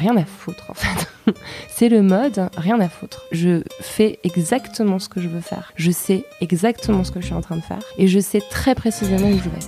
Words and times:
rien 0.00 0.16
à 0.16 0.24
foutre 0.24 0.70
en 0.70 0.74
fait. 0.74 1.08
c'est 1.68 1.90
le 1.90 2.00
mode 2.00 2.48
rien 2.56 2.80
à 2.80 2.88
foutre. 2.88 3.26
Je 3.32 3.62
fais 3.80 4.18
exactement 4.24 4.98
ce 4.98 5.10
que 5.10 5.20
je 5.20 5.28
veux 5.28 5.42
faire. 5.42 5.72
Je 5.76 5.90
sais 5.90 6.24
exactement 6.40 7.04
ce 7.04 7.12
que 7.12 7.20
je 7.20 7.26
suis 7.26 7.34
en 7.34 7.42
train 7.42 7.56
de 7.56 7.62
faire 7.62 7.82
et 7.98 8.08
je 8.08 8.18
sais 8.18 8.40
très 8.50 8.74
précisément 8.74 9.28
où 9.28 9.38
je 9.38 9.50
vais. 9.50 9.66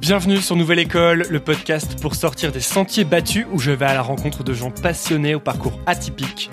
Bienvenue 0.00 0.38
sur 0.38 0.56
Nouvelle 0.56 0.78
École, 0.78 1.26
le 1.28 1.40
podcast 1.40 2.00
pour 2.00 2.14
sortir 2.14 2.52
des 2.52 2.60
sentiers 2.60 3.04
battus 3.04 3.46
où 3.52 3.58
je 3.58 3.70
vais 3.70 3.84
à 3.84 3.92
la 3.94 4.02
rencontre 4.02 4.44
de 4.44 4.54
gens 4.54 4.70
passionnés 4.70 5.34
au 5.34 5.40
parcours 5.40 5.78
atypique. 5.86 6.48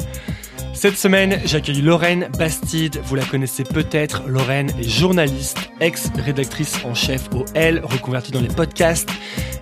Cette 0.75 0.97
semaine, 0.97 1.39
j'accueille 1.45 1.81
Lorraine 1.81 2.29
Bastide. 2.37 2.99
Vous 3.05 3.15
la 3.15 3.23
connaissez 3.23 3.63
peut-être. 3.63 4.23
Lorraine 4.27 4.69
est 4.77 4.87
journaliste, 4.87 5.71
ex-rédactrice 5.79 6.83
en 6.83 6.93
chef 6.93 7.29
au 7.33 7.45
L, 7.55 7.81
reconvertie 7.81 8.33
dans 8.33 8.41
les 8.41 8.49
podcasts. 8.49 9.09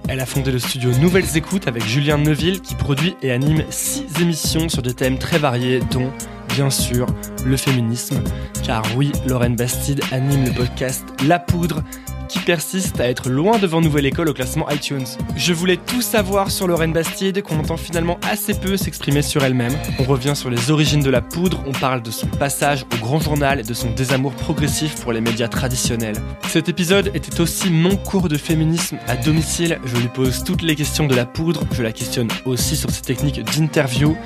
Elle 0.10 0.20
a 0.20 0.26
fondé 0.26 0.52
le 0.52 0.58
studio 0.58 0.90
Nouvelles 1.00 1.38
Écoutes 1.38 1.68
avec 1.68 1.86
Julien 1.86 2.18
Neuville 2.18 2.62
qui 2.62 2.74
produit 2.74 3.16
et 3.22 3.32
anime 3.32 3.64
six 3.70 4.06
émissions 4.20 4.68
sur 4.70 4.82
des 4.82 4.96
thèmes 4.96 5.20
très 5.20 5.38
variés 5.38 5.82
dont 5.92 6.12
bien 6.50 6.72
sûr 6.72 7.06
le 7.46 7.58
féminisme. 7.58 8.22
Car 8.64 8.84
oui, 8.98 9.12
Lorraine 9.28 9.56
Bastide 9.56 10.02
anime 10.12 10.46
le 10.46 10.52
podcast 10.52 11.06
La 11.28 11.38
Poudre 11.38 11.84
qui 12.34 12.40
persiste 12.40 13.00
à 13.00 13.08
être 13.08 13.30
loin 13.30 13.60
devant 13.60 13.80
Nouvelle 13.80 14.08
École 14.08 14.28
au 14.28 14.34
classement 14.34 14.68
iTunes. 14.72 15.06
Je 15.36 15.54
voulais 15.54 15.78
tout 15.78 16.02
savoir 16.02 16.50
sur 16.50 16.68
Lorraine 16.68 16.92
Bastide, 16.92 17.44
qu'on 17.44 17.60
entend 17.60 17.78
finalement 17.78 18.18
assez 18.28 18.56
peu 18.56 18.76
s'exprimer 18.76 19.22
sur 19.22 19.44
elle-même. 19.44 19.78
On 20.00 20.04
revient 20.04 20.36
sur 20.36 20.50
les 20.50 20.72
origines 20.72 21.04
de 21.04 21.12
la 21.12 21.22
poudre, 21.22 21.64
on 21.68 21.74
parle 21.74 22.02
de 22.02 22.10
son 22.10 22.26
passage 22.26 22.86
au 22.92 23.06
grand 23.06 23.20
journal 23.20 23.60
et 23.60 23.64
de 23.64 23.74
son 23.76 23.92
désamour 23.92 24.32
progressif 24.34 25.00
pour 25.02 25.14
les 25.14 25.22
médias 25.22 25.48
traditionnels. 25.48 26.16
Cet 26.48 26.70
épisode 26.70 27.12
était 27.14 27.40
aussi 27.40 27.70
mon 27.70 27.96
cours 27.98 28.30
de 28.30 28.38
féminisme 28.38 28.98
à 29.08 29.16
domicile. 29.16 29.80
Je 29.86 29.98
lui 29.98 30.08
pose 30.08 30.44
toutes 30.44 30.64
les 30.64 30.76
questions 30.76 31.06
de 31.06 31.16
la 31.16 31.28
poudre, 31.28 31.64
je 31.72 31.84
la 31.84 31.92
questionne 31.92 32.30
aussi 32.46 32.76
sur 32.76 32.90
ses 32.90 33.04
techniques 33.04 33.44
d'interview 33.44 34.18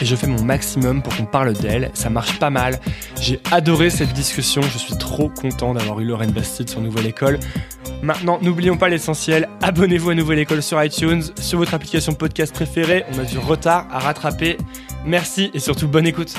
et 0.00 0.04
je 0.04 0.16
fais 0.16 0.26
mon 0.26 0.42
maximum 0.42 1.00
pour 1.00 1.16
qu'on 1.16 1.26
parle 1.26 1.52
d'elle. 1.52 1.90
Ça 1.94 2.10
marche 2.10 2.38
pas 2.38 2.50
mal. 2.50 2.80
J'ai 3.20 3.40
adoré 3.50 3.88
cette 3.88 4.12
discussion. 4.12 4.62
Je 4.62 4.78
suis 4.78 4.96
trop 4.96 5.28
content 5.28 5.74
d'avoir 5.74 6.00
eu 6.00 6.04
Lorraine 6.04 6.32
Bastide 6.32 6.68
sur 6.68 6.80
Nouvelle 6.80 7.06
École. 7.06 7.38
Maintenant, 8.02 8.38
n'oublions 8.42 8.76
pas 8.76 8.88
l'essentiel. 8.88 9.48
Abonnez-vous 9.62 10.10
à 10.10 10.14
Nouvelle 10.14 10.40
École 10.40 10.62
sur 10.62 10.82
iTunes, 10.82 11.22
sur 11.40 11.58
votre 11.58 11.72
application 11.74 12.14
podcast 12.14 12.52
préférée. 12.52 13.04
On 13.14 13.18
a 13.18 13.24
du 13.24 13.38
retard 13.38 13.86
à 13.92 14.00
rattraper. 14.00 14.56
Merci 15.06 15.50
et 15.54 15.60
surtout 15.60 15.86
bonne 15.86 16.06
écoute. 16.06 16.34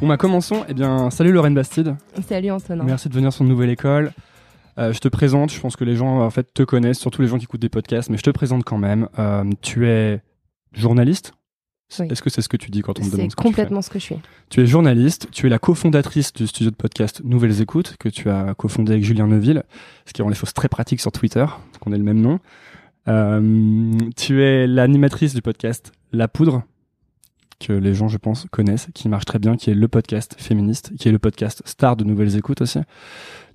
Bon 0.00 0.08
bah 0.08 0.16
commençons. 0.16 0.64
Eh 0.68 0.74
bien, 0.74 1.10
salut 1.10 1.32
Lorraine 1.32 1.54
Bastide. 1.54 1.96
Salut 2.28 2.50
Antonin. 2.50 2.84
Merci 2.84 3.08
de 3.08 3.14
venir 3.14 3.32
sur 3.32 3.44
Nouvelle 3.44 3.70
École. 3.70 4.12
Euh, 4.78 4.92
je 4.92 4.98
te 4.98 5.08
présente, 5.08 5.52
je 5.52 5.60
pense 5.60 5.76
que 5.76 5.84
les 5.84 5.96
gens 5.96 6.20
en 6.20 6.30
fait 6.30 6.52
te 6.52 6.62
connaissent, 6.62 6.98
surtout 6.98 7.22
les 7.22 7.28
gens 7.28 7.38
qui 7.38 7.44
écoutent 7.44 7.60
des 7.60 7.68
podcasts, 7.68 8.10
mais 8.10 8.18
je 8.18 8.22
te 8.22 8.30
présente 8.30 8.64
quand 8.64 8.78
même. 8.78 9.08
Euh, 9.18 9.44
tu 9.62 9.88
es 9.88 10.20
journaliste 10.72 11.32
est-ce 11.88 12.22
que 12.22 12.30
c'est 12.30 12.42
ce 12.42 12.48
que 12.48 12.56
tu 12.56 12.70
dis 12.70 12.82
quand 12.82 12.98
on 12.98 13.02
te 13.02 13.10
demande 13.10 13.30
ce 13.30 13.36
que 13.36 13.42
complètement 13.42 13.80
ce 13.80 13.90
que 13.90 13.98
je 13.98 14.04
suis. 14.04 14.16
Tu 14.50 14.60
es 14.60 14.66
journaliste, 14.66 15.28
tu 15.30 15.46
es 15.46 15.48
la 15.48 15.58
cofondatrice 15.58 16.32
du 16.32 16.46
studio 16.46 16.70
de 16.70 16.76
podcast 16.76 17.22
Nouvelles 17.24 17.60
Écoutes 17.60 17.96
que 17.98 18.08
tu 18.08 18.28
as 18.28 18.54
cofondé 18.54 18.92
avec 18.92 19.04
Julien 19.04 19.26
Neuville, 19.26 19.62
ce 20.04 20.12
qui 20.12 20.22
rend 20.22 20.28
les 20.28 20.34
choses 20.34 20.52
très 20.52 20.68
pratiques 20.68 21.00
sur 21.00 21.12
Twitter, 21.12 21.46
qu'on 21.80 21.92
ait 21.92 21.98
le 21.98 22.04
même 22.04 22.20
nom. 22.20 22.40
Euh, 23.08 23.92
tu 24.16 24.42
es 24.42 24.66
l'animatrice 24.66 25.34
du 25.34 25.42
podcast 25.42 25.92
La 26.12 26.26
Poudre, 26.26 26.64
que 27.60 27.72
les 27.72 27.94
gens, 27.94 28.08
je 28.08 28.18
pense, 28.18 28.46
connaissent, 28.50 28.88
qui 28.94 29.08
marche 29.08 29.24
très 29.24 29.38
bien, 29.38 29.56
qui 29.56 29.70
est 29.70 29.74
le 29.74 29.88
podcast 29.88 30.34
féministe, 30.38 30.92
qui 30.98 31.08
est 31.08 31.12
le 31.12 31.18
podcast 31.18 31.62
star 31.64 31.96
de 31.96 32.04
Nouvelles 32.04 32.36
Écoutes 32.36 32.60
aussi. 32.60 32.80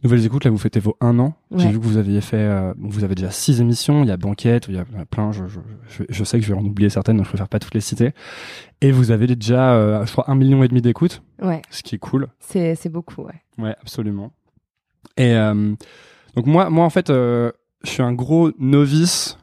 Nouvelles 0.04 0.26
Écoutes, 0.26 0.46
là, 0.46 0.52
vous 0.52 0.58
fêtez 0.58 0.80
vos 0.80 0.98
un 1.00 1.20
an. 1.20 1.36
J'ai 1.56 1.70
vu 1.70 1.80
que 1.80 1.86
vous 1.86 1.98
aviez 1.98 2.22
fait, 2.22 2.38
euh, 2.38 2.74
vous 2.80 3.04
avez 3.04 3.14
déjà 3.14 3.30
six 3.30 3.62
émissions. 3.62 4.04
Il 4.04 4.08
y 4.08 4.12
a 4.12 4.18
Banquette, 4.18 4.66
il 4.68 4.76
y 4.76 4.80
a 4.80 4.86
plein. 5.06 5.32
Je, 5.32 5.44
je, 5.48 5.60
je, 6.10 6.24
sais 6.24 6.40
que 6.40 6.46
je 6.46 6.52
vais 6.54 6.60
en 6.60 6.66
oublier 6.66 6.90
certaines, 6.90 7.18
donc 7.18 7.26
je 7.26 7.30
préfère 7.30 7.50
pas 7.50 7.60
toutes 7.60 7.76
les 7.76 7.82
citer. 7.82 8.12
Et 8.82 8.92
vous 8.92 9.12
avez 9.12 9.28
déjà, 9.28 9.76
euh, 9.76 10.04
je 10.06 10.12
crois, 10.12 10.30
un 10.30 10.34
million 10.34 10.64
et 10.64 10.68
demi 10.68 10.82
d'écoutes. 10.82 11.22
Ouais. 11.40 11.62
Ce 11.70 11.84
qui 11.84 11.96
est 11.96 12.00
cool. 12.00 12.30
C'est, 12.40 12.74
c'est 12.74 12.90
beaucoup, 12.90 13.22
ouais. 13.22 13.44
Ouais, 13.60 13.76
absolument. 13.80 14.32
Et 15.18 15.36
euh, 15.36 15.76
donc 16.36 16.48
moi, 16.48 16.72
moi 16.72 16.86
en 16.86 16.90
fait, 16.90 17.10
je 17.10 17.52
suis 17.84 18.02
un 18.02 18.14
gros 18.14 18.52
novice 18.58 19.38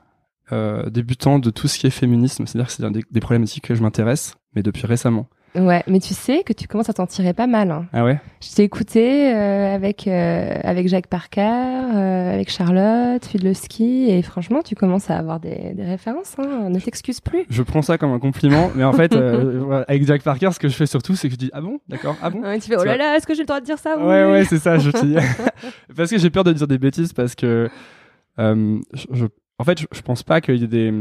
débutant 0.90 1.38
de 1.38 1.50
tout 1.50 1.68
ce 1.68 1.78
qui 1.78 1.86
est 1.86 1.90
féminisme. 1.90 2.46
C'est-à-dire 2.46 2.66
que 2.66 2.72
c'est 2.72 2.90
des, 2.90 3.04
des 3.08 3.20
problématiques 3.20 3.64
que 3.64 3.76
je 3.76 3.82
m'intéresse, 3.82 4.34
mais 4.56 4.64
depuis 4.64 4.86
récemment. 4.86 5.28
Ouais, 5.54 5.82
mais 5.86 5.98
tu 5.98 6.14
sais 6.14 6.42
que 6.44 6.52
tu 6.52 6.68
commences 6.68 6.88
à 6.88 6.92
t'en 6.92 7.06
tirer 7.06 7.32
pas 7.32 7.46
mal. 7.46 7.70
Hein. 7.70 7.86
Ah 7.92 8.04
ouais? 8.04 8.20
Je 8.42 8.54
t'ai 8.54 8.64
écouté 8.64 9.34
euh, 9.34 9.74
avec, 9.74 10.06
euh, 10.06 10.58
avec 10.62 10.88
Jacques 10.88 11.06
Parker, 11.06 11.40
euh, 11.42 12.34
avec 12.34 12.50
Charlotte, 12.50 13.24
Fudlowski, 13.24 14.10
et 14.10 14.22
franchement, 14.22 14.62
tu 14.62 14.74
commences 14.74 15.10
à 15.10 15.16
avoir 15.16 15.40
des, 15.40 15.72
des 15.74 15.84
références. 15.84 16.36
Hein. 16.38 16.68
Ne 16.68 16.78
t'excuse 16.78 17.20
plus. 17.20 17.44
Je 17.48 17.62
prends 17.62 17.82
ça 17.82 17.98
comme 17.98 18.12
un 18.12 18.18
compliment, 18.18 18.70
mais 18.74 18.84
en 18.84 18.92
fait, 18.92 19.14
avec 19.88 20.06
Jacques 20.06 20.22
Parker, 20.22 20.50
ce 20.52 20.58
que 20.58 20.68
je 20.68 20.74
fais 20.74 20.86
surtout, 20.86 21.16
c'est 21.16 21.28
que 21.28 21.34
je 21.34 21.38
dis 21.38 21.50
Ah 21.52 21.60
bon? 21.60 21.80
D'accord, 21.88 22.16
ah 22.22 22.30
bon? 22.30 22.42
Tu 22.54 22.68
fais 22.68 22.76
Oh 22.78 22.84
là 22.84 22.96
là, 22.96 23.16
est-ce 23.16 23.26
que 23.26 23.34
j'ai 23.34 23.42
le 23.42 23.46
droit 23.46 23.60
de 23.60 23.64
dire 23.66 23.78
ça? 23.78 23.98
Ouais, 23.98 24.30
ouais, 24.30 24.44
c'est 24.44 24.58
ça, 24.58 24.78
je 24.78 24.90
dis. 25.02 25.16
parce 25.96 26.10
que 26.10 26.18
j'ai 26.18 26.30
peur 26.30 26.44
de 26.44 26.52
dire 26.52 26.68
des 26.68 26.78
bêtises, 26.78 27.12
parce 27.12 27.34
que. 27.34 27.68
Je, 28.38 29.26
en 29.58 29.64
fait, 29.64 29.80
je, 29.80 29.86
je 29.92 30.00
pense 30.02 30.22
pas 30.22 30.40
qu'il 30.40 30.56
y 30.56 30.64
ait 30.64 30.68
des 30.68 30.92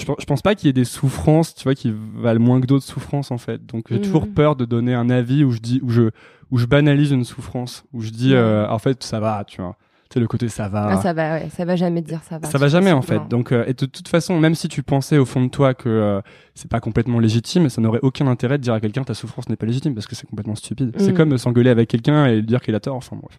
je, 0.00 0.06
je 0.18 0.24
pense 0.24 0.42
pas 0.42 0.54
qu'il 0.54 0.66
y 0.66 0.70
ait 0.70 0.74
des 0.74 0.84
souffrances, 0.84 1.54
tu 1.54 1.64
vois, 1.64 1.74
qui 1.74 1.94
valent 2.16 2.40
moins 2.40 2.60
que 2.60 2.66
d'autres 2.66 2.84
souffrances 2.84 3.30
en 3.30 3.38
fait. 3.38 3.64
Donc 3.66 3.86
j'ai 3.90 4.00
toujours 4.00 4.26
mm. 4.26 4.34
peur 4.34 4.56
de 4.56 4.64
donner 4.64 4.94
un 4.94 5.10
avis 5.10 5.44
où 5.44 5.52
je 5.52 5.60
dis, 5.60 5.80
où 5.82 5.90
je, 5.90 6.10
où 6.50 6.58
je 6.58 6.66
banalise 6.66 7.12
une 7.12 7.24
souffrance, 7.24 7.84
où 7.92 8.00
je 8.00 8.10
dis, 8.10 8.34
euh, 8.34 8.68
en 8.68 8.78
fait, 8.78 9.02
ça 9.02 9.20
va, 9.20 9.44
tu 9.46 9.60
vois 9.60 9.76
c'est 10.12 10.18
le 10.18 10.26
côté 10.26 10.48
ça 10.48 10.68
va. 10.68 10.88
Ah, 10.90 10.96
ça 10.96 11.12
va, 11.12 11.34
ouais. 11.34 11.48
ça 11.56 11.64
va 11.64 11.76
jamais 11.76 12.02
dire 12.02 12.20
ça 12.28 12.38
va. 12.38 12.48
Ça 12.48 12.58
va 12.58 12.66
jamais 12.66 12.90
en 12.90 13.02
fait. 13.02 13.20
Donc, 13.28 13.52
euh, 13.52 13.64
et 13.68 13.74
de, 13.74 13.86
toute 13.86 14.08
façon, 14.08 14.40
même 14.40 14.56
si 14.56 14.66
tu 14.66 14.82
pensais 14.82 15.18
au 15.18 15.24
fond 15.24 15.40
de 15.40 15.48
toi 15.48 15.72
que 15.72 15.88
euh, 15.88 16.20
c'est 16.56 16.68
pas 16.68 16.80
complètement 16.80 17.20
légitime, 17.20 17.68
ça 17.68 17.80
n'aurait 17.80 18.00
aucun 18.02 18.26
intérêt 18.26 18.58
de 18.58 18.62
dire 18.62 18.74
à 18.74 18.80
quelqu'un 18.80 19.04
ta 19.04 19.14
souffrance 19.14 19.48
n'est 19.48 19.56
pas 19.56 19.66
légitime 19.66 19.94
parce 19.94 20.08
que 20.08 20.16
c'est 20.16 20.26
complètement 20.26 20.56
stupide. 20.56 20.92
C'est 20.98 21.12
mm. 21.12 21.14
comme 21.14 21.38
s'engueuler 21.38 21.70
avec 21.70 21.88
quelqu'un 21.88 22.26
et 22.26 22.36
lui 22.36 22.42
dire 22.42 22.60
qu'il 22.60 22.74
a 22.74 22.80
tort. 22.80 22.96
Enfin 22.96 23.16
bref. 23.22 23.38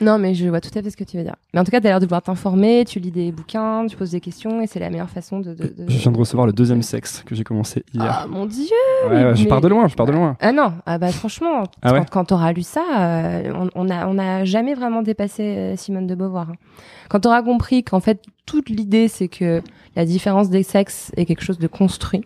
Non, 0.00 0.18
mais 0.18 0.32
je 0.34 0.48
vois 0.48 0.62
tout 0.62 0.70
à 0.78 0.82
fait 0.82 0.90
ce 0.90 0.96
que 0.96 1.04
tu 1.04 1.18
veux 1.18 1.24
dire. 1.24 1.36
Mais 1.52 1.60
en 1.60 1.64
tout 1.64 1.70
cas, 1.70 1.80
t'as 1.80 1.88
l'air 1.88 2.00
de 2.00 2.06
vouloir 2.06 2.22
t'informer, 2.22 2.84
tu 2.86 3.00
lis 3.00 3.10
des 3.10 3.30
bouquins, 3.30 3.86
tu 3.86 3.96
poses 3.96 4.12
des 4.12 4.20
questions 4.20 4.62
et 4.62 4.66
c'est 4.66 4.80
la 4.80 4.88
meilleure 4.88 5.10
façon 5.10 5.40
de, 5.40 5.52
de, 5.52 5.74
Je 5.88 5.98
viens 5.98 6.12
de 6.12 6.18
recevoir 6.18 6.46
le 6.46 6.54
deuxième 6.54 6.82
sexe 6.82 7.22
que 7.26 7.34
j'ai 7.34 7.44
commencé 7.44 7.84
hier. 7.92 8.22
Ah 8.22 8.26
mon 8.26 8.46
dieu. 8.46 8.64
Ouais, 9.10 9.36
je 9.36 9.46
pars 9.46 9.60
de 9.60 9.68
loin, 9.68 9.88
je 9.88 9.94
pars 9.94 10.06
de 10.06 10.12
loin. 10.12 10.36
Ah 10.40 10.52
non, 10.52 10.72
ah 10.86 10.96
bah 10.96 11.12
franchement, 11.12 11.64
ah 11.82 11.92
quand, 11.92 12.10
quand 12.10 12.24
t'auras 12.26 12.52
lu 12.52 12.62
ça, 12.62 12.82
euh, 12.98 13.66
on, 13.74 13.90
a 13.90 14.06
on 14.06 14.18
a 14.18 14.44
jamais 14.44 14.74
vraiment 14.74 15.02
dépassé 15.02 15.74
De 16.06 16.14
Beauvoir. 16.14 16.50
Hein. 16.50 16.56
Quand 17.08 17.20
tu 17.20 17.28
auras 17.28 17.42
compris 17.42 17.84
qu'en 17.84 18.00
fait, 18.00 18.22
toute 18.46 18.68
l'idée, 18.68 19.08
c'est 19.08 19.28
que 19.28 19.62
la 19.96 20.04
différence 20.04 20.50
des 20.50 20.62
sexes 20.62 21.12
est 21.16 21.24
quelque 21.24 21.42
chose 21.42 21.58
de 21.58 21.66
construit 21.66 22.24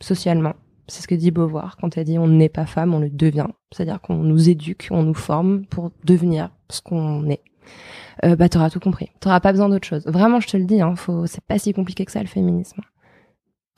socialement. 0.00 0.54
C'est 0.88 1.02
ce 1.02 1.08
que 1.08 1.14
dit 1.14 1.30
Beauvoir 1.30 1.76
quand 1.80 1.96
elle 1.96 2.04
dit 2.04 2.18
on 2.18 2.26
n'est 2.26 2.48
pas 2.48 2.66
femme, 2.66 2.94
on 2.94 2.98
le 2.98 3.10
devient. 3.10 3.46
C'est-à-dire 3.70 4.00
qu'on 4.00 4.16
nous 4.16 4.48
éduque, 4.48 4.88
on 4.90 5.02
nous 5.02 5.14
forme 5.14 5.64
pour 5.66 5.90
devenir 6.04 6.50
ce 6.68 6.80
qu'on 6.80 7.28
est. 7.28 7.42
Euh, 8.24 8.36
bah, 8.36 8.48
tout 8.48 8.80
compris. 8.80 9.10
T'auras 9.20 9.40
pas 9.40 9.52
besoin 9.52 9.68
d'autre 9.68 9.86
chose. 9.86 10.04
Vraiment, 10.06 10.40
je 10.40 10.48
te 10.48 10.56
le 10.56 10.64
dis, 10.64 10.80
hein, 10.80 10.94
c'est 11.26 11.44
pas 11.44 11.58
si 11.58 11.72
compliqué 11.72 12.04
que 12.04 12.12
ça, 12.12 12.20
le 12.20 12.26
féminisme. 12.26 12.82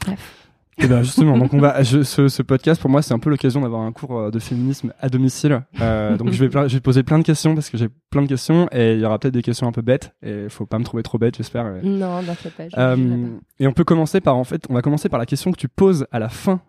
Bref. 0.04 0.43
Et 0.76 0.84
eh 0.84 0.86
ben 0.88 1.02
justement, 1.02 1.38
donc 1.38 1.54
on 1.54 1.58
va, 1.58 1.84
ce, 1.84 2.02
ce, 2.02 2.42
podcast 2.42 2.80
pour 2.80 2.90
moi 2.90 3.00
c'est 3.00 3.14
un 3.14 3.20
peu 3.20 3.30
l'occasion 3.30 3.60
d'avoir 3.60 3.82
un 3.82 3.92
cours 3.92 4.18
euh, 4.18 4.30
de 4.32 4.40
féminisme 4.40 4.92
à 4.98 5.08
domicile. 5.08 5.62
Euh, 5.80 6.16
donc 6.16 6.32
je 6.32 6.44
vais, 6.44 6.68
je 6.68 6.74
vais 6.74 6.80
poser 6.80 7.04
plein 7.04 7.18
de 7.18 7.22
questions 7.22 7.54
parce 7.54 7.70
que 7.70 7.78
j'ai 7.78 7.88
plein 8.10 8.22
de 8.22 8.26
questions 8.26 8.68
et 8.72 8.94
il 8.94 9.00
y 9.00 9.04
aura 9.04 9.20
peut-être 9.20 9.34
des 9.34 9.42
questions 9.42 9.68
un 9.68 9.72
peu 9.72 9.82
bêtes 9.82 10.14
et 10.22 10.48
faut 10.48 10.66
pas 10.66 10.80
me 10.80 10.84
trouver 10.84 11.04
trop 11.04 11.16
bête 11.16 11.36
j'espère. 11.36 11.64
Non, 11.84 12.22
n'en 12.22 12.34
fais 12.34 12.50
pas. 12.50 12.64
Euh, 12.76 13.28
et 13.60 13.68
on 13.68 13.72
peut 13.72 13.84
commencer 13.84 14.20
par 14.20 14.36
en 14.36 14.44
fait, 14.44 14.66
on 14.68 14.74
va 14.74 14.82
commencer 14.82 15.08
par 15.08 15.20
la 15.20 15.26
question 15.26 15.52
que 15.52 15.58
tu 15.58 15.68
poses 15.68 16.06
à 16.10 16.18
la 16.18 16.28
fin 16.28 16.60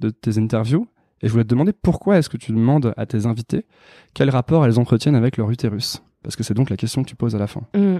de 0.00 0.08
tes 0.08 0.38
interviews. 0.38 0.86
Et 1.22 1.26
je 1.26 1.32
voulais 1.32 1.44
te 1.44 1.50
demander 1.50 1.74
pourquoi 1.74 2.16
est-ce 2.16 2.30
que 2.30 2.38
tu 2.38 2.52
demandes 2.52 2.94
à 2.96 3.04
tes 3.04 3.26
invités 3.26 3.66
quel 4.14 4.30
rapport 4.30 4.64
elles 4.64 4.80
entretiennent 4.80 5.16
avec 5.16 5.36
leur 5.36 5.50
utérus? 5.50 6.02
Parce 6.22 6.34
que 6.34 6.42
c'est 6.42 6.54
donc 6.54 6.70
la 6.70 6.78
question 6.78 7.02
que 7.02 7.08
tu 7.08 7.16
poses 7.16 7.34
à 7.34 7.38
la 7.38 7.46
fin. 7.46 7.60
Mmh. 7.74 7.98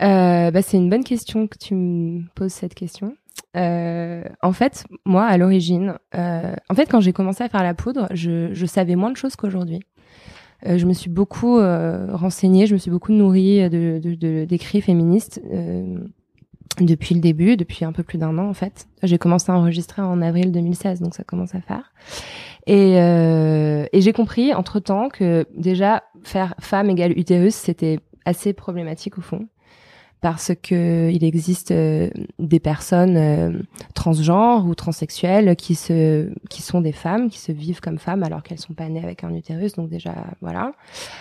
Euh, 0.00 0.50
bah, 0.50 0.62
c'est 0.62 0.76
une 0.76 0.90
bonne 0.90 1.04
question 1.04 1.46
que 1.46 1.58
tu 1.58 1.74
me 1.74 2.22
poses 2.34 2.52
cette 2.52 2.74
question. 2.74 3.16
Euh, 3.56 4.22
en 4.42 4.52
fait, 4.52 4.86
moi, 5.04 5.24
à 5.24 5.36
l'origine, 5.38 5.94
euh, 6.14 6.54
en 6.68 6.74
fait, 6.74 6.86
quand 6.86 7.00
j'ai 7.00 7.12
commencé 7.12 7.42
à 7.42 7.48
faire 7.48 7.62
la 7.62 7.74
poudre, 7.74 8.08
je, 8.12 8.52
je 8.52 8.66
savais 8.66 8.94
moins 8.94 9.10
de 9.10 9.16
choses 9.16 9.36
qu'aujourd'hui. 9.36 9.80
Euh, 10.66 10.76
je 10.76 10.86
me 10.86 10.92
suis 10.92 11.10
beaucoup 11.10 11.58
euh, 11.58 12.08
renseignée, 12.12 12.66
je 12.66 12.74
me 12.74 12.78
suis 12.78 12.90
beaucoup 12.90 13.12
nourrie 13.12 13.68
de, 13.70 14.00
de, 14.02 14.44
d'écrits 14.44 14.80
féministes 14.80 15.40
euh, 15.52 15.98
depuis 16.80 17.14
le 17.14 17.20
début, 17.20 17.56
depuis 17.56 17.84
un 17.84 17.92
peu 17.92 18.02
plus 18.02 18.18
d'un 18.18 18.36
an 18.38 18.48
en 18.48 18.54
fait. 18.54 18.88
J'ai 19.02 19.18
commencé 19.18 19.52
à 19.52 19.56
enregistrer 19.56 20.02
en 20.02 20.20
avril 20.20 20.50
2016, 20.50 21.00
donc 21.00 21.14
ça 21.14 21.22
commence 21.22 21.54
à 21.54 21.60
faire. 21.60 21.92
Et, 22.66 22.96
et 22.96 24.00
j'ai 24.00 24.12
compris 24.12 24.52
entre 24.52 24.78
temps 24.78 25.08
que 25.08 25.46
déjà 25.56 26.02
faire 26.22 26.54
femme 26.60 26.90
égale 26.90 27.18
utérus, 27.18 27.54
c'était 27.54 27.98
assez 28.26 28.52
problématique 28.52 29.16
au 29.16 29.22
fond 29.22 29.48
parce 30.20 30.52
que 30.62 31.10
il 31.10 31.22
existe 31.22 31.70
euh, 31.70 32.10
des 32.38 32.58
personnes 32.58 33.16
euh, 33.16 33.52
transgenres 33.94 34.66
ou 34.66 34.74
transsexuelles 34.74 35.54
qui 35.54 35.76
se 35.76 36.28
qui 36.50 36.62
sont 36.62 36.80
des 36.80 36.92
femmes 36.92 37.30
qui 37.30 37.38
se 37.38 37.52
vivent 37.52 37.80
comme 37.80 37.98
femmes 37.98 38.24
alors 38.24 38.42
qu'elles 38.42 38.58
sont 38.58 38.74
pas 38.74 38.88
nées 38.88 39.02
avec 39.02 39.22
un 39.22 39.32
utérus 39.34 39.74
donc 39.74 39.88
déjà 39.88 40.14
voilà. 40.40 40.72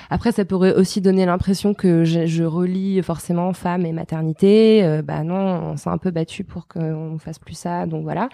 Après 0.09 0.31
ça 0.31 0.45
pourrait 0.45 0.73
aussi 0.73 1.01
donner 1.01 1.25
l'impression 1.25 1.73
que 1.75 2.03
je, 2.05 2.25
je, 2.25 2.43
relie 2.43 3.01
forcément 3.03 3.53
femme 3.53 3.85
et 3.85 3.91
maternité 3.91 4.83
euh, 4.83 5.03
bah 5.03 5.23
non 5.23 5.71
on 5.73 5.77
s'est 5.77 5.89
un 5.89 5.99
peu 5.99 6.09
battu 6.09 6.43
pour 6.43 6.67
qu'on 6.67 7.17
fasse 7.19 7.37
plus 7.37 7.57
ça 7.57 7.85
donc 7.85 8.03
voilà. 8.03 8.29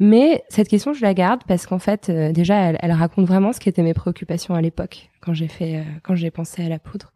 Mais 0.00 0.42
cette 0.48 0.68
question 0.68 0.94
je 0.94 1.02
la 1.02 1.14
garde 1.14 1.42
parce 1.46 1.66
qu'en 1.66 1.78
fait 1.78 2.10
déjà 2.10 2.56
elle, 2.56 2.78
elle, 2.80 2.92
raconte 2.92 3.26
vraiment 3.26 3.52
ce 3.52 3.60
qui 3.60 3.68
était 3.68 3.82
mes 3.82 3.94
préoccupations 3.94 4.54
à 4.54 4.60
l'époque 4.60 5.10
quand 5.20 5.32
j'ai 5.32 5.48
fait 5.48 5.84
quand 6.02 6.16
j'ai 6.16 6.32
pensé 6.32 6.64
à 6.64 6.68
la 6.68 6.80
poudre 6.80 7.12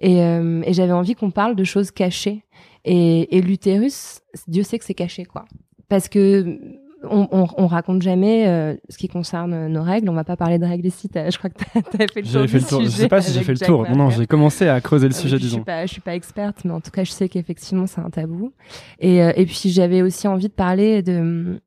et, 0.00 0.22
euh, 0.22 0.62
et 0.64 0.72
j'avais 0.72 0.92
envie 0.92 1.14
qu'on 1.14 1.30
parle 1.30 1.54
de 1.54 1.64
choses 1.64 1.90
cachées. 1.90 2.44
Et, 2.84 3.36
et 3.36 3.42
l'utérus, 3.42 4.20
Dieu 4.48 4.62
sait 4.62 4.78
que 4.78 4.84
c'est 4.84 4.94
caché, 4.94 5.24
quoi. 5.24 5.44
Parce 5.88 6.08
que 6.08 6.58
on, 7.02 7.28
on, 7.30 7.46
on, 7.56 7.66
raconte 7.66 8.02
jamais 8.02 8.46
euh, 8.46 8.76
ce 8.88 8.98
qui 8.98 9.08
concerne 9.08 9.68
nos 9.68 9.82
règles. 9.82 10.08
On 10.08 10.14
va 10.14 10.24
pas 10.24 10.36
parler 10.36 10.58
de 10.58 10.66
règles 10.66 10.86
ici. 10.86 11.08
Je 11.14 11.36
crois 11.36 11.50
que 11.50 11.58
tu 11.58 11.64
as 11.78 11.82
fait 11.82 12.16
le 12.16 12.22
tour. 12.22 12.48
Fait 12.48 12.58
le 12.58 12.64
tour. 12.64 12.82
Je 12.82 12.88
sais 12.88 13.08
pas 13.08 13.20
si 13.20 13.32
j'ai 13.32 13.42
fait 13.42 13.52
le 13.52 13.58
tour. 13.58 13.88
Non, 13.88 13.96
non, 13.96 14.10
j'ai 14.10 14.26
commencé 14.26 14.68
à 14.68 14.80
creuser 14.80 15.08
le 15.08 15.14
euh, 15.14 15.18
sujet, 15.18 15.36
je 15.36 15.42
disons. 15.42 15.56
Suis 15.58 15.64
pas, 15.64 15.86
je 15.86 15.92
suis 15.92 16.00
pas 16.00 16.14
experte, 16.14 16.64
mais 16.64 16.72
en 16.72 16.80
tout 16.80 16.90
cas, 16.90 17.04
je 17.04 17.10
sais 17.10 17.28
qu'effectivement, 17.28 17.86
c'est 17.86 18.00
un 18.00 18.10
tabou. 18.10 18.52
Et, 18.98 19.18
et 19.18 19.46
puis, 19.46 19.70
j'avais 19.70 20.02
aussi 20.02 20.28
envie 20.28 20.48
de 20.48 20.52
parler 20.52 21.02
de 21.02 21.60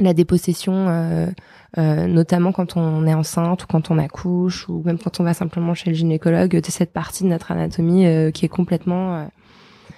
la 0.00 0.12
dépossession, 0.14 1.32
euh, 1.78 1.86
euh, 1.96 2.06
notamment 2.06 2.52
quand 2.52 2.76
on 2.76 3.06
est 3.06 3.14
enceinte 3.14 3.64
ou 3.64 3.66
quand 3.66 3.90
on 3.90 3.98
accouche 3.98 4.68
ou 4.68 4.82
même 4.84 4.98
quand 4.98 5.20
on 5.20 5.24
va 5.24 5.34
simplement 5.34 5.74
chez 5.74 5.90
le 5.90 5.96
gynécologue, 5.96 6.60
de 6.60 6.70
cette 6.70 6.92
partie 6.92 7.24
de 7.24 7.28
notre 7.28 7.52
anatomie 7.52 8.06
euh, 8.06 8.30
qui 8.30 8.44
est 8.44 8.48
complètement. 8.48 9.16
Euh, 9.16 9.24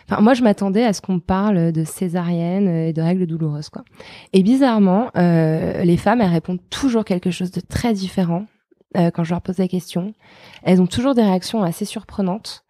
enfin, 0.08 0.20
moi, 0.20 0.34
je 0.34 0.42
m'attendais 0.42 0.84
à 0.84 0.92
ce 0.92 1.00
qu'on 1.00 1.20
parle 1.20 1.72
de 1.72 1.84
césarienne 1.84 2.68
et 2.68 2.92
de 2.92 3.02
règles 3.02 3.26
douloureuses, 3.26 3.68
quoi. 3.68 3.84
Et 4.32 4.42
bizarrement, 4.42 5.10
les 5.14 5.96
femmes, 5.96 6.20
elles 6.20 6.30
répondent 6.30 6.60
toujours 6.70 7.04
quelque 7.04 7.30
chose 7.30 7.50
de 7.50 7.60
très 7.60 7.92
différent 7.92 8.46
quand 8.94 9.22
je 9.22 9.30
leur 9.30 9.42
pose 9.42 9.58
la 9.58 9.68
question. 9.68 10.14
Elles 10.62 10.80
ont 10.80 10.86
toujours 10.86 11.14
des 11.14 11.22
réactions 11.22 11.62
assez 11.62 11.84
surprenantes. 11.84 12.64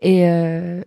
Et 0.00 0.26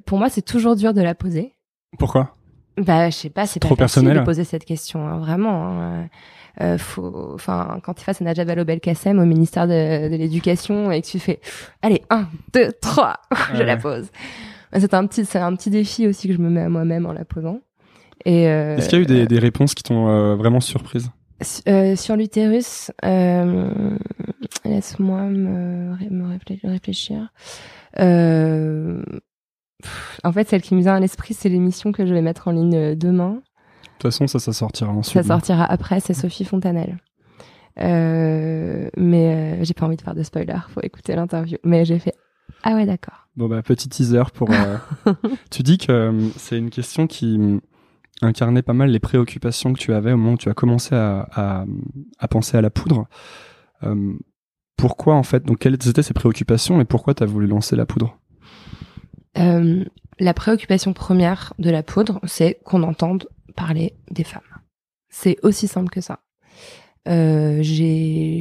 pour 0.05 0.17
moi, 0.17 0.29
c'est 0.29 0.41
toujours 0.41 0.75
dur 0.75 0.93
de 0.93 1.01
la 1.01 1.15
poser. 1.15 1.53
Pourquoi? 1.99 2.35
Bah, 2.77 3.09
je 3.09 3.15
sais 3.15 3.29
pas, 3.29 3.47
c'est 3.47 3.59
pas 3.59 3.75
facile 3.75 4.13
de 4.13 4.19
poser 4.21 4.43
cette 4.43 4.65
question, 4.65 5.07
hein, 5.07 5.17
vraiment. 5.17 5.81
Hein. 5.81 6.09
Euh, 6.61 6.77
faut, 6.77 7.31
enfin, 7.35 7.79
quand 7.83 7.93
tu 7.93 8.01
es 8.01 8.03
face 8.03 8.21
à 8.21 8.25
Najat 8.25 8.45
Vallaud-Belkacem 8.45 9.19
au 9.19 9.25
ministère 9.25 9.67
de, 9.67 10.09
de 10.09 10.15
l'Éducation 10.15 10.91
et 10.91 11.01
que 11.01 11.07
tu 11.07 11.19
fais, 11.19 11.39
allez, 11.81 12.01
un, 12.09 12.27
deux, 12.53 12.71
trois, 12.81 13.17
je 13.53 13.63
la 13.63 13.77
pose. 13.77 14.07
C'est 14.77 14.93
un 14.93 15.05
petit, 15.05 15.25
c'est 15.25 15.39
un 15.39 15.55
petit 15.55 15.69
défi 15.69 16.07
aussi 16.07 16.27
que 16.27 16.33
je 16.33 16.39
me 16.39 16.49
mets 16.49 16.61
à 16.61 16.69
moi-même 16.69 17.05
en 17.05 17.13
la 17.13 17.25
posant. 17.25 17.61
Et 18.25 18.49
euh, 18.49 18.77
est-ce 18.77 18.89
qu'il 18.89 18.97
y 18.97 19.01
a 19.01 19.03
eu 19.03 19.05
des, 19.05 19.27
des 19.27 19.39
réponses 19.39 19.73
qui 19.75 19.83
t'ont 19.83 20.09
euh, 20.09 20.35
vraiment 20.35 20.59
surprise 20.59 21.09
euh, 21.67 21.95
Sur 21.95 22.15
l'utérus, 22.15 22.91
euh, 23.05 23.69
laisse-moi 24.65 25.21
me, 25.21 25.95
me 26.09 26.69
réfléchir. 26.69 27.31
Euh, 27.99 29.01
en 30.23 30.31
fait, 30.31 30.49
celle 30.49 30.61
qui 30.61 30.75
me 30.75 30.81
vient 30.81 30.95
à 30.95 30.99
l'esprit, 30.99 31.33
c'est 31.33 31.49
l'émission 31.49 31.91
que 31.91 32.05
je 32.05 32.13
vais 32.13 32.21
mettre 32.21 32.47
en 32.47 32.51
ligne 32.51 32.75
euh, 32.75 32.95
demain. 32.95 33.41
De 33.97 34.01
toute 34.03 34.11
façon, 34.11 34.27
ça, 34.27 34.39
ça 34.39 34.53
sortira 34.53 34.91
ensuite. 34.91 35.21
Ça 35.21 35.27
sortira 35.27 35.65
après, 35.65 35.99
c'est 35.99 36.13
Sophie 36.13 36.45
Fontanelle. 36.45 36.97
Euh, 37.79 38.89
mais 38.95 39.59
euh, 39.59 39.63
j'ai 39.63 39.73
pas 39.73 39.85
envie 39.85 39.97
de 39.97 40.01
faire 40.01 40.15
de 40.15 40.23
spoiler, 40.23 40.57
faut 40.69 40.81
écouter 40.81 41.15
l'interview. 41.15 41.57
Mais 41.63 41.85
j'ai 41.85 41.99
fait 41.99 42.13
ah 42.63 42.73
ouais 42.73 42.85
d'accord. 42.85 43.27
Bon 43.35 43.47
bah 43.47 43.61
petit 43.61 43.87
teaser 43.89 44.23
pour. 44.33 44.49
tu 45.51 45.63
dis 45.63 45.77
que 45.77 46.29
c'est 46.37 46.57
une 46.57 46.69
question 46.69 47.05
qui 47.07 47.59
incarnait 48.21 48.63
pas 48.63 48.73
mal 48.73 48.89
les 48.89 48.99
préoccupations 48.99 49.73
que 49.73 49.79
tu 49.79 49.93
avais 49.93 50.11
au 50.11 50.17
moment 50.17 50.33
où 50.33 50.37
tu 50.37 50.49
as 50.49 50.53
commencé 50.53 50.95
à, 50.95 51.65
à, 52.17 52.27
penser 52.27 52.57
à 52.57 52.61
la 52.61 52.71
poudre. 52.71 53.07
pourquoi 54.75 55.15
en 55.15 55.23
fait 55.23 55.43
Donc 55.43 55.59
quelles 55.59 55.75
étaient 55.75 56.01
ces 56.01 56.15
préoccupations 56.15 56.81
et 56.81 56.85
pourquoi 56.85 57.13
tu 57.13 57.23
as 57.23 57.27
voulu 57.27 57.45
lancer 57.45 57.75
la 57.75 57.85
poudre? 57.85 58.17
Euh, 59.37 59.83
la 60.19 60.33
préoccupation 60.33 60.93
première 60.93 61.53
de 61.59 61.69
la 61.69 61.83
poudre, 61.83 62.19
c'est 62.23 62.59
qu'on 62.63 62.83
entende 62.83 63.27
parler 63.57 63.93
des 64.09 64.23
femmes. 64.23 64.41
C'est 65.09 65.37
aussi 65.43 65.67
simple 65.67 65.89
que 65.89 65.99
ça. 65.99 66.19
Euh, 67.07 67.59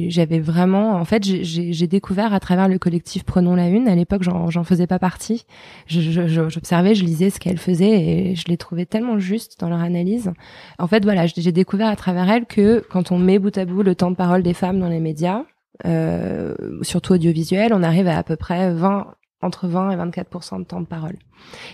j'avais 0.09 0.39
vraiment, 0.39 0.95
en 0.95 1.05
fait, 1.05 1.23
j'ai 1.23 1.87
découvert 1.87 2.33
à 2.33 2.39
travers 2.39 2.67
le 2.67 2.77
collectif 2.77 3.23
Prenons 3.23 3.55
la 3.55 3.67
Une. 3.69 3.87
À 3.87 3.95
l'époque, 3.95 4.23
j'en 4.23 4.63
faisais 4.63 4.87
pas 4.87 4.99
partie. 4.99 5.45
J'observais, 5.87 6.95
je, 6.95 7.03
lisais 7.03 7.29
ce 7.29 7.39
qu'elles 7.39 7.57
faisaient 7.57 8.01
et 8.01 8.35
je 8.35 8.45
les 8.47 8.57
trouvais 8.57 8.85
tellement 8.85 9.19
justes 9.19 9.59
dans 9.59 9.69
leur 9.69 9.79
analyse. 9.79 10.31
En 10.79 10.87
fait, 10.87 11.03
voilà, 11.03 11.25
j'ai 11.27 11.51
découvert 11.51 11.87
à 11.87 11.95
travers 11.95 12.29
elles 12.29 12.45
que 12.45 12.83
quand 12.89 13.11
on 13.11 13.17
met 13.17 13.39
bout 13.39 13.57
à 13.57 13.65
bout 13.65 13.83
le 13.83 13.95
temps 13.95 14.11
de 14.11 14.15
parole 14.15 14.43
des 14.43 14.53
femmes 14.53 14.79
dans 14.79 14.89
les 14.89 14.99
médias, 14.99 15.43
euh, 15.85 16.55
surtout 16.81 17.13
audiovisuel, 17.13 17.73
on 17.73 17.83
arrive 17.83 18.07
à 18.07 18.17
à 18.17 18.23
peu 18.23 18.35
près 18.35 18.73
20 18.73 19.13
entre 19.41 19.67
20 19.67 19.91
et 19.91 19.95
24% 19.95 20.59
de 20.59 20.63
temps 20.63 20.81
de 20.81 20.85
parole. 20.85 21.17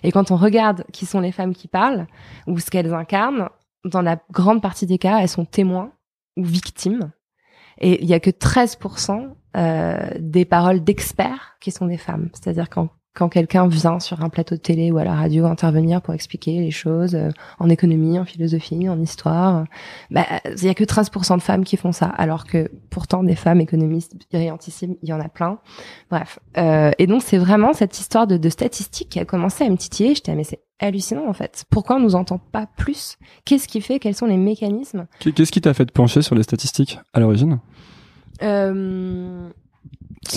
Et 0.04 0.12
quand 0.12 0.32
on 0.32 0.36
regarde 0.36 0.84
qui 0.92 1.06
sont 1.06 1.20
les 1.20 1.32
femmes 1.32 1.54
qui 1.54 1.68
parlent 1.68 2.08
ou 2.48 2.60
ce 2.60 2.70
qu'elles 2.70 2.94
incarnent, 2.94 3.50
dans 3.86 4.02
la 4.02 4.18
grande 4.32 4.62
partie 4.62 4.86
des 4.86 4.98
cas, 4.98 5.20
elles 5.20 5.30
sont 5.30 5.46
témoins 5.46 5.92
ou 6.38 6.44
victimes. 6.44 7.12
Et 7.80 8.02
il 8.04 8.10
y 8.10 8.14
a 8.14 8.20
que 8.20 8.30
13 8.30 8.78
euh, 9.56 10.10
des 10.20 10.46
paroles 10.46 10.84
d'experts 10.84 11.58
qui 11.60 11.72
sont 11.72 11.88
des 11.88 11.98
femmes. 11.98 12.30
C'est-à-dire 12.34 12.70
quand 12.70 12.90
quand 13.14 13.30
quelqu'un 13.30 13.68
vient 13.68 14.00
sur 14.00 14.24
un 14.24 14.30
plateau 14.30 14.56
de 14.56 14.60
télé 14.60 14.92
ou 14.92 14.98
à 14.98 15.04
la 15.04 15.14
radio 15.14 15.46
intervenir 15.46 16.02
pour 16.02 16.14
expliquer 16.14 16.60
les 16.60 16.72
choses 16.72 17.16
euh, 17.16 17.30
en 17.60 17.70
économie, 17.70 18.18
en 18.18 18.26
philosophie, 18.26 18.90
en 18.90 19.00
histoire, 19.00 19.66
bah, 20.10 20.26
il 20.46 20.64
y 20.64 20.70
a 20.70 20.74
que 20.74 20.84
13% 20.84 21.38
de 21.38 21.42
femmes 21.42 21.64
qui 21.64 21.78
font 21.78 21.92
ça, 21.92 22.08
alors 22.08 22.46
que 22.46 22.72
pourtant 22.90 23.24
des 23.24 23.36
femmes 23.36 23.62
économistes 23.62 24.16
brillantissimes, 24.32 24.96
il 25.04 25.10
y 25.10 25.14
en 25.14 25.20
a 25.20 25.30
plein. 25.30 25.60
Bref, 26.10 26.40
euh, 26.58 26.92
et 26.98 27.08
donc 27.08 27.22
c'est 27.24 27.38
vraiment 27.38 27.74
cette 27.74 28.00
histoire 28.00 28.26
de, 28.26 28.38
de 28.38 28.50
statistiques 28.50 29.10
qui 29.10 29.20
a 29.20 29.26
commencé 29.26 29.64
à 29.64 29.70
me 29.70 29.78
titiller. 29.78 30.16
J'étais 30.16 30.36
mais 30.36 30.44
c'est 30.44 30.62
hallucinant 30.80 31.28
en 31.28 31.34
fait. 31.34 31.66
Pourquoi 31.70 31.98
on 31.98 32.00
nous 32.00 32.16
entend 32.16 32.40
pas 32.40 32.68
plus? 32.78 33.18
Qu'est-ce 33.46 33.68
qui 33.68 33.82
fait 33.82 34.00
Quels 34.00 34.16
sont 34.16 34.26
les 34.26 34.38
mécanismes? 34.38 35.08
Qu'est-ce 35.20 35.52
qui 35.52 35.62
t'a 35.62 35.74
fait 35.74 35.92
pencher 35.92 36.22
sur 36.22 36.36
les 36.36 36.44
statistiques 36.44 37.00
à 37.14 37.20
l'origine? 37.20 37.60
Euh, 38.42 39.50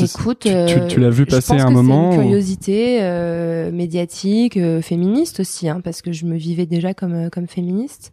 Écoute, 0.01 0.41
tu, 0.41 0.87
tu, 0.89 1.01
l'as 1.01 1.11
vu 1.11 1.23
euh, 1.23 1.27
passer 1.27 1.55
un 1.55 1.71
moment. 1.71 2.11
C'est 2.13 2.17
une 2.17 2.23
curiosité 2.23 2.99
euh, 3.03 3.71
médiatique, 3.71 4.57
euh, 4.57 4.83
féministe 4.83 5.41
aussi, 5.41 5.69
hein, 5.69 5.81
parce 5.83 6.03
que 6.03 6.13
je 6.13 6.27
me 6.27 6.37
vivais 6.37 6.67
déjà 6.67 6.95
comme 6.95 7.15
euh, 7.15 7.31
comme 7.31 7.47
féministe. 7.47 8.13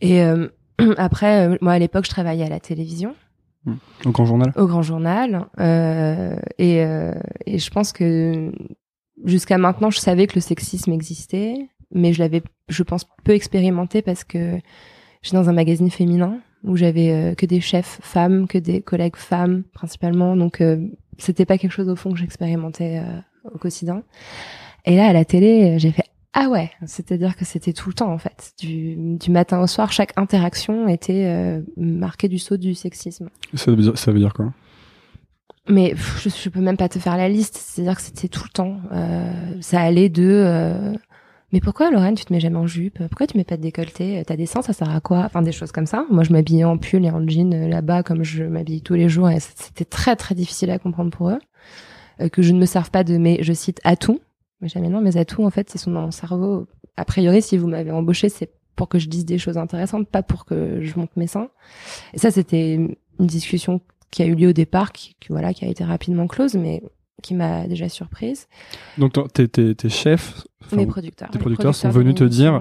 Et 0.00 0.22
après, 0.96 1.56
moi 1.60 1.72
à 1.72 1.78
l'époque, 1.78 2.04
je 2.04 2.10
travaillais 2.10 2.44
à 2.44 2.48
la 2.48 2.60
télévision. 2.60 3.14
Hmm. 3.64 3.76
Au 4.04 4.10
Grand 4.10 4.26
Journal. 4.26 4.52
Au 4.56 4.66
Grand 4.66 4.82
Journal. 4.82 5.46
et 6.58 6.84
et 7.46 7.58
je 7.58 7.70
pense 7.70 7.92
que 7.92 8.52
jusqu'à 9.24 9.58
maintenant, 9.58 9.90
je 9.90 9.98
savais 9.98 10.26
que 10.26 10.34
le 10.34 10.40
sexisme 10.40 10.92
existait, 10.92 11.54
mais 11.92 12.12
je 12.12 12.18
l'avais, 12.18 12.42
je 12.68 12.82
pense, 12.82 13.06
peu 13.24 13.32
expérimenté 13.32 14.02
parce 14.02 14.24
que 14.24 14.58
j'étais 15.22 15.36
dans 15.36 15.48
un 15.48 15.54
magazine 15.54 15.90
féminin 15.90 16.40
où 16.64 16.76
j'avais 16.76 17.34
que 17.36 17.46
des 17.46 17.60
chefs 17.60 17.98
femmes, 18.02 18.48
que 18.48 18.58
des 18.58 18.80
collègues 18.82 19.16
femmes 19.16 19.62
principalement. 19.72 20.36
Donc 20.36 20.60
c'était 21.18 21.46
pas 21.46 21.58
quelque 21.58 21.72
chose 21.72 21.88
au 21.88 21.96
fond 21.96 22.12
que 22.12 22.18
j'expérimentais 22.18 23.02
euh, 23.04 23.50
au 23.52 23.58
quotidien. 23.58 24.02
Et 24.84 24.96
là, 24.96 25.06
à 25.06 25.12
la 25.12 25.24
télé, 25.24 25.78
j'ai 25.78 25.90
fait 25.90 26.04
ah 26.36 26.48
ouais, 26.48 26.72
c'est-à-dire 26.84 27.36
que 27.36 27.44
c'était 27.44 27.72
tout 27.72 27.88
le 27.88 27.94
temps 27.94 28.12
en 28.12 28.18
fait, 28.18 28.54
du, 28.58 28.96
du 28.96 29.30
matin 29.30 29.60
au 29.60 29.68
soir, 29.68 29.92
chaque 29.92 30.12
interaction 30.16 30.88
était 30.88 31.26
euh, 31.26 31.62
marquée 31.76 32.26
du 32.26 32.40
saut 32.40 32.56
du 32.56 32.74
sexisme. 32.74 33.28
Ça 33.54 33.70
veut 33.70 33.76
dire, 33.76 33.96
ça 33.96 34.10
veut 34.10 34.18
dire 34.18 34.34
quoi? 34.34 34.52
Mais 35.68 35.94
je, 35.96 36.28
je, 36.28 36.48
peux 36.48 36.60
même 36.60 36.76
pas 36.76 36.88
te 36.88 36.98
faire 36.98 37.16
la 37.16 37.28
liste, 37.28 37.56
c'est-à-dire 37.56 37.94
que 37.94 38.02
c'était 38.02 38.26
tout 38.26 38.42
le 38.42 38.50
temps. 38.50 38.80
Euh, 38.90 39.32
ça 39.60 39.80
allait 39.80 40.08
de 40.08 40.28
euh, 40.28 40.92
mais 41.54 41.60
pourquoi 41.60 41.92
Lorraine 41.92 42.16
tu 42.16 42.24
te 42.24 42.32
mets 42.32 42.40
jamais 42.40 42.56
en 42.56 42.66
jupe? 42.66 42.98
Pourquoi 43.06 43.28
tu 43.28 43.36
mets 43.36 43.44
pas 43.44 43.56
de 43.56 43.62
décolleté? 43.62 44.20
T'as 44.26 44.34
des 44.34 44.44
seins, 44.44 44.60
ça 44.60 44.72
sert 44.72 44.90
à 44.90 45.00
quoi? 45.00 45.18
Enfin 45.20 45.40
des 45.40 45.52
choses 45.52 45.70
comme 45.70 45.86
ça. 45.86 46.04
Moi 46.10 46.24
je 46.24 46.32
m'habillais 46.32 46.64
en 46.64 46.78
pull 46.78 47.04
et 47.04 47.10
en 47.12 47.24
jean 47.28 47.54
euh, 47.54 47.68
là-bas 47.68 48.02
comme 48.02 48.24
je 48.24 48.42
m'habille 48.42 48.82
tous 48.82 48.94
les 48.94 49.08
jours 49.08 49.30
et 49.30 49.38
c'était 49.38 49.84
très 49.84 50.16
très 50.16 50.34
difficile 50.34 50.72
à 50.72 50.80
comprendre 50.80 51.10
pour 51.10 51.30
eux. 51.30 51.38
Euh, 52.20 52.28
que 52.28 52.42
je 52.42 52.52
ne 52.52 52.58
me 52.58 52.66
serve 52.66 52.90
pas 52.90 53.04
de 53.04 53.16
mes, 53.18 53.40
je 53.40 53.52
cite, 53.52 53.80
atouts. 53.84 54.18
Mais 54.60 54.68
jamais 54.68 54.88
non, 54.88 55.00
mes 55.00 55.16
atouts 55.16 55.44
en 55.44 55.50
fait 55.50 55.72
ils 55.76 55.78
sont 55.78 55.92
dans 55.92 56.02
mon 56.02 56.10
cerveau. 56.10 56.66
A 56.96 57.04
priori 57.04 57.40
si 57.40 57.56
vous 57.56 57.68
m'avez 57.68 57.92
embauché 57.92 58.28
c'est 58.28 58.50
pour 58.74 58.88
que 58.88 58.98
je 58.98 59.08
dise 59.08 59.24
des 59.24 59.38
choses 59.38 59.56
intéressantes, 59.56 60.08
pas 60.08 60.24
pour 60.24 60.46
que 60.46 60.80
je 60.82 60.98
monte 60.98 61.16
mes 61.16 61.28
seins. 61.28 61.50
Et 62.14 62.18
ça 62.18 62.32
c'était 62.32 62.74
une 62.74 62.96
discussion 63.20 63.80
qui 64.10 64.22
a 64.22 64.26
eu 64.26 64.34
lieu 64.34 64.48
au 64.48 64.52
départ, 64.52 64.92
qui, 64.92 65.16
voilà, 65.28 65.52
qui 65.52 65.64
a 65.64 65.68
été 65.68 65.82
rapidement 65.84 66.26
close, 66.26 66.54
mais 66.54 66.82
qui 67.24 67.34
m'a 67.34 67.66
déjà 67.66 67.88
surprise. 67.88 68.46
Donc 68.98 69.12
tes, 69.32 69.48
tes, 69.48 69.74
tes 69.74 69.88
chefs, 69.88 70.46
mes 70.72 70.86
producteurs, 70.86 71.30
tes 71.30 71.38
producteurs, 71.38 71.74
sont 71.74 71.88
venus 71.88 72.14
te 72.14 72.24
dire 72.24 72.60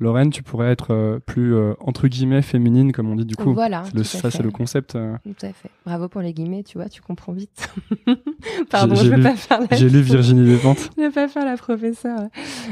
Lorraine, 0.00 0.30
tu 0.30 0.42
pourrais 0.42 0.72
être 0.72 0.92
euh, 0.92 1.20
plus 1.20 1.54
euh, 1.54 1.74
entre 1.78 2.08
guillemets 2.08 2.42
féminine, 2.42 2.90
comme 2.92 3.08
on 3.10 3.14
dit 3.14 3.24
du 3.24 3.36
coup. 3.36 3.54
Voilà. 3.54 3.84
ça, 4.02 4.30
c'est 4.30 4.42
le 4.42 4.50
concept. 4.50 4.96
Euh. 4.96 5.16
Tout 5.22 5.46
à 5.46 5.52
fait. 5.52 5.70
Bravo 5.86 6.08
pour 6.08 6.20
les 6.20 6.32
guillemets, 6.32 6.64
tu 6.64 6.78
vois, 6.78 6.88
tu 6.88 7.00
comprends 7.00 7.32
vite. 7.32 7.72
Pardon, 8.70 8.96
je 8.96 9.08
vais 9.08 9.22
pas 9.22 9.36
faire 9.36 9.60
la. 9.60 9.76
J'ai 9.76 9.88
lu 9.88 10.00
Virginie 10.02 10.46
Despentes. 10.46 10.90
je 10.96 11.02
vais 11.02 11.10
pas 11.10 11.28
faire 11.28 11.44
la 11.44 11.56
professeure. 11.56 12.28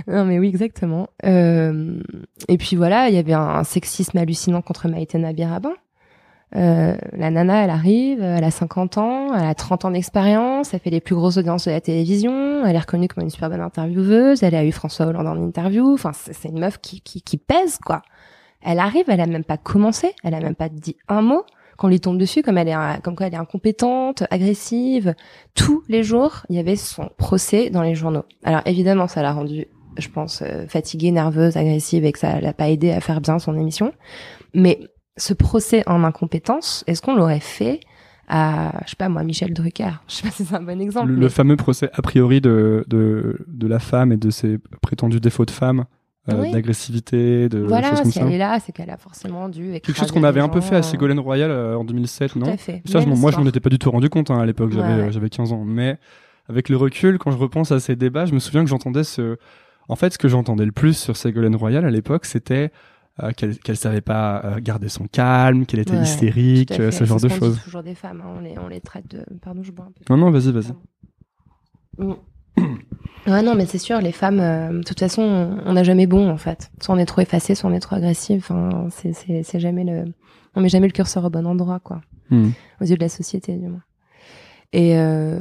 Non, 0.08 0.24
mais 0.24 0.40
oui, 0.40 0.48
exactement. 0.48 1.08
et 1.22 2.58
puis 2.58 2.74
voilà, 2.74 3.08
il 3.08 3.14
y 3.14 3.18
avait 3.18 3.34
un, 3.34 3.62
sexisme 3.62 4.18
hallucinant 4.18 4.60
contre 4.60 4.88
Maïtena 4.88 5.32
Birabin. 5.32 5.74
Euh, 6.54 6.94
la 7.12 7.30
nana, 7.30 7.64
elle 7.64 7.70
arrive, 7.70 8.22
elle 8.22 8.44
a 8.44 8.50
50 8.50 8.98
ans, 8.98 9.34
elle 9.34 9.46
a 9.46 9.54
30 9.54 9.86
ans 9.86 9.90
d'expérience, 9.90 10.74
elle 10.74 10.80
fait 10.80 10.90
les 10.90 11.00
plus 11.00 11.14
grosses 11.14 11.38
audiences 11.38 11.64
de 11.66 11.70
la 11.70 11.80
télévision, 11.80 12.66
elle 12.66 12.76
est 12.76 12.80
reconnue 12.80 13.08
comme 13.08 13.24
une 13.24 13.30
super 13.30 13.48
bonne 13.48 13.62
intervieweuse, 13.62 14.42
elle 14.42 14.54
a 14.54 14.64
eu 14.64 14.72
François 14.72 15.06
Hollande 15.06 15.26
en 15.28 15.36
interview, 15.36 15.94
enfin 15.94 16.12
c'est 16.12 16.48
une 16.48 16.60
meuf 16.60 16.78
qui, 16.78 17.00
qui, 17.00 17.22
qui, 17.22 17.38
pèse 17.38 17.78
quoi. 17.78 18.02
Elle 18.60 18.80
arrive, 18.80 19.04
elle 19.08 19.20
a 19.20 19.26
même 19.26 19.44
pas 19.44 19.56
commencé, 19.56 20.14
elle 20.24 20.34
a 20.34 20.40
même 20.40 20.54
pas 20.54 20.68
dit 20.68 20.96
un 21.08 21.22
mot 21.22 21.44
qu'on 21.78 21.88
lui 21.88 22.00
tombe 22.00 22.18
dessus 22.18 22.42
comme 22.42 22.58
elle 22.58 22.68
est 22.68 23.02
comme 23.02 23.16
quoi 23.16 23.26
elle 23.26 23.34
est 23.34 23.38
incompétente, 23.38 24.24
agressive. 24.30 25.14
Tous 25.54 25.82
les 25.88 26.02
jours, 26.02 26.42
il 26.50 26.56
y 26.56 26.58
avait 26.58 26.76
son 26.76 27.08
procès 27.16 27.70
dans 27.70 27.82
les 27.82 27.94
journaux. 27.94 28.24
Alors 28.44 28.60
évidemment, 28.66 29.08
ça 29.08 29.22
l'a 29.22 29.32
rendue, 29.32 29.66
je 29.96 30.08
pense, 30.08 30.42
euh, 30.42 30.66
fatiguée, 30.68 31.12
nerveuse, 31.12 31.56
agressive 31.56 32.04
et 32.04 32.12
que 32.12 32.18
ça 32.18 32.40
l'a 32.40 32.52
pas 32.52 32.68
aidé 32.68 32.92
à 32.92 33.00
faire 33.00 33.22
bien 33.22 33.38
son 33.38 33.58
émission. 33.58 33.92
Mais 34.54 34.80
ce 35.16 35.34
procès 35.34 35.82
en 35.86 36.04
incompétence, 36.04 36.84
est-ce 36.86 37.02
qu'on 37.02 37.14
l'aurait 37.14 37.40
fait 37.40 37.80
à, 38.28 38.72
je 38.84 38.90
sais 38.90 38.96
pas 38.96 39.08
moi, 39.08 39.22
Michel 39.24 39.52
Drucker? 39.52 39.90
Je 40.08 40.14
sais 40.14 40.22
pas 40.22 40.30
si 40.30 40.44
c'est 40.44 40.54
un 40.54 40.62
bon 40.62 40.80
exemple. 40.80 41.10
Le, 41.12 41.28
fameux 41.28 41.56
procès 41.56 41.90
a 41.92 42.02
priori 42.02 42.40
de, 42.40 42.84
de, 42.88 43.44
de, 43.46 43.66
la 43.66 43.78
femme 43.78 44.12
et 44.12 44.16
de 44.16 44.30
ses 44.30 44.58
prétendus 44.80 45.20
défauts 45.20 45.44
de 45.44 45.50
femme. 45.50 45.84
Euh, 46.28 46.52
d'agressivité, 46.52 47.48
de 47.48 47.58
voilà, 47.58 47.90
choses 47.90 48.02
comme 48.02 48.12
si 48.12 48.20
ça. 48.20 48.24
elle 48.24 48.34
est 48.34 48.38
là, 48.38 48.60
c'est 48.60 48.70
qu'elle 48.70 48.90
a 48.90 48.96
forcément 48.96 49.48
dû 49.48 49.72
quelque 49.72 49.92
chose 49.92 50.12
qu'on 50.12 50.22
avait 50.22 50.38
un 50.38 50.48
peu 50.48 50.60
fait 50.60 50.76
à 50.76 50.82
Ségolène 50.84 51.18
Royal 51.18 51.50
euh, 51.50 51.76
en 51.76 51.82
2007, 51.82 52.36
non? 52.36 52.56
fait. 52.56 52.80
Ça, 52.84 53.04
moi, 53.04 53.32
je 53.32 53.38
m'en 53.38 53.46
étais 53.46 53.58
pas 53.58 53.70
du 53.70 53.80
tout 53.80 53.90
rendu 53.90 54.08
compte 54.08 54.30
hein, 54.30 54.38
à 54.38 54.46
l'époque. 54.46 54.70
J'avais 54.70 55.10
j'avais 55.10 55.28
15 55.28 55.52
ans, 55.52 55.64
mais 55.64 55.98
avec 56.48 56.68
le 56.68 56.76
recul, 56.76 57.18
quand 57.18 57.32
je 57.32 57.38
repense 57.38 57.72
à 57.72 57.80
ces 57.80 57.96
débats, 57.96 58.26
je 58.26 58.34
me 58.34 58.38
souviens 58.38 58.62
que 58.62 58.70
j'entendais 58.70 59.02
ce. 59.02 59.36
En 59.88 59.96
fait, 59.96 60.12
ce 60.12 60.18
que 60.18 60.28
j'entendais 60.28 60.64
le 60.64 60.70
plus 60.70 60.96
sur 60.96 61.16
Ségolène 61.16 61.56
Royal 61.56 61.84
à 61.84 61.90
l'époque, 61.90 62.24
c'était 62.24 62.70
euh, 63.22 63.30
qu'elle 63.32 63.58
qu'elle 63.58 63.76
savait 63.76 64.00
pas 64.00 64.42
euh, 64.42 64.60
garder 64.60 64.88
son 64.88 65.06
calme, 65.06 65.66
qu'elle 65.66 65.80
était 65.80 65.96
hystérique, 65.96 66.72
euh, 66.72 66.90
ce 66.90 67.04
genre 67.04 67.20
de 67.20 67.28
choses. 67.28 67.60
Toujours 67.62 67.82
des 67.82 67.94
femmes, 67.94 68.22
hein. 68.24 68.34
on, 68.38 68.40
les, 68.40 68.58
on 68.58 68.68
les 68.68 68.80
traite 68.80 69.06
de. 69.08 69.24
Pardon, 69.42 69.62
je 69.62 69.70
bois 69.70 69.84
un 69.84 69.92
peu. 69.92 70.02
Non, 70.08 70.16
non, 70.16 70.30
vas-y, 70.30 70.50
vas-y. 70.50 70.72
Mm. 71.98 72.14
ouais, 73.26 73.42
non, 73.42 73.54
mais 73.54 73.66
c'est 73.66 73.78
sûr, 73.78 74.00
les 74.00 74.12
femmes, 74.12 74.38
de 74.38 74.82
toute 74.82 74.98
façon, 74.98 75.22
on 75.64 75.72
n'a 75.74 75.84
jamais 75.84 76.06
bon 76.06 76.30
en 76.30 76.38
fait. 76.38 76.70
Soit 76.80 76.94
on 76.94 76.98
est 76.98 77.04
trop 77.04 77.20
effacé, 77.20 77.54
soit 77.54 77.68
on 77.68 77.74
est 77.74 77.80
trop 77.80 77.96
agressif. 77.96 78.50
Enfin, 78.50 78.88
c'est 78.90 79.60
jamais 79.60 79.84
le. 79.84 80.04
On 80.54 80.60
met 80.62 80.70
jamais 80.70 80.86
le 80.86 80.92
curseur 80.92 81.24
au 81.24 81.30
bon 81.30 81.46
endroit, 81.46 81.80
quoi. 81.80 82.00
Mm. 82.30 82.50
Aux 82.80 82.84
yeux 82.84 82.96
de 82.96 83.02
la 83.02 83.10
société, 83.10 83.56
du 83.56 83.68
moins. 83.68 83.82
Et 84.72 84.96
euh, 84.96 85.38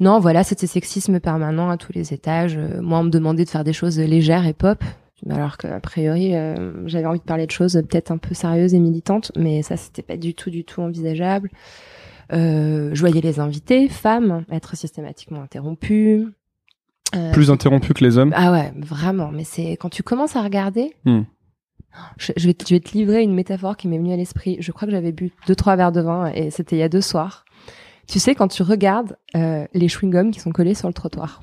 non, 0.00 0.20
voilà, 0.20 0.42
c'était 0.42 0.66
sexisme 0.66 1.20
permanent 1.20 1.68
à 1.68 1.76
tous 1.76 1.92
les 1.92 2.14
étages. 2.14 2.58
Moi, 2.80 2.98
on 2.98 3.04
me 3.04 3.10
demandait 3.10 3.44
de 3.44 3.50
faire 3.50 3.64
des 3.64 3.74
choses 3.74 3.98
légères 3.98 4.46
et 4.46 4.54
pop 4.54 4.82
alors 5.28 5.58
qu'a 5.58 5.80
priori 5.80 6.34
euh, 6.34 6.86
j'avais 6.86 7.06
envie 7.06 7.18
de 7.18 7.24
parler 7.24 7.46
de 7.46 7.50
choses 7.50 7.74
peut-être 7.74 8.10
un 8.10 8.18
peu 8.18 8.34
sérieuses 8.34 8.74
et 8.74 8.78
militantes, 8.78 9.32
mais 9.36 9.62
ça 9.62 9.76
c'était 9.76 10.02
pas 10.02 10.16
du 10.16 10.34
tout 10.34 10.50
du 10.50 10.64
tout 10.64 10.80
envisageable. 10.80 11.50
Euh, 12.32 12.90
je 12.92 13.00
voyais 13.00 13.20
les 13.20 13.40
invités, 13.40 13.88
femmes, 13.88 14.44
être 14.50 14.76
systématiquement 14.76 15.42
interrompues. 15.42 16.28
Euh, 17.16 17.32
Plus 17.32 17.50
interrompues 17.50 17.92
que 17.92 18.04
les 18.04 18.18
hommes. 18.18 18.32
Ah 18.36 18.52
ouais, 18.52 18.72
vraiment. 18.76 19.30
Mais 19.32 19.44
c'est 19.44 19.72
quand 19.72 19.88
tu 19.88 20.02
commences 20.02 20.36
à 20.36 20.42
regarder. 20.42 20.94
Hmm. 21.04 21.22
Je, 22.18 22.28
vais 22.46 22.54
te, 22.54 22.68
je, 22.68 22.74
vais 22.74 22.80
te, 22.80 22.92
livrer 22.92 23.22
une 23.22 23.34
métaphore 23.34 23.76
qui 23.76 23.88
m'est 23.88 23.98
venue 23.98 24.12
à 24.12 24.16
l'esprit. 24.16 24.56
Je 24.60 24.70
crois 24.70 24.86
que 24.86 24.92
j'avais 24.92 25.10
bu 25.10 25.32
deux 25.48 25.56
trois 25.56 25.74
verres 25.74 25.90
de 25.90 26.00
vin 26.00 26.30
et 26.32 26.50
c'était 26.50 26.76
il 26.76 26.78
y 26.78 26.84
a 26.84 26.88
deux 26.88 27.00
soirs. 27.00 27.44
Tu 28.06 28.20
sais 28.20 28.36
quand 28.36 28.48
tu 28.48 28.62
regardes 28.62 29.16
euh, 29.36 29.66
les 29.74 29.88
chewing-gums 29.88 30.30
qui 30.30 30.38
sont 30.38 30.52
collés 30.52 30.74
sur 30.74 30.86
le 30.86 30.94
trottoir. 30.94 31.40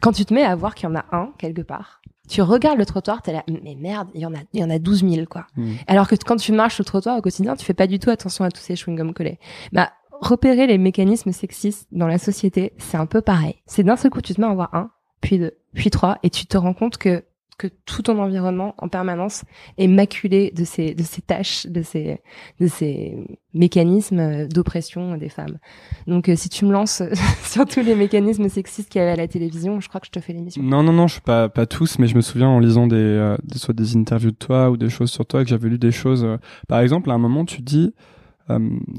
Quand 0.00 0.12
tu 0.12 0.26
te 0.26 0.34
mets 0.34 0.44
à 0.44 0.54
voir 0.54 0.74
qu'il 0.74 0.88
y 0.88 0.92
en 0.92 0.94
a 0.94 1.04
un 1.12 1.32
quelque 1.38 1.62
part, 1.62 2.02
tu 2.30 2.42
regardes 2.42 2.78
le 2.78 2.86
trottoir, 2.86 3.22
t'es 3.22 3.32
là, 3.32 3.42
mais 3.48 3.74
merde, 3.74 4.08
il 4.14 4.20
y 4.20 4.26
en 4.26 4.32
a, 4.32 4.38
il 4.52 4.60
y 4.60 4.64
en 4.64 4.70
a 4.70 4.78
12 4.78 5.00
000, 5.00 5.26
quoi. 5.26 5.46
Hmm. 5.56 5.72
Alors 5.88 6.06
que 6.06 6.14
quand 6.14 6.36
tu 6.36 6.52
marches 6.52 6.78
le 6.78 6.84
trottoir 6.84 7.18
au 7.18 7.20
quotidien, 7.20 7.56
tu 7.56 7.64
fais 7.64 7.74
pas 7.74 7.88
du 7.88 7.98
tout 7.98 8.08
attention 8.08 8.44
à 8.44 8.50
tous 8.50 8.60
ces 8.60 8.74
chewing-gums 8.74 9.12
collés. 9.12 9.40
Bah, 9.72 9.90
repérer 10.20 10.68
les 10.68 10.78
mécanismes 10.78 11.32
sexistes 11.32 11.88
dans 11.90 12.06
la 12.06 12.18
société, 12.18 12.72
c'est 12.78 12.96
un 12.96 13.06
peu 13.06 13.20
pareil. 13.20 13.56
C'est 13.66 13.82
d'un 13.82 13.96
seul 13.96 14.12
coup, 14.12 14.20
tu 14.20 14.32
te 14.32 14.40
mets 14.40 14.46
à 14.46 14.50
en 14.50 14.54
voir 14.54 14.72
un, 14.74 14.90
puis 15.20 15.40
deux, 15.40 15.56
puis 15.74 15.90
trois, 15.90 16.18
et 16.22 16.30
tu 16.30 16.46
te 16.46 16.56
rends 16.56 16.72
compte 16.72 16.98
que 16.98 17.24
que 17.60 17.66
tout 17.84 18.00
ton 18.00 18.18
environnement 18.18 18.74
en 18.78 18.88
permanence 18.88 19.44
est 19.76 19.86
maculé 19.86 20.50
de 20.56 20.64
ces 20.64 20.94
de 20.94 21.02
ces 21.02 21.20
tâches, 21.20 21.66
de 21.66 21.82
ces 21.82 22.22
de 22.58 22.66
ces 22.66 23.18
mécanismes 23.52 24.48
d'oppression 24.48 25.18
des 25.18 25.28
femmes. 25.28 25.58
Donc 26.06 26.30
euh, 26.30 26.36
si 26.36 26.48
tu 26.48 26.64
me 26.64 26.72
lances 26.72 27.02
sur 27.44 27.66
tous 27.66 27.80
les 27.80 27.94
mécanismes 27.94 28.48
sexistes 28.48 28.88
qu'il 28.88 29.00
y 29.00 29.02
avait 29.02 29.12
à 29.12 29.16
la 29.16 29.28
télévision, 29.28 29.78
je 29.78 29.88
crois 29.90 30.00
que 30.00 30.06
je 30.06 30.10
te 30.10 30.20
fais 30.20 30.32
l'émission. 30.32 30.62
Non 30.62 30.82
non 30.82 30.94
non, 30.94 31.06
je 31.06 31.14
suis 31.14 31.22
pas 31.22 31.50
pas 31.50 31.66
tous, 31.66 31.98
mais 31.98 32.06
je 32.06 32.16
me 32.16 32.22
souviens 32.22 32.48
en 32.48 32.60
lisant 32.60 32.86
des, 32.86 32.96
euh, 32.96 33.36
soit 33.56 33.74
des 33.74 33.94
interviews 33.94 34.30
de 34.30 34.36
toi 34.36 34.70
ou 34.70 34.78
des 34.78 34.88
choses 34.88 35.10
sur 35.10 35.26
toi 35.26 35.44
que 35.44 35.50
j'avais 35.50 35.68
lu 35.68 35.78
des 35.78 35.92
choses. 35.92 36.24
Euh, 36.24 36.38
par 36.66 36.80
exemple, 36.80 37.10
à 37.10 37.14
un 37.14 37.18
moment 37.18 37.44
tu 37.44 37.60
dis 37.60 37.92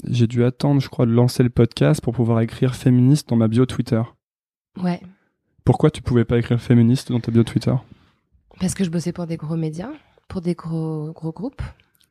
j'ai 0.08 0.28
dû 0.28 0.46
attendre, 0.46 0.80
je 0.80 0.88
crois, 0.88 1.06
de 1.06 1.12
lancer 1.12 1.44
le 1.44 1.50
podcast 1.50 2.00
pour 2.00 2.14
pouvoir 2.14 2.40
écrire 2.40 2.74
féministe 2.74 3.28
dans 3.28 3.36
ma 3.36 3.50
bio 3.50 3.66
Twitter. 3.66 4.02
Ouais. 4.82 5.02
Pourquoi 5.66 5.92
tu 5.92 6.02
pouvais 6.02 6.24
pas 6.24 6.38
écrire 6.38 6.62
féministe 6.62 7.12
dans 7.12 7.20
ta 7.20 7.32
bio 7.32 7.44
Twitter? 7.44 7.74
Parce 8.60 8.74
que 8.74 8.84
je 8.84 8.90
bossais 8.90 9.12
pour 9.12 9.28
des 9.28 9.38
gros 9.38 9.56
médias, 9.56 9.92
pour 10.28 10.42
des 10.42 10.54
gros, 10.54 11.12
gros 11.14 11.32
groupes. 11.32 11.62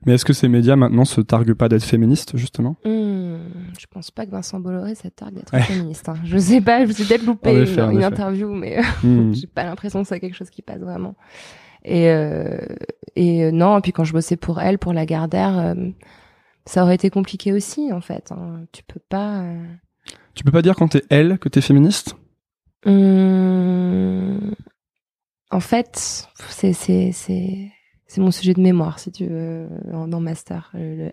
Mais 0.07 0.15
est-ce 0.15 0.25
que 0.25 0.33
ces 0.33 0.49
médias 0.49 0.77
maintenant 0.77 1.05
se 1.05 1.21
targuent 1.21 1.55
pas 1.55 1.69
d'être 1.69 1.85
féministes, 1.85 2.37
justement? 2.37 2.77
Mmh, 2.87 3.37
Je 3.79 3.87
pense 3.91 4.11
pas 4.11 4.25
que 4.25 4.31
Vincent 4.31 4.59
Bolloré 4.59 4.95
se 4.95 5.09
targue 5.09 5.35
d'être 5.35 5.55
féministe. 5.59 6.09
Hein. 6.09 6.15
Je 6.25 6.39
sais 6.39 6.63
pas, 6.63 6.83
je 6.83 6.89
me 6.89 6.93
suis 6.93 7.05
peut-être 7.05 7.27
loupé 7.27 7.51
une, 7.51 8.03
interview, 8.03 8.51
mais 8.55 8.81
mmh. 9.03 9.33
j'ai 9.35 9.47
pas 9.47 9.65
l'impression 9.65 10.03
que 10.03 10.09
c'est 10.09 10.19
quelque 10.19 10.37
chose 10.37 10.49
qui 10.49 10.63
passe 10.63 10.81
vraiment. 10.81 11.17
Et, 11.85 12.09
euh, 12.09 12.59
et 13.17 13.45
euh, 13.45 13.51
non, 13.51 13.79
et 13.79 13.81
puis 13.81 13.93
quand 13.93 14.05
je 14.05 14.13
bossais 14.13 14.37
pour 14.37 14.61
elle, 14.61 14.79
pour 14.79 14.93
la 14.93 15.07
Gardère, 15.07 15.59
euh, 15.59 15.75
ça 16.65 16.83
aurait 16.83 16.95
été 16.95 17.11
compliqué 17.11 17.53
aussi, 17.53 17.93
en 17.93 18.01
fait. 18.01 18.33
Hein. 18.33 18.65
Tu 18.73 18.83
peux 18.83 19.01
pas. 19.09 19.41
Euh, 19.41 19.65
tu 20.35 20.45
peux 20.45 20.53
pas 20.53 20.63
dire 20.63 20.77
quand 20.77 20.89
t'es 20.89 21.03
elle 21.11 21.39
que 21.39 21.49
t'es 21.49 21.61
féministe? 21.61 22.17
Mmh, 22.87 24.53
en 25.51 25.61
fait, 25.61 26.29
c'est 26.49 26.73
c'est 26.73 27.13
c'est 27.13 27.71
c'est 28.07 28.21
mon 28.21 28.33
sujet 28.33 28.55
de 28.55 28.61
mémoire, 28.61 28.99
si 28.99 29.13
tu 29.13 29.27
veux, 29.27 29.69
dans 29.85 30.21
master, 30.21 30.73
le, 30.75 31.13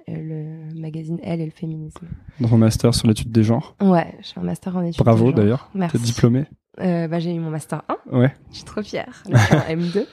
magazine 0.75 1.19
Elle 1.21 1.41
et 1.41 1.45
le 1.45 1.51
féminisme. 1.51 2.07
Dans 2.39 2.49
ton 2.49 2.57
master 2.57 2.95
sur 2.95 3.07
l'étude 3.07 3.31
des 3.31 3.43
genres. 3.43 3.75
Ouais, 3.79 4.15
je 4.19 4.29
suis 4.29 4.39
en 4.39 4.43
master 4.43 4.75
en 4.75 4.81
études. 4.81 5.03
Bravo 5.03 5.31
d'ailleurs. 5.31 5.69
T'es 5.91 5.99
diplômée. 5.99 6.45
Euh, 6.79 7.07
bah, 7.07 7.19
j'ai 7.19 7.33
eu 7.33 7.39
mon 7.39 7.51
master 7.51 7.83
1. 8.11 8.17
Ouais. 8.17 8.33
Je 8.49 8.55
suis 8.55 8.63
trop 8.63 8.81
fière. 8.81 9.23
M2. 9.29 10.05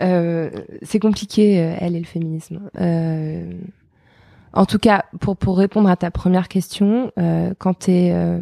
Euh, 0.00 0.50
c'est 0.82 1.00
compliqué, 1.00 1.60
euh, 1.60 1.76
Elle 1.80 1.96
et 1.96 2.00
le 2.00 2.06
féminisme. 2.06 2.70
Euh, 2.78 3.52
en 4.52 4.66
tout 4.66 4.78
cas, 4.78 5.04
pour 5.20 5.36
pour 5.36 5.58
répondre 5.58 5.88
à 5.88 5.96
ta 5.96 6.10
première 6.10 6.48
question, 6.48 7.10
euh, 7.18 7.54
quand 7.58 7.74
t'es 7.74 8.10
euh, 8.12 8.40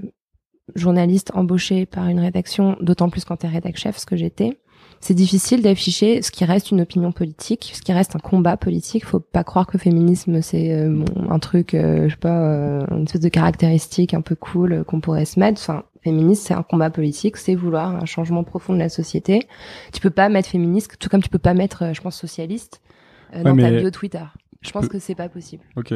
journaliste 0.75 1.31
embauché 1.35 1.87
par 1.87 2.09
une 2.09 2.21
rédaction, 2.21 2.77
d'autant 2.81 3.09
plus 3.09 3.25
quand 3.25 3.37
t'es 3.37 3.49
rédac 3.49 3.77
chef, 3.77 3.97
ce 3.99 4.07
que 4.07 4.17
j'étais 4.17 4.59
c'est 5.01 5.15
difficile 5.15 5.63
d'afficher 5.63 6.21
ce 6.21 6.31
qui 6.31 6.45
reste 6.45 6.71
une 6.71 6.83
opinion 6.83 7.11
politique, 7.11 7.73
ce 7.75 7.81
qui 7.81 7.93
reste 7.93 8.17
un 8.17 8.19
combat 8.19 8.59
politique. 8.59 9.07
Faut 9.07 9.19
pas 9.19 9.45
croire 9.45 9.67
que 9.67 9.73
le 9.73 9.79
féminisme 9.79 10.43
c'est 10.43 10.73
euh, 10.73 11.03
un 11.31 11.39
truc, 11.39 11.73
euh, 11.73 12.05
je 12.05 12.11
sais 12.11 12.21
pas, 12.21 12.39
euh, 12.39 12.87
une 12.91 13.05
espèce 13.05 13.23
de 13.23 13.29
caractéristique 13.31 14.13
un 14.13 14.21
peu 14.21 14.35
cool 14.35 14.85
qu'on 14.85 15.01
pourrait 15.01 15.25
se 15.25 15.41
mettre. 15.41 15.59
Enfin, 15.61 15.85
féministe 16.05 16.47
c'est 16.47 16.55
un 16.55 16.63
combat 16.63 16.91
politique, 16.91 17.39
c'est 17.39 17.55
vouloir 17.55 17.97
un 17.97 18.05
changement 18.05 18.45
profond 18.45 18.75
de 18.75 18.79
la 18.79 18.91
société. 18.91 19.49
Tu 19.93 20.01
peux 20.01 20.11
pas 20.11 20.29
mettre 20.29 20.51
féministe, 20.51 20.97
tout 20.99 21.09
comme 21.09 21.23
tu 21.23 21.31
peux 21.31 21.39
pas 21.39 21.55
mettre, 21.55 21.95
je 21.95 22.01
pense, 22.03 22.17
socialiste 22.17 22.83
dans 23.33 23.57
ta 23.57 23.71
bio 23.71 23.91
Twitter. 23.91 24.25
Je 24.61 24.71
pense 24.71 24.89
que 24.89 24.99
c'est 24.99 25.15
pas 25.15 25.31
possible. 25.31 25.65
Ok. 25.77 25.95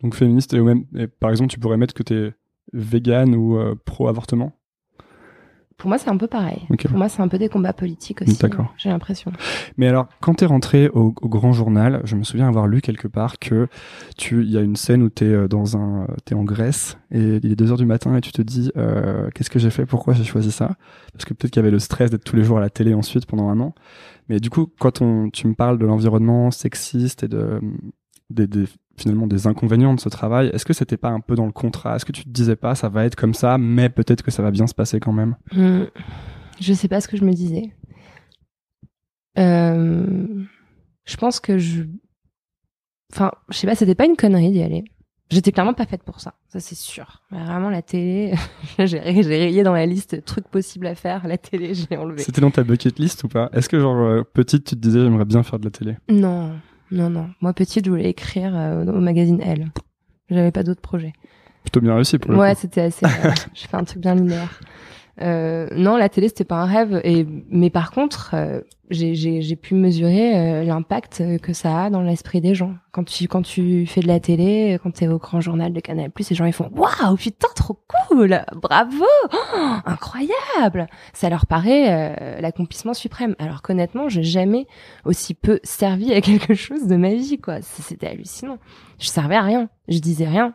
Donc 0.00 0.14
féministe 0.14 0.54
et 0.54 0.60
même, 0.60 0.84
par 1.18 1.30
exemple, 1.30 1.50
tu 1.50 1.58
pourrais 1.58 1.76
mettre 1.76 1.94
que 1.94 2.04
t'es 2.04 2.32
vegan 2.72 3.34
ou 3.34 3.58
pro 3.84 4.06
avortement. 4.06 4.52
Pour 5.76 5.88
moi, 5.88 5.98
c'est 5.98 6.08
un 6.08 6.16
peu 6.16 6.26
pareil. 6.26 6.62
Pour 6.88 6.96
moi, 6.96 7.08
c'est 7.08 7.22
un 7.22 7.28
peu 7.28 7.38
des 7.38 7.48
combats 7.48 7.72
politiques 7.72 8.22
aussi. 8.22 8.38
D'accord. 8.38 8.72
J'ai 8.76 8.88
l'impression. 8.88 9.32
Mais 9.76 9.86
alors, 9.86 10.06
quand 10.20 10.34
t'es 10.34 10.46
rentré 10.46 10.88
au, 10.88 11.10
Grand 11.10 11.52
Journal, 11.52 12.00
je 12.04 12.16
me 12.16 12.22
souviens 12.22 12.48
avoir 12.48 12.66
lu 12.66 12.80
quelque 12.80 13.08
part 13.08 13.38
que 13.38 13.68
tu, 14.16 14.42
il 14.42 14.50
y 14.50 14.56
a 14.56 14.60
une 14.60 14.76
scène 14.76 15.02
où 15.02 15.08
t'es 15.08 15.24
euh, 15.24 15.48
dans 15.48 15.76
un, 15.76 16.06
t'es 16.24 16.34
en 16.34 16.44
Grèce 16.44 16.96
et 17.10 17.40
il 17.42 17.52
est 17.52 17.56
2 17.56 17.72
heures 17.72 17.78
du 17.78 17.86
matin 17.86 18.16
et 18.16 18.20
tu 18.20 18.32
te 18.32 18.42
dis, 18.42 18.70
euh, 18.76 19.28
qu'est-ce 19.34 19.50
que 19.50 19.58
j'ai 19.58 19.70
fait, 19.70 19.86
pourquoi 19.86 20.14
j'ai 20.14 20.24
choisi 20.24 20.52
ça? 20.52 20.76
Parce 21.12 21.24
que 21.24 21.34
peut-être 21.34 21.52
qu'il 21.52 21.60
y 21.60 21.64
avait 21.64 21.70
le 21.70 21.78
stress 21.78 22.10
d'être 22.10 22.24
tous 22.24 22.36
les 22.36 22.44
jours 22.44 22.58
à 22.58 22.60
la 22.60 22.70
télé 22.70 22.94
ensuite 22.94 23.26
pendant 23.26 23.48
un 23.48 23.60
an. 23.60 23.74
Mais 24.28 24.40
du 24.40 24.50
coup, 24.50 24.68
quand 24.78 25.02
on, 25.02 25.30
tu 25.30 25.46
me 25.46 25.54
parles 25.54 25.78
de 25.78 25.86
l'environnement 25.86 26.50
sexiste 26.50 27.24
et 27.24 27.28
de 27.28 27.60
des, 28.30 28.46
des, 28.46 28.64
finalement 28.96 29.26
des 29.26 29.46
inconvénients 29.46 29.94
de 29.94 30.00
ce 30.00 30.08
travail. 30.08 30.48
Est-ce 30.48 30.64
que 30.64 30.72
c'était 30.72 30.96
pas 30.96 31.10
un 31.10 31.20
peu 31.20 31.34
dans 31.34 31.46
le 31.46 31.52
contrat? 31.52 31.96
Est-ce 31.96 32.04
que 32.04 32.12
tu 32.12 32.24
te 32.24 32.30
disais 32.30 32.56
pas 32.56 32.74
ça 32.74 32.88
va 32.88 33.04
être 33.04 33.16
comme 33.16 33.34
ça, 33.34 33.58
mais 33.58 33.88
peut-être 33.88 34.22
que 34.22 34.30
ça 34.30 34.42
va 34.42 34.50
bien 34.50 34.66
se 34.66 34.74
passer 34.74 35.00
quand 35.00 35.12
même? 35.12 35.36
Hmm. 35.52 35.84
Je 36.60 36.72
sais 36.72 36.88
pas 36.88 37.00
ce 37.00 37.08
que 37.08 37.16
je 37.16 37.24
me 37.24 37.32
disais. 37.32 37.72
Je 41.04 41.16
pense 41.16 41.40
que 41.40 41.58
je. 41.58 41.84
Enfin, 43.12 43.30
je 43.50 43.58
sais 43.58 43.66
pas, 43.66 43.74
c'était 43.74 43.94
pas 43.94 44.06
une 44.06 44.16
connerie 44.16 44.50
d'y 44.50 44.62
aller. 44.62 44.84
J'étais 45.30 45.52
clairement 45.52 45.74
pas 45.74 45.86
faite 45.86 46.02
pour 46.02 46.20
ça, 46.20 46.34
ça 46.48 46.60
c'est 46.60 46.74
sûr. 46.74 47.22
Vraiment 47.30 47.70
la 47.70 47.82
télé, 47.82 48.34
j'ai 48.78 48.98
rayé 48.98 49.62
dans 49.62 49.72
la 49.72 49.86
liste 49.86 50.24
trucs 50.24 50.48
possibles 50.48 50.86
à 50.86 50.94
faire. 50.94 51.26
La 51.26 51.38
télé, 51.38 51.74
je 51.74 51.86
l'ai 51.90 51.96
enlevé. 51.96 52.22
C'était 52.22 52.40
dans 52.40 52.50
ta 52.50 52.62
bucket 52.62 52.98
list 52.98 53.24
ou 53.24 53.28
pas? 53.28 53.48
Est-ce 53.52 53.68
que 53.68 53.80
genre 53.80 53.96
euh, 53.96 54.22
petite, 54.22 54.64
tu 54.64 54.76
te 54.76 54.80
disais 54.80 55.00
j'aimerais 55.00 55.24
bien 55.24 55.42
faire 55.42 55.58
de 55.58 55.64
la 55.64 55.70
télé? 55.70 55.96
Non, 56.08 56.52
non, 56.90 57.10
non. 57.10 57.30
Moi 57.40 57.52
petite, 57.52 57.86
je 57.86 57.90
voulais 57.90 58.10
écrire 58.10 58.52
euh, 58.54 58.84
au 58.84 59.00
magazine 59.00 59.40
Elle. 59.42 59.70
J'avais 60.30 60.52
pas 60.52 60.62
d'autres 60.62 60.80
projets. 60.80 61.12
Plutôt 61.62 61.80
bien 61.80 61.94
réussi 61.94 62.18
pour 62.18 62.32
le 62.32 62.38
Ouais, 62.38 62.54
c'était 62.54 62.82
assez. 62.82 63.06
Euh, 63.06 63.30
j'ai 63.54 63.66
fait 63.66 63.76
un 63.76 63.84
truc 63.84 64.00
bien 64.00 64.14
linéaire. 64.14 64.60
Euh, 65.22 65.68
non, 65.76 65.96
la 65.96 66.08
télé 66.08 66.28
c'était 66.28 66.44
pas 66.44 66.56
un 66.56 66.66
rêve. 66.66 67.00
Et 67.04 67.26
mais 67.48 67.70
par 67.70 67.90
contre, 67.90 68.32
euh, 68.34 68.60
j'ai 68.90 69.56
pu 69.56 69.74
mesurer 69.74 70.36
euh, 70.36 70.64
l'impact 70.64 71.22
que 71.40 71.52
ça 71.52 71.84
a 71.84 71.90
dans 71.90 72.02
l'esprit 72.02 72.40
des 72.40 72.54
gens. 72.54 72.74
Quand 72.92 73.04
tu 73.04 73.26
quand 73.28 73.42
tu 73.42 73.86
fais 73.86 74.00
de 74.00 74.06
la 74.06 74.20
télé, 74.20 74.78
quand 74.82 74.90
t'es 74.92 75.08
au 75.08 75.18
grand 75.18 75.40
journal 75.40 75.72
de 75.72 75.80
Canal+, 75.80 76.10
les 76.16 76.36
gens 76.36 76.44
ils 76.44 76.52
font 76.52 76.70
waouh 76.74 77.16
putain 77.16 77.48
trop 77.56 77.78
cool, 78.08 78.44
bravo, 78.54 79.04
oh, 79.32 79.76
incroyable. 79.86 80.86
Ça 81.12 81.30
leur 81.30 81.46
paraît 81.46 82.40
l'accomplissement 82.40 82.94
suprême. 82.94 83.34
Alors 83.38 83.62
qu'honnêtement, 83.62 84.08
j'ai 84.08 84.22
jamais 84.22 84.66
aussi 85.04 85.34
peu 85.34 85.60
servi 85.64 86.12
à 86.12 86.20
quelque 86.20 86.54
chose 86.54 86.86
de 86.86 86.96
ma 86.96 87.14
vie 87.14 87.38
quoi. 87.38 87.62
C'était 87.62 88.08
hallucinant. 88.08 88.58
Je 88.98 89.08
servais 89.08 89.36
à 89.36 89.42
rien, 89.42 89.68
je 89.88 89.98
disais 89.98 90.26
rien, 90.26 90.54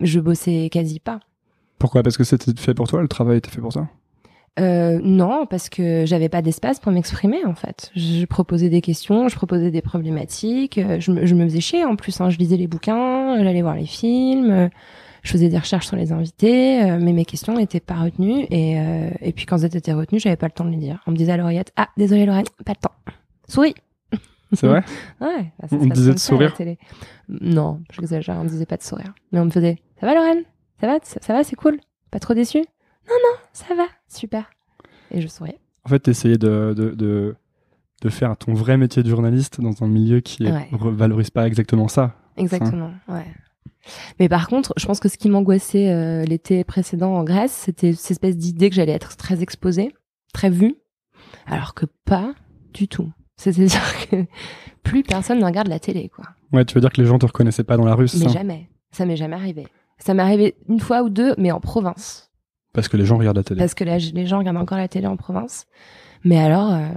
je 0.00 0.20
bossais 0.20 0.68
quasi 0.70 1.00
pas. 1.00 1.20
Pourquoi? 1.78 2.02
Parce 2.02 2.16
que 2.16 2.24
c'était 2.24 2.52
fait 2.56 2.74
pour 2.74 2.88
toi, 2.88 3.00
le 3.00 3.08
travail 3.08 3.38
était 3.38 3.50
fait 3.50 3.60
pour 3.60 3.72
ça? 3.72 3.88
Euh, 4.58 5.00
non, 5.02 5.46
parce 5.46 5.68
que 5.68 6.04
j'avais 6.06 6.28
pas 6.28 6.42
d'espace 6.42 6.80
pour 6.80 6.92
m'exprimer 6.92 7.44
en 7.44 7.54
fait. 7.54 7.90
Je 7.94 8.24
proposais 8.24 8.68
des 8.68 8.80
questions, 8.80 9.28
je 9.28 9.36
proposais 9.36 9.70
des 9.70 9.82
problématiques, 9.82 10.78
euh, 10.78 11.00
je 11.00 11.12
me, 11.12 11.26
je 11.26 11.34
me 11.34 11.44
faisais 11.44 11.60
chier 11.60 11.84
en 11.84 11.96
plus. 11.96 12.20
Hein. 12.20 12.30
Je 12.30 12.38
lisais 12.38 12.56
les 12.56 12.66
bouquins, 12.66 13.42
j'allais 13.42 13.62
voir 13.62 13.74
les 13.76 13.86
films, 13.86 14.50
euh, 14.50 14.68
je 15.22 15.30
faisais 15.32 15.48
des 15.48 15.58
recherches 15.58 15.86
sur 15.86 15.96
les 15.96 16.12
invités, 16.12 16.82
euh, 16.82 16.98
mais 17.00 17.12
mes 17.12 17.24
questions 17.24 17.54
n'étaient 17.54 17.80
pas 17.80 17.94
retenues. 17.96 18.46
Et, 18.50 18.76
et 19.20 19.32
puis 19.32 19.46
quand 19.46 19.58
elles 19.58 19.76
étaient 19.76 19.92
retenues, 19.92 20.20
j'avais 20.20 20.36
pas 20.36 20.46
le 20.46 20.52
temps 20.52 20.64
de 20.64 20.70
les 20.70 20.76
dire. 20.76 21.02
On 21.06 21.10
me 21.10 21.16
disait 21.16 21.32
à 21.32 21.36
l'oreillette 21.36 21.72
Ah, 21.76 21.88
désolé 21.96 22.26
Lorraine, 22.26 22.46
pas 22.64 22.72
le 22.72 22.80
temps. 22.80 23.12
Souris 23.48 23.74
C'est 24.52 24.66
vrai? 24.66 24.82
Ouais. 25.20 25.52
Bah, 25.60 25.68
on 25.72 25.84
me 25.84 25.94
disait 25.94 26.14
de 26.14 26.18
sourire? 26.18 26.54
Non, 27.28 27.80
j'exagère, 27.92 28.36
on 28.38 28.44
me 28.44 28.48
disait 28.48 28.66
pas 28.66 28.76
de 28.76 28.82
sourire. 28.82 29.14
Mais 29.32 29.40
on 29.40 29.44
me 29.44 29.50
faisait 29.50 29.78
Ça 30.00 30.06
va 30.06 30.14
Lorraine? 30.14 30.42
Ça 30.80 30.86
va? 30.86 30.98
Ça 31.02 31.32
va, 31.32 31.44
c'est 31.44 31.56
cool? 31.56 31.78
Pas 32.10 32.20
trop 32.20 32.34
déçu? 32.34 32.64
Non, 33.08 33.14
non, 33.24 33.36
ça 33.52 33.74
va, 33.74 33.86
super. 34.08 34.50
Et 35.10 35.20
je 35.20 35.28
souriais. 35.28 35.58
En 35.84 35.88
fait, 35.88 36.08
essayer 36.08 36.36
de, 36.36 36.74
de, 36.76 36.90
de, 36.90 37.34
de, 38.02 38.08
faire 38.10 38.36
ton 38.36 38.52
vrai 38.52 38.76
métier 38.76 39.02
de 39.02 39.08
journaliste 39.08 39.60
dans 39.60 39.82
un 39.82 39.88
milieu 39.88 40.20
qui 40.20 40.42
ne 40.42 40.90
valorise 40.90 41.30
pas 41.30 41.46
exactement 41.46 41.88
ça. 41.88 42.14
Exactement, 42.36 42.92
ouais. 43.08 43.26
Mais 44.20 44.28
par 44.28 44.48
contre, 44.48 44.74
je 44.76 44.86
pense 44.86 45.00
que 45.00 45.08
ce 45.08 45.16
qui 45.16 45.30
m'angoissait 45.30 45.90
euh, 45.90 46.24
l'été 46.24 46.62
précédent 46.64 47.14
en 47.14 47.24
Grèce, 47.24 47.52
c'était 47.52 47.94
cette 47.94 48.10
espèce 48.10 48.36
d'idée 48.36 48.68
que 48.68 48.76
j'allais 48.76 48.92
être 48.92 49.16
très 49.16 49.42
exposée, 49.42 49.94
très 50.34 50.50
vue, 50.50 50.76
alors 51.46 51.74
que 51.74 51.86
pas 52.04 52.34
du 52.74 52.86
tout. 52.86 53.10
C'est-à-dire 53.36 54.08
que 54.10 54.26
plus 54.82 55.02
personne 55.02 55.38
ne 55.38 55.44
regarde 55.44 55.68
la 55.68 55.78
télé, 55.78 56.08
quoi. 56.08 56.24
Ouais, 56.52 56.64
tu 56.64 56.74
veux 56.74 56.80
dire 56.80 56.90
que 56.90 57.00
les 57.00 57.06
gens 57.06 57.18
te 57.18 57.26
reconnaissaient 57.26 57.64
pas 57.64 57.76
dans 57.76 57.84
la 57.84 57.94
rue, 57.94 58.08
Mais 58.18 58.28
jamais. 58.28 58.68
Ça 58.90 59.04
m'est 59.06 59.16
jamais 59.16 59.36
arrivé. 59.36 59.66
Ça 59.98 60.14
m'est 60.14 60.22
arrivé 60.22 60.56
une 60.68 60.80
fois 60.80 61.02
ou 61.02 61.08
deux, 61.08 61.34
mais 61.38 61.50
en 61.50 61.60
province. 61.60 62.27
Parce 62.72 62.88
que 62.88 62.96
les 62.96 63.04
gens 63.04 63.18
regardent 63.18 63.38
la 63.38 63.44
télé. 63.44 63.58
Parce 63.58 63.74
que 63.74 63.84
les 63.84 64.26
gens 64.26 64.38
regardent 64.38 64.58
encore 64.58 64.78
la 64.78 64.88
télé 64.88 65.06
en 65.06 65.16
province. 65.16 65.66
Mais 66.24 66.38
alors. 66.38 66.72
Euh, 66.72 66.88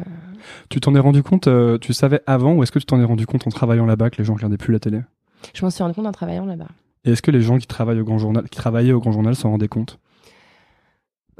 tu 0.69 0.79
t'en 0.79 0.95
es 0.95 0.99
rendu 0.99 1.23
compte, 1.23 1.47
euh, 1.47 1.77
tu 1.77 1.93
savais 1.93 2.21
avant, 2.25 2.53
ou 2.53 2.63
est-ce 2.63 2.71
que 2.71 2.79
tu 2.79 2.85
t'en 2.85 2.99
es 2.99 3.03
rendu 3.03 3.25
compte 3.25 3.45
en 3.45 3.51
travaillant 3.51 3.85
là-bas 3.85 4.09
que 4.09 4.17
les 4.17 4.23
gens 4.23 4.33
regardaient 4.33 4.57
plus 4.57 4.73
la 4.73 4.79
télé? 4.79 5.01
Je 5.53 5.63
m'en 5.63 5.69
suis 5.69 5.83
rendu 5.83 5.95
compte 5.95 6.07
en 6.07 6.11
travaillant 6.11 6.45
là-bas. 6.45 6.67
Et 7.05 7.11
est-ce 7.11 7.21
que 7.21 7.31
les 7.31 7.41
gens 7.41 7.57
qui 7.57 7.67
travaillent 7.67 7.99
au 7.99 8.03
Grand 8.03 8.17
Journal, 8.17 8.47
qui 8.49 8.57
travaillaient 8.57 8.93
au 8.93 8.99
Grand 8.99 9.11
Journal 9.11 9.35
s'en 9.35 9.51
rendaient 9.51 9.67
compte? 9.67 9.99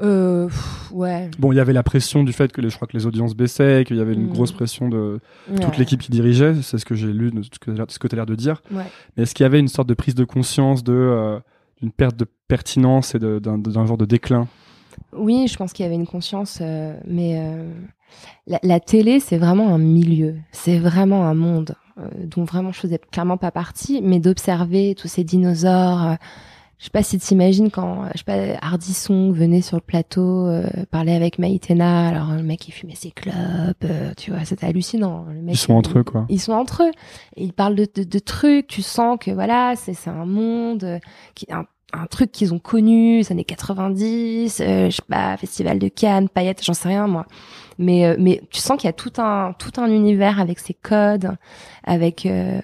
Euh, 0.00 0.48
ouais. 0.90 1.30
Bon, 1.38 1.52
il 1.52 1.56
y 1.56 1.60
avait 1.60 1.72
la 1.72 1.84
pression 1.84 2.24
du 2.24 2.32
fait 2.32 2.50
que 2.50 2.60
les, 2.60 2.70
je 2.70 2.76
crois 2.76 2.88
que 2.88 2.96
les 2.96 3.06
audiences 3.06 3.34
baissaient, 3.34 3.84
qu'il 3.86 3.96
y 3.96 4.00
avait 4.00 4.14
une 4.14 4.26
mm. 4.26 4.32
grosse 4.32 4.52
pression 4.52 4.88
de 4.88 5.20
toute 5.60 5.78
l'équipe 5.78 6.00
qui 6.00 6.10
dirigeait, 6.10 6.54
c'est 6.62 6.78
ce 6.78 6.84
que 6.84 6.94
j'ai 6.94 7.12
lu, 7.12 7.32
ce 7.52 7.58
que, 7.98 8.08
tu 8.08 8.14
as 8.14 8.16
l'air 8.16 8.26
de 8.26 8.34
dire. 8.34 8.62
Ouais. 8.72 8.84
Mais 9.16 9.24
est-ce 9.24 9.34
qu'il 9.34 9.44
y 9.44 9.46
avait 9.46 9.60
une 9.60 9.68
sorte 9.68 9.88
de 9.88 9.94
prise 9.94 10.14
de 10.14 10.24
conscience 10.24 10.82
de 10.82 11.40
d'une 11.82 11.92
perte 11.92 12.16
de 12.16 12.26
pertinence 12.48 13.14
et 13.14 13.18
d'un 13.18 13.86
genre 13.86 13.98
de 13.98 14.06
déclin 14.06 14.48
oui, 15.12 15.46
je 15.46 15.56
pense 15.56 15.72
qu'il 15.72 15.84
y 15.84 15.86
avait 15.86 15.94
une 15.94 16.06
conscience, 16.06 16.58
euh, 16.60 16.98
mais 17.06 17.38
euh, 17.38 17.70
la, 18.46 18.80
télé, 18.80 19.20
c'est 19.20 19.38
vraiment 19.38 19.74
un 19.74 19.78
milieu, 19.78 20.36
c'est 20.50 20.78
vraiment 20.78 21.26
un 21.26 21.34
monde 21.34 21.74
euh, 21.98 22.08
dont 22.26 22.44
vraiment 22.44 22.72
je 22.72 22.80
faisais 22.80 22.98
clairement 22.98 23.36
pas 23.36 23.50
partie, 23.50 24.00
mais 24.02 24.20
d'observer 24.20 24.94
tous 24.94 25.08
ces 25.08 25.24
dinosaures. 25.24 26.16
je 26.78 26.84
sais 26.84 26.90
pas 26.90 27.02
si 27.02 27.18
tu 27.18 27.26
t'imagines 27.26 27.70
quand, 27.70 28.06
je 28.14 28.18
sais 28.18 28.24
pas, 28.24 28.66
Hardisson 28.66 29.32
venait 29.32 29.60
sur 29.60 29.76
le 29.76 29.82
plateau 29.82 30.48
parler 30.90 31.12
avec 31.12 31.38
Maïtena, 31.38 32.08
alors 32.08 32.32
le 32.32 32.42
mec 32.42 32.66
il 32.68 32.72
fumait 32.72 32.94
ses 32.94 33.10
clopes, 33.10 33.86
tu 34.16 34.30
vois, 34.30 34.44
c'était 34.46 34.66
hallucinant. 34.66 35.26
ils 35.46 35.56
sont 35.58 35.74
entre 35.74 35.98
eux 35.98 36.04
quoi. 36.04 36.24
Ils 36.30 36.40
sont 36.40 36.52
entre 36.52 36.84
eux, 36.84 36.92
ils 37.36 37.52
parlent 37.52 37.76
de, 37.76 37.86
de, 38.02 38.18
trucs, 38.18 38.66
tu 38.66 38.80
sens 38.80 39.18
que 39.20 39.30
voilà, 39.30 39.74
c'est 39.76 40.08
un 40.08 40.24
monde 40.24 41.00
qui 41.34 41.46
un 41.52 41.66
un 41.92 42.06
truc 42.06 42.32
qu'ils 42.32 42.54
ont 42.54 42.58
connu, 42.58 43.18
les 43.18 43.32
années 43.32 43.44
90, 43.44 44.60
euh, 44.60 44.90
je 44.90 44.96
sais 44.96 45.02
pas, 45.08 45.36
festival 45.36 45.78
de 45.78 45.88
Cannes, 45.88 46.28
paillettes, 46.28 46.64
j'en 46.64 46.74
sais 46.74 46.88
rien 46.88 47.06
moi. 47.06 47.26
Mais 47.78 48.06
euh, 48.06 48.16
mais 48.18 48.42
tu 48.50 48.60
sens 48.60 48.78
qu'il 48.78 48.88
y 48.88 48.90
a 48.90 48.94
tout 48.94 49.12
un 49.18 49.54
tout 49.58 49.72
un 49.80 49.90
univers 49.90 50.40
avec 50.40 50.58
ses 50.58 50.74
codes, 50.74 51.36
avec 51.84 52.26
euh, 52.26 52.60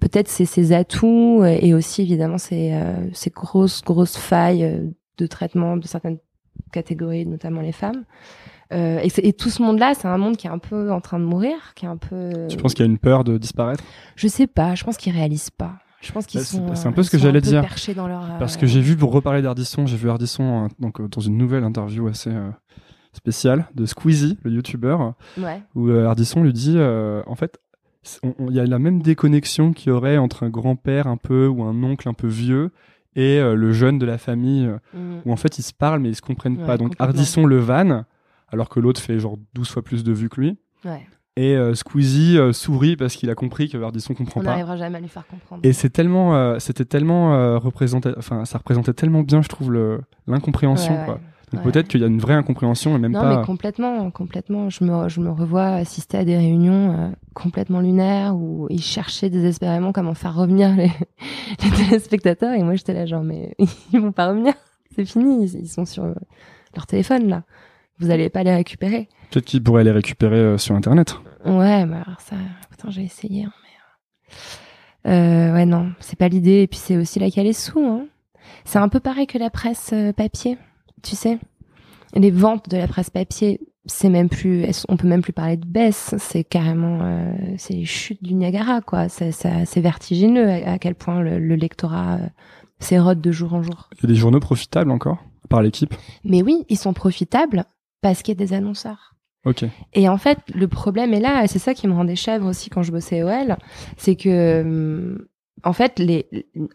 peut-être 0.00 0.28
ses, 0.28 0.44
ses 0.44 0.72
atouts 0.72 1.44
et 1.44 1.74
aussi 1.74 2.02
évidemment 2.02 2.38
ses 2.38 2.78
ses 3.12 3.30
grosses 3.30 3.82
grosses 3.82 4.16
failles 4.16 4.92
de 5.16 5.26
traitement 5.26 5.76
de 5.76 5.86
certaines 5.86 6.18
catégories, 6.72 7.26
notamment 7.26 7.60
les 7.60 7.72
femmes. 7.72 8.04
Et, 8.70 9.08
et, 9.26 9.32
tout 9.32 9.48
ce 9.48 9.62
monde-là, 9.62 9.94
c'est 9.94 10.08
un 10.08 10.18
monde 10.18 10.36
qui 10.36 10.46
est 10.46 10.50
un 10.50 10.58
peu 10.58 10.92
en 10.92 11.00
train 11.00 11.18
de 11.18 11.24
mourir, 11.24 11.72
qui 11.74 11.86
est 11.86 11.88
un 11.88 11.96
peu. 11.96 12.46
Tu 12.50 12.58
penses 12.58 12.74
qu'il 12.74 12.84
y 12.84 12.88
a 12.88 12.90
une 12.90 12.98
peur 12.98 13.24
de 13.24 13.38
disparaître? 13.38 13.82
Je 14.14 14.28
sais 14.28 14.46
pas. 14.46 14.74
Je 14.74 14.84
pense 14.84 14.98
qu'ils 14.98 15.14
réalisent 15.14 15.48
pas. 15.48 15.78
Je 16.00 16.12
pense 16.12 16.26
qu'ils 16.26 16.40
bah, 16.40 16.46
sont. 16.46 16.74
C'est 16.74 16.86
un 16.86 16.92
peu 16.92 17.02
ce 17.02 17.10
que 17.10 17.18
j'allais 17.18 17.40
dire. 17.40 17.64
Dans 17.96 18.06
leur, 18.06 18.38
Parce 18.38 18.56
que 18.56 18.66
j'ai 18.66 18.80
vu 18.80 18.96
pour 18.96 19.12
reparler 19.12 19.42
d'Ardisson, 19.42 19.86
j'ai 19.86 19.96
vu 19.96 20.08
Ardisson 20.08 20.64
euh, 20.64 20.68
donc 20.78 21.00
euh, 21.00 21.08
dans 21.08 21.20
une 21.20 21.36
nouvelle 21.36 21.64
interview 21.64 22.06
assez 22.06 22.30
euh, 22.30 22.50
spéciale 23.12 23.66
de 23.74 23.86
Squeezie, 23.86 24.38
le 24.42 24.52
youtubeur, 24.52 25.14
ouais. 25.38 25.62
où 25.74 25.90
Ardisson 25.90 26.42
lui 26.42 26.52
dit 26.52 26.78
en 26.78 27.34
fait 27.34 27.58
il 28.22 28.54
y 28.54 28.60
a 28.60 28.64
la 28.64 28.78
même 28.78 29.02
déconnexion 29.02 29.72
qu'il 29.72 29.88
y 29.88 29.92
aurait 29.92 30.18
entre 30.18 30.44
un 30.44 30.50
grand-père 30.50 31.08
un 31.08 31.16
peu 31.16 31.46
ou 31.46 31.64
un 31.64 31.82
oncle 31.82 32.08
un 32.08 32.14
peu 32.14 32.28
vieux 32.28 32.70
et 33.16 33.40
le 33.40 33.72
jeune 33.72 33.98
de 33.98 34.06
la 34.06 34.18
famille 34.18 34.70
mm. 34.94 35.22
où 35.24 35.32
en 35.32 35.36
fait 35.36 35.58
ils 35.58 35.62
se 35.62 35.72
parlent 35.72 36.00
mais 36.00 36.10
ils 36.10 36.16
se 36.16 36.22
comprennent 36.22 36.64
pas. 36.64 36.76
Donc 36.76 36.94
Ardisson 36.98 37.44
le 37.44 37.58
vanne 37.58 38.04
alors 38.50 38.68
que 38.68 38.78
l'autre 38.78 39.00
fait 39.00 39.18
genre 39.18 39.36
12 39.54 39.68
fois 39.68 39.82
plus 39.82 40.04
de 40.04 40.12
vues 40.12 40.28
que 40.28 40.40
lui. 40.40 40.58
Ouais. 40.84 41.06
Et 41.38 41.54
euh, 41.54 41.72
Squeezie 41.72 42.36
euh, 42.36 42.52
sourit 42.52 42.96
parce 42.96 43.14
qu'il 43.14 43.30
a 43.30 43.36
compris 43.36 43.68
que 43.68 43.78
Verdisson 43.78 44.12
comprend 44.12 44.40
pas. 44.40 44.46
On 44.48 44.50
n'arrivera 44.50 44.76
jamais 44.76 44.98
à 44.98 45.00
lui 45.00 45.08
faire 45.08 45.24
comprendre. 45.24 45.60
Et 45.64 45.72
c'est 45.72 45.88
tellement, 45.88 46.34
euh, 46.34 46.58
c'était 46.58 46.84
tellement 46.84 47.58
représenté, 47.60 48.10
enfin, 48.18 48.44
ça 48.44 48.58
représentait 48.58 48.92
tellement 48.92 49.22
bien, 49.22 49.40
je 49.40 49.48
trouve, 49.48 49.72
l'incompréhension. 50.26 50.96
Donc 51.52 51.62
peut-être 51.62 51.86
qu'il 51.86 52.00
y 52.00 52.04
a 52.04 52.08
une 52.08 52.18
vraie 52.18 52.34
incompréhension 52.34 52.96
et 52.96 52.98
même 52.98 53.12
non, 53.12 53.20
pas. 53.20 53.30
Non, 53.30 53.38
mais 53.38 53.46
complètement, 53.46 54.10
complètement. 54.10 54.68
Je 54.68 54.82
me, 54.82 55.08
je 55.08 55.20
me 55.20 55.30
revois 55.30 55.66
assister 55.66 56.18
à 56.18 56.24
des 56.24 56.36
réunions 56.36 57.14
complètement 57.34 57.80
lunaires 57.80 58.34
où 58.34 58.66
ils 58.68 58.82
cherchaient 58.82 59.30
désespérément 59.30 59.92
comment 59.92 60.14
faire 60.14 60.34
revenir 60.34 60.74
les, 60.74 60.90
les 61.62 61.70
téléspectateurs 61.70 62.52
et 62.52 62.62
moi 62.64 62.74
j'étais 62.74 62.92
là 62.92 63.06
genre 63.06 63.22
mais 63.22 63.54
ils 63.92 64.00
vont 64.00 64.12
pas 64.12 64.28
revenir, 64.28 64.54
c'est 64.94 65.04
fini, 65.06 65.44
ils, 65.44 65.68
sont 65.68 65.86
sur 65.86 66.02
leur 66.74 66.86
téléphone 66.86 67.28
là. 67.28 67.44
Vous 68.00 68.10
allez 68.10 68.28
pas 68.28 68.42
les 68.42 68.54
récupérer. 68.54 69.08
Peut-être 69.30 69.46
qu'ils 69.46 69.62
pourraient 69.62 69.84
les 69.84 69.90
récupérer 69.90 70.58
sur 70.58 70.74
internet. 70.74 71.16
Ouais, 71.44 71.86
mais 71.86 71.96
alors 71.96 72.20
ça, 72.20 72.36
putain, 72.70 72.90
j'ai 72.90 73.04
essayé, 73.04 73.44
hein, 73.44 73.52
mais 73.62 75.12
euh, 75.12 75.54
ouais, 75.54 75.66
non, 75.66 75.92
c'est 76.00 76.18
pas 76.18 76.28
l'idée. 76.28 76.62
Et 76.62 76.66
puis 76.66 76.78
c'est 76.78 76.96
aussi 76.96 77.18
là 77.18 77.26
qu'il 77.26 77.36
y 77.38 77.40
a 77.40 77.44
les 77.44 77.52
sous. 77.52 77.80
Hein. 77.80 78.06
C'est 78.64 78.78
un 78.78 78.88
peu 78.88 79.00
pareil 79.00 79.26
que 79.26 79.38
la 79.38 79.50
presse 79.50 79.90
euh, 79.92 80.12
papier, 80.12 80.58
tu 81.02 81.16
sais. 81.16 81.38
Les 82.14 82.30
ventes 82.30 82.68
de 82.68 82.76
la 82.76 82.88
presse 82.88 83.10
papier, 83.10 83.60
c'est 83.84 84.10
même 84.10 84.28
plus, 84.28 84.66
on 84.88 84.96
peut 84.96 85.08
même 85.08 85.22
plus 85.22 85.32
parler 85.32 85.56
de 85.56 85.66
baisse. 85.66 86.14
C'est 86.18 86.44
carrément, 86.44 87.00
euh, 87.02 87.32
c'est 87.56 87.74
les 87.74 87.84
chutes 87.84 88.22
du 88.22 88.34
Niagara, 88.34 88.80
quoi. 88.80 89.08
C'est, 89.08 89.32
c'est 89.32 89.80
vertigineux 89.80 90.48
à, 90.48 90.78
quel 90.78 90.94
point 90.94 91.20
le, 91.20 91.38
lectorat 91.56 92.16
euh, 92.16 92.26
s'érode 92.78 93.20
de 93.20 93.32
jour 93.32 93.54
en 93.54 93.62
jour. 93.62 93.88
Il 93.98 94.02
y 94.02 94.06
a 94.06 94.08
des 94.08 94.18
journaux 94.18 94.40
profitables 94.40 94.90
encore 94.90 95.18
par 95.48 95.62
l'équipe? 95.62 95.94
Mais 96.24 96.42
oui, 96.42 96.64
ils 96.68 96.76
sont 96.76 96.92
profitables 96.92 97.64
parce 98.02 98.22
qu'il 98.22 98.38
y 98.38 98.42
a 98.42 98.46
des 98.46 98.52
annonceurs. 98.52 99.14
Et 99.94 100.08
en 100.08 100.18
fait, 100.18 100.38
le 100.54 100.68
problème 100.68 101.14
est 101.14 101.20
là, 101.20 101.44
et 101.44 101.46
c'est 101.46 101.58
ça 101.58 101.74
qui 101.74 101.88
me 101.88 101.94
rendait 101.94 102.16
chèvre 102.16 102.46
aussi 102.46 102.70
quand 102.70 102.82
je 102.82 102.92
bossais 102.92 103.22
OL, 103.22 103.56
c'est 103.96 104.16
que 104.16 105.16
en 105.64 105.72
fait, 105.72 105.98
les, 105.98 106.26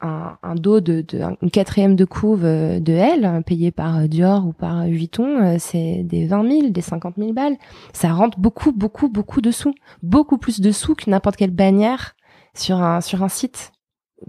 un, 0.02 0.38
un 0.42 0.56
dos 0.56 0.82
de, 0.82 1.02
de 1.02 1.22
une 1.42 1.52
quatrième 1.52 1.96
de 1.96 2.06
couve 2.06 2.46
euh, 2.46 2.80
de 2.80 2.94
L 2.94 3.44
payé 3.46 3.72
par 3.72 4.08
Dior 4.08 4.46
ou 4.46 4.54
par 4.54 4.86
Vuitton, 4.86 5.42
euh, 5.42 5.56
c'est 5.60 6.04
des 6.04 6.26
20 6.28 6.52
000, 6.52 6.70
des 6.70 6.82
50 6.82 7.16
000 7.18 7.34
balles. 7.34 7.56
Ça 7.94 8.12
rentre 8.12 8.40
beaucoup, 8.40 8.72
beaucoup, 8.72 9.10
beaucoup 9.10 9.42
de 9.42 9.52
sous, 9.52 9.74
beaucoup 10.02 10.38
plus 10.38 10.60
de 10.60 10.72
sous 10.72 10.96
que 10.96 11.10
n'importe 11.10 11.38
quelle 11.38 11.52
bannière 11.52 12.16
sur 12.56 12.82
un 12.82 13.02
sur 13.02 13.24
un 13.24 13.30
site 13.30 13.72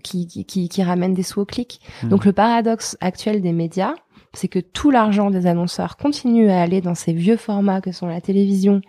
qui 0.03 0.27
qui, 0.27 0.69
qui, 0.69 0.83
ramène 0.83 1.15
des 1.15 1.23
sous 1.23 1.41
au 1.41 1.45
clic. 1.45 1.81
Mmh. 2.03 2.09
Donc 2.09 2.25
le 2.25 2.33
paradoxe 2.33 2.97
actuel 3.01 3.43
des 3.43 3.53
médias, 3.53 3.95
c'est 4.35 4.49
que 4.49 4.59
tout 4.59 4.91
l'argent 4.91 5.31
des 5.31 5.47
annonceurs 5.47 5.97
continue 5.97 6.51
à 6.51 6.61
aller 6.61 6.81
dans 6.81 6.95
ces 6.95 7.13
vieux 7.13 7.37
formats 7.37 7.81
que 7.81 7.93
sont 7.93 8.07
la 8.07 8.21
télévision, 8.21 8.81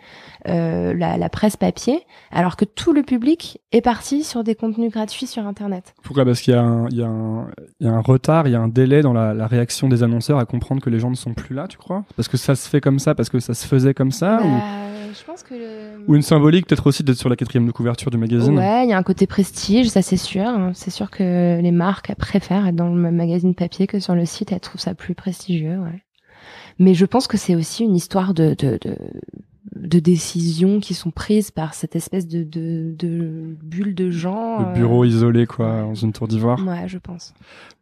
euh, 0.48 0.94
la, 0.94 1.16
la, 1.16 1.28
presse 1.28 1.56
papier, 1.56 2.02
alors 2.30 2.56
que 2.56 2.64
tout 2.64 2.92
le 2.92 3.02
public 3.02 3.60
est 3.72 3.80
parti 3.80 4.24
sur 4.24 4.44
des 4.44 4.54
contenus 4.54 4.92
gratuits 4.92 5.26
sur 5.26 5.46
Internet. 5.46 5.94
Pourquoi 6.02 6.24
Parce 6.24 6.40
qu'il 6.40 6.54
y, 6.54 6.94
y, 6.94 7.00
y, 7.00 7.02
a 7.02 7.92
un 7.92 8.00
retard, 8.00 8.46
il 8.48 8.52
y 8.52 8.56
a 8.56 8.60
un 8.60 8.68
délai 8.68 9.02
dans 9.02 9.12
la, 9.12 9.34
la, 9.34 9.46
réaction 9.46 9.88
des 9.88 10.02
annonceurs 10.02 10.38
à 10.38 10.44
comprendre 10.44 10.82
que 10.82 10.90
les 10.90 10.98
gens 10.98 11.10
ne 11.10 11.16
sont 11.16 11.34
plus 11.34 11.54
là, 11.54 11.66
tu 11.68 11.78
crois? 11.78 12.04
Parce 12.16 12.28
que 12.28 12.36
ça 12.36 12.54
se 12.54 12.68
fait 12.68 12.80
comme 12.80 12.98
ça, 12.98 13.14
parce 13.14 13.28
que 13.28 13.40
ça 13.40 13.54
se 13.54 13.66
faisait 13.66 13.94
comme 13.94 14.12
ça 14.12 14.40
ou... 14.42 14.95
Je 15.12 15.24
pense 15.24 15.42
que 15.42 15.54
Ou 16.06 16.14
une 16.14 16.22
symbolique 16.22 16.66
peut-être 16.66 16.86
aussi 16.86 17.02
d'être 17.02 17.18
sur 17.18 17.28
la 17.28 17.36
quatrième 17.36 17.66
de 17.66 17.72
couverture 17.72 18.10
du 18.10 18.18
magazine. 18.18 18.58
Ouais, 18.58 18.84
il 18.84 18.90
y 18.90 18.92
a 18.92 18.98
un 18.98 19.02
côté 19.02 19.26
prestige, 19.26 19.88
ça 19.88 20.02
c'est 20.02 20.16
sûr. 20.16 20.70
C'est 20.74 20.90
sûr 20.90 21.10
que 21.10 21.60
les 21.60 21.72
marques 21.72 22.14
préfèrent 22.16 22.66
être 22.66 22.76
dans 22.76 22.88
le 22.88 23.10
magazine 23.10 23.54
papier 23.54 23.86
que 23.86 24.00
sur 24.00 24.14
le 24.14 24.24
site, 24.24 24.52
elles 24.52 24.60
trouvent 24.60 24.80
ça 24.80 24.94
plus 24.94 25.14
prestigieux, 25.14 25.78
ouais. 25.78 26.02
Mais 26.78 26.94
je 26.94 27.06
pense 27.06 27.26
que 27.26 27.36
c'est 27.36 27.54
aussi 27.54 27.84
une 27.84 27.96
histoire 27.96 28.34
de, 28.34 28.54
de, 28.58 28.78
de, 28.80 28.96
de, 29.74 29.98
décisions 29.98 30.78
qui 30.78 30.94
sont 30.94 31.10
prises 31.10 31.50
par 31.50 31.74
cette 31.74 31.96
espèce 31.96 32.28
de, 32.28 32.42
de, 32.42 32.94
de 32.96 33.56
bulle 33.62 33.94
de 33.94 34.10
gens. 34.10 34.58
Le 34.58 34.74
bureau 34.74 35.04
euh, 35.04 35.06
isolé, 35.06 35.46
quoi, 35.46 35.82
dans 35.82 35.94
une 35.94 36.12
tour 36.12 36.28
d'ivoire. 36.28 36.64
Ouais, 36.66 36.86
je 36.86 36.98
pense. 36.98 37.32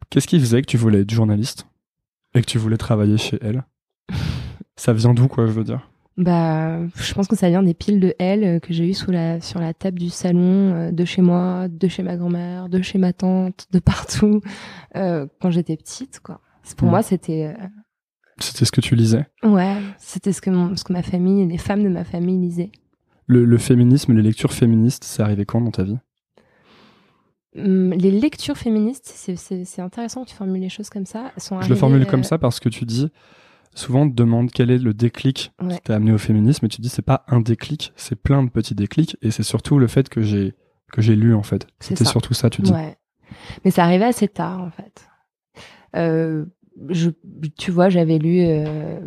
Qu'est-ce 0.09 0.27
qui 0.27 0.39
faisait 0.39 0.61
que 0.61 0.67
tu 0.67 0.77
voulais 0.77 1.01
être 1.01 1.11
journaliste 1.11 1.67
et 2.33 2.41
que 2.41 2.45
tu 2.45 2.57
voulais 2.57 2.77
travailler 2.77 3.17
chez 3.17 3.37
elle? 3.41 3.65
Ça 4.77 4.93
vient 4.93 5.13
d'où, 5.13 5.27
quoi, 5.27 5.45
je 5.45 5.51
veux 5.51 5.63
dire? 5.63 5.89
Bah, 6.17 6.79
je 6.95 7.13
pense 7.13 7.27
que 7.27 7.35
ça 7.35 7.49
vient 7.49 7.63
des 7.63 7.73
piles 7.73 7.99
de 7.99 8.15
L 8.19 8.43
euh, 8.43 8.59
que 8.59 8.73
j'ai 8.73 8.87
eu 8.87 8.93
sous 8.93 9.11
la 9.11 9.41
sur 9.41 9.59
la 9.59 9.73
table 9.73 9.99
du 9.99 10.09
salon 10.09 10.73
euh, 10.73 10.91
de 10.91 11.03
chez 11.05 11.21
moi, 11.21 11.67
de 11.67 11.87
chez 11.87 12.03
ma 12.03 12.15
grand-mère, 12.15 12.69
de 12.69 12.81
chez 12.81 12.97
ma 12.97 13.11
tante, 13.11 13.67
de 13.71 13.79
partout 13.79 14.41
euh, 14.95 15.27
quand 15.41 15.51
j'étais 15.51 15.75
petite 15.75 16.19
quoi. 16.21 16.39
Pour 16.77 16.87
moi, 16.87 17.03
c'était 17.03 17.53
euh, 17.59 17.67
c'était 18.39 18.65
ce 18.65 18.71
que 18.71 18.81
tu 18.81 18.95
lisais. 18.95 19.25
Ouais, 19.43 19.75
c'était 19.97 20.33
ce 20.33 20.41
que 20.41 20.49
mon, 20.49 20.75
ce 20.75 20.83
que 20.83 20.93
ma 20.93 21.03
famille, 21.03 21.45
les 21.45 21.57
femmes 21.57 21.83
de 21.83 21.89
ma 21.89 22.03
famille 22.03 22.39
lisaient. 22.39 22.71
Le, 23.27 23.43
le 23.43 23.57
féminisme, 23.57 24.13
les 24.13 24.21
lectures 24.21 24.53
féministes, 24.53 25.03
c'est 25.03 25.21
arrivé 25.21 25.45
quand 25.45 25.61
dans 25.61 25.71
ta 25.71 25.83
vie? 25.83 25.97
Hum, 27.57 27.91
les 27.93 28.11
lectures 28.11 28.57
féministes, 28.57 29.13
c'est 29.15 29.81
intéressant 29.81 30.23
que 30.23 30.29
tu 30.29 30.35
formules 30.35 30.61
les 30.61 30.69
choses 30.69 30.89
comme 30.89 31.05
ça. 31.05 31.31
Sont 31.37 31.61
je 31.61 31.69
le 31.69 31.75
formule 31.75 32.05
comme 32.05 32.23
ça 32.23 32.37
parce 32.37 32.59
que 32.59 32.69
tu 32.69 32.85
dis 32.85 33.09
souvent 33.75 34.01
on 34.01 34.09
te 34.09 34.15
demande 34.15 34.49
quel 34.51 34.71
est 34.71 34.79
le 34.79 34.93
déclic 34.93 35.51
qui 35.69 35.81
t'a 35.83 35.95
amené 35.95 36.11
au 36.11 36.17
féminisme 36.17 36.65
et 36.65 36.69
tu 36.69 36.81
dis 36.81 36.89
c'est 36.89 37.01
pas 37.03 37.23
un 37.27 37.39
déclic, 37.39 37.93
c'est 37.95 38.15
plein 38.15 38.43
de 38.43 38.49
petits 38.49 38.75
déclics 38.75 39.17
et 39.21 39.29
c'est 39.29 39.43
surtout 39.43 39.77
le 39.77 39.87
fait 39.87 40.09
que 40.09 40.21
j'ai 40.21 40.55
que 40.91 41.01
j'ai 41.01 41.15
lu 41.15 41.35
en 41.35 41.43
fait. 41.43 41.67
C'était 41.79 42.05
surtout 42.05 42.33
ça, 42.33 42.49
tu 42.49 42.61
dis. 42.61 42.71
Ouais. 42.71 42.97
Mais 43.63 43.71
ça 43.71 43.83
arrivait 43.83 44.05
assez 44.05 44.27
tard 44.27 44.61
en 44.61 44.71
fait. 44.71 45.07
Euh, 45.95 46.45
je, 46.89 47.09
tu 47.57 47.71
vois, 47.71 47.89
j'avais 47.89 48.17
lu, 48.17 48.39
euh, 48.41 48.99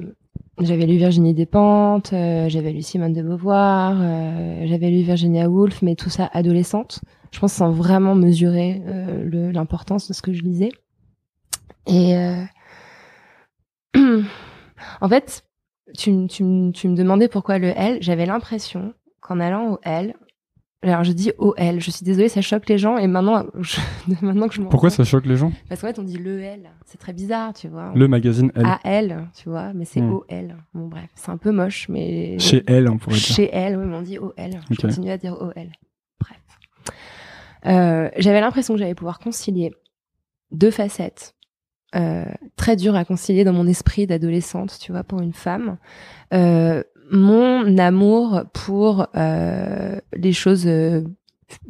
j'avais 0.61 0.87
lu 0.87 0.97
Virginie 0.97 1.35
Despentes, 1.35 2.13
euh, 2.13 2.49
j'avais 2.49 2.73
lu 2.73 2.83
Simone 2.83 3.13
de 3.13 3.23
Beauvoir, 3.23 3.97
euh, 4.01 4.67
j'avais 4.67 4.91
lu 4.91 5.03
Virginia 5.03 5.49
Woolf, 5.49 5.83
mais 5.83 5.95
tout 5.95 6.11
ça 6.11 6.29
adolescente. 6.33 7.01
Je 7.31 7.41
pense 7.41 7.53
sans 7.53 7.71
vraiment 7.71 8.15
mesurer 8.15 8.83
l'importance 9.53 10.09
de 10.09 10.15
ce 10.15 10.23
que 10.23 10.33
je 10.33 10.43
lisais. 10.43 10.71
Et 11.87 12.15
En 15.01 15.09
fait, 15.09 15.45
tu, 15.97 16.27
tu, 16.27 16.45
tu 16.73 16.89
me 16.89 16.95
demandais 16.95 17.29
pourquoi 17.29 17.59
le 17.59 17.69
L. 17.69 17.99
J'avais 18.01 18.27
l'impression 18.27 18.95
qu'en 19.21 19.41
allant 19.41 19.73
au 19.73 19.79
L, 19.83 20.15
alors 20.83 21.03
je 21.03 21.11
dis 21.11 21.33
OL, 21.39 21.81
je 21.81 21.91
suis 21.91 22.05
désolée, 22.05 22.29
ça 22.29 22.41
choque 22.41 22.69
les 22.69 22.79
gens 22.79 22.99
et 22.99 23.09
maintenant, 23.09 23.45
je, 23.59 23.81
maintenant 24.23 24.47
que 24.47 24.55
je 24.55 24.63
Pourquoi 24.63 24.91
ça 24.91 25.03
choque 25.03 25.27
les 25.27 25.37
gens? 25.37 25.53
Parce 25.69 25.81
qu'en 25.81 25.89
fait 25.89 25.99
on 25.99 26.05
dit 26.05 26.19
le 26.19 26.41
L, 26.41 26.71
c'est 26.85 26.99
très 26.99 27.13
bizarre, 27.13 27.53
tu 27.53 27.67
vois. 27.67 27.93
Le 27.97 28.07
magazine 28.07 28.53
L. 28.55 28.65
AL, 28.85 29.29
tu 29.37 29.49
vois, 29.49 29.73
mais 29.73 29.85
c'est 29.85 30.01
hmm. 30.01 30.13
OL. 30.13 30.57
Bon 30.75 30.87
bref, 30.87 31.11
c'est 31.17 31.31
un 31.31 31.37
peu 31.37 31.51
moche, 31.51 31.89
mais... 31.89 32.39
Chez 32.39 32.63
L, 32.69 32.89
on 32.89 32.97
pourrait 32.97 33.17
dire. 33.17 33.25
Chez 33.25 33.53
L, 33.53 33.77
oui, 33.77 33.87
mais 33.87 33.97
on 33.97 34.03
dit 34.03 34.19
OL. 34.19 34.33
Je 34.71 34.77
continue 34.77 35.11
à 35.11 35.19
dire 35.19 35.37
OL. 35.41 35.53
Bref. 36.21 36.39
Euh, 37.67 38.09
j'avais 38.17 38.41
l'impression 38.41 38.75
que 38.75 38.79
j'allais 38.79 38.95
pouvoir 38.95 39.19
concilier 39.19 39.75
deux 40.53 40.71
facettes 40.71 41.35
euh, 41.95 42.25
très 42.57 42.77
dur 42.77 42.95
à 42.95 43.05
concilier 43.05 43.45
dans 43.45 43.53
mon 43.53 43.67
esprit 43.67 44.07
d'adolescente, 44.07 44.79
tu 44.81 44.93
vois, 44.93 45.05
pour 45.05 45.21
une 45.21 45.33
femme. 45.33 45.79
Euh, 46.35 46.83
mon 47.11 47.79
amour 47.79 48.43
pour 48.53 49.07
euh, 49.17 49.99
les 50.15 50.33
choses 50.33 50.67
euh, 50.67 51.03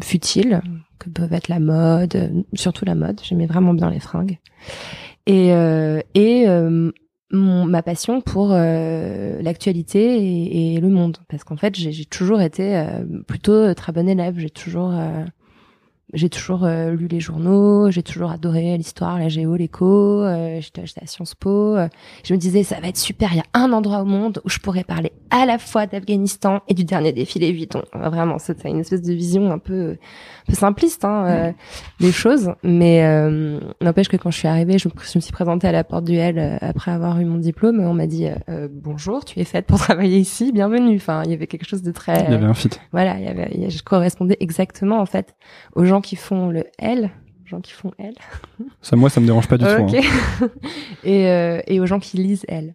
futiles, 0.03 0.61
que 0.99 1.11
peuvent 1.11 1.33
être 1.33 1.49
la 1.49 1.61
mode, 1.61 2.45
surtout 2.55 2.85
la 2.85 2.95
mode, 2.95 3.21
j'aimais 3.23 3.47
vraiment 3.47 3.75
bien 3.75 3.91
les 3.91 4.01
fringues, 4.01 4.39
et, 5.27 5.53
euh, 5.53 6.01
et 6.15 6.47
mon, 7.31 7.67
ma 7.67 7.83
passion 7.83 8.21
pour 8.21 8.49
l'actualité 8.49 10.75
et, 10.75 10.81
le 10.81 10.89
monde, 10.89 11.19
parce 11.29 11.45
qu'en 11.45 11.57
fait 11.57 11.77
j'ai 11.77 12.05
toujours 12.05 12.41
été 12.41 12.85
plutôt 13.29 13.73
très 13.75 13.93
bonne 13.93 14.09
élève, 14.09 14.39
j'ai 14.39 14.51
toujours 14.51 14.93
j'ai 16.15 16.31
toujours 16.31 16.65
euh, 16.65 16.93
lu 16.93 17.07
les 17.07 17.21
journaux, 17.21 17.91
j'ai 17.91 18.03
toujours 18.03 18.31
adoré 18.31 18.79
l'histoire, 18.79 19.19
la 19.19 19.29
géo, 19.29 19.57
l'éco, 19.57 20.23
euh, 20.23 20.59
j'étais 20.61 20.81
à 21.03 21.07
Sciences 21.07 21.35
Po. 21.35 21.77
Euh, 21.77 21.89
je 22.25 22.33
me 22.33 22.39
disais, 22.39 22.63
ça 22.63 22.81
va 22.81 22.89
être 22.89 22.97
super, 22.97 23.29
il 23.33 23.37
y 23.37 23.41
a 23.41 23.45
un 23.53 23.73
endroit 23.73 24.01
au 24.01 24.07
monde 24.07 24.41
où 24.45 24.49
je 24.49 24.59
pourrais 24.59 24.85
parler 24.85 25.13
à 25.31 25.45
la 25.45 25.59
fois 25.59 25.87
d'Afghanistan 25.87 26.61
et 26.67 26.73
du 26.73 26.85
dernier 26.85 27.13
défilé 27.13 27.53
Vuitton. 27.53 27.83
Vraiment, 27.93 28.39
c'était 28.39 28.71
une 28.71 28.81
espèce 28.81 29.03
de 29.03 29.13
vision 29.13 29.51
un 29.51 29.59
peu, 29.59 29.91
un 29.91 30.47
peu 30.47 30.55
simpliste 30.55 31.05
hein, 31.05 31.53
des 32.01 32.13
choses. 32.13 32.53
Mais 32.63 33.03
n'empêche 33.83 34.09
que 34.09 34.17
quand 34.17 34.31
je 34.31 34.39
suis 34.39 34.49
arrivée, 34.49 34.79
je, 34.79 34.89
me 34.89 35.21
suis 35.21 35.33
présentée 35.33 35.69
à 35.69 35.73
la 35.73 35.85
porte 35.85 36.05
du 36.05 36.17
L 36.17 36.59
après 36.63 36.93
avoir 36.93 37.21
eu 37.21 37.27
mon 37.27 37.37
diplôme. 37.37 37.81
On 37.81 37.93
m'a 37.93 38.07
dit, 38.07 38.27
bonjour, 38.71 39.27
tu 39.27 39.39
es 39.41 39.45
faite 39.45 39.67
pour 39.67 39.79
travailler 39.79 40.17
ici, 40.17 40.51
bienvenue. 40.51 40.97
Enfin, 40.97 41.23
il 41.27 41.31
y 41.31 41.35
avait 41.35 41.47
quelque 41.47 41.67
chose 41.67 41.83
de 41.83 41.93
très... 41.93 42.25
Il 42.25 42.31
y 42.31 42.35
avait 42.35 42.47
un 42.47 42.55
fit. 42.55 42.71
Voilà, 42.93 43.19
il 43.19 43.25
y 43.25 43.29
avait, 43.29 43.69
je 43.69 43.83
correspondais 43.83 44.39
exactement 44.41 44.99
en 44.99 45.07
fait 45.07 45.37
aux 45.75 45.85
gens 45.85 45.98
qui 46.01 46.17
font 46.17 46.49
le 46.49 46.65
L, 46.79 47.11
gens 47.45 47.61
qui 47.61 47.73
font 47.73 47.93
L. 47.99 48.15
Ça, 48.83 48.97
moi, 48.97 49.11
ça 49.11 49.21
me 49.21 49.27
dérange 49.27 49.49
pas 49.49 49.59
du 49.59 49.65
tout. 49.65 49.71
Hein. 49.71 50.49
et, 51.05 51.29
euh, 51.29 51.61
et 51.67 51.81
aux 51.81 51.87
gens 51.87 52.01
qui 52.01 52.17
lisent 52.19 52.45
L. 52.49 52.75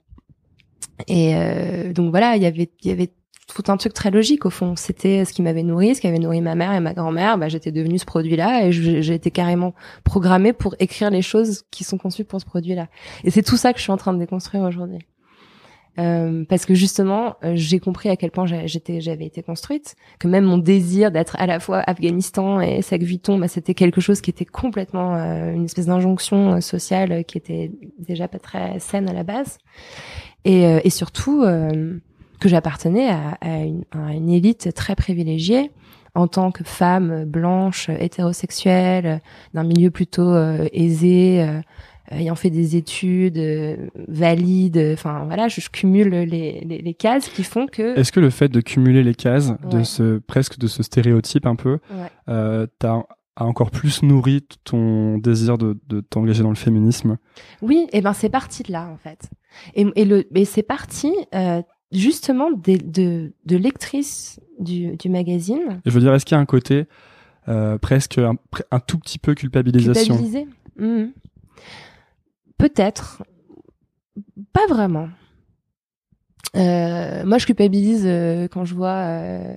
Et 1.08 1.36
euh, 1.36 1.94
donc 1.94 2.12
voilà, 2.12 2.36
il 2.36 2.44
y 2.44 2.46
avait, 2.46 2.70
il 2.84 2.90
y 2.90 2.92
avait 2.92 3.12
tout 3.54 3.72
un 3.72 3.78
truc 3.78 3.94
très 3.94 4.12
logique 4.12 4.46
au 4.46 4.50
fond. 4.50 4.76
C'était 4.76 5.26
ce 5.26 5.34
qui 5.34 5.42
m'avait 5.42 5.64
nourri, 5.64 5.96
ce 5.96 6.02
qui 6.02 6.08
avait 6.08 6.20
nourri 6.20 6.42
ma 6.42 6.56
mère 6.56 6.74
et 6.74 6.80
ma 6.80 6.94
grand-mère. 6.94 7.38
Bah, 7.38 7.50
j'étais 7.50 7.72
devenue 7.72 8.00
ce 8.00 8.06
produit-là 8.06 8.66
et 8.66 8.72
j'ai 8.72 9.14
été 9.14 9.32
carrément 9.32 9.74
programmée 10.04 10.54
pour 10.54 10.76
écrire 10.80 11.10
les 11.10 11.22
choses 11.22 11.64
qui 11.72 11.84
sont 11.84 11.98
conçues 11.98 12.24
pour 12.24 12.40
ce 12.40 12.46
produit-là. 12.46 12.88
Et 13.24 13.32
c'est 13.32 13.44
tout 13.44 13.58
ça 13.58 13.74
que 13.74 13.80
je 13.80 13.84
suis 13.84 13.92
en 13.92 13.98
train 13.98 14.14
de 14.14 14.20
déconstruire 14.20 14.64
aujourd'hui. 14.64 15.00
Euh, 16.00 16.44
parce 16.50 16.66
que 16.66 16.74
justement, 16.74 17.36
euh, 17.44 17.54
j'ai 17.56 17.80
compris 17.80 18.10
à 18.10 18.16
quel 18.16 18.32
point 18.32 18.46
j'avais 18.48 19.26
été 19.26 19.44
construite, 19.44 19.96
que 20.18 20.28
même 20.28 20.46
mon 20.46 20.58
désir 20.58 21.12
d'être 21.12 21.36
à 21.40 21.46
la 21.46 21.60
fois 21.60 21.84
Afghanistan 21.86 22.62
et 22.62 22.82
Sac 22.82 23.04
Vuitton, 23.04 23.38
bah, 23.38 23.48
c'était 23.48 23.76
quelque 23.76 24.02
chose 24.02 24.20
qui 24.20 24.32
était 24.32 24.46
complètement 24.46 25.16
euh, 25.16 25.54
une 25.54 25.66
espèce 25.66 25.86
d'injonction 25.86 26.62
sociale 26.62 27.24
qui 27.26 27.38
était 27.38 27.72
déjà 28.00 28.28
pas 28.28 28.40
très 28.40 28.80
saine 28.80 29.08
à 29.08 29.14
la 29.14 29.24
base, 29.24 29.60
et, 30.46 30.64
et 30.64 30.90
surtout 30.90 31.44
que 31.44 32.50
j'appartenais 32.50 33.10
à, 33.10 33.64
une, 33.64 33.84
à, 33.92 34.14
une, 34.14 34.30
élite 34.30 34.74
très 34.74 34.96
privilégiée 34.96 35.72
en 36.16 36.28
tant 36.28 36.52
que 36.52 36.66
femme 36.66 37.24
blanche, 37.24 37.90
hétérosexuelle, 37.90 39.22
d'un 39.54 39.64
milieu 39.64 39.90
plutôt 39.90 40.36
aisé 40.74 41.46
ayant 42.12 42.36
fait 42.36 42.50
des 42.50 42.76
études 42.76 43.38
euh, 43.38 43.78
valides, 44.08 44.92
enfin 44.94 45.24
voilà, 45.26 45.48
je, 45.48 45.62
cumule 45.70 46.10
les, 46.10 46.62
les, 46.62 46.80
les, 46.80 46.94
cases 46.94 47.30
qui 47.30 47.44
font 47.44 47.68
que. 47.68 47.98
Est-ce 47.98 48.12
que 48.12 48.20
le 48.20 48.30
fait 48.30 48.50
de 48.50 48.62
cumuler 48.62 49.04
les 49.04 49.16
cases, 49.16 49.54
de 49.70 49.84
ce 49.84 50.20
presque 50.20 50.58
de 50.60 50.68
ce 50.68 50.84
stéréotype 50.84 51.46
un 51.46 51.56
peu, 51.56 51.80
ouais. 51.92 52.12
euh, 52.30 52.68
t'as 52.80 53.04
a 53.36 53.46
encore 53.46 53.72
plus 53.72 54.04
nourri 54.04 54.46
ton 54.64 55.18
désir 55.18 55.58
de, 55.58 55.80
de 55.88 56.02
t'engager 56.02 56.44
dans 56.44 56.50
le 56.50 56.56
féminisme? 56.56 57.18
Oui, 57.62 57.88
et 57.92 58.02
ben 58.02 58.14
c'est 58.14 58.30
parti 58.30 58.64
de 58.64 58.72
là 58.72 58.88
en 58.88 58.98
fait. 58.98 59.30
Et, 59.76 59.86
et 59.96 60.06
le, 60.06 60.26
et 60.38 60.46
c'est 60.46 60.64
parti 60.64 61.12
euh, 61.34 61.62
justement 61.92 62.52
de, 62.52 62.78
de, 62.84 63.34
de 63.46 63.58
lectrice 63.58 64.40
du, 64.60 64.96
du 64.98 65.10
magazine. 65.10 65.82
je 65.86 65.92
veux 65.92 66.00
dire, 66.00 66.14
est-ce 66.14 66.26
qu'il 66.26 66.36
y 66.36 66.38
a 66.38 66.42
un 66.42 66.46
côté 66.46 66.86
euh, 67.48 67.78
presque 67.78 68.18
un, 68.20 68.36
un, 68.72 68.80
tout 68.80 69.00
petit 69.00 69.20
peu 69.20 69.34
culpabilisation? 69.34 70.16
Culpabilisé. 70.16 70.48
Mmh. 70.78 71.12
Peut-être. 72.64 73.24
Pas 74.54 74.66
vraiment. 74.70 75.10
Euh, 76.56 77.26
moi, 77.26 77.38
je 77.38 77.46
culpabilise 77.46 78.04
euh, 78.06 78.48
quand 78.48 78.64
je 78.64 78.74
vois. 78.74 79.04
Euh, 79.04 79.54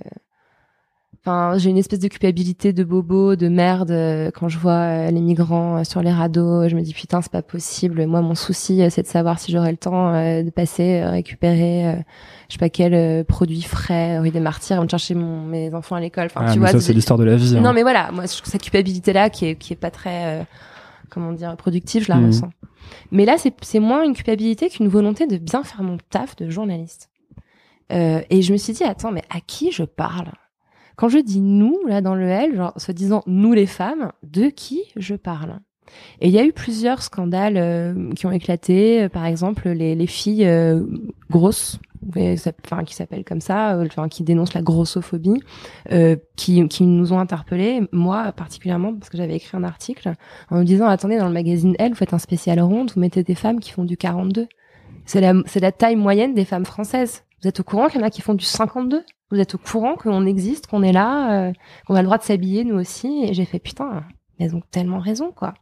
Enfin, 1.19 1.57
j'ai 1.57 1.69
une 1.69 1.77
espèce 1.77 1.99
de 1.99 2.07
culpabilité 2.07 2.71
de 2.71 2.85
bobo, 2.85 3.35
de 3.35 3.49
merde 3.49 4.31
quand 4.33 4.47
je 4.47 4.57
vois 4.57 5.11
les 5.11 5.19
migrants 5.19 5.83
sur 5.83 6.01
les 6.01 6.11
radeaux. 6.11 6.69
Je 6.69 6.75
me 6.75 6.81
dis 6.81 6.93
putain, 6.93 7.21
c'est 7.21 7.31
pas 7.31 7.41
possible. 7.41 8.05
Moi, 8.05 8.21
mon 8.21 8.35
souci, 8.35 8.81
c'est 8.89 9.01
de 9.01 9.07
savoir 9.07 9.37
si 9.37 9.51
j'aurai 9.51 9.71
le 9.71 9.77
temps 9.77 10.13
de 10.13 10.49
passer 10.51 11.03
récupérer, 11.03 11.97
je 12.47 12.53
sais 12.53 12.59
pas 12.59 12.69
quel 12.69 13.25
produit 13.25 13.61
frais, 13.61 14.19
rue 14.19 14.29
des 14.29 14.39
Martyrs, 14.39 14.81
de 14.81 14.89
chercher 14.89 15.15
mon, 15.15 15.41
mes 15.41 15.73
enfants 15.73 15.97
à 15.97 15.99
l'école. 15.99 16.27
Enfin, 16.27 16.45
ah, 16.47 16.53
tu 16.53 16.59
vois, 16.59 16.69
ça 16.69 16.79
c'est 16.79 16.93
l'histoire 16.93 17.19
de 17.19 17.25
la 17.25 17.35
vie. 17.35 17.57
Hein. 17.57 17.61
Non, 17.61 17.73
mais 17.73 17.81
voilà, 17.81 18.09
moi, 18.13 18.25
cette 18.25 18.61
culpabilité 18.61 19.11
là, 19.11 19.29
qui 19.29 19.47
est 19.47 19.55
qui 19.55 19.73
est 19.73 19.77
pas 19.77 19.91
très, 19.91 20.47
comment 21.17 21.33
dire, 21.33 21.55
productive, 21.57 22.03
je 22.03 22.11
la 22.11 22.17
mmh. 22.17 22.25
ressens. 22.27 22.49
Mais 23.11 23.25
là, 23.25 23.35
c'est 23.37 23.79
moins 23.79 24.03
une 24.03 24.13
culpabilité 24.13 24.69
qu'une 24.69 24.87
volonté 24.87 25.27
de 25.27 25.37
bien 25.37 25.63
faire 25.63 25.83
mon 25.83 25.97
taf 26.09 26.35
de 26.35 26.49
journaliste. 26.49 27.09
et 27.89 28.41
je 28.41 28.51
me 28.51 28.57
suis 28.57 28.73
dit, 28.73 28.83
attends, 28.83 29.11
mais 29.11 29.23
à 29.29 29.41
qui 29.41 29.71
je 29.71 29.83
parle? 29.83 30.31
Quand 30.95 31.09
je 31.09 31.19
dis 31.19 31.41
nous, 31.41 31.79
là, 31.87 32.01
dans 32.01 32.15
le 32.15 32.27
L, 32.27 32.55
genre, 32.55 32.73
se 32.77 32.91
disant 32.91 33.23
nous 33.27 33.53
les 33.53 33.67
femmes, 33.67 34.11
de 34.23 34.49
qui 34.49 34.81
je 34.95 35.15
parle? 35.15 35.59
Et 36.21 36.27
il 36.27 36.33
y 36.33 36.39
a 36.39 36.45
eu 36.45 36.53
plusieurs 36.53 37.01
scandales 37.01 37.57
euh, 37.57 38.11
qui 38.13 38.25
ont 38.25 38.31
éclaté, 38.31 39.03
euh, 39.03 39.09
par 39.09 39.25
exemple 39.25 39.69
les, 39.69 39.95
les 39.95 40.07
filles 40.07 40.45
euh, 40.45 40.83
grosses, 41.29 41.79
enfin 42.65 42.83
qui 42.83 42.95
s'appellent 42.95 43.25
comme 43.25 43.41
ça, 43.41 43.77
enfin 43.85 44.07
qui 44.07 44.23
dénoncent 44.23 44.53
la 44.53 44.61
grossophobie, 44.61 45.41
qui, 46.35 46.67
qui 46.67 46.85
nous 46.85 47.13
ont 47.13 47.19
interpellés, 47.19 47.81
moi 47.91 48.31
particulièrement 48.31 48.93
parce 48.93 49.09
que 49.09 49.17
j'avais 49.17 49.35
écrit 49.35 49.57
un 49.57 49.63
article 49.63 50.13
en 50.49 50.59
me 50.59 50.63
disant 50.63 50.87
attendez 50.87 51.17
dans 51.17 51.27
le 51.27 51.33
magazine 51.33 51.75
Elle, 51.79 51.91
vous 51.91 51.97
faites 51.97 52.13
un 52.13 52.19
spécial 52.19 52.59
ronde, 52.59 52.91
vous 52.93 53.01
mettez 53.01 53.23
des 53.23 53.35
femmes 53.35 53.59
qui 53.59 53.71
font 53.71 53.83
du 53.83 53.97
42. 53.97 54.47
C'est 55.05 55.21
la 55.21 55.33
c'est 55.45 55.59
la 55.59 55.71
taille 55.71 55.95
moyenne 55.95 56.33
des 56.33 56.45
femmes 56.45 56.65
françaises. 56.65 57.23
Vous 57.41 57.47
êtes 57.47 57.59
au 57.59 57.63
courant 57.63 57.87
qu'il 57.87 57.99
y 57.99 58.03
en 58.03 58.07
a 58.07 58.09
qui 58.09 58.21
font 58.21 58.33
du 58.33 58.45
52 58.45 59.03
vous 59.29 59.39
êtes 59.39 59.55
au 59.55 59.57
courant 59.57 59.95
qu'on 59.95 60.25
existe, 60.25 60.67
qu'on 60.67 60.83
est 60.83 60.93
là, 60.93 61.49
euh, 61.49 61.53
qu'on 61.85 61.95
a 61.95 62.01
le 62.01 62.05
droit 62.05 62.17
de 62.17 62.23
s'habiller 62.23 62.63
nous 62.63 62.75
aussi? 62.75 63.23
Et 63.25 63.33
j'ai 63.33 63.45
fait 63.45 63.59
putain, 63.59 64.03
elles 64.39 64.55
ont 64.55 64.63
tellement 64.71 64.99
raison 64.99 65.31
quoi. 65.31 65.53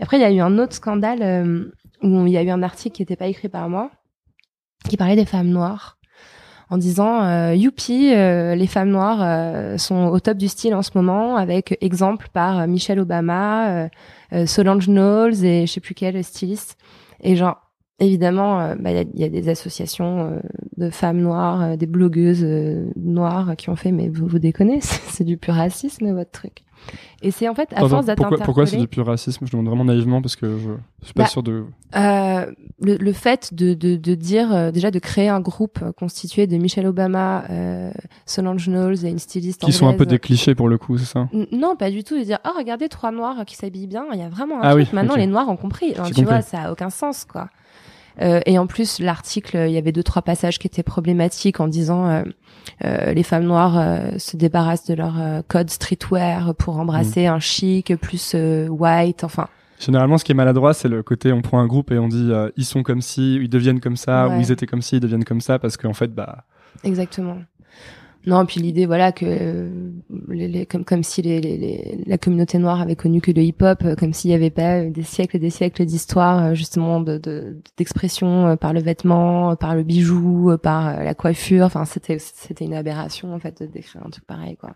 Après 0.00 0.16
il 0.16 0.20
y 0.20 0.24
a 0.24 0.32
eu 0.32 0.40
un 0.40 0.58
autre 0.58 0.74
scandale 0.74 1.22
euh, 1.22 1.70
où 2.02 2.26
il 2.26 2.32
y 2.32 2.38
a 2.38 2.42
eu 2.42 2.50
un 2.50 2.62
article 2.62 2.96
qui 2.96 3.02
n'était 3.02 3.16
pas 3.16 3.26
écrit 3.26 3.48
par 3.48 3.68
moi, 3.68 3.90
qui 4.88 4.96
parlait 4.96 5.16
des 5.16 5.24
femmes 5.24 5.48
noires 5.48 5.98
en 6.70 6.78
disant 6.78 7.22
euh, 7.22 7.54
youpi 7.54 8.08
les 8.08 8.66
femmes 8.66 8.90
noires 8.90 9.78
sont 9.78 10.06
au 10.06 10.18
top 10.18 10.38
du 10.38 10.48
style 10.48 10.74
en 10.74 10.82
ce 10.82 10.92
moment 10.94 11.36
avec 11.36 11.76
exemple 11.80 12.28
par 12.32 12.66
Michelle 12.66 13.00
Obama, 13.00 13.88
Solange 14.46 14.86
Knowles 14.86 15.44
et 15.44 15.66
je 15.66 15.72
sais 15.72 15.80
plus 15.80 15.94
quel 15.94 16.22
styliste 16.24 16.78
et 17.22 17.36
genre 17.36 17.64
Évidemment, 18.00 18.60
euh, 18.60 18.74
bah, 18.74 18.90
il 18.90 19.04
bah, 19.04 19.10
y, 19.14 19.20
y, 19.20 19.24
a 19.24 19.28
des 19.28 19.48
associations 19.48 20.32
euh, 20.32 20.40
de 20.76 20.90
femmes 20.90 21.20
noires, 21.20 21.62
euh, 21.62 21.76
des 21.76 21.86
blogueuses 21.86 22.44
noires 22.96 23.54
qui 23.56 23.70
ont 23.70 23.76
fait, 23.76 23.92
mais 23.92 24.08
vous 24.08 24.26
vous 24.26 24.40
déconnez, 24.40 24.80
c'est 24.80 25.22
du 25.22 25.36
pur 25.36 25.54
racisme 25.54 26.12
votre 26.12 26.32
truc. 26.32 26.64
Et 27.22 27.30
c'est 27.30 27.48
en 27.48 27.54
fait 27.54 27.72
à 27.74 27.88
force 27.88 28.06
d'être 28.06 28.18
pourquoi, 28.18 28.38
pourquoi 28.38 28.66
c'est 28.66 28.76
du 28.76 28.88
pur 28.88 29.06
racisme? 29.06 29.46
Je 29.46 29.52
demande 29.52 29.66
vraiment 29.68 29.84
naïvement 29.84 30.20
parce 30.20 30.36
que 30.36 30.46
je, 30.58 30.70
je 31.00 31.04
suis 31.06 31.14
pas 31.14 31.22
bah, 31.22 31.28
sûr 31.28 31.42
de. 31.42 31.64
Euh, 31.96 32.46
le, 32.80 32.96
le, 32.96 33.12
fait 33.12 33.54
de, 33.54 33.72
de, 33.72 33.96
de 33.96 34.14
dire 34.14 34.72
déjà 34.72 34.90
de 34.90 34.98
créer 34.98 35.28
un 35.28 35.40
groupe 35.40 35.78
constitué 35.96 36.46
de 36.46 36.56
Michelle 36.56 36.86
Obama, 36.86 37.44
euh, 37.50 37.92
Solange 38.26 38.68
Knowles 38.68 39.04
et 39.06 39.10
une 39.10 39.18
styliste 39.18 39.64
qui 39.64 39.72
sont 39.72 39.86
un 39.86 39.94
peu 39.94 40.06
des 40.06 40.18
clichés 40.18 40.54
pour 40.54 40.68
le 40.68 40.76
coup, 40.76 40.98
c'est 40.98 41.04
ça? 41.06 41.28
Non, 41.52 41.76
pas 41.76 41.90
du 41.90 42.04
tout. 42.04 42.18
De 42.18 42.24
dire 42.24 42.38
oh 42.44 42.50
regardez 42.56 42.88
trois 42.88 43.10
noirs 43.10 43.44
qui 43.46 43.56
s'habillent 43.56 43.86
bien, 43.86 44.04
il 44.12 44.18
y 44.18 44.22
a 44.22 44.28
vraiment 44.28 44.58
un 44.58 44.62
ah 44.62 44.72
truc. 44.72 44.92
Maintenant 44.92 45.16
les 45.16 45.26
noirs 45.26 45.48
ont 45.48 45.56
compris. 45.56 45.94
tu 46.14 46.24
vois, 46.24 46.42
ça 46.42 46.62
a 46.62 46.72
aucun 46.72 46.90
sens 46.90 47.24
quoi. 47.24 47.48
Euh, 48.20 48.40
et 48.46 48.58
en 48.58 48.66
plus, 48.66 49.00
l'article, 49.00 49.64
il 49.66 49.72
y 49.72 49.78
avait 49.78 49.92
deux 49.92 50.02
trois 50.02 50.22
passages 50.22 50.58
qui 50.58 50.66
étaient 50.66 50.82
problématiques 50.82 51.60
en 51.60 51.68
disant 51.68 52.08
euh, 52.08 52.22
euh 52.84 53.12
les 53.12 53.22
femmes 53.22 53.44
noires 53.44 53.78
euh, 53.78 54.18
se 54.18 54.36
débarrassent 54.36 54.86
de 54.86 54.94
leur 54.94 55.14
code 55.48 55.70
streetwear 55.70 56.54
pour 56.54 56.78
embrasser 56.78 57.26
mm. 57.26 57.32
un 57.32 57.40
chic 57.40 57.96
plus 57.96 58.34
white. 58.34 59.24
Enfin. 59.24 59.48
Généralement, 59.80 60.18
ce 60.18 60.24
qui 60.24 60.32
est 60.32 60.36
maladroit, 60.36 60.72
c'est 60.72 60.88
le 60.88 61.02
côté 61.02 61.32
on 61.32 61.42
prend 61.42 61.58
un 61.58 61.66
groupe 61.66 61.90
et 61.90 61.98
on 61.98 62.08
dit 62.08 62.30
ils 62.56 62.64
sont 62.64 62.82
comme 62.82 63.02
si, 63.02 63.36
ils 63.36 63.48
deviennent 63.48 63.80
comme 63.80 63.96
ça, 63.96 64.28
ou 64.28 64.40
ils 64.40 64.52
étaient 64.52 64.66
comme 64.66 64.82
si, 64.82 64.96
ils 64.96 65.00
deviennent 65.00 65.24
comme 65.24 65.40
ça, 65.40 65.58
parce 65.58 65.76
qu'en 65.76 65.92
fait, 65.92 66.14
bah. 66.14 66.44
Exactement. 66.84 67.38
Non, 68.26 68.46
puis 68.46 68.60
l'idée, 68.60 68.86
voilà, 68.86 69.12
que 69.12 69.70
les, 70.28 70.48
les, 70.48 70.64
comme 70.64 70.84
comme 70.84 71.02
si 71.02 71.20
les, 71.20 71.40
les, 71.40 72.04
la 72.06 72.16
communauté 72.16 72.58
noire 72.58 72.80
avait 72.80 72.96
connu 72.96 73.20
que 73.20 73.30
le 73.30 73.42
hip-hop, 73.42 73.82
euh, 73.84 73.96
comme 73.96 74.14
s'il 74.14 74.30
n'y 74.30 74.34
avait 74.34 74.50
pas 74.50 74.80
euh, 74.80 74.90
des 74.90 75.02
siècles 75.02 75.36
et 75.36 75.40
des 75.40 75.50
siècles 75.50 75.84
d'histoire 75.84 76.42
euh, 76.42 76.54
justement 76.54 77.00
de 77.00 77.58
d'expression 77.76 78.56
par 78.56 78.72
le 78.72 78.80
vêtement, 78.80 79.56
par 79.56 79.74
le 79.74 79.82
bijou, 79.82 80.56
par 80.62 81.02
la 81.02 81.14
coiffure. 81.14 81.66
Enfin, 81.66 81.84
c'était 81.84 82.18
c'était 82.18 82.64
une 82.64 82.74
aberration 82.74 83.34
en 83.34 83.38
fait 83.38 83.62
de 83.62 83.66
décrire 83.66 84.02
un 84.06 84.10
truc 84.10 84.24
pareil, 84.26 84.56
quoi. 84.56 84.70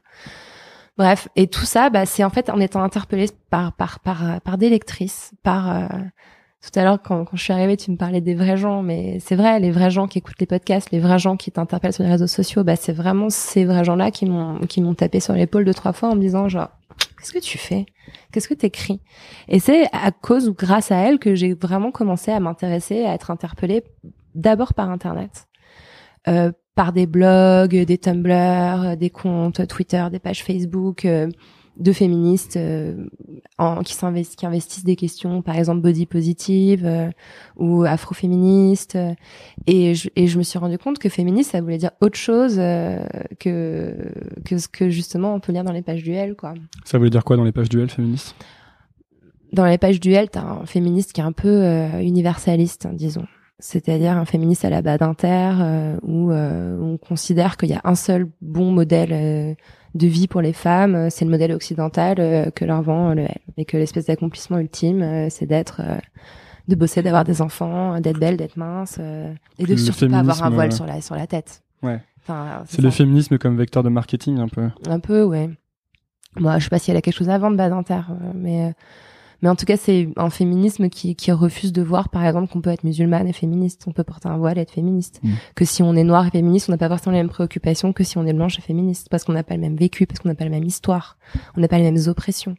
Bref, 0.98 1.28
et 1.36 1.46
tout 1.46 1.64
ça, 1.64 1.90
bah, 1.90 2.06
c'est 2.06 2.24
en 2.24 2.30
fait 2.30 2.50
en 2.50 2.60
étant 2.60 2.82
interpellée 2.82 3.28
par 3.50 3.72
par 3.72 4.00
par 4.00 4.40
par 4.42 4.58
des 4.58 4.68
lectrices, 4.68 5.32
par 5.42 5.88
tout 6.60 6.76
à 6.78 6.82
l'heure, 6.82 7.00
quand, 7.00 7.24
quand, 7.24 7.36
je 7.36 7.42
suis 7.42 7.52
arrivée, 7.52 7.76
tu 7.76 7.90
me 7.92 7.96
parlais 7.96 8.20
des 8.20 8.34
vrais 8.34 8.56
gens, 8.56 8.82
mais 8.82 9.20
c'est 9.20 9.36
vrai, 9.36 9.60
les 9.60 9.70
vrais 9.70 9.90
gens 9.90 10.08
qui 10.08 10.18
écoutent 10.18 10.40
les 10.40 10.46
podcasts, 10.46 10.90
les 10.90 10.98
vrais 10.98 11.18
gens 11.18 11.36
qui 11.36 11.52
t'interpellent 11.52 11.92
sur 11.92 12.02
les 12.02 12.10
réseaux 12.10 12.26
sociaux, 12.26 12.64
bah 12.64 12.74
c'est 12.74 12.92
vraiment 12.92 13.30
ces 13.30 13.64
vrais 13.64 13.84
gens-là 13.84 14.10
qui 14.10 14.26
m'ont 14.26 14.58
qui 14.66 14.82
m'ont 14.82 14.94
tapé 14.94 15.20
sur 15.20 15.34
l'épaule 15.34 15.64
deux 15.64 15.74
trois 15.74 15.92
fois 15.92 16.08
en 16.08 16.16
me 16.16 16.20
disant 16.20 16.48
genre 16.48 16.70
qu'est-ce 17.16 17.32
que 17.32 17.38
tu 17.38 17.58
fais, 17.58 17.86
qu'est-ce 18.32 18.48
que 18.48 18.54
t'écris, 18.54 19.00
et 19.46 19.60
c'est 19.60 19.86
à 19.92 20.10
cause 20.10 20.48
ou 20.48 20.54
grâce 20.54 20.90
à 20.90 20.96
elle 20.96 21.20
que 21.20 21.36
j'ai 21.36 21.54
vraiment 21.54 21.92
commencé 21.92 22.32
à 22.32 22.40
m'intéresser, 22.40 23.04
à 23.04 23.14
être 23.14 23.30
interpellée 23.30 23.84
d'abord 24.34 24.74
par 24.74 24.90
internet, 24.90 25.46
euh, 26.26 26.50
par 26.74 26.92
des 26.92 27.06
blogs, 27.06 27.76
des 27.76 27.98
Tumblr, 27.98 28.96
des 28.96 29.10
comptes 29.10 29.66
Twitter, 29.68 30.04
des 30.10 30.18
pages 30.18 30.42
Facebook. 30.42 31.04
Euh, 31.04 31.28
de 31.78 31.92
féministes 31.92 32.56
euh, 32.56 33.06
en, 33.56 33.82
qui 33.82 33.94
s'investissent 33.94 34.36
qui 34.36 34.46
investissent 34.46 34.84
des 34.84 34.96
questions 34.96 35.42
par 35.42 35.56
exemple 35.56 35.80
body 35.80 36.06
positive 36.06 36.84
euh, 36.84 37.10
ou 37.56 37.84
afroféministes 37.84 38.96
euh, 38.96 39.14
et 39.66 39.94
je, 39.94 40.08
et 40.16 40.26
je 40.26 40.38
me 40.38 40.42
suis 40.42 40.58
rendu 40.58 40.76
compte 40.76 40.98
que 40.98 41.08
féministe 41.08 41.52
ça 41.52 41.60
voulait 41.60 41.78
dire 41.78 41.92
autre 42.00 42.18
chose 42.18 42.56
que 42.56 43.94
que 44.44 44.58
ce 44.58 44.68
que 44.68 44.90
justement 44.90 45.34
on 45.34 45.40
peut 45.40 45.52
lire 45.52 45.64
dans 45.64 45.72
les 45.72 45.82
pages 45.82 46.02
duel 46.02 46.34
quoi. 46.34 46.54
Ça 46.84 46.98
voulait 46.98 47.10
dire 47.10 47.24
quoi 47.24 47.36
dans 47.36 47.44
les 47.44 47.52
pages 47.52 47.68
duel 47.68 47.88
féministes 47.88 48.34
dans 49.52 49.66
les 49.66 49.78
pages 49.78 50.00
duel 50.00 50.28
t'as 50.30 50.42
un 50.42 50.66
féministe 50.66 51.12
qui 51.12 51.20
est 51.20 51.24
un 51.24 51.32
peu 51.32 51.64
universaliste 52.00 52.86
hein, 52.86 52.92
disons 52.92 53.26
c'est-à-dire 53.58 54.16
un 54.16 54.24
féministe 54.24 54.64
à 54.64 54.70
la 54.70 54.82
bas 54.82 54.98
d'inter 54.98 55.52
où 56.02 56.32
on 56.32 56.98
considère 56.98 57.56
qu'il 57.56 57.70
y 57.70 57.74
a 57.74 57.80
un 57.84 57.94
seul 57.94 58.28
bon 58.40 58.70
modèle 58.72 59.56
de 59.94 60.06
vie 60.06 60.28
pour 60.28 60.40
les 60.40 60.52
femmes, 60.52 60.94
euh, 60.94 61.08
c'est 61.10 61.24
le 61.24 61.30
modèle 61.30 61.52
occidental 61.52 62.16
euh, 62.18 62.50
que 62.50 62.64
leur 62.64 62.82
vend 62.82 63.14
le 63.14 63.22
L. 63.22 63.38
Et 63.56 63.64
que 63.64 63.76
l'espèce 63.76 64.06
d'accomplissement 64.06 64.58
ultime, 64.58 65.02
euh, 65.02 65.26
c'est 65.30 65.46
d'être, 65.46 65.82
de 66.68 66.74
bosser, 66.74 67.02
d'avoir 67.02 67.24
des 67.24 67.42
enfants, 67.42 68.00
d'être 68.00 68.18
belle, 68.18 68.36
d'être 68.36 68.56
mince, 68.56 68.98
et 69.58 69.64
de 69.64 69.76
surtout 69.76 70.08
pas 70.08 70.18
avoir 70.18 70.42
un 70.44 70.50
voile 70.50 70.72
sur 70.72 70.86
la, 70.86 71.00
sur 71.00 71.16
la 71.16 71.26
tête. 71.26 71.62
Ouais. 71.82 72.00
Enfin, 72.20 72.62
c'est 72.66 72.82
le 72.82 72.90
féminisme 72.90 73.38
comme 73.38 73.56
vecteur 73.56 73.82
de 73.82 73.88
marketing, 73.88 74.38
un 74.38 74.48
peu. 74.48 74.68
Un 74.86 75.00
peu, 75.00 75.22
ouais. 75.22 75.48
Moi, 76.36 76.58
je 76.58 76.64
sais 76.64 76.70
pas 76.70 76.78
si 76.78 76.90
elle 76.90 76.96
a 76.96 77.00
quelque 77.00 77.16
chose 77.16 77.30
à 77.30 77.38
vendre, 77.38 77.56
Badinter, 77.56 78.02
mais 78.34 78.74
mais 79.42 79.48
en 79.48 79.56
tout 79.56 79.66
cas, 79.66 79.76
c'est 79.76 80.08
un 80.16 80.30
féminisme 80.30 80.88
qui, 80.88 81.14
qui 81.14 81.30
refuse 81.30 81.72
de 81.72 81.82
voir, 81.82 82.08
par 82.08 82.24
exemple, 82.24 82.52
qu'on 82.52 82.60
peut 82.60 82.70
être 82.70 82.84
musulmane 82.84 83.28
et 83.28 83.32
féministe, 83.32 83.84
on 83.86 83.92
peut 83.92 84.02
porter 84.02 84.28
un 84.28 84.36
voile 84.36 84.58
et 84.58 84.62
être 84.62 84.72
féministe. 84.72 85.20
Mm. 85.22 85.32
Que 85.54 85.64
si 85.64 85.82
on 85.82 85.94
est 85.94 86.04
noir 86.04 86.26
et 86.26 86.30
féministe, 86.30 86.68
on 86.68 86.72
n'a 86.72 86.78
pas 86.78 86.88
forcément 86.88 87.12
les 87.12 87.20
mêmes 87.20 87.28
préoccupations 87.28 87.92
que 87.92 88.02
si 88.02 88.18
on 88.18 88.26
est 88.26 88.32
blanche 88.32 88.58
et 88.58 88.62
féministe, 88.62 89.08
parce 89.10 89.24
qu'on 89.24 89.32
n'a 89.32 89.44
pas 89.44 89.54
le 89.54 89.60
même 89.60 89.76
vécu, 89.76 90.06
parce 90.06 90.20
qu'on 90.20 90.28
n'a 90.28 90.34
pas 90.34 90.44
la 90.44 90.50
même 90.50 90.64
histoire, 90.64 91.18
on 91.56 91.60
n'a 91.60 91.68
pas 91.68 91.78
les 91.78 91.90
mêmes 91.90 92.08
oppressions. 92.08 92.56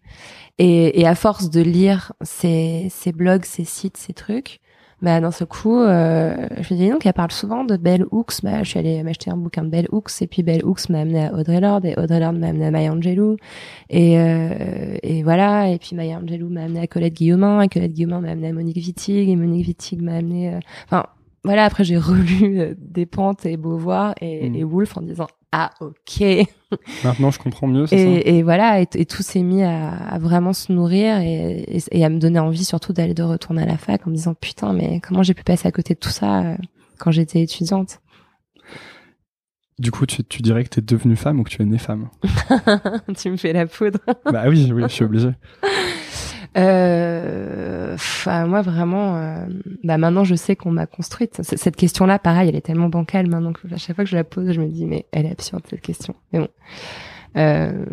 Et, 0.58 1.02
et 1.02 1.06
à 1.06 1.16
force 1.16 1.50
de 1.50 1.62
lire 1.62 2.14
ces, 2.22 2.88
ces 2.90 3.12
blogs, 3.12 3.46
ces 3.46 3.66
sites, 3.66 3.98
ces 3.98 4.14
trucs, 4.14 4.62
bah 5.02 5.22
dans 5.22 5.32
ce 5.32 5.44
coup 5.46 5.80
euh, 5.80 6.48
je 6.60 6.74
me 6.74 6.80
dis 6.80 6.90
donc 6.90 7.06
elle 7.06 7.14
parle 7.14 7.32
souvent 7.32 7.64
de 7.64 7.78
Bell 7.78 8.06
Hooks. 8.12 8.42
Bah 8.44 8.64
je 8.64 8.70
suis 8.70 8.80
allée 8.80 9.02
m'acheter 9.04 9.32
un 9.32 9.38
bouquin 9.38 9.64
de 9.64 9.70
Bell 9.70 9.88
Hooks 9.92 10.22
et 10.22 10.28
puis 10.28 10.44
Bell 10.44 10.64
Hooks 10.66 10.90
m'a 10.90 11.02
amené 11.02 11.28
à 11.28 11.34
Audrey 11.34 11.62
Lorde 11.62 11.86
et 11.86 11.96
Audrey 11.98 12.20
Lorde 12.20 12.38
m'a 12.38 12.48
amené 12.48 12.66
à 12.66 12.72
Maya 12.72 12.92
Angelou. 12.92 13.38
Et 13.90 14.20
euh, 14.20 14.98
et 15.02 15.24
voilà 15.24 15.70
et 15.70 15.78
puis 15.78 15.96
Maya 15.96 16.18
Angelou 16.18 16.50
m'a 16.50 16.64
amené 16.64 16.82
à 16.82 16.88
Colette 16.88 17.14
Guillaumin 17.14 17.62
et 17.62 17.70
Colette 17.70 17.94
Guillaumin 17.94 18.20
m'a 18.20 18.32
amené 18.32 18.50
à 18.50 18.54
Monique 18.54 18.78
Wittig 18.78 19.30
et 19.30 19.36
Monique 19.36 19.68
Wittig 19.68 20.02
m'a 20.02 20.16
amené 20.16 20.54
euh, 20.54 20.60
enfin 20.86 21.06
voilà 21.44 21.66
après 21.66 21.84
j'ai 21.84 21.98
relu 21.98 22.60
euh, 22.60 22.74
Despentes 22.78 23.46
et 23.46 23.58
Beauvoir 23.58 24.14
et, 24.22 24.50
mm. 24.50 24.56
et 24.56 24.64
Woolf 24.64 24.98
en 24.98 25.02
disant 25.02 25.28
ah 25.52 25.72
ok. 25.80 26.22
Maintenant 27.04 27.32
je 27.32 27.40
comprends 27.40 27.68
mieux. 27.68 27.86
Et, 27.92 28.22
ça? 28.22 28.30
et 28.30 28.44
voilà, 28.44 28.82
et, 28.82 29.06
tout 29.06 29.24
s'est 29.24 29.42
mis 29.42 29.64
à, 29.64 29.90
à, 29.90 30.20
vraiment 30.20 30.54
se 30.54 30.72
nourrir 30.72 31.18
et, 31.18 31.82
et, 31.92 32.06
à 32.06 32.10
me 32.10 32.20
donner 32.20 32.40
envie 32.40 32.64
surtout 32.64 32.94
d'aller 32.94 33.16
de 33.16 33.24
retourner 33.24 33.64
à 33.64 33.66
la 33.66 33.78
fac 33.78 34.06
en 34.06 34.12
me 34.12 34.16
disant 34.16 34.36
putain 34.36 34.74
mais 34.74 35.00
comment 35.00 35.24
j'ai 35.24 35.34
pu 35.34 35.44
passer 35.44 35.68
à 35.68 35.72
côté 35.72 35.96
de 35.96 36.00
tout 36.00 36.10
ça 36.10 36.42
euh, 36.42 36.56
quand 37.00 37.12
j'étais 37.12 37.42
étudiante? 37.42 38.00
Du 39.80 39.92
coup, 39.92 40.06
tu, 40.06 40.26
tu 40.26 40.42
dirais 40.42 40.66
que 40.66 40.70
tu 40.70 40.80
es 40.80 40.82
devenue 40.82 41.16
femme 41.16 41.40
ou 41.40 41.44
que 41.44 41.50
tu 41.50 41.62
es 41.62 41.66
née 41.66 41.78
femme? 41.78 42.10
Tu 43.18 43.32
me 43.32 43.38
fais 43.38 43.54
la 43.54 43.66
poudre. 43.66 44.00
bah 44.26 44.44
oui, 44.50 44.70
oui, 44.74 44.84
je 44.84 44.88
suis 44.90 45.06
obligé. 45.06 45.30
Euh, 46.58 47.96
moi 48.46 48.62
vraiment, 48.62 49.18
euh, 49.18 49.46
bah 49.84 49.98
maintenant 49.98 50.24
je 50.24 50.36
sais 50.36 50.56
qu'on 50.56 50.72
m'a 50.72 50.86
construite. 50.88 51.40
Cette 51.44 51.76
question-là, 51.76 52.20
pareil, 52.20 52.50
elle 52.50 52.56
est 52.56 52.62
tellement 52.62 52.90
bancale 52.90 53.28
maintenant 53.28 53.54
que 53.54 53.74
à 53.74 53.78
chaque 53.78 53.96
fois 53.96 54.06
que 54.06 54.10
je 54.10 54.16
la 54.16 54.24
pose, 54.24 54.52
je 54.52 54.62
me 54.62 54.68
dis 54.68 54.86
mais 54.86 55.06
elle 55.12 55.26
est 55.26 55.32
absurde 55.32 55.64
cette 55.70 55.82
question. 55.82 56.16
Mais 56.34 56.40
bon, 56.40 56.48
Euh, 57.38 57.86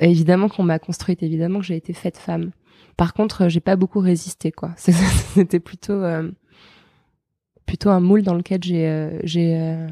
évidemment 0.00 0.48
qu'on 0.48 0.62
m'a 0.62 0.78
construite, 0.78 1.22
évidemment 1.22 1.58
que 1.60 1.66
j'ai 1.66 1.76
été 1.76 1.92
faite 1.92 2.16
femme. 2.16 2.50
Par 2.96 3.12
contre, 3.14 3.48
j'ai 3.48 3.60
pas 3.60 3.76
beaucoup 3.76 4.00
résisté, 4.00 4.52
quoi. 4.52 4.72
C'était 4.76 5.60
plutôt 5.60 5.92
euh, 5.92 6.30
plutôt 7.66 7.90
un 7.90 8.00
moule 8.00 8.22
dans 8.22 8.34
lequel 8.34 8.62
j'ai 8.62 8.86
euh, 8.88 9.18
j'ai 9.24 9.56
euh, 9.60 9.86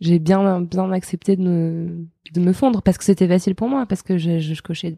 j'ai 0.00 0.18
bien 0.18 0.60
bien 0.62 0.90
accepté 0.92 1.36
de 1.36 1.42
me 1.42 2.06
de 2.32 2.40
me 2.40 2.52
fondre 2.52 2.82
parce 2.82 2.96
que 2.98 3.04
c'était 3.04 3.28
facile 3.28 3.54
pour 3.54 3.68
moi 3.68 3.84
parce 3.86 4.02
que 4.02 4.16
je, 4.18 4.38
je 4.38 4.62
cochais 4.62 4.96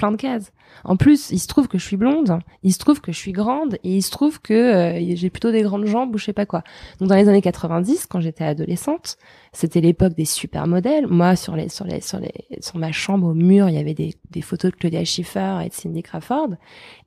plein 0.00 0.12
de 0.12 0.16
cases. 0.16 0.50
En 0.84 0.96
plus, 0.96 1.30
il 1.30 1.38
se 1.38 1.46
trouve 1.46 1.68
que 1.68 1.76
je 1.76 1.84
suis 1.84 1.98
blonde, 1.98 2.38
il 2.62 2.72
se 2.72 2.78
trouve 2.78 3.02
que 3.02 3.12
je 3.12 3.18
suis 3.18 3.32
grande 3.32 3.74
et 3.84 3.96
il 3.96 4.02
se 4.02 4.10
trouve 4.10 4.40
que 4.40 4.54
euh, 4.54 5.14
j'ai 5.14 5.28
plutôt 5.28 5.52
des 5.52 5.60
grandes 5.60 5.84
jambes 5.84 6.14
ou 6.14 6.18
je 6.18 6.24
sais 6.24 6.32
pas 6.32 6.46
quoi. 6.46 6.64
Donc 6.98 7.10
dans 7.10 7.16
les 7.16 7.28
années 7.28 7.42
90, 7.42 8.06
quand 8.06 8.20
j'étais 8.20 8.44
adolescente, 8.44 9.18
c'était 9.52 9.80
l'époque 9.80 10.14
des 10.14 10.24
super 10.24 10.66
modèles. 10.66 11.06
Moi, 11.06 11.36
sur 11.36 11.56
les 11.56 11.68
sur 11.68 11.84
les 11.84 12.00
sur 12.00 12.18
les 12.18 12.32
sur 12.60 12.78
ma 12.78 12.92
chambre 12.92 13.28
au 13.28 13.34
mur, 13.34 13.68
il 13.68 13.74
y 13.74 13.78
avait 13.78 13.94
des, 13.94 14.14
des 14.30 14.42
photos 14.42 14.70
de 14.70 14.76
Claudia 14.76 15.04
Schiffer 15.04 15.58
et 15.64 15.68
de 15.68 15.74
Cindy 15.74 16.02
Crawford 16.02 16.50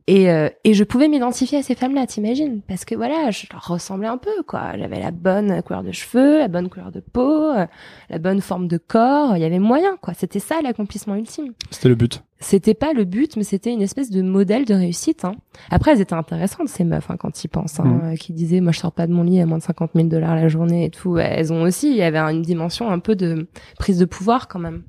et, 0.08 0.30
euh, 0.30 0.50
et 0.66 0.74
je 0.74 0.84
pouvais 0.84 1.08
m'identifier 1.08 1.60
à 1.60 1.64
ces 1.64 1.76
femmes-là, 1.76 2.06
t'imagines? 2.06 2.62
Parce 2.68 2.84
que 2.84 2.94
voilà, 2.94 3.32
je 3.32 3.46
leur 3.52 3.66
ressemblais 3.66 4.10
un 4.10 4.18
peu, 4.18 4.44
quoi. 4.46 4.78
J'avais 4.78 5.00
la 5.00 5.12
bonne 5.12 5.62
couleur 5.64 5.82
de 5.82 5.94
cheveux, 5.94 6.40
la 6.40 6.50
bonne 6.50 6.70
couleur 6.70 6.92
de 6.92 7.00
peau, 7.00 7.52
euh, 7.52 7.66
la 8.10 8.20
bonne 8.20 8.42
forme 8.42 8.68
de 8.68 8.78
corps. 8.78 9.38
Il 9.38 9.42
y 9.42 9.46
avait 9.46 9.60
moyen, 9.60 9.96
quoi. 10.02 10.14
C'était 10.14 10.40
ça 10.40 10.62
l'accomplissement 10.62 11.16
ultime. 11.16 11.54
C'était 11.72 11.88
le 11.88 11.96
but. 11.96 12.22
C'était 12.40 12.74
pas 12.74 12.92
le 12.92 13.06
but, 13.06 13.38
mais 13.38 13.44
c'était 13.44 13.72
une 13.72 13.82
espèce 13.82 14.10
de 14.10 14.22
modèle 14.22 14.66
de 14.66 14.74
réussite. 14.74 15.24
Hein. 15.24 15.36
Après, 15.72 15.92
elles 15.92 16.02
étaient 16.02 16.14
intéressantes 16.14 16.68
ces 16.68 16.84
meufs 16.84 17.10
hein, 17.10 17.16
quand 17.18 17.42
ils 17.42 17.48
pensent, 17.48 17.80
hein, 17.80 17.86
mmh. 17.86 18.18
qui 18.18 18.34
disaient 18.34 18.60
moi 18.60 18.74
je 18.74 18.80
sors 18.80 18.92
pas 18.92 19.08
de 19.08 19.14
mon 19.14 19.24
lit 19.24 19.40
à 19.40 19.46
moins 19.46 19.60
de 19.60 19.64
50 19.64 19.92
000 19.96 20.08
dollars 20.10 20.36
la 20.36 20.50
journée 20.50 20.84
et 20.84 20.90
tout. 20.90 21.18
Elles 21.18 21.54
ont 21.54 21.62
aussi, 21.62 21.92
il 21.92 21.96
y 21.96 22.02
avait 22.02 22.18
une 22.34 22.42
dimension 22.42 22.90
un 22.90 23.00
peu 23.00 23.16
de 23.16 23.48
prise 23.80 24.00
de 24.00 24.06
pouvoir 24.06 24.48
quand 24.48 24.60
même. 24.60 24.84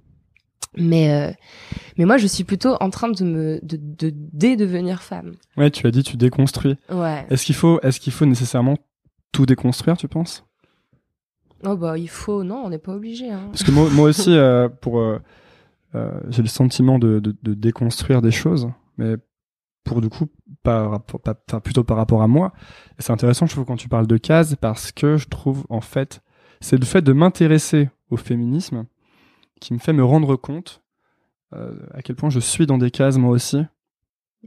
Mais 0.77 1.13
euh, 1.13 1.33
mais 1.99 2.05
moi 2.05 2.17
je 2.17 2.27
suis 2.27 2.43
plutôt 2.43 2.75
en 2.81 2.91
train 2.91 3.09
de 3.09 3.25
me 3.25 3.61
de, 3.63 3.79
de 3.81 4.13
dédevenir 4.13 5.03
femme. 5.03 5.33
Ouais, 5.57 5.71
tu 5.71 5.87
as 5.87 5.91
dit 5.91 6.03
tu 6.03 6.17
déconstruis. 6.17 6.77
Ouais. 6.91 7.25
Est-ce 7.31 7.45
qu'il 7.45 7.55
faut 7.55 7.81
est-ce 7.83 8.01
qu'il 8.01 8.13
faut 8.13 8.27
nécessairement 8.27 8.77
tout 9.31 9.47
déconstruire, 9.47 9.97
tu 9.97 10.09
penses? 10.09 10.45
Oh 11.65 11.77
bah 11.77 11.97
il 11.97 12.09
faut 12.09 12.43
non, 12.43 12.63
on 12.65 12.71
n'est 12.71 12.79
pas 12.79 12.95
obligé. 12.95 13.31
Hein. 13.31 13.49
Parce 13.53 13.63
que 13.63 13.71
moi, 13.71 13.89
moi 13.91 14.09
aussi 14.09 14.37
euh, 14.37 14.69
pour 14.69 14.99
euh, 14.99 15.19
j'ai 16.29 16.43
le 16.43 16.49
sentiment 16.49 16.99
de, 16.99 17.21
de, 17.21 17.37
de, 17.41 17.55
déconstruire 17.55 18.21
des 18.21 18.33
choses, 18.33 18.69
mais 18.99 19.15
pour 19.85 20.01
du 20.01 20.09
coup 20.09 20.27
par, 20.65 21.03
par, 21.03 21.61
plutôt 21.63 21.85
par 21.85 21.97
rapport 21.97 22.23
à 22.23 22.27
moi. 22.27 22.53
C'est 22.99 23.13
intéressant, 23.13 23.47
je 23.47 23.53
trouve, 23.53 23.65
quand 23.65 23.77
tu 23.77 23.89
parles 23.89 24.09
de 24.09 24.17
cases, 24.17 24.57
parce 24.57 24.91
que 24.91 25.17
je 25.17 25.29
trouve 25.29 25.65
en 25.69 25.81
fait 25.81 26.21
c'est 26.65 26.79
le 26.79 26.87
fait 26.87 27.03
de 27.03 27.13
m'intéresser 27.13 27.91
au 28.11 28.17
féminisme 28.17 28.87
qui 29.61 29.75
me 29.75 29.79
fait 29.79 29.93
me 29.93 30.03
rendre 30.03 30.35
compte 30.37 30.83
euh, 31.55 31.75
à 31.93 32.01
quel 32.01 32.17
point 32.17 32.31
je 32.31 32.41
suis 32.41 32.67
dans 32.67 32.79
des 32.79 32.91
cases 32.91 33.19
moi 33.19 33.31
aussi 33.31 33.63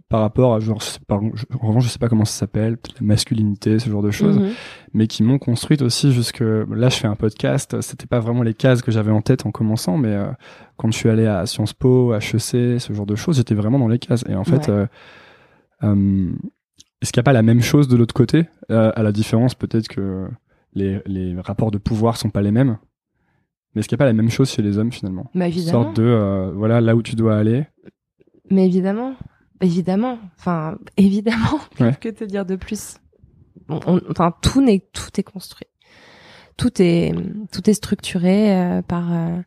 par 0.10 0.22
rapport 0.22 0.56
à 0.56 0.60
genre 0.60 0.82
par, 1.08 1.22
en 1.22 1.68
revanche 1.68 1.84
je 1.84 1.90
sais 1.90 2.00
pas 2.00 2.10
comment 2.10 2.26
ça 2.26 2.40
s'appelle 2.40 2.78
la 3.00 3.06
masculinité 3.06 3.78
ce 3.78 3.92
genre 3.92 4.02
de 4.02 4.10
choses 4.10 4.40
mhm. 4.40 4.50
mais 4.94 5.06
qui 5.06 5.22
m'ont 5.22 5.38
construite 5.38 5.84
aussi 5.84 6.12
jusque 6.12 6.40
là 6.40 6.90
je 6.90 6.96
fais 6.96 7.08
un 7.08 7.16
podcast 7.16 7.82
c'était 7.82 8.08
pas 8.08 8.20
vraiment 8.20 8.42
les 8.42 8.56
cases 8.56 8.82
que 8.82 8.92
j'avais 8.92 9.12
en 9.12 9.22
tête 9.22 9.46
en 9.46 9.52
commençant 9.52 9.98
mais 9.98 10.14
euh, 10.14 10.32
quand 10.76 10.92
je 10.92 10.98
suis 10.98 11.10
allé 11.10 11.28
à 11.28 11.46
Sciences 11.46 11.74
Po 11.74 12.16
HEC 12.16 12.82
ce 12.82 12.94
genre 12.94 13.06
de 13.06 13.16
choses 13.16 13.38
j'étais 13.38 13.56
vraiment 13.56 13.78
dans 13.78 13.88
les 13.88 14.00
cases 14.00 14.24
et 14.28 14.36
en 14.36 14.44
fait 14.44 14.70
euh, 14.70 14.88
est-ce 17.00 17.12
qu'il 17.12 17.20
n'y 17.20 17.24
a 17.24 17.30
pas 17.30 17.34
la 17.34 17.44
même 17.44 17.62
chose 17.62 17.88
de 17.88 17.96
l'autre 17.96 18.16
côté 18.16 18.46
à 18.70 19.04
la 19.04 19.12
différence 19.12 19.54
peut-être 19.54 19.88
que 19.88 20.28
les, 20.74 21.02
les 21.06 21.40
rapports 21.40 21.72
de 21.72 21.78
pouvoir 21.78 22.18
sont 22.18 22.30
pas 22.30 22.42
les 22.42 22.52
mêmes 22.52 22.78
mais 23.78 23.82
est-ce 23.82 23.90
qu'il 23.90 23.96
n'y 23.96 24.00
a 24.00 24.06
pas 24.06 24.06
la 24.06 24.14
même 24.14 24.32
chose 24.32 24.50
chez 24.50 24.64
les 24.64 24.80
hommes 24.80 24.92
finalement? 24.92 25.30
Bah, 25.36 25.48
évidemment. 25.48 25.80
Une 25.80 25.86
sorte 25.86 25.98
de 25.98 26.04
euh, 26.04 26.52
voilà 26.56 26.82
là 26.82 26.96
où 26.96 27.04
tu 27.04 27.16
dois 27.16 27.38
aller. 27.38 27.68
Mais 28.50 28.66
évidemment, 28.66 29.16
évidemment, 29.62 30.18
enfin 30.40 30.80
évidemment. 30.98 31.60
Que 32.02 32.10
te 32.10 32.24
dire 32.24 32.44
de 32.44 32.56
plus 32.56 32.98
Enfin 33.70 34.34
tout 34.42 34.64
n'est 34.64 34.80
tout 34.94 35.20
est 35.20 35.24
construit, 35.24 35.68
tout 36.58 36.82
est 36.82 37.14
tout 37.52 37.70
est 37.70 37.74
structuré 37.74 38.58
euh, 38.58 38.82
par 38.82 39.14
euh, 39.14 39.42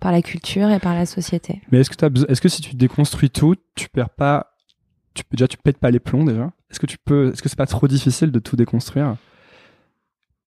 par 0.00 0.10
la 0.10 0.22
culture 0.22 0.70
et 0.70 0.78
par 0.78 0.94
la 0.94 1.04
société. 1.04 1.60
Mais 1.70 1.80
est-ce 1.80 1.90
que 1.90 2.30
est-ce 2.30 2.40
que 2.40 2.48
si 2.48 2.62
tu 2.62 2.76
déconstruis 2.76 3.28
tout, 3.28 3.56
tu 3.74 3.90
perds 3.90 4.08
pas, 4.08 4.54
tu 5.12 5.22
déjà 5.32 5.48
tu 5.48 5.58
pètes 5.58 5.78
pas 5.78 5.90
les 5.90 6.00
plombs 6.00 6.24
déjà? 6.24 6.50
Est-ce 6.70 6.80
que 6.80 6.86
tu 6.86 6.96
peux, 6.96 7.32
est-ce 7.32 7.42
que 7.42 7.50
c'est 7.50 7.56
pas 7.56 7.66
trop 7.66 7.88
difficile 7.88 8.30
de 8.30 8.38
tout 8.38 8.56
déconstruire? 8.56 9.16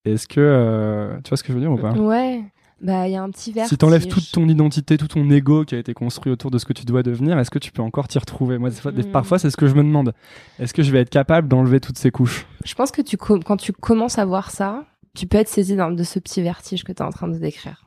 Est-ce 0.05 0.27
que 0.27 1.19
tu 1.23 1.29
vois 1.29 1.37
ce 1.37 1.43
que 1.43 1.49
je 1.49 1.53
veux 1.53 1.61
dire 1.61 1.71
ou 1.71 1.77
pas 1.77 1.91
Ouais. 1.93 2.43
Bah, 2.81 3.07
il 3.07 3.11
y 3.11 3.15
a 3.15 3.21
un 3.21 3.29
petit 3.29 3.51
vertige. 3.51 3.69
Si 3.69 3.77
t'enlèves 3.77 4.07
toute 4.07 4.31
ton 4.31 4.47
identité, 4.47 4.97
tout 4.97 5.07
ton 5.07 5.29
ego 5.29 5.65
qui 5.65 5.75
a 5.75 5.79
été 5.79 5.93
construit 5.93 6.31
autour 6.31 6.49
de 6.49 6.57
ce 6.57 6.65
que 6.65 6.73
tu 6.73 6.85
dois 6.85 7.03
devenir, 7.03 7.37
est-ce 7.37 7.51
que 7.51 7.59
tu 7.59 7.71
peux 7.71 7.81
encore 7.81 8.07
t'y 8.07 8.17
retrouver? 8.17 8.57
Moi, 8.57 8.69
hmm. 8.69 9.11
parfois, 9.11 9.37
c'est 9.37 9.49
ce 9.49 9.57
que 9.57 9.67
je 9.67 9.75
me 9.75 9.83
demande. 9.83 10.13
Est-ce 10.59 10.73
que 10.73 10.81
je 10.81 10.91
vais 10.91 10.99
être 10.99 11.09
capable 11.09 11.47
d'enlever 11.47 11.79
toutes 11.79 11.97
ces 11.97 12.11
couches? 12.11 12.45
Je 12.63 12.73
pense 12.75 12.91
que 12.91 13.01
tu 13.01 13.17
quand 13.17 13.57
tu 13.57 13.73
commences 13.73 14.17
à 14.17 14.25
voir 14.25 14.51
ça, 14.51 14.85
tu 15.13 15.27
peux 15.27 15.37
être 15.37 15.49
saisi 15.49 15.75
de 15.75 16.03
ce 16.03 16.19
petit 16.19 16.41
vertige 16.41 16.83
que 16.83 16.93
tu 16.93 16.99
es 16.99 17.05
en 17.05 17.09
train 17.09 17.27
de 17.27 17.37
décrire. 17.37 17.85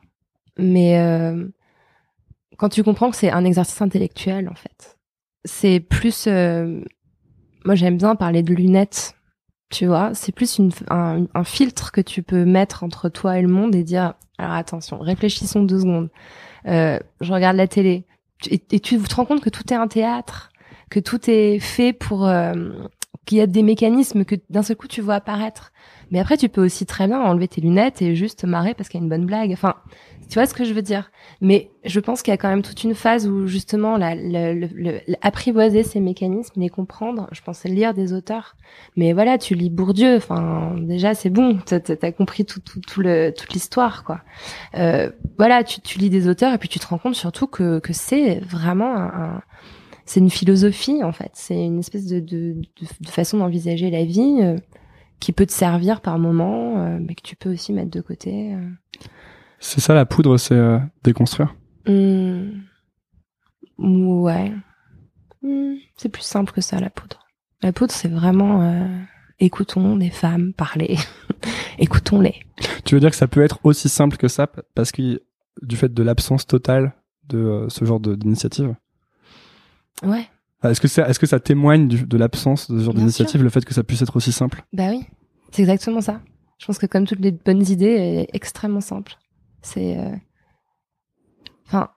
Mais 0.59 0.99
euh, 0.99 1.47
quand 2.57 2.69
tu 2.69 2.83
comprends 2.83 3.09
que 3.09 3.15
c'est 3.15 3.31
un 3.31 3.45
exercice 3.45 3.81
intellectuel, 3.81 4.47
en 4.47 4.55
fait, 4.55 4.99
c'est 5.43 5.79
plus. 5.79 6.25
Euh, 6.27 6.81
moi, 7.65 7.73
j'aime 7.73 7.97
bien 7.97 8.15
parler 8.15 8.43
de 8.43 8.53
lunettes 8.53 9.15
tu 9.73 9.87
vois. 9.87 10.11
C'est 10.13 10.31
plus 10.31 10.59
une, 10.59 10.71
un, 10.89 11.25
un, 11.33 11.43
filtre 11.43 11.91
que 11.91 11.99
tu 11.99 12.21
peux 12.21 12.45
mettre 12.45 12.83
entre 12.83 13.09
toi 13.09 13.39
et 13.39 13.41
le 13.41 13.47
monde 13.47 13.75
et 13.75 13.83
dire, 13.83 14.13
alors 14.37 14.53
attention, 14.53 14.99
réfléchissons 14.99 15.63
deux 15.63 15.79
secondes. 15.79 16.09
Euh, 16.67 16.99
je 17.21 17.33
regarde 17.33 17.57
la 17.57 17.67
télé 17.67 18.05
et, 18.49 18.79
tu 18.79 18.99
te 18.99 19.15
rends 19.15 19.25
compte 19.25 19.41
que 19.41 19.49
tout 19.49 19.73
est 19.73 19.75
un 19.75 19.87
théâtre, 19.87 20.51
que 20.89 20.99
tout 20.99 21.29
est 21.29 21.59
fait 21.59 21.91
pour 21.91 22.27
euh, 22.27 22.53
qu'il 23.25 23.39
y 23.39 23.41
a 23.41 23.47
des 23.47 23.63
mécanismes 23.63 24.25
que 24.25 24.35
d'un 24.49 24.63
seul 24.63 24.75
coup 24.75 24.87
tu 24.87 25.01
vois 25.01 25.15
apparaître. 25.15 25.71
Mais 26.11 26.19
après, 26.19 26.37
tu 26.37 26.49
peux 26.49 26.63
aussi 26.63 26.85
très 26.85 27.07
bien 27.07 27.19
enlever 27.19 27.47
tes 27.47 27.61
lunettes 27.61 28.01
et 28.01 28.15
juste 28.15 28.43
marrer 28.43 28.75
parce 28.75 28.89
qu'il 28.89 28.99
y 28.99 29.01
a 29.01 29.03
une 29.03 29.09
bonne 29.09 29.25
blague. 29.25 29.51
Enfin, 29.51 29.75
tu 30.33 30.39
vois 30.39 30.47
ce 30.47 30.55
que 30.55 30.63
je 30.63 30.73
veux 30.73 30.81
dire? 30.81 31.11
Mais 31.41 31.69
je 31.85 31.99
pense 31.99 32.23
qu'il 32.23 32.31
y 32.31 32.33
a 32.33 32.37
quand 32.37 32.49
même 32.49 32.63
toute 32.63 32.83
une 32.83 32.95
phase 32.95 33.27
où 33.27 33.45
justement 33.45 33.97
la, 33.97 34.15
apprivoiser 35.21 35.83
ces 35.83 35.99
mécanismes, 35.99 36.59
les 36.59 36.69
comprendre. 36.69 37.27
Je 37.31 37.43
pensais 37.43 37.69
lire 37.69 37.93
des 37.93 38.13
auteurs, 38.13 38.55
mais 38.95 39.13
voilà, 39.13 39.37
tu 39.37 39.53
lis 39.53 39.69
Bourdieu. 39.69 40.15
Enfin, 40.15 40.73
déjà 40.79 41.13
c'est 41.13 41.29
bon, 41.29 41.59
t'as 41.63 41.77
as 42.01 42.11
compris 42.11 42.45
tout, 42.45 42.61
tout, 42.61 42.81
tout 42.81 43.01
le, 43.01 43.31
toute 43.31 43.53
l'histoire, 43.53 44.03
quoi. 44.03 44.21
Euh, 44.75 45.11
voilà, 45.37 45.63
tu, 45.63 45.99
lis 45.99 46.09
des 46.09 46.27
auteurs 46.27 46.51
et 46.51 46.57
puis 46.57 46.67
tu 46.67 46.79
te 46.79 46.87
rends 46.87 46.97
compte 46.97 47.13
surtout 47.13 47.45
que, 47.45 47.77
que 47.77 47.93
c'est 47.93 48.39
vraiment 48.39 48.95
un, 48.95 49.39
c'est 50.05 50.19
une 50.19 50.31
philosophie 50.31 51.03
en 51.03 51.11
fait. 51.11 51.29
C'est 51.33 51.63
une 51.63 51.77
espèce 51.77 52.07
de, 52.07 52.19
de, 52.19 52.55
de, 53.01 53.07
façon 53.07 53.37
d'envisager 53.37 53.91
la 53.91 54.03
vie 54.03 54.39
euh, 54.41 54.57
qui 55.19 55.31
peut 55.31 55.45
te 55.45 55.53
servir 55.53 56.01
par 56.01 56.17
moment, 56.17 56.79
euh, 56.79 56.97
mais 56.99 57.13
que 57.13 57.21
tu 57.21 57.35
peux 57.35 57.53
aussi 57.53 57.71
mettre 57.71 57.91
de 57.91 58.01
côté. 58.01 58.55
C'est 59.65 59.79
ça 59.79 59.93
la 59.93 60.05
poudre, 60.05 60.37
c'est 60.37 60.55
euh, 60.55 60.77
déconstruire 61.05 61.55
mmh. 61.87 62.49
Ouais. 63.77 64.51
Mmh. 65.41 65.75
C'est 65.95 66.09
plus 66.09 66.21
simple 66.21 66.51
que 66.51 66.59
ça, 66.59 66.81
la 66.81 66.89
poudre. 66.89 67.25
La 67.61 67.71
poudre, 67.71 67.93
c'est 67.93 68.09
vraiment 68.09 68.61
euh, 68.61 68.85
écoutons 69.39 69.95
des 69.95 70.09
femmes 70.09 70.51
parler. 70.53 70.97
Écoutons-les. 71.79 72.35
Tu 72.83 72.93
veux 72.93 72.99
dire 72.99 73.09
que 73.09 73.15
ça 73.15 73.27
peut 73.27 73.41
être 73.41 73.59
aussi 73.63 73.87
simple 73.87 74.17
que 74.17 74.27
ça 74.27 74.47
parce 74.75 74.91
que 74.91 75.21
du 75.61 75.77
fait 75.77 75.93
de 75.93 76.03
l'absence 76.03 76.45
totale 76.45 76.93
de 77.29 77.37
euh, 77.37 77.69
ce 77.69 77.85
genre 77.85 78.01
d'initiative? 78.01 78.75
Ouais. 80.03 80.27
Ah, 80.61 80.71
est-ce 80.71 80.81
que, 80.81 80.89
ça, 80.89 81.07
est-ce 81.07 81.19
que 81.19 81.25
ça 81.25 81.39
témoigne 81.39 81.87
de 81.87 82.17
l'absence 82.17 82.69
de 82.69 82.79
ce 82.79 82.83
genre 82.83 82.93
d'initiative, 82.93 83.41
le 83.41 83.49
fait 83.49 83.63
que 83.63 83.73
ça 83.73 83.83
puisse 83.83 84.01
être 84.01 84.17
aussi 84.17 84.33
simple? 84.33 84.65
Bah 84.73 84.89
oui, 84.89 85.05
c'est 85.51 85.61
exactement 85.61 86.01
ça. 86.01 86.19
Je 86.57 86.65
pense 86.65 86.77
que 86.77 86.85
comme 86.85 87.07
toutes 87.07 87.21
les 87.21 87.31
bonnes 87.31 87.65
idées, 87.65 87.91
elle 87.91 88.19
est 88.19 88.29
extrêmement 88.33 88.81
simple. 88.81 89.17
C'est, 89.63 89.97
euh, 89.97 90.15
enfin, 91.65 91.89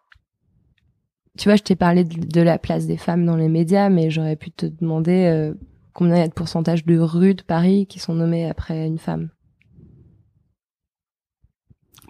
tu 1.37 1.49
vois, 1.49 1.57
je 1.57 1.63
t'ai 1.63 1.77
parlé 1.77 2.05
de, 2.05 2.41
la 2.41 2.59
place 2.59 2.87
des 2.87 2.97
femmes 2.97 3.27
dans 3.27 3.37
les 3.37 3.49
médias, 3.49 3.91
mais 3.91 4.11
j'aurais 4.11 4.37
pu 4.37 4.51
te 4.51 4.65
demander 4.65 5.27
euh, 5.27 5.55
combien 5.93 6.17
il 6.17 6.21
y 6.21 6.23
a 6.23 6.29
de 6.29 6.33
pourcentage 6.33 6.87
de 6.87 6.99
rues 6.99 7.35
de 7.35 7.43
Paris 7.43 7.87
qui 7.87 7.99
sont 7.99 8.15
nommées 8.15 8.49
après 8.49 8.87
une 8.87 8.99
femme? 8.99 9.29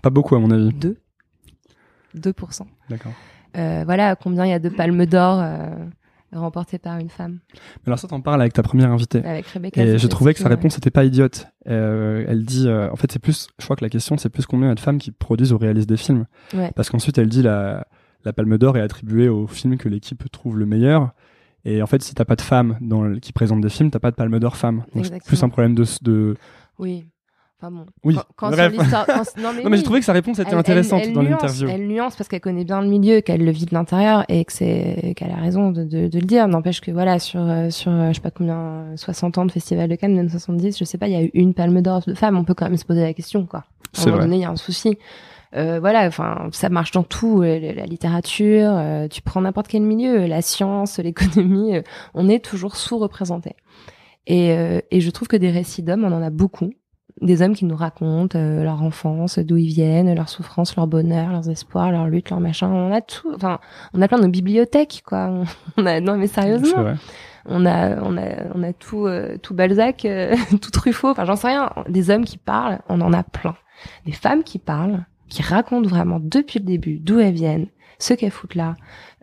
Pas 0.02 0.10
beaucoup 0.10 0.36
à 0.36 0.38
mon 0.38 0.50
avis. 0.50 0.72
Deux. 0.74 0.98
2%. 2.14 2.66
D'accord. 2.88 3.12
Euh, 3.56 3.82
voilà, 3.84 4.14
combien 4.14 4.44
il 4.44 4.50
y 4.50 4.54
a 4.54 4.58
de 4.58 4.68
palmes 4.68 5.06
d'or 5.06 5.42
remporté 6.38 6.78
par 6.78 6.98
une 6.98 7.08
femme. 7.08 7.40
alors 7.86 7.98
ça, 7.98 8.08
t'en 8.08 8.20
parles 8.20 8.40
avec 8.40 8.52
ta 8.52 8.62
première 8.62 8.90
invitée. 8.90 9.24
Avec 9.24 9.46
Rebecca. 9.46 9.82
Et 9.82 9.98
je 9.98 10.06
trouvais 10.06 10.34
que 10.34 10.40
sa 10.40 10.48
réponse 10.48 10.74
n'était 10.74 10.90
pas 10.90 11.04
idiote. 11.04 11.48
Euh, 11.68 12.24
elle 12.28 12.44
dit, 12.44 12.68
euh, 12.68 12.90
en 12.90 12.96
fait, 12.96 13.10
c'est 13.12 13.18
plus, 13.18 13.48
je 13.58 13.64
crois 13.64 13.76
que 13.76 13.84
la 13.84 13.90
question, 13.90 14.16
c'est 14.18 14.28
plus 14.28 14.46
combien 14.46 14.66
il 14.66 14.70
y 14.70 14.72
a 14.72 14.74
de 14.74 14.80
femmes 14.80 14.98
qui 14.98 15.10
produisent 15.10 15.52
ou 15.52 15.58
réalisent 15.58 15.86
des 15.86 15.96
films. 15.96 16.26
Parce 16.74 16.90
qu'ensuite, 16.90 17.18
elle 17.18 17.28
dit 17.28 17.42
la, 17.42 17.86
la 18.24 18.32
Palme 18.32 18.58
d'Or 18.58 18.76
est 18.76 18.82
attribuée 18.82 19.28
au 19.28 19.46
film 19.46 19.78
que 19.78 19.88
l'équipe 19.88 20.30
trouve 20.30 20.58
le 20.58 20.66
meilleur. 20.66 21.12
Et 21.64 21.82
en 21.82 21.86
fait, 21.86 22.02
si 22.02 22.14
t'as 22.14 22.24
pas 22.24 22.36
de 22.36 22.42
femmes 22.42 22.76
dans 22.80 23.18
qui 23.18 23.32
présentent 23.32 23.60
des 23.60 23.68
films, 23.68 23.90
t'as 23.90 23.98
pas 23.98 24.10
de 24.10 24.16
Palme 24.16 24.38
d'Or 24.38 24.56
femme. 24.56 24.84
Donc 24.94 25.06
c'est 25.06 25.24
plus 25.24 25.42
un 25.42 25.48
problème 25.48 25.74
de, 25.74 25.84
de... 26.02 26.36
Oui. 26.78 27.06
Enfin 27.58 27.70
bon. 27.70 27.86
Oui. 28.04 28.14
Quand, 28.36 28.50
quand- 28.50 28.50
non 28.50 28.56
mais, 28.56 28.76
Non, 29.42 29.52
mais 29.54 29.64
oui. 29.70 29.76
j'ai 29.78 29.82
trouvé 29.82 30.00
que 30.00 30.04
sa 30.06 30.12
réponse 30.12 30.38
était 30.38 30.50
Elle- 30.52 30.58
intéressante 30.58 31.00
elle- 31.02 31.08
elle 31.08 31.14
dans 31.14 31.22
l'interview. 31.22 31.68
Elle 31.70 31.86
nuance 31.88 32.14
parce 32.14 32.28
qu'elle 32.28 32.40
connaît 32.42 32.64
bien 32.64 32.82
le 32.82 32.88
milieu, 32.88 33.20
qu'elle 33.22 33.42
le 33.44 33.50
vit 33.50 33.64
de 33.64 33.72
l'intérieur 33.74 34.24
et 34.28 34.44
que 34.44 34.52
c'est 34.52 35.14
qu'elle 35.16 35.30
a 35.30 35.36
raison 35.36 35.70
de, 35.72 35.84
de, 35.84 36.08
de 36.08 36.18
le 36.18 36.26
dire. 36.26 36.48
N'empêche 36.48 36.82
que 36.82 36.90
voilà 36.90 37.18
sur 37.18 37.40
euh, 37.40 37.70
sur 37.70 37.90
euh, 37.92 38.08
je 38.10 38.14
sais 38.16 38.20
pas 38.20 38.30
combien 38.30 38.58
euh, 38.58 38.96
60 38.96 39.38
ans 39.38 39.46
de 39.46 39.52
festival 39.52 39.88
de 39.88 39.94
Cannes, 39.94 40.14
même 40.14 40.28
70, 40.28 40.76
je 40.78 40.84
sais 40.84 40.98
pas, 40.98 41.08
il 41.08 41.12
y 41.14 41.16
a 41.16 41.22
eu 41.22 41.30
une 41.32 41.54
palme 41.54 41.80
d'or 41.80 42.02
de 42.06 42.12
femmes. 42.14 42.36
On 42.36 42.44
peut 42.44 42.52
quand 42.54 42.66
même 42.66 42.76
se 42.76 42.84
poser 42.84 43.00
la 43.02 43.14
question 43.14 43.46
quoi. 43.46 43.64
À 43.96 44.02
un 44.02 44.04
moment 44.06 44.18
donné, 44.18 44.36
il 44.36 44.42
y 44.42 44.44
a 44.44 44.50
un 44.50 44.56
souci. 44.56 44.98
Euh, 45.54 45.78
voilà, 45.80 46.06
enfin, 46.06 46.48
ça 46.52 46.68
marche 46.68 46.90
dans 46.90 47.04
tout, 47.04 47.40
euh, 47.42 47.72
la 47.74 47.86
littérature, 47.86 48.72
euh, 48.74 49.08
tu 49.08 49.22
prends 49.22 49.40
n'importe 49.40 49.68
quel 49.68 49.80
milieu, 49.80 50.26
la 50.26 50.42
science, 50.42 50.98
l'économie, 51.02 51.72
on 52.12 52.28
est 52.28 52.44
toujours 52.44 52.76
sous-représenté. 52.76 53.52
Et, 54.26 54.50
euh, 54.50 54.80
et 54.90 55.00
je 55.00 55.08
trouve 55.10 55.28
que 55.28 55.36
des 55.36 55.50
récits 55.50 55.82
d'hommes, 55.82 56.04
on 56.04 56.12
en 56.12 56.20
a 56.20 56.28
beaucoup. 56.30 56.70
Des 57.22 57.40
hommes 57.40 57.54
qui 57.54 57.64
nous 57.64 57.76
racontent 57.76 58.38
euh, 58.38 58.62
leur 58.62 58.82
enfance, 58.82 59.38
d'où 59.38 59.56
ils 59.56 59.68
viennent, 59.68 60.14
leurs 60.14 60.28
souffrances, 60.28 60.76
leur 60.76 60.86
bonheur, 60.86 61.30
leurs 61.30 61.48
espoirs, 61.48 61.90
leurs 61.90 62.08
luttes, 62.08 62.28
leurs 62.28 62.40
machins. 62.40 62.68
On 62.68 62.92
a 62.92 63.00
tout. 63.00 63.32
Enfin, 63.34 63.58
on 63.94 64.02
a 64.02 64.08
plein 64.08 64.18
de 64.18 64.26
bibliothèques, 64.26 65.02
quoi. 65.06 65.32
On 65.78 65.86
a 65.86 66.00
non 66.00 66.16
mais 66.16 66.26
sérieusement, 66.26 66.82
vrai. 66.82 66.96
on 67.46 67.64
a 67.64 67.96
on 68.02 68.18
a 68.18 68.54
on 68.54 68.62
a 68.62 68.72
tout 68.74 69.06
euh, 69.06 69.38
tout 69.38 69.54
Balzac, 69.54 70.04
euh, 70.04 70.36
tout 70.60 70.70
Truffaut. 70.70 71.08
Enfin, 71.08 71.24
j'en 71.24 71.36
sais 71.36 71.48
rien. 71.48 71.72
Des 71.88 72.10
hommes 72.10 72.24
qui 72.24 72.36
parlent, 72.36 72.80
on 72.90 73.00
en 73.00 73.14
a 73.14 73.22
plein. 73.22 73.56
Des 74.04 74.12
femmes 74.12 74.42
qui 74.42 74.58
parlent, 74.58 75.06
qui 75.28 75.42
racontent 75.42 75.88
vraiment 75.88 76.20
depuis 76.20 76.58
le 76.58 76.66
début 76.66 76.98
d'où 76.98 77.18
elles 77.18 77.34
viennent, 77.34 77.68
ce 77.98 78.12
qu'elles 78.12 78.30
foutent 78.30 78.56
là, 78.56 78.76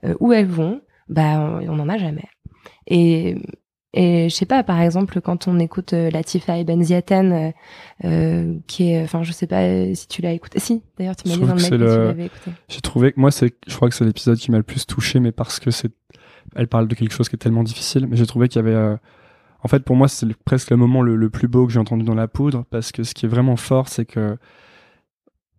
euh, 0.04 0.16
où 0.20 0.34
elles 0.34 0.48
vont. 0.48 0.82
Bah, 1.10 1.38
on, 1.38 1.70
on 1.70 1.80
en 1.80 1.89
a 1.89 1.98
jamais. 1.98 2.26
Et 2.88 3.38
et 3.94 4.28
je 4.30 4.36
sais 4.36 4.46
pas, 4.48 4.64
par 4.64 4.82
exemple, 4.82 5.22
quand 5.22 5.48
on 5.48 5.60
écoute 5.60 5.94
euh, 5.94 6.10
Latifa 6.10 6.58
et 6.58 6.64
Benziaten, 6.64 7.32
euh, 7.32 7.52
euh, 8.06 8.56
qui 8.66 8.91
est, 8.91 9.04
enfin, 9.04 9.22
je 9.22 9.32
sais 9.32 9.46
pas 9.46 9.62
euh, 9.62 9.94
si 9.94 10.08
tu 10.08 10.22
l'as 10.24 10.32
écouté. 10.32 10.60
Si, 10.60 10.82
d'ailleurs, 10.98 11.16
tu 11.16 11.28
m'as 11.28 11.36
dit 11.36 11.41
dans 11.41 11.48
le 11.48 11.62
mail 11.62 11.70
que 11.70 11.76
tu 11.76 11.82
l'avais 11.82 12.26
écouté. 12.26 12.52
J'ai 12.70 12.82
trouvé 12.82 13.12
que 13.12 13.20
moi, 13.20 13.30
c'est, 13.30 13.54
je 13.68 13.76
crois 13.76 13.89
que 13.89 13.96
c'est 13.96 14.06
l'épisode 14.06 14.38
qui 14.39 14.50
m'a 14.50 14.58
le 14.58 14.64
plus 14.64 14.88
touché, 14.88 15.20
mais 15.20 15.32
parce 15.32 15.60
que 15.60 15.70
c'est, 15.70 15.91
elle 16.56 16.68
parle 16.68 16.88
de 16.88 16.96
quelque 16.96 17.14
chose 17.14 17.30
qui 17.30 17.36
est 17.36 17.39
tellement 17.39 17.64
difficile. 17.64 18.08
Mais 18.08 18.16
j'ai 18.16 18.26
trouvé 18.26 18.48
qu'il 18.48 18.62
y 18.62 18.66
avait, 18.66 18.76
euh, 18.76 18.98
en 19.62 19.68
fait, 19.68 19.84
pour 19.84 19.96
moi, 19.96 20.08
c'est 20.08 20.26
presque 20.38 20.72
le 20.72 20.78
moment 20.78 21.04
le, 21.04 21.16
le 21.16 21.30
plus 21.30 21.48
beau 21.48 21.68
que 21.68 21.72
j'ai 21.74 21.80
entendu 21.80 22.04
dans 22.04 22.16
la 22.16 22.28
poudre, 22.28 22.66
parce 22.72 22.91
que 22.91 23.04
ce 23.04 23.14
qui 23.14 23.28
est 23.28 23.30
vraiment 23.30 23.58
fort, 23.58 23.89
c'est 23.89 24.06
que 24.06 24.38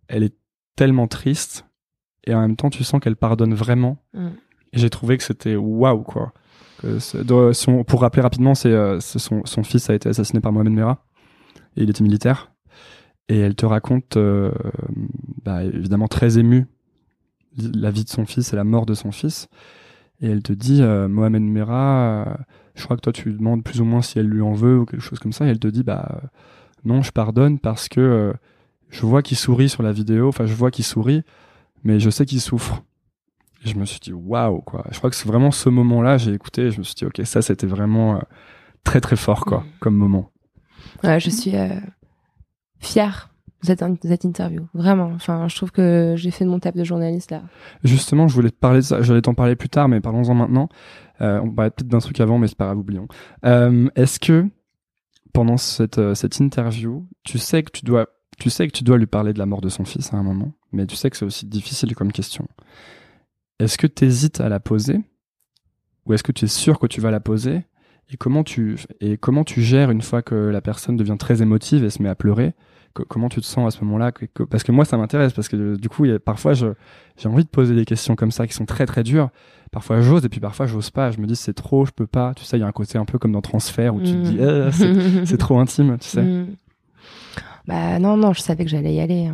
elle 0.07 0.23
est 0.23 0.35
tellement 0.75 1.07
triste, 1.07 1.65
et 2.25 2.33
en 2.33 2.41
même 2.41 2.57
temps, 2.57 2.69
tu 2.69 2.83
sens 2.83 2.99
qu'elle 2.99 3.15
pardonne 3.15 3.53
vraiment. 3.53 3.97
Mm. 4.13 4.27
Et 4.73 4.79
j'ai 4.79 4.89
trouvé 4.89 5.17
que 5.17 5.23
c'était 5.23 5.55
waouh, 5.55 6.03
quoi. 6.03 6.33
Pour 6.81 8.01
rappeler 8.01 8.21
rapidement, 8.21 8.53
euh, 8.65 8.99
son, 8.99 9.63
fils 9.63 9.89
a 9.89 9.93
été 9.93 10.09
assassiné 10.09 10.39
par 10.39 10.51
Mohamed 10.51 10.73
Merah, 10.73 11.05
et 11.77 11.83
il 11.83 11.89
était 11.89 12.03
militaire. 12.03 12.51
Et 13.27 13.39
elle 13.39 13.55
te 13.55 13.65
raconte, 13.65 14.17
euh, 14.17 14.51
bah, 15.43 15.63
évidemment 15.63 16.07
très 16.07 16.37
émue, 16.37 16.67
la 17.57 17.89
vie 17.89 18.03
de 18.03 18.09
son 18.09 18.25
fils 18.25 18.53
et 18.53 18.55
la 18.55 18.63
mort 18.63 18.85
de 18.85 18.93
son 18.93 19.11
fils. 19.11 19.47
Et 20.21 20.29
elle 20.29 20.43
te 20.43 20.53
dit, 20.53 20.81
euh, 20.81 21.07
Mohamed 21.07 21.41
Merah, 21.41 22.37
je 22.75 22.83
crois 22.83 22.97
que 22.97 23.01
toi 23.01 23.13
tu 23.13 23.29
lui 23.29 23.37
demandes 23.37 23.63
plus 23.63 23.81
ou 23.81 23.85
moins 23.85 24.01
si 24.01 24.19
elle 24.19 24.27
lui 24.27 24.41
en 24.41 24.53
veut 24.53 24.79
ou 24.79 24.85
quelque 24.85 25.01
chose 25.01 25.19
comme 25.19 25.33
ça. 25.33 25.45
Et 25.45 25.49
elle 25.49 25.59
te 25.59 25.67
dit, 25.67 25.83
bah 25.83 26.21
non, 26.83 27.01
je 27.01 27.11
pardonne 27.11 27.59
parce 27.59 27.89
que 27.89 28.33
je 28.89 29.05
vois 29.05 29.21
qu'il 29.21 29.37
sourit 29.37 29.69
sur 29.69 29.83
la 29.83 29.91
vidéo, 29.91 30.27
enfin 30.27 30.45
je 30.45 30.53
vois 30.53 30.71
qu'il 30.71 30.85
sourit, 30.85 31.23
mais 31.83 31.99
je 31.99 32.09
sais 32.09 32.25
qu'il 32.25 32.41
souffre. 32.41 32.83
Et 33.65 33.69
je 33.69 33.75
me 33.77 33.85
suis 33.85 33.99
dit, 33.99 34.13
waouh, 34.13 34.61
quoi. 34.61 34.85
Je 34.91 34.97
crois 34.99 35.09
que 35.09 35.15
c'est 35.15 35.27
vraiment 35.27 35.51
ce 35.51 35.69
moment-là, 35.69 36.17
j'ai 36.17 36.31
écouté, 36.33 36.63
et 36.67 36.71
je 36.71 36.77
me 36.77 36.83
suis 36.83 36.95
dit, 36.95 37.05
ok, 37.05 37.21
ça 37.25 37.41
c'était 37.41 37.67
vraiment 37.67 38.15
euh, 38.15 38.19
très 38.83 39.01
très 39.01 39.15
fort, 39.15 39.43
quoi, 39.45 39.59
Mhm. 39.61 39.65
comme 39.79 39.95
moment. 39.95 40.29
Ouais, 41.03 41.19
je 41.19 41.29
suis 41.29 41.55
euh, 41.55 41.69
fière 42.79 43.31
de 43.61 43.67
cette, 43.67 43.81
de 43.83 44.07
cette 44.07 44.23
interview. 44.23 44.67
Vraiment. 44.73 45.11
Enfin, 45.15 45.47
je 45.47 45.55
trouve 45.55 45.71
que 45.71 46.13
j'ai 46.15 46.29
fait 46.31 46.45
de 46.45 46.49
mon 46.49 46.59
table 46.59 46.77
de 46.77 46.83
journaliste 46.83 47.31
là. 47.31 47.41
Justement, 47.83 48.27
je 48.27 48.35
voulais 48.35 48.51
te 48.51 48.55
parler 48.55 48.79
de 48.79 48.85
ça. 48.85 49.01
J'allais 49.01 49.21
t'en 49.23 49.33
parler 49.33 49.55
plus 49.55 49.69
tard, 49.69 49.87
mais 49.87 49.99
parlons-en 50.01 50.35
maintenant. 50.35 50.69
Euh, 51.21 51.39
on 51.41 51.49
parlait 51.51 51.71
peut-être 51.71 51.87
d'un 51.87 51.99
truc 51.99 52.19
avant, 52.19 52.37
mais 52.37 52.47
c'est 52.47 52.57
pas 52.57 52.65
grave, 52.65 52.77
oublions. 52.77 53.07
Euh, 53.45 53.89
Est-ce 53.95 54.19
que 54.19 54.45
pendant 55.33 55.57
cette, 55.57 56.13
cette 56.13 56.39
interview, 56.39 57.07
tu 57.23 57.39
sais 57.39 57.63
que 57.63 57.71
tu 57.71 57.83
dois, 57.83 58.07
tu 58.39 58.49
sais 58.49 58.67
que 58.67 58.71
tu 58.73 58.83
dois 58.83 58.97
lui 58.97 59.07
parler 59.07 59.33
de 59.33 59.39
la 59.39 59.45
mort 59.45 59.61
de 59.61 59.69
son 59.69 59.83
fils 59.85 60.13
à 60.13 60.17
un 60.17 60.23
moment, 60.23 60.53
mais 60.71 60.85
tu 60.85 60.95
sais 60.95 61.09
que 61.09 61.17
c'est 61.17 61.25
aussi 61.25 61.45
difficile 61.45 61.95
comme 61.95 62.11
question. 62.11 62.47
Est-ce 63.59 63.77
que 63.77 63.87
tu 63.87 64.05
hésites 64.05 64.41
à 64.41 64.49
la 64.49 64.59
poser, 64.59 64.99
ou 66.05 66.13
est-ce 66.13 66.23
que 66.23 66.31
tu 66.31 66.45
es 66.45 66.47
sûr 66.47 66.77
que 66.79 66.87
tu 66.87 67.01
vas 67.01 67.11
la 67.11 67.19
poser 67.19 67.63
et 68.11 68.17
comment 68.17 68.43
tu 68.43 68.77
et 69.01 69.17
comment 69.17 69.43
tu 69.43 69.61
gères 69.63 69.89
une 69.91 70.01
fois 70.01 70.21
que 70.21 70.35
la 70.35 70.61
personne 70.61 70.95
devient 70.97 71.15
très 71.17 71.41
émotive 71.41 71.83
et 71.83 71.89
se 71.89 72.01
met 72.03 72.09
à 72.09 72.15
pleurer 72.15 72.53
Co- 72.93 73.03
Comment 73.09 73.27
tu 73.29 73.41
te 73.41 73.45
sens 73.45 73.73
à 73.73 73.77
ce 73.77 73.83
moment-là 73.83 74.11
Parce 74.49 74.63
que 74.63 74.71
moi, 74.71 74.85
ça 74.85 74.95
m'intéresse 74.97 75.33
parce 75.33 75.47
que 75.49 75.75
du 75.75 75.89
coup, 75.89 76.05
il 76.05 76.11
y 76.11 76.13
a- 76.13 76.19
parfois, 76.19 76.53
j'ai 76.53 76.67
envie 77.25 77.43
de 77.43 77.49
poser 77.49 77.75
des 77.75 77.83
questions 77.83 78.15
comme 78.15 78.31
ça 78.31 78.45
qui 78.47 78.53
sont 78.53 78.65
très 78.65 78.85
très 78.85 79.03
dures. 79.03 79.29
Parfois 79.71 79.99
j'ose 80.01 80.23
et 80.23 80.29
puis 80.29 80.39
parfois 80.39 80.65
j'ose 80.67 80.91
pas. 80.91 81.11
Je 81.11 81.19
me 81.19 81.25
dis 81.25 81.35
c'est 81.35 81.53
trop, 81.53 81.85
je 81.85 81.91
peux 81.91 82.07
pas. 82.07 82.33
Tu 82.35 82.43
sais, 82.45 82.57
il 82.57 82.61
y 82.61 82.63
a 82.63 82.67
un 82.67 82.71
côté 82.71 82.97
un 82.97 83.05
peu 83.05 83.17
comme 83.17 83.31
dans 83.31 83.41
Transfert 83.41 83.95
où 83.95 83.99
tu 84.01 84.11
te 84.11 84.17
dis 84.29 84.37
c'est, 84.71 85.25
c'est 85.25 85.37
trop 85.45 85.59
intime, 85.59 85.97
tu 85.99 86.07
sais. 86.07 86.21
Mm. 86.23 86.55
Bah 87.67 87.99
non, 87.99 88.15
non, 88.15 88.31
je 88.33 88.41
savais 88.41 88.63
que 88.63 88.69
j'allais 88.69 88.93
y 88.93 88.99
aller. 89.01 89.25
hein. 89.25 89.33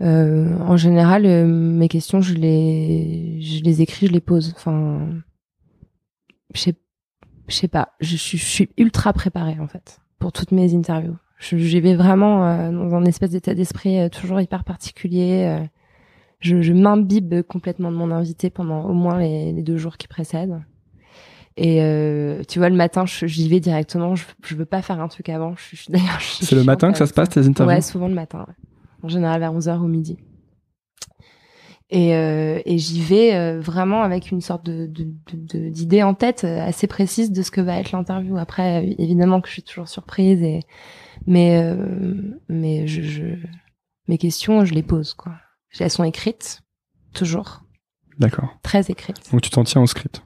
Euh, 0.00 0.58
en 0.58 0.76
général, 0.76 1.24
euh, 1.24 1.46
mes 1.46 1.88
questions, 1.88 2.20
je 2.20 2.34
les, 2.34 3.40
je 3.40 3.62
les 3.62 3.80
écris, 3.82 4.06
je 4.08 4.12
les 4.12 4.20
pose. 4.20 4.52
Enfin, 4.56 5.06
je 6.54 6.60
sais, 6.60 6.74
je 7.48 7.54
sais 7.54 7.68
pas. 7.68 7.90
Je, 8.00 8.16
suis- 8.16 8.38
je 8.38 8.44
suis 8.44 8.68
ultra 8.76 9.12
préparée 9.12 9.56
en 9.60 9.68
fait 9.68 10.00
pour 10.18 10.32
toutes 10.32 10.52
mes 10.52 10.74
interviews. 10.74 11.16
J'y 11.40 11.80
vais 11.80 11.94
vraiment 11.94 12.46
euh, 12.48 12.70
dans 12.72 12.94
un 12.94 13.04
espèce 13.04 13.30
d'état 13.30 13.54
d'esprit 13.54 13.98
euh, 13.98 14.08
toujours 14.08 14.40
hyper 14.40 14.64
particulier. 14.64 15.44
euh. 15.60 15.64
je 16.40 16.62
je 16.62 16.72
m'imbibe 16.72 17.42
complètement 17.42 17.90
de 17.92 17.96
mon 17.96 18.10
invité 18.10 18.50
pendant 18.50 18.84
au 18.84 18.94
moins 18.94 19.18
les, 19.18 19.52
les 19.52 19.62
deux 19.62 19.76
jours 19.76 19.96
qui 19.96 20.08
précèdent. 20.08 20.62
Et 21.56 21.82
euh, 21.82 22.42
tu 22.48 22.58
vois, 22.58 22.68
le 22.68 22.74
matin, 22.74 23.04
j'y 23.06 23.48
vais 23.48 23.60
directement. 23.60 24.16
Je, 24.16 24.24
je 24.44 24.56
veux 24.56 24.64
pas 24.64 24.82
faire 24.82 25.00
un 25.00 25.06
truc 25.08 25.28
avant. 25.28 25.54
Je, 25.56 25.76
d'ailleurs. 25.92 26.18
je 26.18 26.44
C'est 26.44 26.56
le 26.56 26.64
matin 26.64 26.90
que 26.90 26.98
ça 26.98 27.06
se 27.06 27.12
passe 27.14 27.28
tes 27.28 27.46
interviews? 27.46 27.74
Ouais, 27.76 27.80
souvent 27.80 28.08
le 28.08 28.14
matin. 28.14 28.44
ouais. 28.48 28.54
En 29.04 29.08
général 29.08 29.38
vers 29.38 29.52
11h 29.52 29.80
ou 29.80 29.86
midi. 29.86 30.18
Et, 31.90 32.16
euh, 32.16 32.60
et 32.64 32.78
j'y 32.78 33.02
vais 33.02 33.34
euh, 33.34 33.60
vraiment 33.60 34.02
avec 34.02 34.30
une 34.30 34.40
sorte 34.40 34.64
de 34.64 34.86
d'idée 34.90 36.02
en 36.02 36.14
tête 36.14 36.44
euh, 36.44 36.60
assez 36.66 36.86
précise 36.86 37.30
de 37.30 37.42
ce 37.42 37.50
que 37.50 37.60
va 37.60 37.78
être 37.78 37.92
l'interview. 37.92 38.38
Après, 38.38 38.94
évidemment 38.98 39.42
que 39.42 39.48
je 39.48 39.52
suis 39.52 39.62
toujours 39.62 39.88
surprise, 39.88 40.42
et 40.42 40.60
mais 41.26 41.62
euh, 41.62 42.38
mais 42.48 42.86
je, 42.86 43.02
je 43.02 43.24
mes 44.08 44.16
questions, 44.16 44.64
je 44.64 44.72
les 44.72 44.82
pose 44.82 45.12
quoi. 45.12 45.34
Elles 45.78 45.90
sont 45.90 46.04
écrites 46.04 46.62
toujours, 47.12 47.62
D'accord. 48.18 48.56
très 48.62 48.90
écrites. 48.90 49.30
Donc 49.30 49.42
tu 49.42 49.50
t'en 49.50 49.64
tiens 49.64 49.82
au 49.82 49.86
script? 49.86 50.22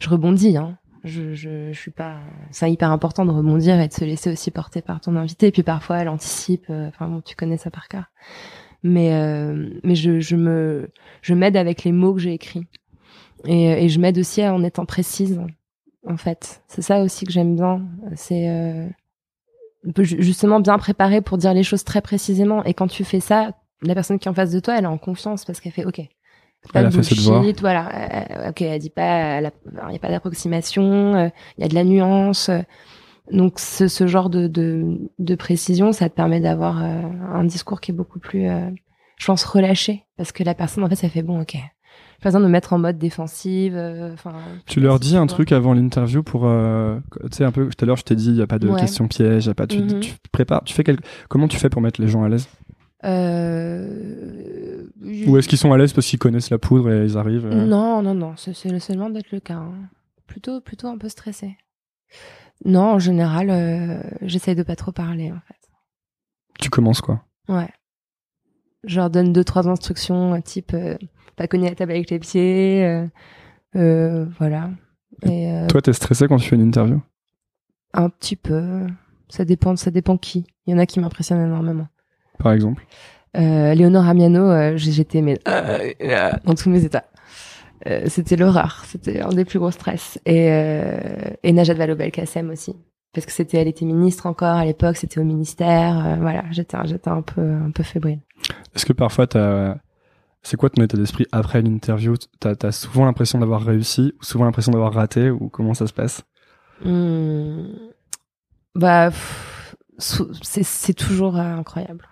je 0.00 0.08
rebondis. 0.08 0.56
Hein. 0.56 0.78
Je, 1.08 1.72
suis 1.72 1.90
pas. 1.90 2.18
C'est 2.50 2.70
hyper 2.70 2.90
important 2.90 3.24
de 3.24 3.30
rebondir 3.30 3.80
et 3.80 3.88
de 3.88 3.92
se 3.92 4.04
laisser 4.04 4.30
aussi 4.32 4.50
porter 4.50 4.82
par 4.82 5.00
ton 5.00 5.16
invité. 5.16 5.48
Et 5.48 5.52
puis 5.52 5.62
parfois, 5.62 5.98
elle 5.98 6.08
anticipe. 6.08 6.66
euh, 6.70 6.88
Enfin 6.88 7.08
bon, 7.08 7.20
tu 7.20 7.34
connais 7.36 7.56
ça 7.56 7.70
par 7.70 7.88
cœur. 7.88 8.04
Mais 8.82 9.12
euh, 9.14 9.70
mais 9.84 9.94
je, 9.96 10.36
me 10.36 10.90
je 11.22 11.34
m'aide 11.34 11.56
avec 11.56 11.84
les 11.84 11.92
mots 11.92 12.14
que 12.14 12.20
j'ai 12.20 12.32
écrits 12.32 12.66
et, 13.46 13.84
et 13.84 13.88
je 13.88 14.00
m'aide 14.00 14.18
aussi 14.18 14.44
en 14.46 14.62
étant 14.64 14.86
précise. 14.86 15.40
En 16.06 16.16
fait, 16.16 16.62
c'est 16.68 16.82
ça 16.82 17.02
aussi 17.02 17.24
que 17.26 17.32
j'aime 17.32 17.56
bien. 17.56 17.82
C'est 18.14 18.48
euh, 18.48 18.86
ju- 19.98 20.22
justement 20.22 20.60
bien 20.60 20.78
préparé 20.78 21.20
pour 21.20 21.38
dire 21.38 21.54
les 21.54 21.62
choses 21.62 21.84
très 21.84 22.00
précisément. 22.00 22.64
Et 22.64 22.74
quand 22.74 22.88
tu 22.88 23.04
fais 23.04 23.20
ça, 23.20 23.52
la 23.82 23.94
personne 23.94 24.18
qui 24.18 24.28
est 24.28 24.30
en 24.30 24.34
face 24.34 24.50
de 24.52 24.60
toi, 24.60 24.76
elle 24.78 24.84
est 24.84 24.88
en 24.88 24.98
confiance 24.98 25.44
parce 25.44 25.60
qu'elle 25.60 25.72
fait 25.72 25.84
OK. 25.84 26.00
Pas 26.72 26.80
Elle 26.80 26.86
a 26.86 26.90
de 26.90 26.94
bullshit, 26.96 27.60
voilà. 27.60 27.90
Euh, 28.46 28.50
ok, 28.50 28.62
elle 28.62 28.78
dit 28.78 28.90
pas, 28.90 29.38
il 29.40 29.50
n'y 29.90 29.96
a 29.96 29.98
pas 29.98 30.08
d'approximation, 30.10 31.30
il 31.58 31.62
y 31.62 31.64
a 31.64 31.68
de 31.68 31.74
la 31.74 31.84
nuance. 31.84 32.48
euh. 32.50 32.60
donc 33.32 33.58
ce, 33.58 33.88
ce 33.88 34.06
genre 34.06 34.30
de, 34.30 34.46
de, 34.48 34.98
de 35.18 35.34
précision, 35.34 35.92
ça 35.92 36.08
te 36.08 36.14
permet 36.14 36.40
d'avoir 36.40 36.82
euh, 36.82 37.00
un 37.34 37.44
discours 37.44 37.80
qui 37.80 37.90
est 37.90 37.94
beaucoup 37.94 38.18
plus, 38.18 38.48
euh, 38.48 38.70
je 39.18 39.26
pense, 39.26 39.44
relâché, 39.44 40.04
parce 40.16 40.32
que 40.32 40.42
la 40.44 40.54
personne, 40.54 40.84
en 40.84 40.88
fait, 40.88 40.94
ça 40.96 41.08
fait 41.08 41.22
bon, 41.22 41.42
ok. 41.42 41.56
Pas 42.20 42.30
besoin 42.30 42.40
de 42.40 42.46
me 42.46 42.50
mettre 42.50 42.72
en 42.72 42.78
mode 42.78 42.98
défensive. 42.98 43.74
euh, 43.76 44.12
Enfin. 44.14 44.32
Tu 44.66 44.80
leur 44.80 44.98
dis 44.98 45.16
un 45.16 45.26
truc 45.28 45.52
avant 45.52 45.72
l'interview 45.72 46.22
pour, 46.24 46.46
euh, 46.46 46.98
tu 47.30 47.36
sais 47.36 47.44
un 47.44 47.52
peu. 47.52 47.68
Tout 47.68 47.84
à 47.84 47.86
l'heure, 47.86 47.96
je 47.96 48.02
t'ai 48.02 48.16
dit, 48.16 48.30
il 48.30 48.36
y 48.36 48.42
a 48.42 48.46
pas 48.48 48.58
de 48.58 48.68
Ouais. 48.68 48.80
questions 48.80 49.06
pièges, 49.06 49.46
y 49.46 49.50
a 49.50 49.54
pas. 49.54 49.68
Tu, 49.68 49.78
Mhm. 49.82 50.00
tu 50.00 50.14
prépares. 50.32 50.62
Tu 50.64 50.74
fais 50.74 50.82
quelque. 50.82 51.02
Comment 51.28 51.46
tu 51.46 51.58
fais 51.58 51.68
pour 51.70 51.80
mettre 51.80 52.00
les 52.00 52.08
gens 52.08 52.24
à 52.24 52.28
l'aise? 52.28 52.48
Euh... 53.04 54.86
Ou 55.26 55.36
est-ce 55.36 55.48
qu'ils 55.48 55.58
sont 55.58 55.72
à 55.72 55.78
l'aise 55.78 55.92
parce 55.92 56.06
qu'ils 56.06 56.18
connaissent 56.18 56.50
la 56.50 56.58
poudre 56.58 56.90
et 56.90 57.04
ils 57.04 57.16
arrivent 57.16 57.46
euh, 57.46 57.64
Non, 57.66 58.02
non, 58.02 58.14
non, 58.14 58.34
c'est 58.36 58.52
seulement 58.80 59.10
d'être 59.10 59.30
le 59.32 59.40
cas. 59.40 59.54
hein. 59.54 59.88
Plutôt, 60.26 60.60
plutôt 60.60 60.88
un 60.88 60.98
peu 60.98 61.08
stressé. 61.08 61.56
Non, 62.64 62.94
en 62.94 62.98
général, 62.98 63.50
euh, 63.50 64.02
j'essaye 64.22 64.54
de 64.54 64.62
pas 64.62 64.76
trop 64.76 64.92
parler, 64.92 65.30
en 65.30 65.40
fait. 65.46 65.54
Tu 66.60 66.70
commences 66.70 67.00
quoi? 67.00 67.24
Ouais. 67.48 67.68
Je 68.84 68.96
leur 68.96 69.10
donne 69.10 69.32
deux, 69.32 69.44
trois 69.44 69.68
instructions, 69.68 70.34
euh, 70.34 70.40
type 70.40 70.76
pas 71.36 71.46
cogner 71.46 71.68
la 71.68 71.74
table 71.76 71.92
avec 71.92 72.10
les 72.10 72.18
pieds, 72.18 73.06
voilà. 73.74 74.70
Et 75.22 75.66
Toi, 75.68 75.80
t'es 75.82 75.92
stressé 75.92 76.26
quand 76.26 76.36
tu 76.36 76.48
fais 76.48 76.56
une 76.56 76.62
interview? 76.62 77.00
Un 77.94 78.10
petit 78.10 78.36
peu. 78.36 78.86
Ça 79.28 79.44
dépend, 79.44 79.76
ça 79.76 79.90
dépend 79.90 80.16
qui. 80.18 80.46
Il 80.66 80.72
y 80.72 80.74
en 80.74 80.78
a 80.78 80.86
qui 80.86 81.00
m'impressionnent 81.00 81.44
énormément. 81.44 81.86
Par 82.38 82.52
exemple 82.52 82.84
euh, 83.36 83.74
Léonore 83.74 84.08
Amiano, 84.08 84.50
euh, 84.50 84.72
j'étais 84.76 85.20
mais 85.20 85.38
euh, 85.46 86.30
dans 86.44 86.54
tous 86.54 86.70
mes 86.70 86.84
états. 86.84 87.04
Euh, 87.86 88.06
c'était 88.06 88.36
l'horreur, 88.36 88.82
c'était 88.86 89.20
un 89.20 89.28
des 89.28 89.44
plus 89.44 89.58
gros 89.58 89.70
stress. 89.70 90.18
Et, 90.26 90.50
euh, 90.50 90.98
et 91.42 91.52
Najat 91.52 91.74
Vallaud-Belkacem 91.74 92.50
aussi, 92.50 92.74
parce 93.12 93.26
que 93.26 93.32
c'était, 93.32 93.58
elle 93.58 93.68
était 93.68 93.84
ministre 93.84 94.26
encore 94.26 94.56
à 94.56 94.64
l'époque, 94.64 94.96
c'était 94.96 95.20
au 95.20 95.24
ministère. 95.24 96.16
voilà, 96.20 96.44
j'étais, 96.50 96.76
j'étais 96.84 97.10
un 97.10 97.22
peu, 97.22 97.42
un 97.42 97.70
peu 97.70 97.82
fébrile. 97.82 98.20
Est-ce 98.74 98.86
que 98.86 98.92
parfois 98.92 99.26
t'as, 99.26 99.76
c'est 100.42 100.56
quoi 100.56 100.70
ton 100.70 100.82
état 100.82 100.96
d'esprit 100.96 101.26
après 101.30 101.62
l'interview? 101.62 102.14
T'as 102.40 102.54
as 102.62 102.72
souvent 102.72 103.04
l'impression 103.04 103.38
d'avoir 103.38 103.62
réussi 103.62 104.14
ou 104.20 104.24
souvent 104.24 104.44
l'impression 104.46 104.72
d'avoir 104.72 104.92
raté 104.92 105.30
ou 105.30 105.48
comment 105.48 105.74
ça 105.74 105.86
se 105.86 105.92
passe? 105.92 106.22
Hmm. 106.84 107.66
Bah, 108.74 109.10
c'est 109.98 110.94
toujours 110.94 111.36
incroyable. 111.36 112.06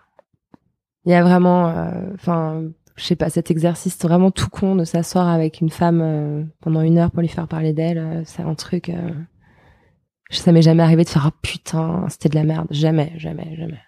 Il 1.06 1.12
y 1.12 1.14
a 1.14 1.22
vraiment, 1.22 1.68
euh, 1.68 2.12
enfin, 2.14 2.64
je 2.96 3.04
sais 3.04 3.14
pas, 3.14 3.30
cet 3.30 3.52
exercice 3.52 3.96
vraiment 4.02 4.32
tout 4.32 4.50
con 4.50 4.74
de 4.74 4.84
s'asseoir 4.84 5.28
avec 5.28 5.60
une 5.60 5.70
femme 5.70 6.00
euh, 6.02 6.42
pendant 6.60 6.80
une 6.80 6.98
heure 6.98 7.12
pour 7.12 7.20
lui 7.20 7.28
faire 7.28 7.46
parler 7.46 7.72
d'elle, 7.72 7.98
euh, 7.98 8.22
c'est 8.24 8.42
un 8.42 8.56
truc. 8.56 8.90
ça 10.30 10.50
m'est 10.50 10.62
jamais 10.62 10.82
arrivé 10.82 11.04
de 11.04 11.08
faire 11.08 11.30
oh, 11.32 11.36
putain, 11.42 12.06
c'était 12.08 12.28
de 12.28 12.34
la 12.34 12.42
merde, 12.42 12.66
jamais, 12.70 13.12
jamais, 13.16 13.56
jamais. 13.56 13.80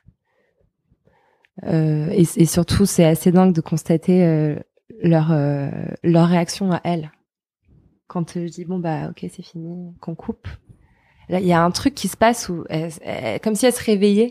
Et, 1.67 2.21
et, 2.21 2.47
surtout, 2.47 2.87
c'est 2.87 3.05
assez 3.05 3.33
dingue 3.33 3.53
de 3.53 3.61
constater 3.61 4.57
leur 5.03 5.37
leur 6.05 6.29
réaction 6.29 6.71
à 6.71 6.81
elle 6.85 7.11
quand 8.07 8.35
je 8.35 8.47
dis 8.47 8.65
bon 8.65 8.79
bah 8.79 9.11
ok 9.11 9.27
c'est 9.29 9.43
fini, 9.43 9.93
qu'on 10.01 10.15
coupe. 10.15 10.47
Là, 11.29 11.41
il 11.41 11.47
y 11.47 11.53
a 11.53 11.61
un 11.61 11.73
truc 11.73 11.97
qui 11.97 12.07
se 12.07 12.17
passe 12.17 12.49
où, 12.49 12.65
comme 13.43 13.57
si 13.57 13.67
elle 13.67 13.73
se 13.73 13.83
réveillait 13.83 14.31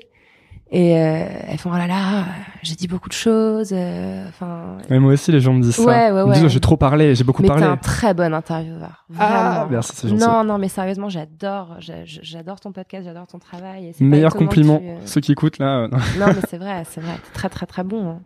et 0.70 0.98
euh, 0.98 1.26
elles 1.48 1.58
font 1.58 1.72
oh 1.74 1.78
là 1.78 1.88
là, 1.88 2.26
j'ai 2.62 2.76
dit 2.76 2.90
beaucoup 2.90 3.08
de 3.08 3.14
choses. 3.14 3.70
Euh, 3.72 4.28
enfin. 4.28 4.78
moi 4.90 5.14
aussi, 5.14 5.32
les 5.32 5.40
gens 5.40 5.54
me 5.54 5.62
disent 5.62 5.76
ça. 5.76 5.84
Ouais, 5.84 6.12
ouais, 6.12 6.24
Ils 6.24 6.28
me 6.28 6.34
disent 6.34 6.48
j'ai 6.48 6.60
trop 6.60 6.76
parlé, 6.76 7.16
j'ai 7.16 7.24
beaucoup 7.24 7.42
parlé. 7.44 7.62
Mais 7.62 7.68
t'es 7.68 7.74
un 7.74 7.78
très 7.78 8.14
bon 8.14 8.34
intervieweur. 8.34 9.06
Ah, 9.18 9.66
merci, 9.70 9.94
c'est 9.96 10.10
gentil. 10.10 10.22
Non, 10.22 10.44
non, 10.44 10.58
mais 10.58 10.68
sérieusement, 10.68 11.08
j'adore, 11.08 11.78
j'adore 11.80 12.60
ton 12.60 12.74
podcast, 12.74 13.06
j'adore 13.06 13.28
ton 13.28 13.40
travail. 13.40 13.94
Et 13.98 14.04
Meilleur 14.04 14.36
compliment, 14.36 14.82
euh, 14.84 14.98
ceux 15.06 15.22
qui 15.22 15.32
écoutent 15.32 15.58
là. 15.60 15.88
non, 15.88 16.28
mais 16.28 16.42
c'est 16.50 16.58
vrai, 16.58 16.84
c'est 16.90 17.00
vrai, 17.00 17.14
t'es 17.14 17.34
très 17.34 17.50
très 17.50 17.66
très 17.66 17.84
bon. 17.86 18.10
Hein. 18.10 18.20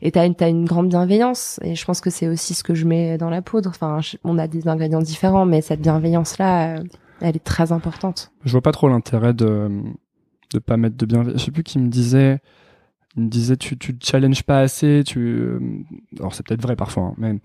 Et 0.00 0.12
t'as 0.12 0.24
une, 0.24 0.34
as 0.40 0.48
une 0.48 0.64
grande 0.64 0.88
bienveillance. 0.88 1.60
Et 1.62 1.74
je 1.74 1.84
pense 1.84 2.00
que 2.00 2.08
c'est 2.08 2.26
aussi 2.26 2.54
ce 2.54 2.64
que 2.64 2.74
je 2.74 2.86
mets 2.86 3.18
dans 3.18 3.28
la 3.28 3.42
poudre. 3.42 3.68
Enfin, 3.68 4.00
on 4.24 4.38
a 4.38 4.46
des 4.46 4.66
ingrédients 4.66 5.02
différents, 5.02 5.44
mais 5.44 5.60
cette 5.60 5.82
bienveillance 5.82 6.38
là, 6.38 6.76
elle 7.20 7.36
est 7.36 7.44
très 7.44 7.70
importante. 7.70 8.32
Je 8.46 8.52
vois 8.52 8.62
pas 8.62 8.72
trop 8.72 8.88
l'intérêt 8.88 9.34
de 9.34 9.70
de 10.52 10.58
pas 10.58 10.76
mettre 10.76 10.96
de 10.96 11.06
bien. 11.06 11.24
Je 11.24 11.38
sais 11.38 11.50
plus 11.50 11.62
qui 11.62 11.78
me 11.78 11.88
disait. 11.88 12.40
Il 13.16 13.24
me 13.24 13.28
disait 13.28 13.56
tu 13.56 13.76
tu 13.76 13.96
te 13.96 14.06
challenges 14.06 14.42
pas 14.42 14.60
assez. 14.60 15.02
Tu 15.04 15.18
euh, 15.18 15.60
alors 16.18 16.34
c'est 16.34 16.46
peut-être 16.46 16.62
vrai 16.62 16.76
parfois, 16.76 17.04
hein, 17.04 17.14
mais 17.18 17.38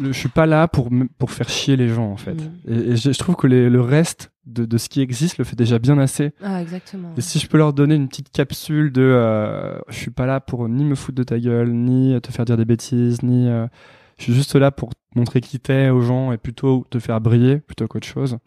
je 0.00 0.12
suis 0.12 0.28
pas 0.28 0.46
là 0.46 0.68
pour 0.68 0.90
pour 1.18 1.30
faire 1.30 1.48
chier 1.48 1.76
les 1.76 1.88
gens 1.88 2.10
en 2.10 2.16
fait. 2.16 2.34
Mm. 2.34 2.92
Et, 2.92 2.96
je, 2.96 3.18
trouve 3.18 3.36
que 3.36 3.46
le 3.46 3.80
reste 3.80 4.30
de, 4.46 4.64
de 4.64 4.78
ce 4.78 4.88
qui 4.88 5.00
existe 5.00 5.38
le 5.38 5.44
fait 5.44 5.56
déjà 5.56 5.78
bien 5.78 5.98
assez. 5.98 6.32
Ah 6.42 6.62
exactement. 6.62 7.12
Et 7.16 7.20
si 7.20 7.38
je 7.38 7.48
peux 7.48 7.58
leur 7.58 7.72
donner 7.72 7.94
une 7.94 8.08
petite 8.08 8.30
capsule 8.30 8.92
de 8.92 9.02
euh, 9.02 9.78
je 9.88 9.96
suis 9.96 10.10
pas 10.10 10.26
là 10.26 10.40
pour 10.40 10.68
ni 10.68 10.84
me 10.84 10.94
foutre 10.94 11.16
de 11.16 11.22
ta 11.24 11.38
gueule, 11.38 11.72
ni 11.72 12.20
te 12.20 12.30
faire 12.30 12.44
dire 12.44 12.56
des 12.56 12.64
bêtises, 12.64 13.22
ni 13.22 13.48
euh, 13.48 13.66
je 14.18 14.24
suis 14.24 14.34
juste 14.34 14.54
là 14.54 14.70
pour 14.70 14.90
montrer 15.14 15.40
qui 15.40 15.58
t'es 15.58 15.88
aux 15.88 16.02
gens 16.02 16.32
et 16.32 16.38
plutôt 16.38 16.86
te 16.90 16.98
faire 16.98 17.20
briller 17.20 17.58
plutôt 17.58 17.88
qu'autre 17.88 18.06
chose 18.06 18.38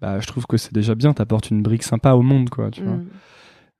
bah, 0.00 0.20
je 0.20 0.26
trouve 0.26 0.46
que 0.46 0.56
c'est 0.56 0.72
déjà 0.72 0.94
bien, 0.94 1.12
t'apportes 1.12 1.50
une 1.50 1.62
brique 1.62 1.82
sympa 1.82 2.12
au 2.12 2.22
monde, 2.22 2.50
quoi, 2.50 2.70
tu 2.70 2.82
vois. 2.82 2.96
Mm. 2.96 3.06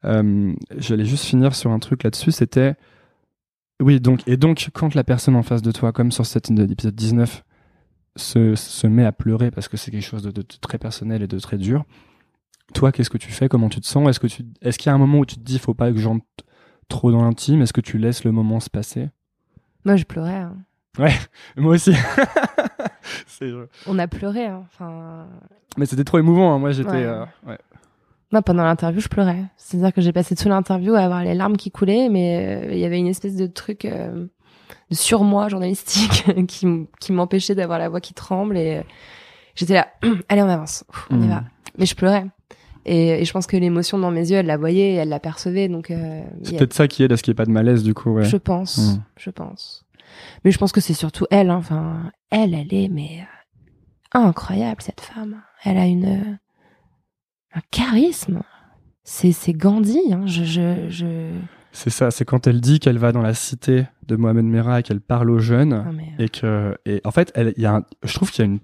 Euh, 0.04 0.52
J'allais 0.76 1.04
juste 1.04 1.24
finir 1.24 1.54
sur 1.54 1.70
un 1.70 1.78
truc 1.78 2.02
là-dessus, 2.02 2.32
c'était... 2.32 2.74
Oui, 3.80 4.00
donc, 4.00 4.26
et 4.26 4.38
donc, 4.38 4.70
quand 4.72 4.94
la 4.94 5.04
personne 5.04 5.36
en 5.36 5.42
face 5.42 5.60
de 5.60 5.70
toi, 5.70 5.92
comme 5.92 6.10
sur 6.10 6.24
cet 6.24 6.50
épisode 6.50 6.94
19, 6.94 7.44
se, 8.16 8.54
se 8.54 8.86
met 8.86 9.04
à 9.04 9.12
pleurer 9.12 9.50
parce 9.50 9.68
que 9.68 9.76
c'est 9.76 9.90
quelque 9.90 10.04
chose 10.04 10.22
de, 10.22 10.30
de, 10.30 10.42
très 10.42 10.78
personnel 10.78 11.22
et 11.22 11.26
de 11.26 11.38
très 11.38 11.58
dur, 11.58 11.84
toi, 12.74 12.90
qu'est-ce 12.90 13.10
que 13.10 13.18
tu 13.18 13.30
fais? 13.30 13.48
Comment 13.48 13.68
tu 13.68 13.80
te 13.80 13.86
sens? 13.86 14.08
Est-ce 14.08 14.18
que 14.18 14.26
tu, 14.26 14.44
est-ce 14.62 14.78
qu'il 14.78 14.88
y 14.88 14.90
a 14.90 14.94
un 14.94 14.98
moment 14.98 15.18
où 15.18 15.26
tu 15.26 15.36
te 15.36 15.40
dis, 15.40 15.58
faut 15.58 15.74
pas 15.74 15.92
que 15.92 15.98
j'entre 15.98 16.24
trop 16.88 17.12
dans 17.12 17.22
l'intime? 17.22 17.62
Est-ce 17.62 17.72
que 17.72 17.80
tu 17.80 17.98
laisses 17.98 18.24
le 18.24 18.32
moment 18.32 18.60
se 18.60 18.70
passer? 18.70 19.10
Moi, 19.84 19.96
je 19.96 20.04
pleurais. 20.04 20.34
Hein. 20.34 20.56
Ouais, 20.98 21.14
moi 21.56 21.74
aussi. 21.74 21.92
On 23.86 23.98
a 23.98 24.08
pleuré. 24.08 24.46
Hein. 24.46 24.64
Enfin. 24.66 25.26
Mais 25.76 25.86
c'était 25.86 26.04
trop 26.04 26.18
émouvant. 26.18 26.52
Hein. 26.52 26.58
Moi, 26.58 26.70
j'étais. 26.72 27.04
Euh, 27.04 27.24
Moi, 28.32 28.42
pendant 28.42 28.64
l'interview, 28.64 29.00
je 29.00 29.08
pleurais. 29.08 29.44
C'est-à-dire 29.56 29.92
que 29.92 30.00
j'ai 30.00 30.12
passé 30.12 30.34
toute 30.34 30.46
l'interview 30.46 30.94
à 30.94 31.00
avoir 31.00 31.22
les 31.22 31.34
larmes 31.34 31.56
qui 31.56 31.70
coulaient, 31.70 32.08
mais 32.08 32.64
euh, 32.64 32.72
il 32.72 32.78
y 32.78 32.84
avait 32.84 32.98
une 32.98 33.06
espèce 33.06 33.36
de 33.36 33.46
truc 33.46 33.84
euh, 33.84 34.26
de 34.90 34.94
surmoi 34.94 35.48
journalistique 35.48 36.24
qui, 36.48 36.66
qui 37.00 37.12
m'empêchait 37.12 37.54
d'avoir 37.54 37.78
la 37.78 37.88
voix 37.88 38.00
qui 38.00 38.14
tremble 38.14 38.56
et 38.56 38.82
j'étais 39.54 39.74
là. 39.74 39.88
Allez, 40.28 40.42
on 40.42 40.48
avance. 40.48 40.84
on 41.10 41.20
y 41.20 41.26
hmm. 41.26 41.30
va. 41.30 41.44
Mais 41.78 41.86
je 41.86 41.94
pleurais. 41.94 42.26
Et, 42.88 43.24
je 43.24 43.32
pense 43.32 43.48
que 43.48 43.56
l'émotion 43.56 43.98
dans 43.98 44.12
mes 44.12 44.30
yeux, 44.30 44.36
elle 44.36 44.46
la 44.46 44.56
voyait, 44.56 44.94
elle 44.94 45.08
la 45.08 45.18
percevait. 45.18 45.68
Donc. 45.68 45.92
c'est 46.42 46.56
peut-être 46.56 46.74
ça 46.74 46.86
qui 46.86 47.02
aide 47.02 47.12
à 47.12 47.16
ce 47.16 47.22
qu'il 47.22 47.32
n'y 47.32 47.34
ait 47.34 47.42
pas 47.42 47.46
de 47.46 47.50
malaise, 47.50 47.82
du 47.82 47.94
coup. 47.94 48.10
Ouais. 48.10 48.24
Je 48.24 48.36
pense. 48.36 48.78
Hmm. 48.78 49.02
Je 49.16 49.30
pense. 49.30 49.85
Mais 50.44 50.50
je 50.50 50.58
pense 50.58 50.72
que 50.72 50.80
c'est 50.80 50.94
surtout 50.94 51.26
elle. 51.30 51.50
Hein. 51.50 51.56
Enfin, 51.56 52.10
elle, 52.30 52.54
elle 52.54 52.72
est 52.72 52.88
mais 52.88 53.26
euh, 54.14 54.18
incroyable 54.18 54.82
cette 54.82 55.00
femme. 55.00 55.42
Elle 55.64 55.78
a 55.78 55.86
une 55.86 56.38
un 57.54 57.60
charisme. 57.70 58.42
C'est 59.04 59.32
c'est 59.32 59.52
Gandhi. 59.52 60.12
Hein. 60.12 60.26
Je 60.26 60.44
je, 60.44 60.88
je... 60.88 61.30
C'est 61.72 61.90
ça. 61.90 62.10
C'est 62.10 62.24
quand 62.24 62.46
elle 62.46 62.60
dit 62.60 62.80
qu'elle 62.80 62.98
va 62.98 63.12
dans 63.12 63.22
la 63.22 63.34
cité 63.34 63.86
de 64.06 64.16
Mohamed 64.16 64.44
Merah 64.44 64.80
et 64.80 64.82
qu'elle 64.82 65.00
parle 65.00 65.30
aux 65.30 65.38
jeunes 65.38 65.72
euh, 65.72 66.22
et 66.24 66.28
que 66.28 66.76
et 66.86 67.00
en 67.04 67.10
fait, 67.10 67.32
elle, 67.34 67.52
il 67.56 67.62
y 67.62 67.66
a 67.66 67.82
je 68.02 68.14
trouve 68.14 68.30
qu'il 68.30 68.44
y 68.44 68.48
a 68.48 68.50
une 68.50 68.60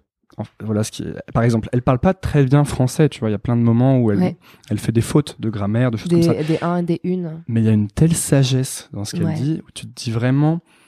voilà 0.60 0.84
ce 0.84 0.90
qui 0.90 1.04
par 1.32 1.42
exemple 1.42 1.68
elle 1.72 1.82
parle 1.82 1.98
pas 1.98 2.14
très 2.14 2.44
bien 2.44 2.64
français 2.64 3.08
tu 3.08 3.20
vois 3.20 3.28
il 3.28 3.32
y 3.32 3.34
a 3.34 3.38
plein 3.38 3.56
de 3.56 3.62
moments 3.62 3.98
où 3.98 4.10
elle 4.10 4.34
elle 4.70 4.78
fait 4.78 4.92
des 4.92 5.00
fautes 5.00 5.40
de 5.40 5.50
grammaire 5.50 5.90
de 5.90 5.96
choses 5.96 6.08
comme 6.08 6.22
ça 6.22 6.34
des 6.34 6.58
un 6.62 6.82
des 6.82 7.00
une 7.04 7.42
mais 7.48 7.60
il 7.60 7.66
y 7.66 7.68
a 7.68 7.72
une 7.72 7.88
telle 7.88 8.14
sagesse 8.14 8.88
dans 8.92 9.04
ce 9.04 9.16
qu'elle 9.16 9.34
dit 9.34 9.60
où 9.66 9.70
tu 9.74 9.86
te 9.86 9.92
dis 9.94 10.10
vraiment 10.10 10.54
euh, 10.54 10.81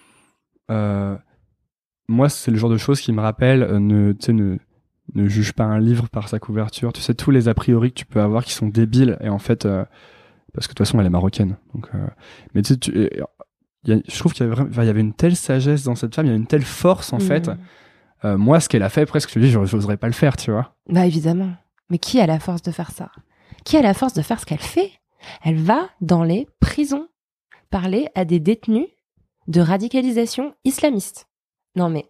moi, 0.68 2.28
c'est 2.28 2.50
le 2.50 2.56
genre 2.56 2.70
de 2.70 2.76
choses 2.76 3.00
qui 3.00 3.12
me 3.12 3.20
rappelle 3.20 3.62
euh, 3.62 3.78
ne, 3.78 4.14
ne, 4.28 4.58
ne 5.14 5.28
juge 5.28 5.52
pas 5.52 5.64
un 5.64 5.78
livre 5.78 6.08
par 6.08 6.28
sa 6.28 6.38
couverture. 6.38 6.92
Tu 6.92 7.00
sais, 7.00 7.14
tous 7.14 7.30
les 7.30 7.48
a 7.48 7.54
priori 7.54 7.90
que 7.90 7.98
tu 7.98 8.06
peux 8.06 8.20
avoir 8.20 8.44
qui 8.44 8.52
sont 8.52 8.68
débiles, 8.68 9.16
et 9.20 9.28
en 9.28 9.38
fait, 9.38 9.64
euh, 9.64 9.84
parce 10.52 10.66
que 10.66 10.72
de 10.72 10.76
toute 10.76 10.86
façon, 10.86 11.00
elle 11.00 11.06
est 11.06 11.10
marocaine. 11.10 11.56
Donc, 11.74 11.88
mais 12.54 12.62
tu 12.62 12.74
sais, 12.74 12.78
tu, 12.78 13.10
je 13.86 14.18
trouve 14.18 14.32
qu'il 14.32 14.46
y, 14.46 14.50
avait, 14.50 14.86
y 14.86 14.88
avait 14.88 15.00
une 15.00 15.14
telle 15.14 15.36
sagesse 15.36 15.84
dans 15.84 15.94
cette 15.94 16.14
femme, 16.14 16.26
il 16.26 16.30
y 16.30 16.32
a 16.32 16.36
une 16.36 16.46
telle 16.46 16.62
force, 16.62 17.12
en 17.12 17.18
fait. 17.18 17.50
Mmh. 18.22 18.36
moi, 18.36 18.60
ce 18.60 18.68
qu'elle 18.68 18.82
a 18.82 18.88
fait, 18.88 19.04
presque, 19.04 19.30
je 19.34 19.38
dis, 19.40 19.50
j'oserais 19.50 19.96
pas 19.96 20.06
le 20.06 20.12
faire, 20.12 20.36
tu 20.36 20.50
vois. 20.50 20.76
Bah, 20.88 21.06
évidemment. 21.06 21.52
Mais 21.90 21.98
qui 21.98 22.20
a 22.20 22.26
la 22.26 22.38
force 22.38 22.62
de 22.62 22.70
faire 22.70 22.90
ça? 22.90 23.10
Qui 23.64 23.76
a 23.76 23.82
la 23.82 23.94
force 23.94 24.14
de 24.14 24.22
faire 24.22 24.40
ce 24.40 24.46
qu'elle 24.46 24.58
fait? 24.58 24.92
Elle 25.42 25.58
va 25.58 25.88
dans 26.00 26.22
les 26.22 26.46
prisons 26.60 27.08
parler 27.70 28.08
à 28.14 28.24
des 28.24 28.40
détenus 28.40 28.86
de 29.49 29.61
radicalisation 29.61 30.55
islamiste. 30.64 31.28
Non 31.76 31.88
mais 31.88 32.07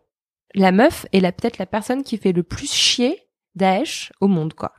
la 0.55 0.73
meuf 0.73 1.07
est 1.13 1.21
peut-être 1.21 1.59
la 1.59 1.67
personne 1.67 2.03
qui 2.03 2.17
fait 2.17 2.33
le 2.33 2.43
plus 2.43 2.73
chier 2.73 3.19
Daesh 3.55 4.13
au 4.21 4.29
monde, 4.29 4.55
quoi. 4.55 4.73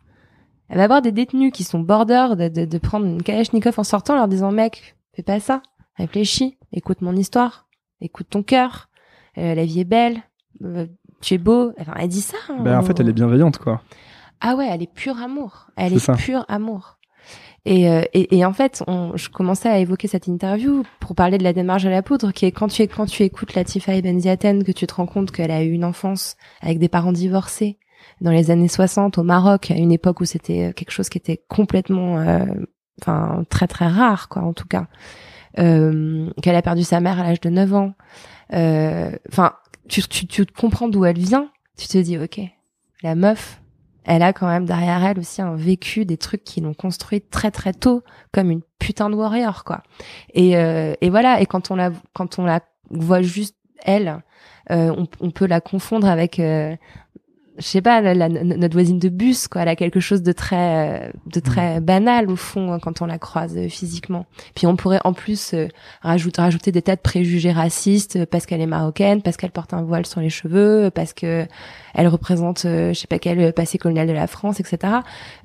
Elle 0.67 0.77
va 0.77 0.85
avoir 0.85 1.01
des 1.01 1.11
détenus 1.11 1.51
qui 1.53 1.63
sont 1.63 1.79
border 1.79 2.29
de, 2.37 2.65
de, 2.65 2.77
prendre 2.79 3.05
une 3.05 3.21
Kalachnikov 3.21 3.77
en 3.77 3.83
sortant, 3.83 4.13
en 4.13 4.17
leur 4.17 4.27
disant 4.27 4.51
mec, 4.51 4.95
fais 5.13 5.21
pas 5.21 5.39
ça, 5.39 5.61
réfléchis, 5.95 6.57
écoute 6.71 7.01
mon 7.01 7.15
histoire, 7.15 7.67
écoute 8.01 8.27
ton 8.29 8.41
cœur, 8.41 8.89
euh, 9.37 9.53
la 9.53 9.63
vie 9.63 9.81
est 9.81 9.85
belle, 9.85 10.23
euh, 10.63 10.87
tu 11.21 11.35
es 11.35 11.37
beau. 11.37 11.73
Enfin, 11.79 11.93
elle 11.99 12.09
dit 12.09 12.21
ça. 12.21 12.37
Hein, 12.49 12.57
ben, 12.61 12.79
en 12.79 12.83
fait, 12.83 12.99
elle 12.99 13.09
est 13.09 13.13
bienveillante, 13.13 13.57
quoi. 13.57 13.81
Ah 14.41 14.55
ouais, 14.55 14.67
elle 14.69 14.81
est 14.81 14.93
pure 14.93 15.17
amour. 15.19 15.67
Elle 15.75 15.93
est, 15.93 16.09
est 16.09 16.15
pure 16.17 16.45
amour. 16.47 16.94
Et, 17.65 17.89
euh, 17.89 18.03
et, 18.13 18.37
et, 18.37 18.45
en 18.45 18.53
fait, 18.53 18.83
on, 18.87 19.17
je 19.17 19.29
commençais 19.29 19.69
à 19.69 19.79
évoquer 19.79 20.07
cette 20.07 20.27
interview 20.27 20.83
pour 20.99 21.15
parler 21.15 21.39
de 21.39 21.43
la 21.43 21.51
démarche 21.53 21.85
à 21.85 21.89
la 21.89 22.03
poudre, 22.03 22.31
qui 22.31 22.45
est 22.45 22.51
quand 22.51 22.67
tu, 22.67 22.83
quand 22.87 23.07
tu 23.07 23.23
écoutes 23.23 23.55
Latifa 23.55 23.95
Ibn 23.95 24.19
Ziaten, 24.19 24.63
que 24.63 24.71
tu 24.71 24.85
te 24.85 24.93
rends 24.93 25.07
compte 25.07 25.31
qu'elle 25.31 25.49
a 25.49 25.63
eu 25.63 25.71
une 25.71 25.83
enfance 25.83 26.37
avec 26.61 26.77
des 26.77 26.89
parents 26.89 27.11
divorcés 27.11 27.79
dans 28.21 28.29
les 28.29 28.51
années 28.51 28.67
60 28.67 29.17
au 29.17 29.23
Maroc, 29.23 29.71
à 29.71 29.75
une 29.75 29.91
époque 29.91 30.21
où 30.21 30.25
c'était 30.25 30.73
quelque 30.75 30.91
chose 30.91 31.09
qui 31.09 31.17
était 31.17 31.43
complètement, 31.49 32.19
euh, 32.19 32.45
enfin 33.01 33.43
très 33.49 33.67
très 33.67 33.87
rare, 33.87 34.29
quoi, 34.29 34.43
en 34.43 34.53
tout 34.53 34.67
cas, 34.67 34.85
euh, 35.57 36.29
qu'elle 36.43 36.55
a 36.55 36.61
perdu 36.61 36.83
sa 36.83 36.99
mère 36.99 37.19
à 37.19 37.23
l'âge 37.23 37.41
de 37.41 37.49
9 37.49 37.73
ans. 37.73 37.93
Enfin, 38.51 39.53
tu, 39.87 40.03
tu, 40.03 40.27
tu 40.27 40.45
comprends 40.45 40.87
d'où 40.87 41.03
elle 41.03 41.17
vient. 41.17 41.49
Tu 41.77 41.87
te 41.87 41.97
dis, 41.97 42.17
ok, 42.19 42.39
la 43.01 43.15
meuf, 43.15 43.59
elle 44.05 44.21
a 44.21 44.33
quand 44.33 44.47
même 44.47 44.65
derrière 44.65 45.03
elle 45.03 45.19
aussi 45.19 45.41
un 45.41 45.55
vécu 45.55 46.05
des 46.05 46.17
trucs 46.17 46.43
qui 46.43 46.61
l'ont 46.61 46.73
construite 46.73 47.29
très 47.29 47.51
très 47.51 47.73
tôt 47.73 48.03
comme 48.31 48.51
une 48.51 48.61
putain 48.79 49.09
de 49.09 49.15
warrior 49.15 49.63
quoi. 49.63 49.81
Et, 50.33 50.57
euh, 50.57 50.93
et 51.01 51.09
voilà. 51.09 51.41
Et 51.41 51.45
quand 51.45 51.71
on 51.71 51.75
la 51.75 51.91
quand 52.13 52.39
on 52.39 52.45
la 52.45 52.61
voit 52.91 53.21
juste 53.21 53.55
elle, 53.83 54.21
euh, 54.71 55.05
on, 55.19 55.31
peut 55.31 55.45
la 55.45 55.61
confondre 55.61 56.07
avec 56.07 56.39
euh, 56.39 56.75
je 57.57 57.63
sais 57.63 57.81
pas, 57.81 58.01
notre 58.01 58.73
voisine 58.73 58.99
de 58.99 59.09
bus, 59.09 59.47
quoi. 59.47 59.61
Elle 59.61 59.69
a 59.69 59.75
quelque 59.75 59.99
chose 59.99 60.21
de 60.21 60.31
très, 60.31 61.13
de 61.25 61.39
très 61.39 61.79
mm. 61.79 61.83
banal 61.83 62.29
au 62.29 62.35
fond 62.35 62.73
hein, 62.73 62.79
quand 62.79 63.01
on 63.01 63.05
la 63.05 63.17
croise 63.17 63.55
euh, 63.55 63.69
physiquement. 63.69 64.25
Puis 64.55 64.67
on 64.67 64.75
pourrait 64.75 64.99
en 65.05 65.13
plus 65.13 65.53
euh, 65.53 65.67
rajouter, 66.01 66.41
rajouter 66.41 66.71
des 66.71 66.81
tas 66.81 66.95
de 66.95 67.01
préjugés 67.01 67.51
racistes 67.51 68.25
parce 68.25 68.45
qu'elle 68.45 68.61
est 68.61 68.67
marocaine, 68.67 69.21
parce 69.21 69.37
qu'elle 69.37 69.51
porte 69.51 69.73
un 69.73 69.83
voile 69.83 70.05
sur 70.05 70.19
les 70.19 70.29
cheveux, 70.29 70.89
parce 70.93 71.13
que 71.13 71.45
elle 71.93 72.07
représente, 72.09 72.65
euh, 72.65 72.93
je 72.93 72.99
sais 72.99 73.07
pas 73.07 73.19
quel 73.19 73.53
passé 73.53 73.77
colonial 73.77 74.07
de 74.07 74.13
la 74.13 74.27
France, 74.27 74.59
etc. 74.59 74.95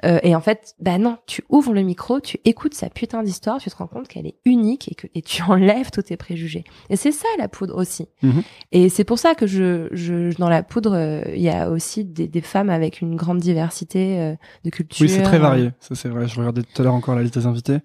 et 0.02 0.34
en 0.34 0.40
fait, 0.40 0.74
bah 0.80 0.98
non, 0.98 1.18
tu 1.26 1.44
ouvres 1.48 1.72
le 1.72 1.82
micro, 1.82 2.18
tu 2.20 2.40
écoutes 2.44 2.74
sa 2.74 2.90
putain 2.90 3.22
d'histoire, 3.22 3.58
tu 3.58 3.70
te 3.70 3.76
rends 3.76 3.86
compte 3.86 4.08
qu'elle 4.08 4.26
est 4.26 4.36
unique 4.44 4.90
et 4.90 4.94
que 4.96 5.06
et 5.14 5.22
tu 5.22 5.42
enlèves 5.48 5.90
tous 5.92 6.02
tes 6.02 6.16
préjugés. 6.16 6.64
Et 6.88 6.96
c'est 6.96 7.12
ça 7.12 7.28
la 7.38 7.46
poudre 7.46 7.76
aussi. 7.76 8.08
Mm-hmm. 8.24 8.42
Et 8.72 8.88
c'est 8.88 9.04
pour 9.04 9.18
ça 9.18 9.36
que 9.36 9.46
je, 9.46 9.88
je 9.92 10.36
dans 10.38 10.48
la 10.48 10.64
poudre, 10.64 11.22
il 11.34 11.42
y 11.42 11.50
a 11.50 11.70
aussi 11.70 11.99
des, 12.04 12.40
femmes 12.40 12.70
avec 12.70 13.00
une 13.00 13.16
grande 13.16 13.38
diversité 13.38 14.20
euh, 14.20 14.34
de 14.64 14.70
culture. 14.70 15.04
Oui, 15.04 15.08
c'est 15.08 15.22
très 15.22 15.38
varié. 15.38 15.70
Ça, 15.80 15.94
c'est 15.94 16.08
vrai. 16.08 16.28
Je 16.28 16.38
regardais 16.38 16.62
tout 16.62 16.80
à 16.80 16.84
l'heure 16.84 16.94
encore 16.94 17.14
la 17.14 17.22
liste 17.22 17.38
des 17.38 17.46
invités. 17.46 17.78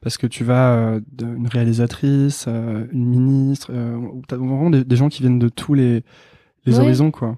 Parce 0.00 0.16
que 0.16 0.28
tu 0.28 0.44
vas 0.44 0.74
euh, 0.74 1.00
d'une 1.12 1.48
réalisatrice, 1.48 2.44
euh, 2.46 2.86
une 2.92 3.06
ministre, 3.06 3.72
t'as 4.28 4.36
vraiment 4.36 4.70
des, 4.70 4.96
gens 4.96 5.08
qui 5.08 5.22
viennent 5.22 5.40
de 5.40 5.48
tous 5.48 5.74
les, 5.74 6.04
les 6.66 6.78
horizons, 6.78 7.10
quoi. 7.10 7.36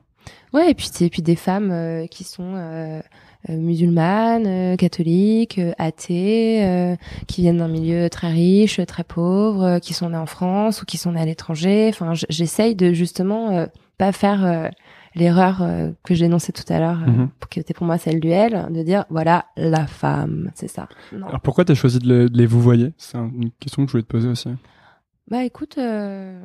Ouais, 0.53 0.71
et 0.71 0.75
puis, 0.75 0.91
et 1.01 1.09
puis 1.09 1.23
des 1.23 1.37
femmes 1.37 2.07
qui 2.11 2.25
sont 2.25 3.01
musulmanes, 3.49 4.77
catholiques, 4.77 5.61
athées, 5.79 6.97
qui 7.27 7.41
viennent 7.41 7.59
d'un 7.59 7.69
milieu 7.69 8.11
très 8.11 8.31
riche, 8.31 8.79
très 8.87 9.05
pauvre, 9.05 9.79
qui 9.79 9.95
sont 9.95 10.11
nées 10.11 10.19
en 10.19 10.27
France 10.27 10.83
ou 10.83 10.85
qui 10.85 10.99
sont 10.99 11.13
nées 11.13 11.21
à 11.21 11.25
l'étranger. 11.25 11.89
Enfin, 11.89 12.13
j'essaye 12.29 12.75
de 12.77 12.93
justement 12.93 13.67
pas 13.97 14.13
faire 14.13 14.71
l'erreur 15.15 15.63
euh, 15.63 15.91
que 16.05 16.15
j'ai 16.15 16.27
énoncée 16.27 16.53
tout 16.53 16.71
à 16.73 16.79
l'heure, 16.79 17.01
euh, 17.03 17.11
mhm. 17.11 17.29
qui 17.51 17.61
était 17.61 17.75
pour 17.75 17.87
moi 17.87 17.99
celle 17.99 18.21
du 18.21 18.29
L, 18.29 18.69
de 18.71 18.83
dire 18.83 19.05
voilà 19.11 19.47
la 19.57 19.87
femme, 19.87 20.51
c'est 20.55 20.69
ça. 20.69 20.89
Alors 21.13 21.41
pourquoi 21.41 21.65
tu 21.65 21.73
as 21.73 21.75
choisi 21.75 21.99
de, 21.99 22.29
les 22.33 22.47
vous 22.47 22.61
voyez 22.61 22.93
C'est 22.97 23.19
une 23.19 23.51
question 23.59 23.85
que 23.85 23.89
je 23.89 23.93
voulais 23.93 24.03
te 24.03 24.09
poser 24.09 24.29
aussi. 24.29 24.49
Bah 25.31 25.45
écoute. 25.45 25.77
Euh, 25.79 26.41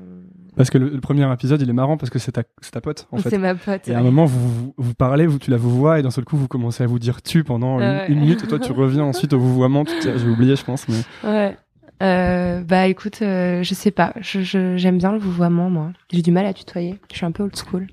parce 0.56 0.70
que 0.70 0.78
le, 0.78 1.00
premier 1.02 1.32
épisode, 1.34 1.60
il 1.60 1.70
est 1.70 1.74
marrant 1.74 1.98
parce 1.98 2.12
que 2.12 2.20
c'est 2.20 2.34
ta, 2.34 2.44
ta 2.44 2.82
pote 2.82 3.08
en 3.12 3.18
fait. 3.18 3.32
C'est 3.32 3.38
ma 3.40 3.56
pote. 3.56 3.88
Et 3.88 3.96
à 3.96 4.00
un 4.00 4.04
moment, 4.04 4.26
vous, 4.26 4.74
vous, 4.78 4.94
parlez, 4.94 5.26
vous, 5.26 5.40
tu 5.40 5.50
la 5.50 5.58
vous 5.58 5.72
vois 5.72 6.00
et 6.00 6.04
d'un 6.04 6.12
seul 6.12 6.24
coup, 6.24 6.38
vous 6.38 6.48
commencez 6.48 6.84
à 6.84 6.88
vous 6.88 7.00
dire 7.00 7.24
tu 7.24 7.44
pendant 7.44 7.80
une, 7.80 8.20
minute 8.20 8.44
et 8.44 8.48
toi, 8.48 8.60
tu 8.60 8.72
reviens 8.72 9.04
ensuite 9.04 9.34
au 9.34 9.40
vouvoiement. 9.40 9.86
J'ai 10.04 10.28
oublié, 10.28 10.56
je 10.56 10.64
pense. 10.64 10.88
Mais... 10.88 11.02
Ouais. 11.24 11.58
Euh, 12.04 12.62
bah 12.62 12.88
écoute, 12.88 13.18
je 13.22 13.74
sais 13.74 13.92
pas. 13.92 14.14
J'aime 14.22 14.78
je, 14.78 14.90
bien 14.92 15.12
le 15.12 15.18
vouvoiement, 15.18 15.72
moi. 15.72 15.92
J'ai 16.12 16.22
du 16.22 16.32
mal 16.32 16.46
à 16.46 16.54
tutoyer. 16.54 17.00
Je 17.12 17.18
suis 17.18 17.26
un 17.26 17.32
peu 17.32 17.42
old 17.42 17.56
school. 17.56 17.88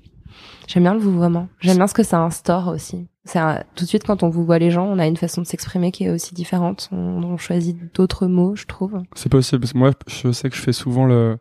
J'aime 0.67 0.83
bien 0.83 0.93
le 0.93 0.99
vouvoiement. 0.99 1.47
J'aime 1.59 1.77
bien 1.77 1.87
ce 1.87 1.93
que 1.93 2.03
ça 2.03 2.19
instaure 2.21 2.67
aussi. 2.67 3.07
C'est 3.25 3.39
tout 3.75 3.85
de 3.85 3.89
suite 3.89 4.03
quand 4.05 4.23
on 4.23 4.29
vous 4.29 4.43
voit 4.43 4.59
les 4.59 4.69
gens, 4.69 4.85
on 4.85 4.99
a 4.99 5.07
une 5.07 5.15
façon 5.15 5.41
de 5.41 5.47
s'exprimer 5.47 5.91
qui 5.91 6.03
est 6.03 6.09
aussi 6.09 6.33
différente. 6.33 6.89
On, 6.91 7.37
choisit 7.37 7.77
d'autres 7.95 8.27
mots, 8.27 8.55
je 8.55 8.65
trouve. 8.65 9.01
C'est 9.15 9.29
possible 9.29 9.61
parce 9.61 9.73
que 9.73 9.77
moi, 9.77 9.91
je 10.07 10.31
sais 10.31 10.49
que 10.49 10.55
je 10.55 10.61
fais 10.61 10.73
souvent 10.73 11.05
le. 11.05 11.37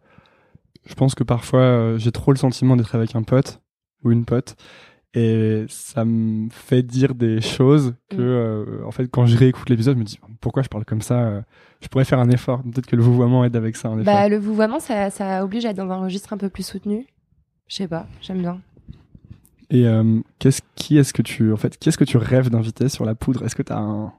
Je 0.86 0.95
pense 0.95 1.14
que 1.14 1.22
parfois, 1.22 1.61
euh, 1.61 1.99
j'ai 1.99 2.12
trop 2.12 2.32
le 2.32 2.38
sentiment 2.38 2.76
d'être 2.76 2.95
avec 2.95 3.14
un 3.14 3.22
pote 3.22 3.61
ou 4.05 4.11
une 4.11 4.24
pote 4.24 4.57
et 5.14 5.66
ça 5.68 6.05
me 6.05 6.49
fait 6.51 6.82
dire 6.82 7.14
des 7.14 7.40
choses 7.40 7.95
que, 8.09 8.16
mm. 8.16 8.20
euh, 8.20 8.86
en 8.86 8.90
fait, 8.90 9.09
quand 9.09 9.26
je 9.26 9.36
réécoute 9.36 9.68
l'épisode, 9.68 9.97
je 9.97 10.01
me 10.01 10.05
dis 10.05 10.18
pourquoi 10.40 10.62
je 10.62 10.68
parle 10.68 10.84
comme 10.84 11.03
ça. 11.03 11.20
Euh, 11.20 11.43
je 11.80 11.88
pourrais 11.88 12.05
faire 12.05 12.18
un 12.18 12.30
effort. 12.30 12.62
Peut-être 12.62 12.86
que 12.86 12.97
le 12.97 13.03
vouvoiement 13.03 13.45
aide 13.45 13.57
avec 13.57 13.76
ça. 13.76 13.90
Bah, 13.90 14.28
le 14.28 14.38
vouvoiement, 14.38 14.80
ça, 14.80 15.11
ça 15.11 15.45
oblige 15.45 15.66
à 15.66 15.70
être 15.70 15.76
dans 15.76 15.90
un 15.90 16.01
registre 16.01 16.32
un 16.32 16.38
peu 16.38 16.49
plus 16.49 16.64
soutenu. 16.64 17.07
Je 17.68 17.76
sais 17.76 17.88
pas, 17.88 18.07
j'aime 18.22 18.40
bien. 18.40 18.61
Et 19.73 19.87
euh, 19.87 20.20
qu'est-ce 20.39 20.61
qui 20.75 20.99
est-ce 20.99 21.14
que 21.14 21.23
tu 21.23 21.51
en 21.51 21.57
fait 21.57 21.79
qu'est-ce 21.79 21.97
que 21.97 22.05
tu 22.05 22.18
rêves 22.18 22.51
d'inviter 22.51 22.91
sur 22.91 23.07
la 23.07 23.14
poudre? 23.14 23.43
Est-ce 23.43 23.57
que 23.57 23.62
tu 23.62 23.73
as 23.73 23.79
un, 23.79 24.12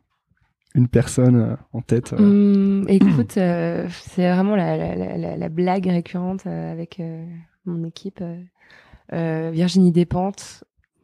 une 0.74 0.88
personne 0.88 1.36
euh, 1.36 1.56
en 1.74 1.82
tête 1.82 2.14
euh? 2.14 2.82
mmh, 2.82 2.90
Écoute, 2.90 3.34
c'est 3.34 4.32
vraiment 4.34 4.56
la, 4.56 4.76
la, 4.76 5.16
la, 5.16 5.38
la, 5.38 5.50
blague 5.50 5.86
récurrente 5.86 6.48
avec 6.48 7.00
mon 7.66 7.84
équipe 7.88 8.24
Virginie 9.12 9.92
Despentes. 9.92 10.64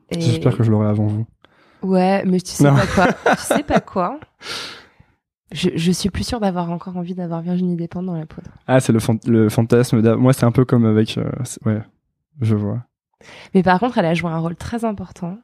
Et... 0.09 0.19
J'espère 0.19 0.57
que 0.57 0.63
je 0.63 0.71
l'aurai 0.71 0.87
avant 0.87 1.05
vous. 1.05 1.27
Ouais, 1.83 2.25
mais 2.25 2.41
tu 2.41 2.51
sais 2.51 2.63
pas 2.63 2.87
quoi 2.87 3.07
Tu 3.35 3.43
sais 3.43 3.63
pas 3.63 3.79
quoi 3.79 4.19
je, 5.51 5.69
je 5.75 5.91
suis 5.91 6.09
plus 6.09 6.23
sûre 6.23 6.39
d'avoir 6.39 6.71
encore 6.71 6.97
envie 6.97 7.13
d'avoir 7.13 7.41
Virginie 7.41 7.75
Despentes 7.75 8.07
dans 8.07 8.17
la 8.17 8.25
poudre. 8.25 8.49
Ah, 8.65 8.79
c'est 8.79 8.93
le, 8.93 8.99
le 9.27 9.49
fantasme. 9.49 10.01
Moi, 10.15 10.33
c'est 10.33 10.45
un 10.45 10.51
peu 10.51 10.65
comme 10.65 10.85
avec. 10.85 11.19
ouais, 11.65 11.81
je 12.41 12.55
vois. 12.55 12.83
Mais 13.53 13.63
par 13.63 13.79
contre, 13.79 13.97
elle 13.97 14.05
a 14.05 14.13
joué 14.13 14.31
un 14.31 14.37
rôle 14.37 14.55
très 14.55 14.85
important 14.85 15.37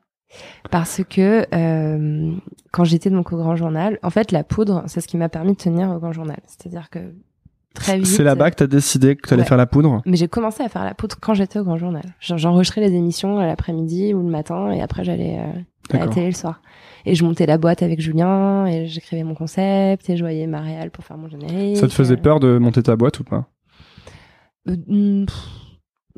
parce 0.71 1.01
que 1.09 1.45
euh, 1.53 2.34
quand 2.71 2.84
j'étais 2.84 3.09
donc 3.09 3.32
au 3.32 3.38
Grand 3.38 3.55
Journal, 3.55 3.99
en 4.03 4.09
fait, 4.09 4.32
la 4.32 4.43
poudre, 4.43 4.84
c'est 4.88 5.01
ce 5.01 5.07
qui 5.07 5.17
m'a 5.17 5.30
permis 5.30 5.53
de 5.53 5.57
tenir 5.57 5.89
au 5.91 5.99
Grand 5.99 6.11
Journal. 6.11 6.39
C'est-à-dire 6.45 6.89
que 6.89 6.99
très 7.73 7.97
vite. 7.97 8.07
C'est 8.07 8.23
là-bas 8.23 8.51
que 8.51 8.55
t'as 8.55 8.67
décidé 8.67 9.15
que 9.15 9.28
t'allais 9.28 9.43
faire 9.43 9.57
la 9.57 9.67
poudre. 9.67 10.01
Mais 10.05 10.17
j'ai 10.17 10.28
commencé 10.28 10.63
à 10.63 10.69
faire 10.69 10.84
la 10.84 10.93
poudre 10.93 11.15
quand 11.21 11.34
j'étais 11.34 11.59
au 11.59 11.63
Grand 11.63 11.78
Journal. 11.78 12.15
J'enregistrais 12.19 12.82
les 12.82 12.93
émissions 12.93 13.38
l'après-midi 13.39 14.13
ou 14.13 14.23
le 14.23 14.30
matin, 14.30 14.71
et 14.71 14.82
après 14.82 15.03
j'allais 15.03 15.39
euh, 15.39 15.97
à 15.97 16.05
la 16.05 16.07
télé 16.07 16.28
le 16.28 16.34
soir. 16.34 16.61
Et 17.05 17.13
je 17.13 17.23
montais 17.23 17.45
la 17.45 17.57
boîte 17.57 17.84
avec 17.84 18.01
Julien, 18.01 18.65
et 18.65 18.88
j'écrivais 18.88 19.23
mon 19.23 19.36
concept, 19.36 20.09
et 20.09 20.17
je 20.17 20.23
voyais 20.23 20.47
Marielle 20.47 20.89
pour 20.89 21.03
faire 21.03 21.17
mon 21.17 21.30
générique. 21.30 21.78
Ça 21.78 21.88
te 21.88 21.93
faisait 21.93 22.17
peur 22.17 22.39
de 22.39 22.57
monter 22.57 22.82
ta 22.82 22.95
boîte 22.95 23.19
ou 23.19 23.23
pas? 23.23 23.47
Euh, 24.67 25.26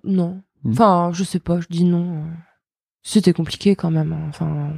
Non. 0.04 0.42
Mm. 0.64 0.72
Enfin, 0.72 1.12
je 1.14 1.24
sais 1.24 1.40
pas, 1.40 1.60
je 1.60 1.68
dis 1.70 1.84
non. 1.84 2.24
C'était 3.04 3.34
compliqué 3.34 3.76
quand 3.76 3.92
même. 3.92 4.14
Hein. 4.14 4.26
Enfin, 4.30 4.74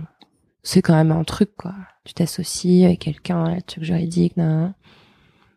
c'est 0.64 0.82
quand 0.82 0.94
même 0.94 1.12
un 1.12 1.24
truc, 1.24 1.52
quoi. 1.58 1.74
Tu 2.06 2.14
t'associes 2.14 2.86
avec 2.86 3.00
quelqu'un, 3.00 3.44
un 3.46 3.60
truc 3.62 3.84
juridique, 3.84 4.38
nan. 4.38 4.74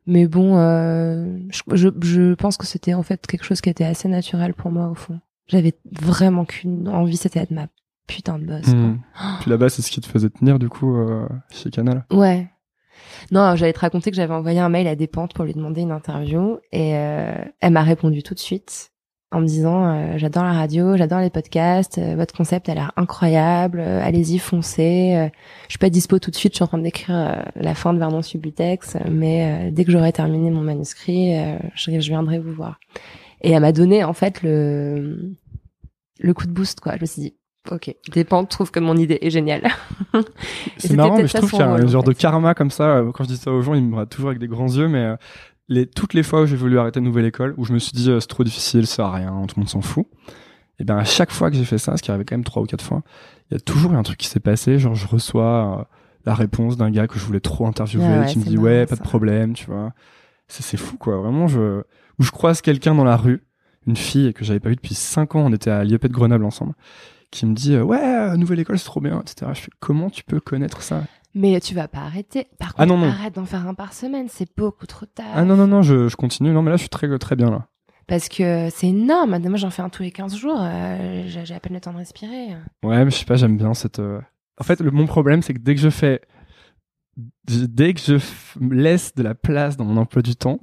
Mais 0.06 0.26
bon, 0.26 0.56
euh, 0.56 1.38
je, 1.50 1.88
je, 2.00 2.34
pense 2.34 2.56
que 2.56 2.66
c'était 2.66 2.94
en 2.94 3.02
fait 3.02 3.24
quelque 3.26 3.44
chose 3.44 3.60
qui 3.60 3.70
était 3.70 3.84
assez 3.84 4.08
naturel 4.08 4.52
pour 4.52 4.72
moi 4.72 4.88
au 4.88 4.94
fond. 4.94 5.20
J'avais 5.46 5.74
vraiment 5.90 6.44
qu'une 6.44 6.88
envie, 6.88 7.16
c'était 7.16 7.40
d'être 7.40 7.52
ma 7.52 7.68
putain 8.08 8.38
de 8.38 8.46
boss. 8.46 8.66
Mm. 8.66 8.98
Puis 9.40 9.50
là-bas, 9.50 9.68
c'est 9.68 9.82
ce 9.82 9.90
qui 9.90 10.00
te 10.00 10.06
faisait 10.06 10.30
tenir 10.30 10.58
du 10.58 10.68
coup 10.68 10.96
euh, 10.96 11.28
chez 11.50 11.70
Canal. 11.70 12.04
Ouais. 12.10 12.50
Non, 13.30 13.54
j'allais 13.56 13.72
te 13.72 13.80
raconter 13.80 14.10
que 14.10 14.16
j'avais 14.16 14.34
envoyé 14.34 14.60
un 14.60 14.68
mail 14.68 14.86
à 14.86 14.96
Despentes 14.96 15.34
pour 15.34 15.44
lui 15.44 15.54
demander 15.54 15.82
une 15.82 15.92
interview 15.92 16.58
et 16.72 16.96
euh, 16.96 17.34
elle 17.60 17.72
m'a 17.72 17.82
répondu 17.82 18.22
tout 18.22 18.34
de 18.34 18.40
suite 18.40 18.91
en 19.32 19.40
me 19.40 19.46
disant 19.46 19.84
euh, 19.86 20.18
j'adore 20.18 20.44
la 20.44 20.52
radio, 20.52 20.96
j'adore 20.96 21.20
les 21.20 21.30
podcasts, 21.30 21.98
euh, 21.98 22.14
votre 22.16 22.34
concept 22.34 22.68
a 22.68 22.74
l'air 22.74 22.92
incroyable, 22.96 23.80
euh, 23.80 24.00
allez-y 24.02 24.38
foncez. 24.38 25.30
je 25.66 25.70
suis 25.70 25.78
pas 25.78 25.90
dispo 25.90 26.18
tout 26.18 26.30
de 26.30 26.36
suite, 26.36 26.52
je 26.52 26.56
suis 26.56 26.64
en 26.64 26.68
train 26.68 26.78
d'écrire 26.78 27.44
la 27.56 27.74
fin 27.74 27.94
de 27.94 27.98
Vernon 27.98 28.22
Subutex, 28.22 28.96
mais 29.10 29.70
dès 29.72 29.84
que 29.84 29.90
j'aurai 29.90 30.12
terminé 30.12 30.50
mon 30.50 30.60
manuscrit, 30.60 31.34
je, 31.74 31.98
je, 31.98 32.08
viendrai 32.08 32.38
vous 32.38 32.52
voir. 32.52 32.78
Et 33.40 33.52
elle 33.52 33.62
m'a 33.62 33.72
donné 33.72 34.04
en 34.04 34.12
fait 34.12 34.42
le 34.42 35.34
le 36.20 36.34
coup 36.34 36.46
de 36.46 36.52
boost 36.52 36.80
quoi. 36.80 36.94
Je 36.96 37.00
me 37.00 37.06
suis 37.06 37.22
dit 37.22 37.34
Ok, 37.70 37.94
dépend, 38.12 38.44
trouve 38.44 38.72
que 38.72 38.80
mon 38.80 38.96
idée 38.96 39.18
est 39.22 39.30
géniale. 39.30 39.70
c'est 40.78 40.94
marrant, 40.94 41.16
mais 41.16 41.28
je 41.28 41.36
trouve 41.36 41.48
qu'il 41.48 41.60
y 41.60 41.62
a 41.62 41.70
un 41.70 41.86
genre 41.86 42.02
de 42.02 42.12
karma 42.12 42.54
comme 42.54 42.72
ça. 42.72 43.04
Quand 43.14 43.22
je 43.22 43.28
dis 43.28 43.36
ça 43.36 43.52
aux 43.52 43.62
gens, 43.62 43.74
ils 43.74 43.84
me 43.84 43.92
regardent 43.92 44.10
toujours 44.10 44.30
avec 44.30 44.40
des 44.40 44.48
grands 44.48 44.66
yeux, 44.66 44.88
mais 44.88 45.14
les, 45.68 45.86
toutes 45.86 46.14
les 46.14 46.22
fois 46.22 46.42
où 46.42 46.46
j'ai 46.46 46.56
voulu 46.56 46.78
arrêter 46.78 47.00
une 47.00 47.06
nouvelle 47.06 47.24
école, 47.26 47.54
où 47.56 47.64
je 47.64 47.72
me 47.72 47.78
suis 47.78 47.92
dit 47.92 48.10
euh, 48.10 48.20
c'est 48.20 48.26
trop 48.26 48.44
difficile, 48.44 48.86
ça 48.86 48.96
sert 48.96 49.04
à 49.06 49.14
rien, 49.14 49.30
tout 49.46 49.54
le 49.56 49.60
monde 49.60 49.68
s'en 49.68 49.80
fout. 49.80 50.06
Et 50.78 50.84
bien 50.84 50.96
à 50.96 51.04
chaque 51.04 51.30
fois 51.30 51.50
que 51.50 51.56
j'ai 51.56 51.64
fait 51.64 51.78
ça, 51.78 51.96
ce 51.96 52.02
qui 52.02 52.10
arrivait 52.10 52.24
quand 52.24 52.36
même 52.36 52.44
trois 52.44 52.62
ou 52.62 52.66
quatre 52.66 52.84
fois, 52.84 53.02
il 53.50 53.54
y 53.54 53.56
a 53.56 53.60
toujours 53.60 53.92
un 53.92 54.02
truc 54.02 54.18
qui 54.18 54.26
s'est 54.26 54.40
passé, 54.40 54.78
genre 54.78 54.94
je 54.94 55.06
reçois 55.06 55.80
euh, 55.80 55.84
la 56.24 56.34
réponse 56.34 56.76
d'un 56.76 56.90
gars 56.90 57.06
que 57.06 57.18
je 57.18 57.24
voulais 57.24 57.40
trop 57.40 57.66
interviewer, 57.66 58.26
qui 58.28 58.38
me 58.38 58.44
dit 58.44 58.58
ouais 58.58 58.86
pas 58.86 58.96
de 58.96 59.02
problème, 59.02 59.54
tu 59.54 59.66
vois. 59.66 59.92
C'est 60.48 60.76
fou 60.76 60.98
quoi, 60.98 61.16
vraiment 61.16 61.48
je 61.48 61.82
où 62.18 62.22
je 62.22 62.30
croise 62.30 62.60
quelqu'un 62.60 62.94
dans 62.94 63.04
la 63.04 63.16
rue, 63.16 63.42
une 63.86 63.96
fille 63.96 64.34
que 64.34 64.44
j'avais 64.44 64.60
pas 64.60 64.68
vue 64.68 64.76
depuis 64.76 64.94
cinq 64.94 65.34
ans, 65.34 65.46
on 65.46 65.52
était 65.52 65.70
à 65.70 65.82
l'IEP 65.82 66.06
de 66.06 66.12
Grenoble 66.12 66.44
ensemble, 66.44 66.74
qui 67.30 67.46
me 67.46 67.54
dit 67.54 67.74
euh, 67.74 67.82
ouais 67.82 68.36
nouvelle 68.36 68.60
école 68.60 68.78
c'est 68.78 68.84
trop 68.84 69.00
bien, 69.00 69.20
etc. 69.20 69.50
Je 69.54 69.60
fais 69.60 69.70
comment 69.80 70.10
tu 70.10 70.24
peux 70.24 70.40
connaître 70.40 70.82
ça? 70.82 71.04
Mais 71.34 71.60
tu 71.60 71.74
vas 71.74 71.88
pas 71.88 72.00
arrêter. 72.00 72.48
Par 72.58 72.74
ah 72.76 72.86
contre, 72.86 72.98
non, 72.98 73.08
arrête 73.08 73.34
d'en 73.34 73.44
faire 73.44 73.66
un 73.66 73.74
par 73.74 73.92
semaine, 73.92 74.26
c'est 74.28 74.48
beaucoup 74.56 74.86
trop 74.86 75.06
tard. 75.06 75.26
Ah 75.34 75.44
non, 75.44 75.56
non, 75.56 75.66
non, 75.66 75.82
je, 75.82 76.08
je, 76.08 76.16
continue. 76.16 76.50
Non, 76.50 76.62
mais 76.62 76.70
là, 76.70 76.76
je 76.76 76.82
suis 76.82 76.88
très, 76.88 77.18
très 77.18 77.36
bien 77.36 77.50
là. 77.50 77.68
Parce 78.06 78.28
que 78.28 78.68
c'est 78.70 78.88
énorme. 78.88 79.38
Moi, 79.38 79.56
j'en 79.56 79.70
fais 79.70 79.82
un 79.82 79.88
tous 79.88 80.02
les 80.02 80.10
15 80.10 80.36
jours. 80.36 80.58
Euh, 80.60 81.24
j'ai 81.26 81.54
à 81.54 81.60
peine 81.60 81.74
le 81.74 81.80
temps 81.80 81.92
de 81.92 81.98
respirer. 81.98 82.48
Ouais, 82.82 83.04
mais 83.04 83.10
je 83.10 83.16
sais 83.16 83.24
pas, 83.24 83.36
j'aime 83.36 83.56
bien 83.56 83.74
cette. 83.74 84.00
Euh, 84.00 84.20
en 84.58 84.64
fait, 84.64 84.80
le, 84.80 84.90
mon 84.90 85.06
problème, 85.06 85.42
c'est 85.42 85.54
que 85.54 85.60
dès 85.60 85.74
que 85.74 85.80
je 85.80 85.90
fais. 85.90 86.20
Dès 87.46 87.92
que 87.92 88.00
je 88.00 88.18
laisse 88.70 89.14
de 89.14 89.22
la 89.22 89.34
place 89.34 89.76
dans 89.76 89.84
mon 89.84 89.98
emploi 89.98 90.22
du 90.22 90.34
temps, 90.34 90.60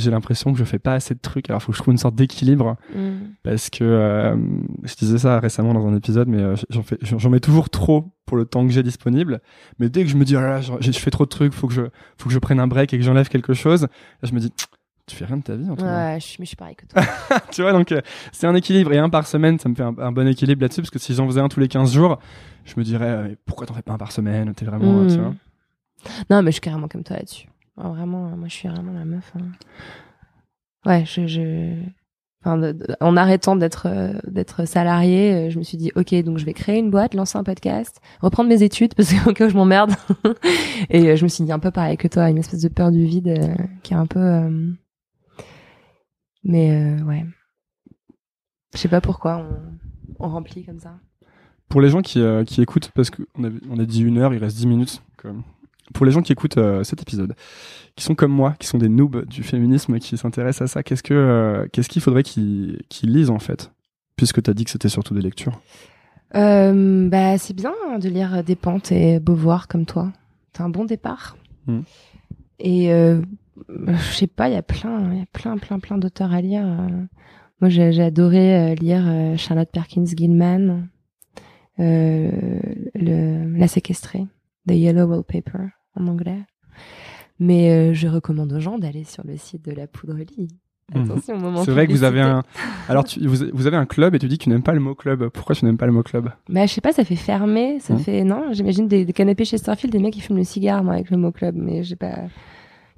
j'ai 0.00 0.10
l'impression 0.10 0.52
que 0.52 0.58
je 0.58 0.64
fais 0.64 0.78
pas 0.78 0.94
assez 0.94 1.14
de 1.14 1.20
trucs. 1.20 1.48
Alors, 1.50 1.60
il 1.60 1.64
faut 1.64 1.72
que 1.72 1.78
je 1.78 1.82
trouve 1.82 1.92
une 1.92 1.98
sorte 1.98 2.14
d'équilibre. 2.14 2.76
Mm. 2.94 3.10
Parce 3.42 3.70
que 3.70 3.84
euh, 3.84 4.36
je 4.82 4.94
disais 4.94 5.18
ça 5.18 5.38
récemment 5.40 5.74
dans 5.74 5.86
un 5.86 5.96
épisode, 5.96 6.28
mais 6.28 6.42
euh, 6.42 6.54
j'en 6.70 6.82
fais, 6.82 6.98
j'en 7.02 7.30
mets 7.30 7.40
toujours 7.40 7.70
trop 7.70 8.12
pour 8.26 8.36
le 8.36 8.44
temps 8.44 8.66
que 8.66 8.72
j'ai 8.72 8.82
disponible. 8.82 9.40
Mais 9.78 9.88
dès 9.88 10.04
que 10.04 10.10
je 10.10 10.16
me 10.16 10.24
dis, 10.24 10.34
là, 10.34 10.60
je 10.60 10.92
fais 10.92 11.10
trop 11.10 11.24
de 11.24 11.30
trucs, 11.30 11.52
faut 11.52 11.68
que 11.68 11.74
je, 11.74 11.82
faut 12.18 12.28
que 12.28 12.34
je 12.34 12.38
prenne 12.38 12.60
un 12.60 12.66
break 12.66 12.92
et 12.92 12.98
que 12.98 13.04
j'enlève 13.04 13.28
quelque 13.28 13.54
chose, 13.54 13.82
là, 13.82 13.88
je 14.28 14.32
me 14.32 14.40
dis, 14.40 14.52
tu 15.06 15.16
fais 15.16 15.24
rien 15.24 15.38
de 15.38 15.42
ta 15.42 15.56
vie 15.56 15.68
en 15.68 15.76
tout 15.76 15.84
cas. 15.84 16.12
Ouais, 16.12 16.20
je 16.20 16.36
mais 16.38 16.44
je 16.44 16.48
suis 16.48 16.56
pareil 16.56 16.76
que 16.76 16.86
toi. 16.86 17.02
tu 17.50 17.62
vois, 17.62 17.72
donc 17.72 17.92
c'est 18.32 18.46
un 18.46 18.54
équilibre. 18.54 18.92
Et 18.92 18.98
un 18.98 19.10
par 19.10 19.26
semaine, 19.26 19.58
ça 19.58 19.68
me 19.68 19.74
fait 19.74 19.82
un, 19.82 20.12
bon 20.12 20.26
équilibre 20.28 20.62
là-dessus, 20.62 20.82
parce 20.82 20.90
que 20.90 20.98
si 20.98 21.14
j'en 21.14 21.26
faisais 21.26 21.40
un 21.40 21.48
tous 21.48 21.60
les 21.60 21.68
15 21.68 21.92
jours, 21.92 22.18
je 22.64 22.74
me 22.76 22.84
dirais, 22.84 23.36
pourquoi 23.44 23.66
t'en 23.66 23.74
fais 23.74 23.82
pas 23.82 23.92
un 23.92 23.98
par 23.98 24.12
semaine 24.12 24.54
T'es 24.54 24.64
vraiment, 24.64 25.06
tu 25.06 25.16
hmm. 25.16 25.20
vois. 25.20 25.34
Non, 26.30 26.42
mais 26.42 26.50
je 26.50 26.54
suis 26.54 26.60
carrément 26.60 26.88
comme 26.88 27.02
toi 27.04 27.16
là-dessus. 27.16 27.46
Vraiment, 27.76 28.36
moi, 28.36 28.48
je 28.48 28.54
suis 28.54 28.68
vraiment 28.68 28.92
la 28.92 29.04
meuf. 29.04 29.32
Hein. 29.36 29.52
Ouais, 30.86 31.04
je, 31.04 31.76
en 32.44 33.16
arrêtant 33.16 33.54
d'être 33.54 33.86
euh, 33.86 34.64
salarié, 34.64 35.34
euh, 35.34 35.50
je 35.50 35.58
me 35.58 35.62
suis 35.62 35.76
dit 35.76 35.92
ok 35.94 36.14
donc 36.24 36.38
je 36.38 36.46
vais 36.46 36.54
créer 36.54 36.78
une 36.78 36.90
boîte, 36.90 37.14
lancer 37.14 37.36
un 37.36 37.44
podcast, 37.44 38.00
reprendre 38.22 38.48
mes 38.48 38.62
études 38.62 38.94
parce 38.96 39.12
qu'au 39.12 39.32
cas 39.32 39.46
où 39.46 39.50
je 39.50 39.56
m'emmerde. 39.56 39.92
et 40.90 41.10
euh, 41.10 41.16
je 41.16 41.24
me 41.24 41.28
suis 41.28 41.44
dit 41.44 41.52
un 41.52 41.58
peu 41.58 41.70
pareil 41.70 41.98
que 41.98 42.08
toi, 42.08 42.30
une 42.30 42.38
espèce 42.38 42.62
de 42.62 42.68
peur 42.68 42.90
du 42.90 43.04
vide 43.04 43.56
qui 43.82 43.92
est 43.92 43.96
un 43.96 44.06
peu. 44.06 44.50
Mais 46.42 46.96
ouais, 47.02 47.26
je 48.72 48.78
sais 48.78 48.88
pas 48.88 49.02
pourquoi 49.02 49.46
on, 50.18 50.28
remplit 50.28 50.64
comme 50.64 50.80
ça. 50.80 50.98
Pour 51.68 51.82
les 51.82 51.90
gens 51.90 52.00
qui, 52.00 52.22
qui 52.46 52.62
écoutent, 52.62 52.90
parce 52.94 53.10
qu'on 53.10 53.44
a, 53.44 53.50
on 53.68 53.78
a 53.78 53.84
dit 53.84 54.02
une 54.02 54.16
heure, 54.16 54.32
il 54.32 54.38
reste 54.38 54.56
dix 54.56 54.66
minutes. 54.66 55.02
Pour 55.94 56.06
les 56.06 56.12
gens 56.12 56.22
qui 56.22 56.32
écoutent 56.32 56.58
euh, 56.58 56.84
cet 56.84 57.02
épisode, 57.02 57.34
qui 57.96 58.04
sont 58.04 58.14
comme 58.14 58.32
moi, 58.32 58.54
qui 58.58 58.66
sont 58.66 58.78
des 58.78 58.88
noobs 58.88 59.26
du 59.26 59.42
féminisme, 59.42 59.98
qui 59.98 60.16
s'intéressent 60.16 60.70
à 60.70 60.72
ça, 60.72 60.82
qu'est-ce 60.82 61.02
que 61.02 61.14
euh, 61.14 61.66
qu'est-ce 61.72 61.88
qu'il 61.88 62.02
faudrait 62.02 62.22
qu'ils 62.22 62.78
lisent 63.02 63.30
en 63.30 63.38
fait, 63.38 63.72
puisque 64.16 64.42
tu 64.42 64.50
as 64.50 64.54
dit 64.54 64.64
que 64.64 64.70
c'était 64.70 64.88
surtout 64.88 65.14
des 65.14 65.22
lectures. 65.22 65.60
Euh, 66.36 67.08
bah 67.08 67.38
c'est 67.38 67.54
bien 67.54 67.72
de 68.00 68.08
lire 68.08 68.44
des 68.44 68.54
pentes 68.54 68.92
et 68.92 69.18
Beauvoir 69.18 69.66
comme 69.66 69.86
toi. 69.86 70.12
C'est 70.52 70.62
un 70.62 70.68
bon 70.68 70.84
départ. 70.84 71.36
Hmm. 71.66 71.80
Et 72.60 72.88
je 72.88 74.12
sais 74.12 74.26
pas, 74.26 74.48
il 74.48 74.54
y 74.54 74.58
a 74.58 74.62
plein, 74.62 75.14
y 75.14 75.22
a 75.22 75.26
plein, 75.32 75.56
plein, 75.56 75.78
plein 75.78 75.98
d'auteurs 75.98 76.32
à 76.32 76.40
lire. 76.40 76.64
Moi, 77.60 77.68
j'ai 77.68 78.02
adoré 78.02 78.74
lire 78.74 79.38
Charlotte 79.38 79.70
Perkins 79.72 80.04
Gilman, 80.04 80.88
le, 81.78 82.30
La 83.58 83.68
séquestrée, 83.68 84.26
The 84.68 84.72
Yellow 84.72 85.06
Wallpaper 85.06 85.68
en 86.00 86.06
anglais. 86.08 86.42
Mais 87.38 87.70
euh, 87.70 87.94
je 87.94 88.06
recommande 88.06 88.52
aux 88.52 88.60
gens 88.60 88.78
d'aller 88.78 89.04
sur 89.04 89.24
le 89.26 89.36
site 89.36 89.64
de 89.64 89.72
la 89.72 89.86
Poudrelie. 89.86 90.48
Mhm. 90.94 91.04
Attention, 91.04 91.34
au 91.36 91.38
moment 91.38 91.64
C'est 91.64 91.70
vrai 91.70 91.86
que 91.86 91.92
vous 91.92 92.04
avez 92.04 92.20
un. 92.20 92.42
Alors, 92.88 93.04
tu, 93.04 93.24
vous, 93.26 93.66
avez 93.66 93.76
un 93.76 93.86
club 93.86 94.14
et 94.14 94.18
tu 94.18 94.28
dis 94.28 94.38
que 94.38 94.44
tu 94.44 94.50
n'aimes 94.50 94.62
pas 94.62 94.74
le 94.74 94.80
mot 94.80 94.94
club. 94.94 95.28
Pourquoi 95.28 95.54
tu 95.54 95.64
n'aimes 95.64 95.78
pas 95.78 95.86
le 95.86 95.92
mot 95.92 96.02
club? 96.02 96.30
Bah, 96.48 96.66
je 96.66 96.72
sais 96.72 96.80
pas, 96.80 96.92
ça 96.92 97.04
fait 97.04 97.16
fermer. 97.16 97.78
Ça 97.80 97.94
mhm. 97.94 98.00
fait. 98.00 98.24
Non, 98.24 98.52
j'imagine 98.52 98.88
des, 98.88 99.06
canapés 99.12 99.44
chez 99.44 99.56
Starfield, 99.56 99.92
des 99.92 100.00
mecs 100.00 100.12
qui 100.12 100.20
fument 100.20 100.38
le 100.38 100.44
cigare, 100.44 100.84
moi, 100.84 100.94
avec 100.94 101.10
le 101.10 101.16
mot 101.16 101.32
club. 101.32 101.54
Mais 101.56 101.82
j'ai 101.82 101.96
pas. 101.96 102.14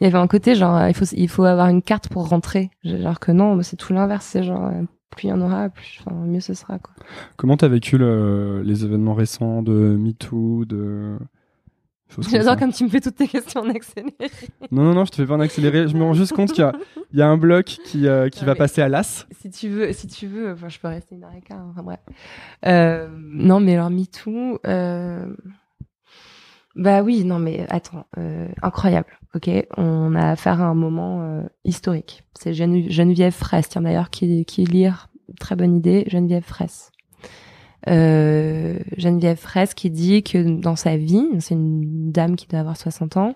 Il 0.01 0.05
y 0.05 0.07
avait 0.07 0.19
un 0.19 0.27
côté, 0.27 0.57
genre, 0.57 0.89
il 0.89 0.95
faut, 0.95 1.05
il 1.05 1.29
faut 1.29 1.45
avoir 1.45 1.69
une 1.69 1.83
carte 1.83 2.09
pour 2.09 2.29
rentrer. 2.29 2.71
Genre 2.83 3.21
que 3.21 3.31
non, 3.31 3.63
c'est 3.63 3.77
tout 3.77 3.93
l'inverse. 3.93 4.27
C'est 4.27 4.43
genre, 4.43 4.65
euh, 4.65 4.83
plus 5.11 5.27
il 5.27 5.31
y 5.31 5.33
en 5.33 5.41
aura, 5.41 5.69
plus, 5.69 6.01
enfin, 6.01 6.17
mieux 6.17 6.41
ce 6.41 6.55
sera, 6.55 6.81
quoi. 6.81 6.95
Comment 7.37 7.57
t'as 7.57 7.69
vécu 7.69 7.99
les 7.99 8.85
événements 8.85 9.15
récents 9.15 9.63
de 9.63 9.97
MeToo, 9.97 10.65
de 10.65 11.19
J'adore 12.19 12.57
comme 12.57 12.73
tu 12.73 12.85
me 12.85 12.89
fais 12.89 13.01
toutes 13.01 13.17
tes 13.17 13.29
questions 13.29 13.63
en 13.63 13.71
accéléré. 13.71 14.31
Non, 14.71 14.83
non, 14.83 14.95
non, 14.95 15.05
je 15.05 15.11
te 15.11 15.17
fais 15.17 15.27
pas 15.27 15.35
en 15.35 15.41
accéléré. 15.41 15.89
Je 15.89 15.97
me 15.97 16.03
rends 16.03 16.15
juste 16.15 16.33
compte 16.33 16.53
qu'il 16.53 16.71
y, 17.13 17.19
y, 17.19 17.23
a 17.23 17.29
un 17.29 17.37
bloc 17.37 17.65
qui, 17.65 18.07
euh, 18.07 18.29
qui 18.29 18.45
va 18.45 18.55
passer 18.55 18.83
à 18.83 18.89
l'as. 18.89 19.27
Si 19.41 19.51
tu 19.51 19.69
veux, 19.69 19.93
si 19.93 20.07
tu 20.07 20.27
veux, 20.27 20.53
enfin, 20.53 20.69
je 20.69 20.79
peux 20.79 20.89
rester 20.89 21.15
une. 21.15 21.25
Enfin, 21.25 21.83
bref. 21.83 22.01
Euh, 22.67 23.09
non, 23.19 23.61
mais 23.61 23.75
alors, 23.75 23.91
MeToo, 23.91 24.59
euh... 24.67 25.27
bah 26.77 27.03
oui, 27.03 27.25
non, 27.25 27.39
mais 27.39 27.67
attends, 27.71 28.07
incroyable. 28.63 29.09
Ok, 29.35 29.51
on 29.77 30.15
a 30.15 30.31
affaire 30.31 30.61
à 30.61 30.67
un 30.67 30.75
moment 30.75 31.43
historique. 31.65 32.25
C'est 32.39 32.53
Geneviève 32.55 33.33
Fraisse, 33.33 33.69
tiens 33.69 33.83
d'ailleurs, 33.83 34.11
qui, 34.11 34.45
qui 34.45 34.65
lire. 34.65 35.09
Très 35.41 35.57
bonne 35.57 35.75
idée, 35.75 36.05
Geneviève 36.09 36.45
Fraisse. 36.45 36.92
Euh, 37.89 38.79
Geneviève 38.97 39.39
Fraisse 39.39 39.75
qui 39.75 39.91
dit 39.91 40.23
que 40.23 40.39
dans 40.61 40.77
sa 40.77 40.97
vie, 40.97 41.27
c'est 41.41 41.55
une 41.55 42.13
dame 42.13 42.37
qui 42.37 42.47
doit 42.47 42.61
avoir 42.61 42.77
60 42.77 43.17
ans, 43.17 43.35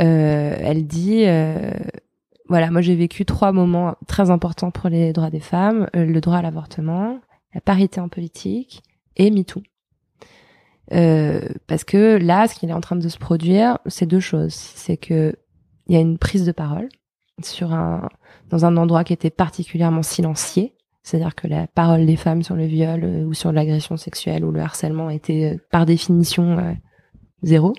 euh, 0.00 0.56
elle 0.58 0.86
dit 0.86 1.24
euh, 1.26 1.72
voilà, 2.48 2.70
moi 2.70 2.80
j'ai 2.80 2.94
vécu 2.94 3.24
trois 3.24 3.52
moments 3.52 3.96
très 4.06 4.30
importants 4.30 4.70
pour 4.70 4.88
les 4.88 5.12
droits 5.12 5.30
des 5.30 5.40
femmes 5.40 5.88
euh, 5.94 6.04
le 6.04 6.20
droit 6.20 6.38
à 6.38 6.42
l'avortement, 6.42 7.20
la 7.54 7.60
parité 7.60 8.00
en 8.00 8.08
politique 8.08 8.82
et 9.16 9.30
MeToo. 9.30 9.62
Euh, 10.92 11.46
parce 11.66 11.84
que 11.84 12.16
là, 12.16 12.48
ce 12.48 12.54
qui 12.54 12.66
est 12.66 12.72
en 12.72 12.80
train 12.80 12.96
de 12.96 13.08
se 13.08 13.18
produire, 13.18 13.78
c'est 13.86 14.06
deux 14.06 14.20
choses. 14.20 14.54
C'est 14.54 14.96
que 14.96 15.36
il 15.86 15.94
y 15.94 15.98
a 15.98 16.00
une 16.00 16.18
prise 16.18 16.46
de 16.46 16.52
parole 16.52 16.88
sur 17.42 17.72
un 17.72 18.08
dans 18.50 18.64
un 18.64 18.76
endroit 18.76 19.04
qui 19.04 19.12
était 19.12 19.30
particulièrement 19.30 20.02
silencieux 20.02 20.70
c'est-à-dire 21.08 21.34
que 21.34 21.46
la 21.46 21.66
parole 21.66 22.04
des 22.04 22.16
femmes 22.16 22.42
sur 22.42 22.54
le 22.54 22.66
viol 22.66 23.02
euh, 23.02 23.24
ou 23.24 23.32
sur 23.32 23.50
l'agression 23.50 23.96
sexuelle 23.96 24.44
ou 24.44 24.52
le 24.52 24.60
harcèlement 24.60 25.08
était 25.08 25.54
euh, 25.54 25.58
par 25.70 25.86
définition 25.86 26.58
euh, 26.58 26.74
zéro. 27.42 27.72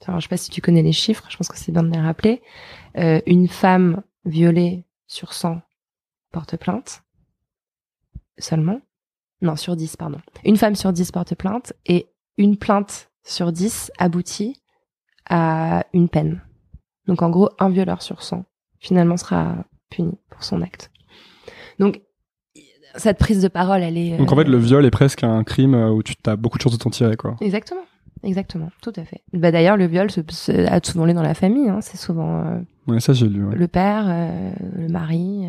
Enfin, 0.00 0.20
je 0.20 0.22
sais 0.22 0.28
pas 0.28 0.36
si 0.36 0.48
tu 0.48 0.60
connais 0.60 0.82
les 0.82 0.92
chiffres, 0.92 1.26
je 1.28 1.36
pense 1.36 1.48
que 1.48 1.58
c'est 1.58 1.72
bien 1.72 1.82
de 1.82 1.90
les 1.90 2.00
rappeler. 2.00 2.40
une 2.94 3.48
femme 3.48 4.02
violée 4.24 4.84
sur 5.08 5.32
100 5.32 5.60
porte 6.30 6.56
plainte 6.56 7.02
seulement. 8.38 8.80
Non, 9.42 9.56
sur 9.56 9.74
10, 9.74 9.96
pardon. 9.96 10.20
Une 10.44 10.56
femme 10.56 10.76
sur 10.76 10.92
10 10.92 11.10
porte 11.10 11.34
plainte 11.34 11.72
et 11.86 12.06
une 12.36 12.56
plainte 12.56 13.10
sur 13.24 13.50
10 13.50 13.90
aboutit 13.98 14.62
à 15.28 15.84
une 15.92 16.08
peine. 16.08 16.40
Donc 17.08 17.22
en 17.22 17.30
gros, 17.30 17.50
un 17.58 17.70
violeur 17.70 18.02
sur 18.02 18.22
100 18.22 18.44
finalement 18.78 19.16
sera 19.16 19.64
puni 19.90 20.16
pour 20.30 20.44
son 20.44 20.62
acte. 20.62 20.92
Donc 21.80 22.00
cette 22.96 23.18
prise 23.18 23.42
de 23.42 23.48
parole, 23.48 23.82
elle 23.82 23.96
est. 23.96 24.16
Donc 24.16 24.32
en 24.32 24.36
fait, 24.36 24.44
le 24.44 24.58
viol 24.58 24.84
est 24.84 24.90
presque 24.90 25.24
un 25.24 25.44
crime 25.44 25.74
euh, 25.74 25.90
où 25.90 26.02
tu 26.02 26.14
as 26.26 26.36
beaucoup 26.36 26.58
de 26.58 26.62
chances 26.62 26.72
de 26.72 26.78
t'en 26.78 26.90
tirer, 26.90 27.16
quoi. 27.16 27.36
Exactement. 27.40 27.82
Exactement, 28.24 28.70
tout 28.82 28.92
à 28.96 29.04
fait. 29.04 29.20
Bah 29.32 29.52
d'ailleurs, 29.52 29.76
le 29.76 29.86
viol 29.86 30.08
a 30.66 30.80
souvent 30.82 31.06
lieu 31.06 31.14
dans 31.14 31.22
la 31.22 31.34
famille. 31.34 31.68
Hein. 31.68 31.78
C'est 31.82 31.96
souvent. 31.96 32.40
Euh, 32.40 32.58
ouais, 32.88 32.98
ça 33.00 33.12
j'ai 33.12 33.28
lu. 33.28 33.44
Le 33.54 33.68
père, 33.68 34.06
euh, 34.08 34.50
le 34.76 34.88
mari. 34.88 35.46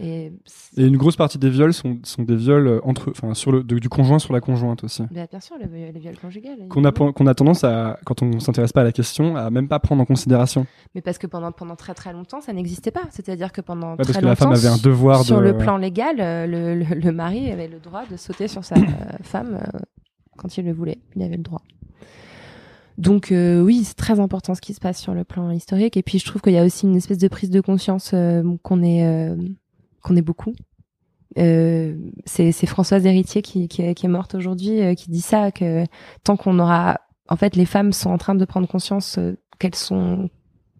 Et, 0.00 0.32
une 0.76 0.96
grosse 0.96 1.16
partie 1.16 1.38
des 1.38 1.50
viols 1.50 1.72
sont, 1.72 1.98
sont 2.02 2.22
des 2.22 2.34
viols 2.34 2.66
euh, 2.66 2.80
entre, 2.84 3.10
enfin, 3.10 3.34
sur 3.34 3.52
le, 3.52 3.62
du 3.62 3.88
conjoint 3.88 4.18
sur 4.18 4.32
la 4.32 4.40
conjointe 4.40 4.82
aussi. 4.82 5.04
Bien, 5.10 5.26
bien 5.30 5.40
sûr, 5.40 5.56
les, 5.58 5.92
viols 5.98 6.18
conjugaux. 6.18 6.48
Qu'on 6.68 6.84
a, 6.84 6.92
qu'on 6.92 7.26
a 7.26 7.34
tendance 7.34 7.64
à, 7.64 7.98
quand 8.04 8.22
on 8.22 8.40
s'intéresse 8.40 8.72
pas 8.72 8.80
à 8.80 8.84
la 8.84 8.92
question, 8.92 9.36
à 9.36 9.50
même 9.50 9.68
pas 9.68 9.78
prendre 9.78 10.02
en 10.02 10.04
considération. 10.04 10.66
Mais 10.94 11.00
parce 11.00 11.18
que 11.18 11.26
pendant, 11.26 11.52
pendant 11.52 11.76
très 11.76 11.94
très 11.94 12.12
longtemps, 12.12 12.40
ça 12.40 12.52
n'existait 12.52 12.90
pas. 12.90 13.04
C'est-à-dire 13.10 13.52
que 13.52 13.60
pendant 13.60 13.92
ouais, 13.92 14.04
très 14.04 14.14
parce 14.14 14.18
que 14.18 14.26
la 14.26 14.36
femme 14.36 14.52
avait 14.52 14.68
un 14.68 14.78
devoir 14.78 15.22
sur 15.22 15.40
le 15.40 15.56
plan 15.56 15.76
légal, 15.76 16.16
euh, 16.18 16.46
le, 16.46 16.74
le, 16.74 17.12
mari 17.12 17.50
avait 17.50 17.68
le 17.68 17.78
droit 17.78 18.04
de 18.10 18.16
sauter 18.16 18.48
sur 18.48 18.64
sa 18.64 18.76
euh, 18.76 18.82
femme 19.22 19.60
quand 20.36 20.56
il 20.56 20.64
le 20.64 20.72
voulait. 20.72 20.98
Il 21.14 21.22
avait 21.22 21.36
le 21.36 21.42
droit. 21.42 21.62
Donc 22.98 23.28
oui, 23.30 23.82
c'est 23.84 23.96
très 23.96 24.20
important 24.20 24.54
ce 24.54 24.60
qui 24.60 24.72
se 24.72 24.80
passe 24.80 25.00
sur 25.00 25.14
le 25.14 25.24
plan 25.24 25.50
historique. 25.50 25.96
Et 25.96 26.02
puis 26.02 26.18
je 26.18 26.24
trouve 26.24 26.42
qu'il 26.42 26.52
y 26.52 26.58
a 26.58 26.64
aussi 26.64 26.86
une 26.86 26.96
espèce 26.96 27.18
de 27.18 27.28
prise 27.28 27.50
de 27.50 27.60
conscience 27.60 28.14
qu'on 28.62 28.82
est 28.82 29.34
qu'on 30.04 30.14
est 30.14 30.22
beaucoup. 30.22 30.54
Euh, 31.36 31.96
c'est 32.26 32.66
Françoise 32.66 33.04
Héritier 33.04 33.42
qui, 33.42 33.66
qui, 33.66 33.82
est 33.82 34.04
morte 34.04 34.36
aujourd'hui 34.36 34.80
euh, 34.80 34.94
qui 34.94 35.10
dit 35.10 35.20
ça 35.20 35.50
que 35.50 35.84
tant 36.22 36.36
qu'on 36.36 36.60
aura 36.60 37.00
en 37.28 37.34
fait 37.34 37.56
les 37.56 37.66
femmes 37.66 37.92
sont 37.92 38.10
en 38.10 38.18
train 38.18 38.36
de 38.36 38.44
prendre 38.44 38.68
conscience 38.68 39.18
euh, 39.18 39.36
qu'elles 39.58 39.74
sont 39.74 40.30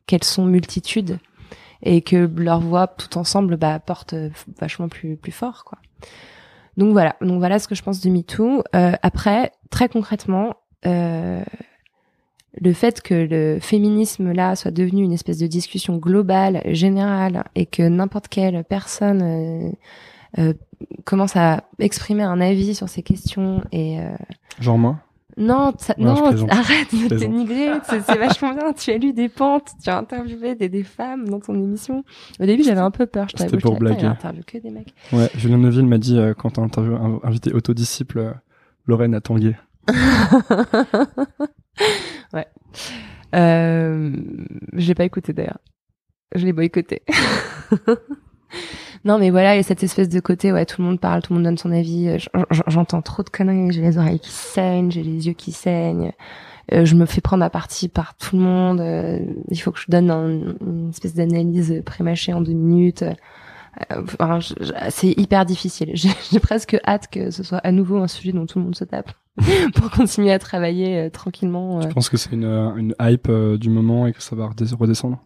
qu'elles 0.07 0.23
sont 0.23 0.45
multitudes 0.45 1.19
et 1.83 2.03
que 2.03 2.31
leur 2.37 2.61
voix 2.61 2.87
tout 2.87 3.19
ensemble 3.19 3.57
bah, 3.57 3.81
porte 3.81 4.15
vachement 4.61 4.89
plus 4.89 5.17
plus 5.17 5.33
fort 5.33 5.65
quoi. 5.65 5.79
Donc 6.77 6.93
voilà, 6.93 7.17
donc 7.21 7.39
voilà 7.39 7.59
ce 7.59 7.67
que 7.67 7.75
je 7.75 7.83
pense 7.83 8.01
de 8.01 8.11
MeToo. 8.11 8.63
après, 8.73 9.53
très 9.71 9.89
concrètement, 9.89 10.57
le 12.61 12.73
fait 12.73 13.01
que 13.03 13.15
le 13.15 13.59
féminisme 13.61 14.33
là 14.33 14.57
soit 14.57 14.71
devenu 14.71 15.03
une 15.03 15.13
espèce 15.13 15.39
de 15.39 15.47
discussion 15.47 15.97
globale, 15.97 16.63
générale, 16.67 17.45
et 17.55 17.67
que 17.67 17.83
n'importe 17.83 18.29
quelle 18.29 18.65
personne 18.65 19.23
euh, 19.23 19.71
euh, 20.39 20.53
commence 21.05 21.37
à 21.37 21.65
exprimer 21.79 22.23
un 22.23 22.41
avis 22.41 22.75
sur 22.75 22.89
ces 22.89 23.03
questions 23.03 23.63
et 23.73 24.01
euh, 24.01 24.15
genre 24.61 24.79
moi? 24.79 24.99
Non, 25.37 25.73
non, 25.99 26.47
arrête 26.49 26.95
de 26.95 27.17
dénigrer, 27.17 27.71
c'est 27.89 28.07
vachement 28.07 28.55
bien. 28.55 28.73
Tu 28.73 28.93
as 28.93 28.99
lu 28.99 29.13
des 29.13 29.29
pentes, 29.29 29.71
tu 29.83 29.91
as 29.91 29.99
interviewé 29.99 30.55
des, 30.55 30.69
des 30.69 30.85
femmes 30.85 31.29
dans 31.29 31.41
ton 31.41 31.55
émission. 31.55 32.05
Au 32.39 32.47
début, 32.47 32.63
j'avais 32.63 32.81
un 32.81 32.93
peu 32.93 33.07
peur. 33.07 33.27
Je 33.29 33.43
C'était 33.43 33.57
pour 33.57 33.77
blaguer. 33.77 34.13
que 34.47 34.59
des 34.59 34.71
mecs. 34.71 34.95
Ouais, 35.13 35.29
Julien 35.35 35.59
Neuville 35.59 35.87
m'a 35.87 35.99
dit 35.99 36.21
quand 36.39 36.51
t'as 36.51 36.63
interviewé 36.63 36.97
invité 37.25 37.53
autodisciple 37.53 38.37
Lorraine 38.87 39.17
a 39.17 39.21
tangué. 39.21 39.57
ouais. 42.33 42.47
Euh, 43.35 44.13
je 44.73 44.87
l'ai 44.87 44.95
pas 44.95 45.05
écouté 45.05 45.33
d'ailleurs. 45.33 45.59
Je 46.35 46.45
l'ai 46.45 46.53
boycotté. 46.53 47.03
Non, 49.05 49.19
mais 49.19 49.29
voilà, 49.29 49.55
il 49.55 49.59
y 49.59 49.61
a 49.61 49.63
cette 49.63 49.83
espèce 49.83 50.09
de 50.09 50.19
côté, 50.19 50.51
ouais, 50.51 50.65
tout 50.65 50.81
le 50.81 50.89
monde 50.89 50.99
parle, 50.99 51.21
tout 51.21 51.35
le 51.35 51.39
monde 51.39 51.45
donne 51.45 51.59
son 51.59 51.71
avis. 51.71 52.17
J'entends 52.69 53.03
trop 53.03 53.23
de 53.23 53.29
conneries, 53.29 53.71
j'ai 53.71 53.83
les 53.83 53.99
oreilles 53.99 54.19
qui 54.19 54.31
saignent, 54.31 54.91
j'ai 54.91 55.03
les 55.03 55.27
yeux 55.27 55.35
qui 55.35 55.53
saignent. 55.53 56.13
Euh, 56.73 56.87
je 56.87 56.95
me 56.95 57.05
fais 57.05 57.21
prendre 57.21 57.45
à 57.45 57.51
partie 57.51 57.89
par 57.89 58.17
tout 58.17 58.37
le 58.37 58.43
monde. 58.43 58.81
Euh, 58.81 59.19
il 59.51 59.59
faut 59.59 59.73
que 59.73 59.79
je 59.79 59.91
donne 59.91 60.57
une 60.63 60.89
espèce 60.89 61.15
d'analyse 61.15 61.83
prémâchée 61.85 62.33
en 62.33 62.41
deux 62.41 62.55
minutes. 62.55 63.05
C'est 64.89 65.11
hyper 65.19 65.45
difficile. 65.45 65.91
J'ai 65.95 66.41
presque 66.41 66.79
hâte 66.87 67.09
que 67.11 67.31
ce 67.31 67.43
soit 67.43 67.59
à 67.59 67.73
nouveau 67.73 67.99
un 67.99 68.09
sujet 68.09 68.33
dont 68.33 68.47
tout 68.47 68.59
le 68.59 68.65
monde 68.65 68.77
se 68.77 68.85
tape 68.85 69.13
pour 69.75 69.91
continuer 69.91 70.33
à 70.33 70.39
travailler 70.39 71.11
tranquillement. 71.11 71.81
Je 71.81 71.89
pense 71.89 72.09
que 72.09 72.17
c'est 72.17 72.33
une, 72.33 72.45
une 72.45 72.95
hype 73.01 73.31
du 73.59 73.69
moment 73.69 74.07
et 74.07 74.13
que 74.13 74.23
ça 74.23 74.37
va 74.37 74.49
redescendre? 74.49 75.21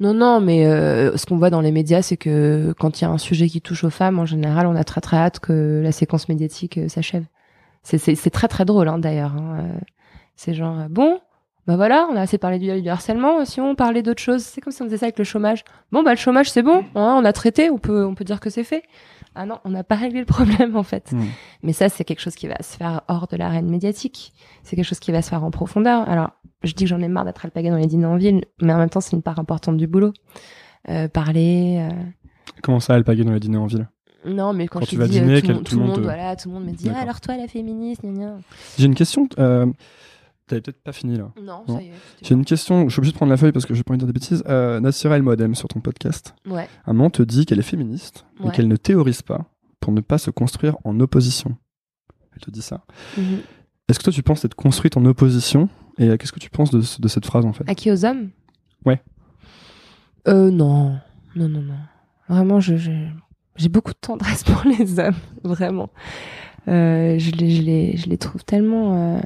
Non, 0.00 0.12
non, 0.12 0.40
mais 0.40 0.66
euh, 0.66 1.16
ce 1.16 1.24
qu'on 1.24 1.38
voit 1.38 1.50
dans 1.50 1.60
les 1.60 1.70
médias, 1.70 2.02
c'est 2.02 2.16
que 2.16 2.74
quand 2.78 3.00
il 3.00 3.04
y 3.04 3.06
a 3.06 3.10
un 3.10 3.18
sujet 3.18 3.48
qui 3.48 3.60
touche 3.60 3.84
aux 3.84 3.90
femmes, 3.90 4.18
en 4.18 4.26
général, 4.26 4.66
on 4.66 4.74
a 4.74 4.84
très 4.84 5.00
très 5.00 5.16
hâte 5.16 5.38
que 5.38 5.80
la 5.82 5.92
séquence 5.92 6.28
médiatique 6.28 6.78
euh, 6.78 6.88
s'achève. 6.88 7.24
C'est 7.82 8.30
très 8.30 8.48
très 8.48 8.64
drôle, 8.64 8.88
hein, 8.88 8.98
d'ailleurs. 8.98 9.34
Hein. 9.36 9.58
Euh, 9.60 9.80
c'est 10.36 10.54
genre, 10.54 10.88
bon, 10.88 11.20
bah 11.66 11.76
voilà, 11.76 12.06
on 12.10 12.16
a 12.16 12.20
assez 12.20 12.38
parlé 12.38 12.58
du, 12.58 12.88
harcèlement. 12.88 13.44
Si 13.44 13.60
on 13.60 13.74
parlait 13.74 14.02
d'autre 14.02 14.20
chose, 14.20 14.42
c'est 14.42 14.60
comme 14.60 14.72
si 14.72 14.82
on 14.82 14.86
faisait 14.86 14.98
ça 14.98 15.06
avec 15.06 15.18
le 15.18 15.24
chômage. 15.24 15.64
Bon, 15.92 16.02
bah 16.02 16.10
le 16.10 16.18
chômage, 16.18 16.50
c'est 16.50 16.62
bon, 16.62 16.84
hein, 16.94 17.16
on 17.18 17.24
a 17.24 17.32
traité, 17.32 17.70
on 17.70 17.78
peut, 17.78 18.04
on 18.04 18.14
peut 18.14 18.24
dire 18.24 18.40
que 18.40 18.50
c'est 18.50 18.64
fait. 18.64 18.82
Ah 19.34 19.46
non, 19.46 19.58
on 19.64 19.70
n'a 19.70 19.82
pas 19.82 19.96
réglé 19.96 20.20
le 20.20 20.26
problème 20.26 20.76
en 20.76 20.82
fait. 20.82 21.12
Hmm. 21.12 21.24
Mais 21.62 21.72
ça, 21.72 21.88
c'est 21.88 22.04
quelque 22.04 22.20
chose 22.20 22.34
qui 22.34 22.46
va 22.46 22.56
se 22.60 22.76
faire 22.76 23.02
hors 23.08 23.26
de 23.26 23.36
l'arène 23.36 23.68
médiatique. 23.68 24.32
C'est 24.62 24.76
quelque 24.76 24.84
chose 24.84 25.00
qui 25.00 25.10
va 25.10 25.22
se 25.22 25.30
faire 25.30 25.42
en 25.42 25.50
profondeur. 25.50 26.08
Alors, 26.08 26.30
je 26.62 26.72
dis 26.74 26.84
que 26.84 26.90
j'en 26.90 27.00
ai 27.00 27.08
marre 27.08 27.24
d'être 27.24 27.44
alpaga 27.44 27.70
dans 27.70 27.76
les 27.76 27.86
dîners 27.86 28.06
en 28.06 28.16
ville, 28.16 28.44
mais 28.60 28.72
en 28.72 28.78
même 28.78 28.90
temps, 28.90 29.00
c'est 29.00 29.16
une 29.16 29.22
part 29.22 29.38
importante 29.38 29.76
du 29.76 29.86
boulot. 29.86 30.12
Euh, 30.88 31.08
parler. 31.08 31.88
Euh... 31.90 31.94
Comment 32.62 32.80
ça, 32.80 32.94
alpaga 32.94 33.24
dans 33.24 33.32
les 33.32 33.40
dîners 33.40 33.58
en 33.58 33.66
ville? 33.66 33.88
Non, 34.24 34.52
mais 34.52 34.68
quand, 34.68 34.80
je 34.80 34.86
tu 34.86 34.96
vas 34.96 35.06
dis, 35.06 35.20
dîner, 35.20 35.36
euh, 35.36 35.54
tout, 35.58 35.78
le 35.78 35.84
monde, 35.84 36.00
voilà, 36.00 36.34
tout 36.36 36.48
le 36.48 36.54
monde 36.54 36.64
me 36.64 36.72
dit, 36.72 36.88
ah, 36.94 36.98
alors 36.98 37.20
toi, 37.20 37.36
la 37.36 37.46
féministe, 37.46 38.02
J'ai 38.78 38.86
une 38.86 38.94
question. 38.94 39.28
Euh, 39.38 39.66
T'avais 40.46 40.60
peut-être 40.60 40.82
pas 40.82 40.92
fini 40.92 41.16
là. 41.16 41.32
Non, 41.40 41.64
ça 41.66 41.80
y 41.80 41.86
est. 41.86 41.92
J'ai 42.22 42.34
une 42.34 42.44
question, 42.44 42.86
je 42.88 42.92
suis 42.92 43.00
obligé 43.00 43.12
de 43.12 43.16
prendre 43.16 43.30
la 43.30 43.38
feuille 43.38 43.52
parce 43.52 43.64
que 43.64 43.72
je 43.72 43.78
vais 43.78 43.84
pas 43.84 43.96
dire 43.96 44.06
des 44.06 44.12
bêtises. 44.12 44.42
Euh, 44.46 44.78
Nassira 44.78 45.16
El 45.16 45.22
Moadem 45.22 45.54
sur 45.54 45.68
ton 45.68 45.80
podcast. 45.80 46.34
Ouais. 46.46 46.68
Un 46.86 46.92
moment 46.92 47.08
te 47.08 47.22
dit 47.22 47.46
qu'elle 47.46 47.58
est 47.58 47.62
féministe 47.62 48.26
et 48.44 48.50
qu'elle 48.50 48.68
ne 48.68 48.76
théorise 48.76 49.22
pas 49.22 49.46
pour 49.80 49.92
ne 49.92 50.02
pas 50.02 50.18
se 50.18 50.30
construire 50.30 50.76
en 50.84 51.00
opposition. 51.00 51.56
Elle 52.34 52.40
te 52.40 52.50
dit 52.50 52.62
ça. 52.62 52.84
Mhm. 53.16 53.38
Est-ce 53.88 53.98
que 53.98 54.04
toi 54.04 54.12
tu 54.12 54.22
penses 54.22 54.44
être 54.44 54.54
construite 54.54 54.96
en 54.96 55.04
opposition? 55.06 55.68
Et 55.98 56.08
euh, 56.08 56.16
qu'est-ce 56.16 56.32
que 56.32 56.40
tu 56.40 56.50
penses 56.50 56.70
de, 56.70 57.08
cette 57.08 57.24
phrase 57.24 57.46
en 57.46 57.52
fait? 57.52 57.64
À 57.68 57.74
qui 57.74 57.90
aux 57.90 58.04
hommes? 58.04 58.30
Ouais. 58.84 59.02
Euh 60.28 60.50
non, 60.50 60.98
non 61.36 61.48
non 61.48 61.62
non. 61.62 61.78
Vraiment, 62.28 62.60
je 62.60 62.76
j'ai 63.56 63.68
beaucoup 63.68 63.92
de 63.92 63.98
tendresse 63.98 64.42
pour 64.44 64.62
les 64.64 64.98
hommes, 64.98 65.14
vraiment. 65.42 65.90
Euh, 66.66 67.18
je 67.18 67.30
les 67.32 67.50
je 67.50 67.62
les 67.62 67.96
je 67.96 68.08
les 68.08 68.18
trouve 68.18 68.44
tellement. 68.44 69.16
Euh... 69.16 69.20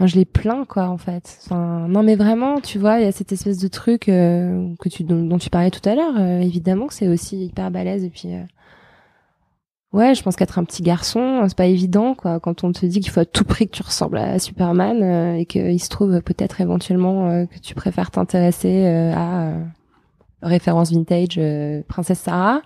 je 0.00 0.16
les 0.16 0.24
plains 0.24 0.64
quoi 0.64 0.88
en 0.88 0.98
fait. 0.98 1.48
Non 1.50 2.02
mais 2.02 2.16
vraiment, 2.16 2.60
tu 2.60 2.78
vois, 2.78 2.98
il 2.98 3.04
y 3.04 3.08
a 3.08 3.12
cette 3.12 3.32
espèce 3.32 3.58
de 3.58 3.68
truc 3.68 4.08
euh, 4.08 4.68
que 4.80 4.88
tu 4.88 5.04
dont, 5.04 5.38
tu 5.38 5.50
parlais 5.50 5.70
tout 5.70 5.88
à 5.88 5.94
l'heure. 5.94 6.14
Euh, 6.18 6.40
évidemment 6.40 6.86
que 6.86 6.94
c'est 6.94 7.08
aussi 7.08 7.46
hyper 7.46 7.70
balèze 7.70 8.04
et 8.04 8.10
puis 8.10 8.30
Ouais, 9.94 10.16
je 10.16 10.24
pense 10.24 10.34
qu'être 10.34 10.58
un 10.58 10.64
petit 10.64 10.82
garçon, 10.82 11.44
c'est 11.46 11.56
pas 11.56 11.66
évident, 11.66 12.14
quoi. 12.16 12.40
Quand 12.40 12.64
on 12.64 12.72
te 12.72 12.84
dit 12.84 12.98
qu'il 12.98 13.12
faut 13.12 13.20
à 13.20 13.24
tout 13.24 13.44
prix 13.44 13.68
que 13.68 13.76
tu 13.76 13.82
ressembles 13.84 14.18
à 14.18 14.40
Superman 14.40 15.00
euh, 15.04 15.36
et 15.36 15.46
qu'il 15.46 15.80
se 15.80 15.88
trouve 15.88 16.20
peut-être 16.20 16.60
éventuellement 16.60 17.30
euh, 17.30 17.46
que 17.46 17.60
tu 17.60 17.76
préfères 17.76 18.10
t'intéresser 18.10 18.86
euh, 18.86 19.12
à 19.14 19.52
référence 20.44 20.92
vintage 20.92 21.40
Princesse 21.88 22.20
Sarah. 22.20 22.60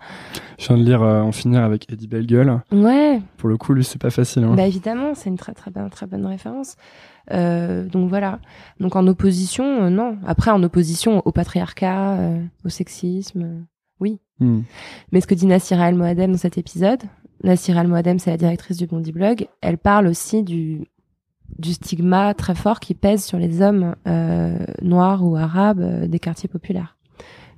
Je 0.59 0.67
viens 0.67 0.77
de 0.77 0.85
lire 0.85 1.03
En 1.03 1.33
finir 1.33 1.63
avec 1.63 1.91
Eddie 1.93 2.09
Bellegueule. 2.09 2.61
Ouais. 2.73 3.21
Pour 3.37 3.49
le 3.49 3.57
coup, 3.57 3.73
lui, 3.73 3.85
c'est 3.85 4.01
pas 4.01 4.11
facile. 4.11 4.45
Hein. 4.45 4.55
Bah 4.55 4.67
évidemment, 4.67 5.15
c'est 5.15 5.31
une 5.31 5.39
très 5.39 5.53
très 5.55 5.71
bonne 5.71 5.89
très 5.91 6.07
bonne 6.07 6.27
référence. 6.27 6.77
donc 7.31 8.09
voilà. 8.09 8.41
Donc 8.81 8.97
en 8.97 9.07
opposition, 9.07 9.91
non. 9.91 10.19
Après, 10.27 10.51
en 10.51 10.63
opposition 10.63 11.23
au 11.25 11.33
patriarcat, 11.33 12.19
au 12.65 12.69
sexisme, 12.69 13.67
oui. 14.01 14.21
Hmm. 14.41 14.61
Mais 15.13 15.21
ce 15.21 15.27
que 15.27 15.35
dit 15.35 15.47
Nassira 15.47 15.89
El 15.89 15.95
Moadem 15.95 16.33
dans 16.33 16.39
cet 16.39 16.59
épisode, 16.59 17.03
Nassira 17.45 17.83
El 17.83 17.89
Moadem, 17.89 18.19
c'est 18.19 18.31
la 18.31 18.37
directrice 18.37 18.77
du 18.77 18.87
Bondi 18.87 19.13
Blog, 19.13 19.49
elle 19.61 19.79
parle 19.79 20.07
aussi 20.07 20.43
du, 20.43 20.87
du 21.59 21.73
stigma 21.73 22.35
très 22.35 22.55
fort 22.55 22.81
qui 22.81 22.95
pèse 22.95 23.25
sur 23.25 23.39
les 23.39 23.63
hommes 23.63 23.95
euh, 24.07 24.59
noirs 24.83 25.25
ou 25.25 25.37
arabes 25.37 25.81
euh, 25.81 26.07
des 26.07 26.19
quartiers 26.19 26.49
populaires, 26.49 26.97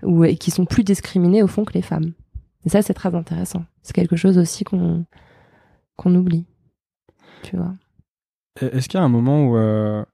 ou, 0.02 0.24
et 0.24 0.36
qui 0.36 0.50
sont 0.50 0.64
plus 0.64 0.84
discriminés 0.84 1.42
au 1.42 1.46
fond 1.46 1.64
que 1.64 1.72
les 1.72 1.82
femmes. 1.82 2.12
Et 2.64 2.68
ça, 2.68 2.82
c'est 2.82 2.94
très 2.94 3.14
intéressant. 3.14 3.64
C'est 3.82 3.94
quelque 3.94 4.16
chose 4.16 4.38
aussi 4.38 4.64
qu'on 4.64 5.06
qu'on 5.96 6.14
oublie. 6.14 6.46
Tu 7.42 7.56
vois. 7.56 7.74
Est-ce 8.60 8.88
qu'il 8.88 8.98
y 8.98 9.02
a 9.02 9.04
un 9.04 9.08
moment 9.08 9.44
où 9.46 9.56
euh, 9.56 10.04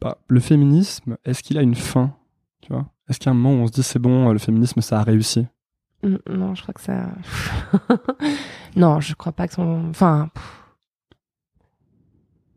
bah, 0.00 0.18
le 0.28 0.40
féminisme, 0.40 1.16
est-ce 1.24 1.42
qu'il 1.42 1.58
a 1.58 1.62
une 1.62 1.74
fin? 1.74 2.14
Tu 2.60 2.72
vois? 2.72 2.86
Est-ce 3.08 3.18
qu'il 3.18 3.26
y 3.26 3.28
a 3.28 3.32
un 3.32 3.34
moment 3.34 3.54
où 3.54 3.64
on 3.64 3.66
se 3.66 3.72
dit 3.72 3.82
c'est 3.82 3.98
bon, 3.98 4.30
le 4.32 4.38
féminisme 4.38 4.80
ça 4.80 5.00
a 5.00 5.02
réussi? 5.02 5.46
Non, 6.02 6.54
je 6.54 6.62
crois 6.62 6.74
que 6.74 6.80
ça. 6.80 7.10
non, 8.76 9.00
je 9.00 9.14
crois 9.14 9.32
pas 9.32 9.48
que 9.48 9.54
son. 9.54 9.88
Enfin. 9.90 10.30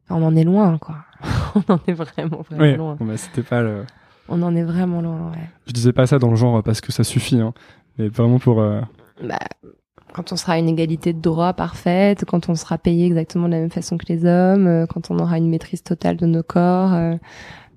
On 0.09 0.21
en 0.23 0.35
est 0.35 0.43
loin, 0.43 0.77
quoi. 0.77 1.05
on 1.55 1.73
en 1.73 1.79
est 1.87 1.93
vraiment, 1.93 2.41
vraiment 2.41 2.77
loin. 2.77 2.97
Oui, 2.99 3.17
c'était 3.17 3.43
pas 3.43 3.61
le. 3.61 3.85
On 4.29 4.41
en 4.41 4.55
est 4.55 4.63
vraiment 4.63 5.01
loin, 5.01 5.31
ouais. 5.31 5.49
Je 5.67 5.73
disais 5.73 5.93
pas 5.93 6.07
ça 6.07 6.19
dans 6.19 6.29
le 6.29 6.35
genre 6.35 6.61
parce 6.63 6.81
que 6.81 6.91
ça 6.91 7.03
suffit, 7.03 7.39
hein. 7.39 7.53
Mais 7.97 8.07
vraiment 8.07 8.39
pour. 8.39 8.61
Euh, 8.61 8.81
bah, 9.23 9.39
quand 10.13 10.31
on 10.31 10.35
sera 10.35 10.53
à 10.53 10.57
une 10.57 10.69
égalité 10.69 11.13
de 11.13 11.21
droit 11.21 11.53
parfaite, 11.53 12.25
quand 12.25 12.49
on 12.49 12.55
sera 12.55 12.77
payé 12.77 13.05
exactement 13.05 13.47
de 13.47 13.53
la 13.53 13.59
même 13.59 13.71
façon 13.71 13.97
que 13.97 14.05
les 14.07 14.25
hommes, 14.25 14.67
euh, 14.67 14.85
quand 14.85 15.11
on 15.11 15.19
aura 15.19 15.37
une 15.37 15.49
maîtrise 15.49 15.83
totale 15.83 16.17
de 16.17 16.25
nos 16.25 16.43
corps, 16.43 16.93
euh, 16.93 17.15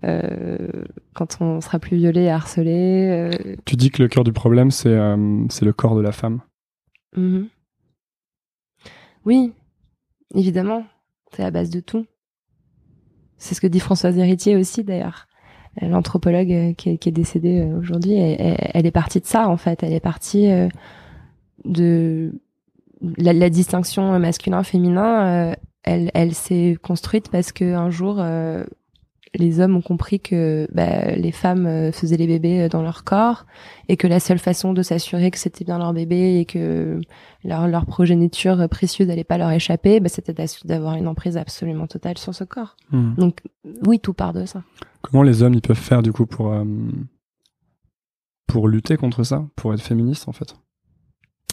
euh, 0.04 0.68
quand 1.14 1.40
on 1.40 1.60
sera 1.60 1.78
plus 1.78 1.96
violé, 1.96 2.28
harcelé. 2.28 3.08
Euh. 3.10 3.56
Tu 3.64 3.76
dis 3.76 3.90
que 3.90 4.02
le 4.02 4.08
cœur 4.08 4.24
du 4.24 4.32
problème, 4.32 4.70
c'est 4.70 4.88
euh, 4.88 5.44
c'est 5.48 5.64
le 5.64 5.72
corps 5.72 5.96
de 5.96 6.02
la 6.02 6.12
femme. 6.12 6.40
Mhm. 7.16 7.48
Oui, 9.24 9.52
évidemment, 10.34 10.84
c'est 11.32 11.42
la 11.42 11.50
base 11.50 11.70
de 11.70 11.80
tout. 11.80 12.04
C'est 13.38 13.54
ce 13.54 13.60
que 13.60 13.66
dit 13.66 13.80
Françoise 13.80 14.18
Héritier 14.18 14.56
aussi, 14.56 14.84
d'ailleurs 14.84 15.26
l'anthropologue 15.80 16.74
qui, 16.76 16.90
est 16.90 17.10
décédée 17.10 17.68
aujourd'hui, 17.78 18.14
elle, 18.14 18.86
est 18.86 18.90
partie 18.90 19.20
de 19.20 19.26
ça 19.26 19.48
en 19.48 19.56
fait. 19.56 19.82
Elle 19.82 19.92
est 19.92 20.00
partie 20.00 20.48
de 21.64 22.32
la, 23.16 23.50
distinction 23.50 24.18
masculin-féminin. 24.18 25.56
elle, 25.82 26.10
elle 26.14 26.34
s'est 26.34 26.76
construite 26.82 27.28
parce 27.30 27.52
que 27.52 27.74
un 27.74 27.90
jour, 27.90 28.22
les 29.34 29.60
hommes 29.60 29.76
ont 29.76 29.82
compris 29.82 30.20
que 30.20 30.68
bah, 30.72 31.16
les 31.16 31.32
femmes 31.32 31.66
euh, 31.66 31.92
faisaient 31.92 32.16
les 32.16 32.26
bébés 32.26 32.62
euh, 32.62 32.68
dans 32.68 32.82
leur 32.82 33.04
corps 33.04 33.46
et 33.88 33.96
que 33.96 34.06
la 34.06 34.20
seule 34.20 34.38
façon 34.38 34.72
de 34.72 34.82
s'assurer 34.82 35.30
que 35.30 35.38
c'était 35.38 35.64
bien 35.64 35.78
leur 35.78 35.92
bébé 35.92 36.38
et 36.38 36.44
que 36.44 37.00
leur, 37.44 37.68
leur 37.68 37.86
progéniture 37.86 38.68
précieuse 38.68 39.08
n'allait 39.08 39.24
pas 39.24 39.38
leur 39.38 39.50
échapper, 39.50 40.00
bah, 40.00 40.08
c'était 40.08 40.34
d'avoir 40.64 40.94
une 40.94 41.08
emprise 41.08 41.36
absolument 41.36 41.86
totale 41.86 42.18
sur 42.18 42.34
ce 42.34 42.44
corps. 42.44 42.76
Hmm. 42.90 43.14
Donc 43.14 43.42
oui, 43.86 43.98
tout 43.98 44.14
part 44.14 44.32
de 44.32 44.46
ça. 44.46 44.62
Comment 45.02 45.22
les 45.22 45.42
hommes 45.42 45.54
ils 45.54 45.62
peuvent 45.62 45.76
faire 45.76 46.02
du 46.02 46.12
coup 46.12 46.26
pour 46.26 46.52
euh, 46.52 46.64
pour 48.46 48.68
lutter 48.68 48.96
contre 48.96 49.24
ça, 49.24 49.44
pour 49.56 49.74
être 49.74 49.82
féministe 49.82 50.28
en 50.28 50.32
fait? 50.32 50.56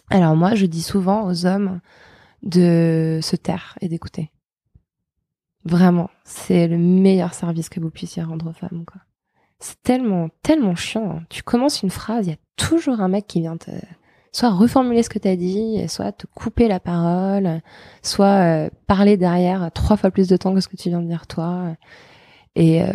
Alors 0.10 0.36
moi, 0.36 0.56
je 0.56 0.66
dis 0.66 0.82
souvent 0.84 1.26
aux 1.26 1.46
hommes 1.46 1.80
de 2.44 3.20
se 3.22 3.36
taire 3.36 3.78
et 3.82 3.88
d'écouter. 3.88 4.32
Vraiment, 5.64 6.10
c'est 6.24 6.68
le 6.68 6.78
meilleur 6.78 7.34
service 7.34 7.70
que 7.70 7.80
vous 7.80 7.92
puissiez 7.92 8.24
rendre 8.24 8.50
aux 8.50 8.54
femmes, 8.54 8.86
quoi. 8.86 9.02
C'est 9.60 9.82
tellement, 9.84 10.30
tellement 10.42 10.76
chiant. 10.76 11.18
Hein. 11.18 11.24
Tu 11.30 11.44
commences 11.44 11.84
une 11.84 11.92
phrase, 11.92 12.26
il 12.26 12.32
y 12.32 12.34
a 12.34 12.40
toujours 12.56 13.00
un 13.00 13.08
mec 13.08 13.28
qui 13.28 13.42
vient 13.42 13.58
te, 13.58 13.70
soit 14.32 14.50
reformuler 14.50 15.04
ce 15.04 15.10
que 15.10 15.20
t'as 15.20 15.36
dit, 15.36 15.88
soit 15.88 16.12
te 16.14 16.26
couper 16.26 16.68
la 16.68 16.80
parole, 16.80 17.62
soit 18.02 18.26
euh, 18.66 18.70
parler 18.88 19.18
derrière 19.18 19.72
trois 19.72 19.98
fois 19.98 20.10
plus 20.10 20.28
de 20.28 20.36
temps 20.38 20.54
que 20.56 20.62
ce 20.62 20.68
que 20.68 20.78
tu 20.78 20.90
viens 20.90 21.02
de 21.02 21.08
dire 21.08 21.28
toi. 21.28 21.76
Et 22.56 22.82
euh, 22.82 22.88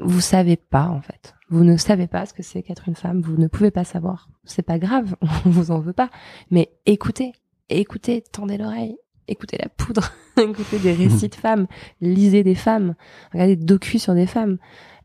vous 0.00 0.20
savez 0.20 0.56
pas, 0.56 0.86
en 0.86 1.00
fait. 1.00 1.34
Vous 1.50 1.64
ne 1.64 1.76
savez 1.76 2.06
pas 2.06 2.26
ce 2.26 2.32
que 2.32 2.42
c'est 2.42 2.62
qu'être 2.62 2.88
une 2.88 2.96
femme. 2.96 3.20
Vous 3.20 3.36
ne 3.36 3.46
pouvez 3.46 3.70
pas 3.70 3.84
savoir. 3.84 4.28
C'est 4.44 4.62
pas 4.62 4.78
grave. 4.78 5.16
On 5.44 5.50
vous 5.50 5.70
en 5.70 5.80
veut 5.80 5.92
pas. 5.92 6.10
Mais 6.50 6.70
écoutez, 6.86 7.32
écoutez, 7.68 8.22
tendez 8.22 8.56
l'oreille, 8.56 8.96
écoutez 9.28 9.58
la 9.58 9.68
poudre, 9.68 10.12
écoutez 10.38 10.78
des 10.78 10.92
récits 10.92 11.28
de 11.28 11.34
femmes, 11.34 11.66
lisez 12.00 12.42
des 12.42 12.54
femmes, 12.54 12.94
regardez 13.32 13.56
des 13.56 13.64
docus 13.64 14.02
sur 14.02 14.14
des 14.14 14.26
femmes, 14.26 14.58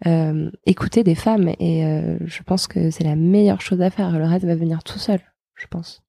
euh, 0.07 0.49
écoutez 0.65 1.03
des 1.03 1.15
femmes 1.15 1.49
et 1.59 1.85
euh, 1.85 2.17
je 2.25 2.43
pense 2.43 2.67
que 2.67 2.91
c'est 2.91 3.03
la 3.03 3.15
meilleure 3.15 3.61
chose 3.61 3.81
à 3.81 3.89
faire. 3.89 4.17
Le 4.17 4.25
reste 4.25 4.45
va 4.45 4.55
venir 4.55 4.83
tout 4.83 4.99
seul, 4.99 5.19
je 5.55 5.67
pense. 5.67 6.03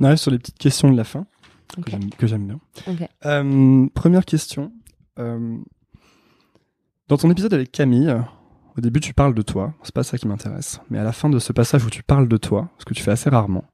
On 0.00 0.04
arrive 0.04 0.18
sur 0.18 0.30
les 0.30 0.38
petites 0.38 0.58
questions 0.58 0.90
de 0.90 0.96
la 0.96 1.04
fin 1.04 1.26
que 2.18 2.26
j'aime 2.26 2.46
bien. 2.46 2.60
Euh, 3.24 3.86
première 3.94 4.24
question. 4.24 4.72
dans 5.16 7.16
ton 7.16 7.30
épisode 7.30 7.54
avec 7.54 7.72
Camille, 7.72 8.14
au 8.76 8.80
début, 8.80 9.00
tu 9.00 9.12
parles 9.12 9.34
de 9.34 9.42
toi. 9.42 9.74
C'est 9.82 9.94
pas 9.94 10.02
ça 10.02 10.16
qui 10.16 10.26
m'intéresse. 10.26 10.80
Mais 10.88 10.98
à 10.98 11.04
la 11.04 11.12
fin 11.12 11.28
de 11.28 11.38
ce 11.38 11.52
passage 11.52 11.84
où 11.84 11.90
tu 11.90 12.02
parles 12.02 12.28
de 12.28 12.36
toi, 12.36 12.70
ce 12.78 12.84
que 12.84 12.94
tu 12.94 13.02
fais 13.02 13.10
assez 13.10 13.28
rarement, 13.28 13.64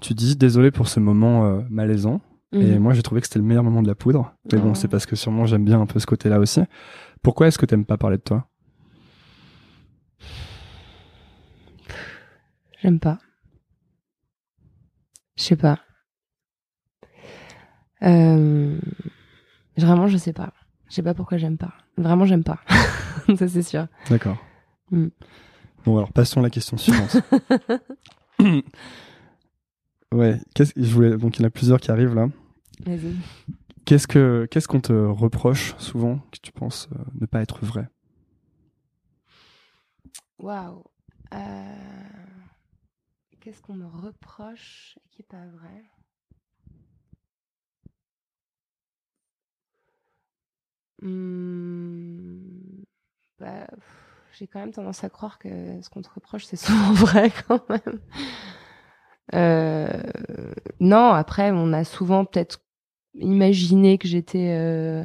tu 0.00 0.14
dis 0.14 0.36
désolé 0.36 0.70
pour 0.70 0.88
ce 0.88 0.98
moment 0.98 1.46
euh, 1.46 1.60
Et 2.52 2.56
mhm. 2.56 2.78
moi, 2.78 2.94
j'ai 2.94 3.02
trouvé 3.02 3.20
que 3.20 3.26
c'était 3.26 3.38
le 3.38 3.44
meilleur 3.44 3.62
moment 3.62 3.82
de 3.82 3.88
la 3.88 3.94
poudre. 3.94 4.34
Mais 4.50 4.58
bon, 4.58 4.70
oh. 4.70 4.74
c'est 4.74 4.88
parce 4.88 5.04
que 5.04 5.16
sûrement 5.16 5.44
j'aime 5.46 5.64
bien 5.64 5.80
un 5.80 5.86
peu 5.86 5.98
ce 5.98 6.06
côté-là 6.06 6.38
aussi. 6.38 6.60
Pourquoi 7.22 7.48
est-ce 7.48 7.58
que 7.58 7.66
t'aimes 7.66 7.84
pas 7.84 7.98
parler 7.98 8.16
de 8.16 8.22
toi? 8.22 8.48
J'aime 12.82 13.00
pas. 13.00 13.18
Je 15.36 15.42
sais 15.42 15.56
pas. 15.56 15.80
Euh... 18.02 18.78
Vraiment, 19.76 20.06
je 20.06 20.16
sais 20.16 20.32
pas. 20.32 20.52
Je 20.88 20.94
sais 20.94 21.02
pas 21.02 21.14
pourquoi 21.14 21.38
j'aime 21.38 21.58
pas. 21.58 21.74
Vraiment, 21.96 22.24
j'aime 22.24 22.44
pas. 22.44 22.60
ça, 23.36 23.48
c'est 23.48 23.62
sûr. 23.62 23.86
D'accord. 24.08 24.38
Mm. 24.90 25.08
Bon, 25.84 25.98
alors 25.98 26.12
passons 26.12 26.40
à 26.40 26.42
la 26.44 26.50
question 26.50 26.76
suivante. 26.76 27.18
ouais, 30.14 30.40
qu'est-ce 30.54 30.72
je 30.76 30.94
voulais 30.94 31.16
donc 31.16 31.38
il 31.38 31.42
y 31.42 31.44
en 31.44 31.48
a 31.48 31.50
plusieurs 31.50 31.80
qui 31.80 31.90
arrivent 31.90 32.14
là. 32.14 32.28
Vas-y. 32.84 33.16
Qu'est-ce 33.84 34.06
que 34.06 34.46
qu'est-ce 34.50 34.68
qu'on 34.68 34.80
te 34.80 34.92
reproche 34.92 35.74
souvent 35.78 36.18
que 36.30 36.38
tu 36.42 36.52
penses 36.52 36.88
euh, 36.92 37.02
ne 37.20 37.26
pas 37.26 37.40
être 37.40 37.64
vrai? 37.64 37.88
Waouh. 40.38 40.84
Euh, 41.34 41.74
qu'est-ce 43.40 43.60
qu'on 43.62 43.74
me 43.74 43.86
reproche 43.86 44.98
qui 45.10 45.22
est 45.22 45.24
pas 45.28 45.46
vrai? 45.46 45.84
Hmm, 51.02 52.82
bah, 53.38 53.66
j'ai 54.32 54.46
quand 54.46 54.58
même 54.60 54.72
tendance 54.72 55.04
à 55.04 55.08
croire 55.10 55.38
que 55.38 55.80
ce 55.80 55.88
qu'on 55.90 56.02
te 56.02 56.10
reproche, 56.12 56.44
c'est 56.44 56.56
souvent 56.56 56.92
vrai 56.92 57.32
quand 57.46 57.68
même. 57.68 58.00
Euh, 59.34 59.88
non, 60.80 61.12
après, 61.12 61.50
on 61.50 61.72
a 61.72 61.84
souvent 61.84 62.24
peut-être 62.24 62.60
imaginé 63.14 63.98
que 63.98 64.08
j'étais... 64.08 64.54
Euh... 64.56 65.04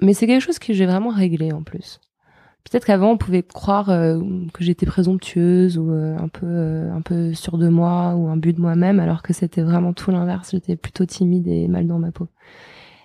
Mais 0.00 0.14
c'est 0.14 0.26
quelque 0.26 0.42
chose 0.42 0.58
que 0.58 0.72
j'ai 0.72 0.86
vraiment 0.86 1.10
réglé 1.10 1.52
en 1.52 1.62
plus. 1.62 2.00
Peut-être 2.64 2.84
qu'avant, 2.84 3.12
on 3.12 3.16
pouvait 3.16 3.42
croire 3.42 3.88
euh, 3.90 4.20
que 4.52 4.62
j'étais 4.64 4.86
présomptueuse 4.86 5.78
ou 5.78 5.90
euh, 5.90 6.16
un 6.18 6.28
peu 6.28 6.46
euh, 6.46 6.92
un 6.92 7.00
peu 7.00 7.32
sûre 7.32 7.56
de 7.56 7.68
moi 7.68 8.14
ou 8.16 8.28
un 8.28 8.36
but 8.36 8.54
de 8.54 8.60
moi-même, 8.60 9.00
alors 9.00 9.22
que 9.22 9.32
c'était 9.32 9.62
vraiment 9.62 9.92
tout 9.92 10.10
l'inverse. 10.10 10.50
J'étais 10.52 10.76
plutôt 10.76 11.06
timide 11.06 11.48
et 11.48 11.68
mal 11.68 11.86
dans 11.86 11.98
ma 11.98 12.12
peau. 12.12 12.28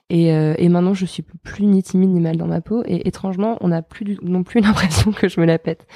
Et, 0.09 0.27
et 0.27 0.69
maintenant, 0.69 0.93
je 0.93 1.05
suis 1.07 1.23
plus 1.23 1.65
ni 1.65 1.81
timide 1.81 2.11
ni 2.11 2.19
mal 2.19 2.37
dans 2.37 2.45
ma 2.45 2.61
peau. 2.61 2.83
Et 2.85 3.07
étrangement, 3.07 3.57
on 3.61 3.69
n'a 3.69 3.81
plus 3.81 4.19
non 4.21 4.43
plus 4.43 4.59
l'impression 4.61 5.11
que 5.11 5.27
je 5.27 5.39
me 5.39 5.47
la 5.47 5.57
pète. 5.57 5.87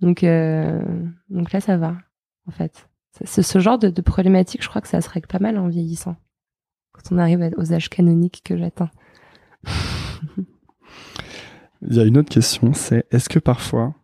Donc, 0.00 0.24
donc 1.28 1.52
là, 1.52 1.60
ça 1.60 1.76
va, 1.76 1.96
en 2.46 2.50
fait. 2.50 2.88
C'est 3.24 3.42
ce 3.42 3.58
genre 3.58 3.78
de, 3.78 3.88
de, 3.88 4.02
problématique, 4.02 4.62
je 4.62 4.68
crois 4.68 4.80
que 4.80 4.88
ça 4.88 5.00
se 5.00 5.08
règle 5.08 5.26
pas 5.26 5.40
mal 5.40 5.58
en 5.58 5.68
vieillissant. 5.68 6.16
Quand 6.92 7.12
on 7.12 7.18
arrive 7.18 7.50
aux 7.56 7.72
âges 7.72 7.88
canoniques 7.88 8.42
que 8.44 8.56
j'atteins. 8.56 8.90
Il 11.82 11.94
y 11.94 12.00
a 12.00 12.04
une 12.04 12.18
autre 12.18 12.28
question, 12.28 12.74
c'est 12.74 13.06
est-ce 13.10 13.28
que 13.28 13.38
parfois, 13.38 13.94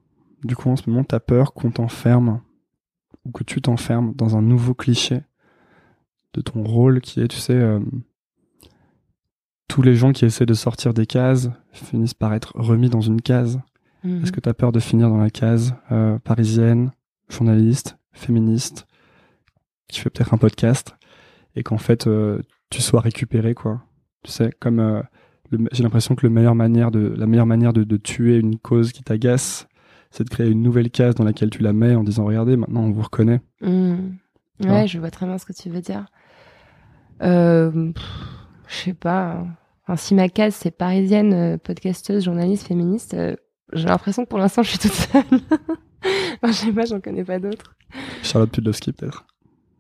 du 0.45 0.55
coup, 0.57 0.69
en 0.69 0.77
ce 0.77 0.89
moment, 0.89 1.05
t'as 1.05 1.21
peur 1.21 1.53
qu'on 1.53 1.71
t'enferme 1.71 2.41
ou 3.25 3.33
que 3.33 3.43
tu 3.45 3.61
t'enfermes 3.61 4.15
dans 4.15 4.37
un 4.37 4.43
nouveau 4.43 4.75
cliché 4.75 5.23
de 6.35 6.41
ton 6.41 6.63
rôle 6.63 7.01
qui 7.01 7.21
est, 7.21 7.29
tu 7.29 7.39
sais, 7.39 7.55
euh, 7.55 7.81
tous 9.69 9.83
les 9.83 9.97
gens 9.97 10.13
qui 10.13 10.25
essaient 10.25 10.47
de 10.47 10.55
sortir 10.55 10.95
des 10.95 11.07
cases 11.07 11.51
finissent 11.73 12.15
par 12.15 12.35
être 12.35 12.53
remis 12.55 12.91
dans 12.91 13.01
une 13.01 13.21
case. 13.21 13.61
Mhm. 14.05 14.23
Est-ce 14.23 14.33
que 14.33 14.41
tu 14.41 14.49
as 14.49 14.55
peur 14.55 14.73
de 14.73 14.81
finir 14.81 15.09
dans 15.09 15.19
la 15.19 15.31
case 15.31 15.75
euh, 15.91 16.19
parisienne, 16.19 16.93
journaliste, 17.29 17.99
féministe, 18.13 18.87
qui 19.89 20.01
fait 20.01 20.11
peut-être 20.11 20.35
un 20.35 20.39
podcast, 20.39 20.97
et 21.57 21.63
qu'en 21.63 21.79
fait 21.79 22.07
euh, 22.07 22.41
tu 22.71 22.83
sois 22.83 23.01
récupéré, 23.01 23.55
quoi 23.55 23.83
Tu 24.23 24.31
sais, 24.31 24.53
comme 24.61 24.81
euh, 24.81 25.03
j'ai 25.73 25.83
l'impression 25.83 26.15
que 26.15 26.27
le 26.27 26.33
meilleure 26.33 26.55
manière 26.55 26.91
de, 26.91 27.15
la 27.17 27.27
meilleure 27.27 27.47
manière 27.47 27.73
de, 27.73 27.85
de 27.85 27.97
tuer 27.97 28.37
une 28.37 28.59
cause 28.59 28.93
qui 28.93 29.03
t'agace, 29.03 29.69
c'est 30.11 30.25
de 30.25 30.31
créer 30.31 30.49
une 30.49 30.63
nouvelle 30.63 30.91
case 30.91 31.15
dans 31.15 31.25
laquelle 31.25 31.51
tu 31.51 31.63
la 31.63 31.73
mets 31.73 31.95
en 31.95 32.05
disant 32.05 32.25
regardez, 32.25 32.57
maintenant 32.57 32.83
on 32.83 32.91
vous 32.91 33.03
reconnaît. 33.03 33.41
Mhm. 33.61 34.17
Ouais, 34.65 34.87
je 34.87 34.99
vois 34.99 35.11
très 35.11 35.27
bien 35.27 35.39
ce 35.39 35.45
que 35.45 35.53
tu 35.53 35.69
veux 35.69 35.81
dire. 35.81 36.07
Euh, 37.23 37.93
je 38.69 38.75
sais 38.75 38.95
pas. 38.95 39.45
Enfin, 39.83 39.97
si 39.97 40.15
ma 40.15 40.29
case 40.29 40.55
c'est 40.55 40.71
parisienne, 40.71 41.33
euh, 41.35 41.59
podcasteuse, 41.59 42.25
journaliste, 42.25 42.67
féministe, 42.67 43.17
j'ai 43.73 43.89
l'impression 43.89 44.25
que 44.25 44.29
pour 44.29 44.39
l'instant 44.39 44.63
je 44.63 44.71
suis 44.71 44.79
toute 44.79 44.93
seule. 44.93 45.23
enfin, 46.43 46.53
je 46.53 46.53
sais 46.53 46.73
pas, 46.73 46.85
j'en 46.85 47.01
connais 47.01 47.25
pas 47.25 47.39
d'autres. 47.39 47.75
Charlotte 48.23 48.51
Pudlowski 48.51 48.93
peut-être. 48.93 49.27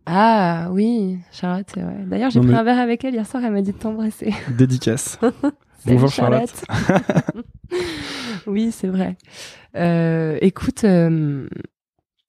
Ah 0.07 0.68
oui, 0.70 1.18
Charlotte, 1.32 1.66
c'est 1.72 1.80
vrai. 1.80 1.96
D'ailleurs, 2.07 2.30
j'ai 2.30 2.40
pris 2.40 2.55
un 2.55 2.62
verre 2.62 2.78
avec 2.78 3.05
elle 3.05 3.14
hier 3.14 3.26
soir, 3.26 3.42
elle 3.44 3.52
m'a 3.52 3.62
dit 3.62 3.72
de 3.72 3.78
t'embrasser. 3.78 4.34
Dédicace. 4.50 5.18
Bonjour 5.86 6.11
Charlotte. 6.11 6.64
oui, 8.46 8.70
c'est 8.70 8.88
vrai. 8.88 9.16
Euh, 9.76 10.38
écoute, 10.40 10.84
euh, 10.84 11.48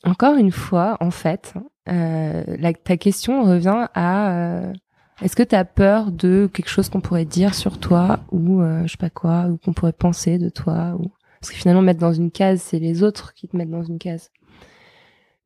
encore 0.04 0.36
une 0.36 0.52
fois, 0.52 0.98
en 1.00 1.12
fait, 1.12 1.54
euh, 1.90 2.44
la, 2.48 2.74
ta 2.74 2.98
question 2.98 3.44
revient 3.44 3.88
à 3.94 4.74
est-ce 5.22 5.36
que 5.36 5.44
tu 5.44 5.56
as 5.56 5.64
peur 5.64 6.12
de 6.12 6.50
quelque 6.54 6.70
chose 6.70 6.90
qu'on 6.90 7.00
pourrait 7.00 7.26
dire 7.26 7.56
sur 7.56 7.80
toi 7.80 8.20
ou 8.32 8.62
euh, 8.62 8.82
je 8.86 8.92
sais 8.92 8.98
pas 8.98 9.10
quoi 9.10 9.48
ou 9.48 9.58
qu'on 9.58 9.72
pourrait 9.72 9.94
penser 9.94 10.38
de 10.38 10.50
toi 10.50 10.98
ou 11.00 11.12
parce 11.40 11.52
que 11.52 11.58
finalement 11.58 11.82
mettre 11.82 12.02
dans 12.02 12.14
une 12.14 12.32
case 12.32 12.62
c'est 12.62 12.80
les 12.80 13.02
autres 13.02 13.34
qui 13.34 13.48
te 13.48 13.56
mettent 13.56 13.70
dans 13.70 13.84
une 13.84 13.98
case. 13.98 14.30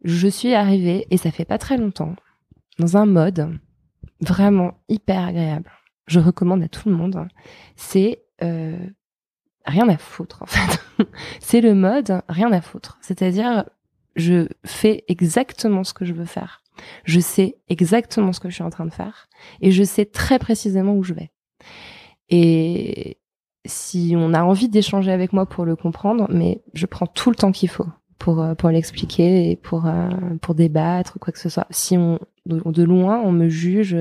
Je 0.03 0.27
suis 0.27 0.53
arrivée 0.53 1.07
et 1.09 1.17
ça 1.17 1.31
fait 1.31 1.45
pas 1.45 1.57
très 1.57 1.77
longtemps 1.77 2.15
dans 2.77 2.97
un 2.97 3.05
mode 3.05 3.59
vraiment 4.21 4.79
hyper 4.87 5.25
agréable. 5.25 5.71
Je 6.07 6.19
recommande 6.19 6.63
à 6.63 6.69
tout 6.69 6.89
le 6.89 6.95
monde. 6.95 7.27
C'est 7.75 8.23
euh, 8.41 8.79
rien 9.65 9.87
à 9.89 9.97
foutre 9.97 10.41
en 10.41 10.45
fait. 10.45 10.79
c'est 11.39 11.61
le 11.61 11.75
mode 11.75 12.21
rien 12.29 12.51
à 12.51 12.61
foutre. 12.61 12.97
C'est-à-dire 13.01 13.65
je 14.15 14.47
fais 14.65 15.03
exactement 15.07 15.83
ce 15.83 15.93
que 15.93 16.05
je 16.05 16.13
veux 16.13 16.25
faire. 16.25 16.63
Je 17.03 17.19
sais 17.19 17.57
exactement 17.67 18.31
ce 18.31 18.39
que 18.39 18.49
je 18.49 18.55
suis 18.55 18.63
en 18.63 18.69
train 18.69 18.85
de 18.85 18.93
faire 18.93 19.27
et 19.61 19.71
je 19.71 19.83
sais 19.83 20.05
très 20.05 20.39
précisément 20.39 20.95
où 20.95 21.03
je 21.03 21.13
vais. 21.13 21.31
Et 22.29 23.17
si 23.65 24.13
on 24.15 24.33
a 24.33 24.43
envie 24.43 24.69
d'échanger 24.69 25.11
avec 25.11 25.33
moi 25.33 25.45
pour 25.45 25.65
le 25.65 25.75
comprendre, 25.75 26.27
mais 26.29 26.61
je 26.73 26.85
prends 26.85 27.07
tout 27.07 27.29
le 27.29 27.35
temps 27.35 27.51
qu'il 27.51 27.69
faut 27.69 27.87
pour 28.19 28.41
euh, 28.41 28.53
pour 28.53 28.69
l'expliquer 28.69 29.51
et 29.51 29.55
pour 29.55 29.87
euh, 29.87 30.09
pour 30.41 30.53
débattre 30.53 31.17
quoi 31.19 31.33
que 31.33 31.39
ce 31.39 31.49
soit. 31.49 31.67
Si 31.71 31.97
on 31.97 32.19
de 32.45 32.83
loin 32.83 33.21
on 33.23 33.31
me 33.31 33.49
juge 33.49 33.97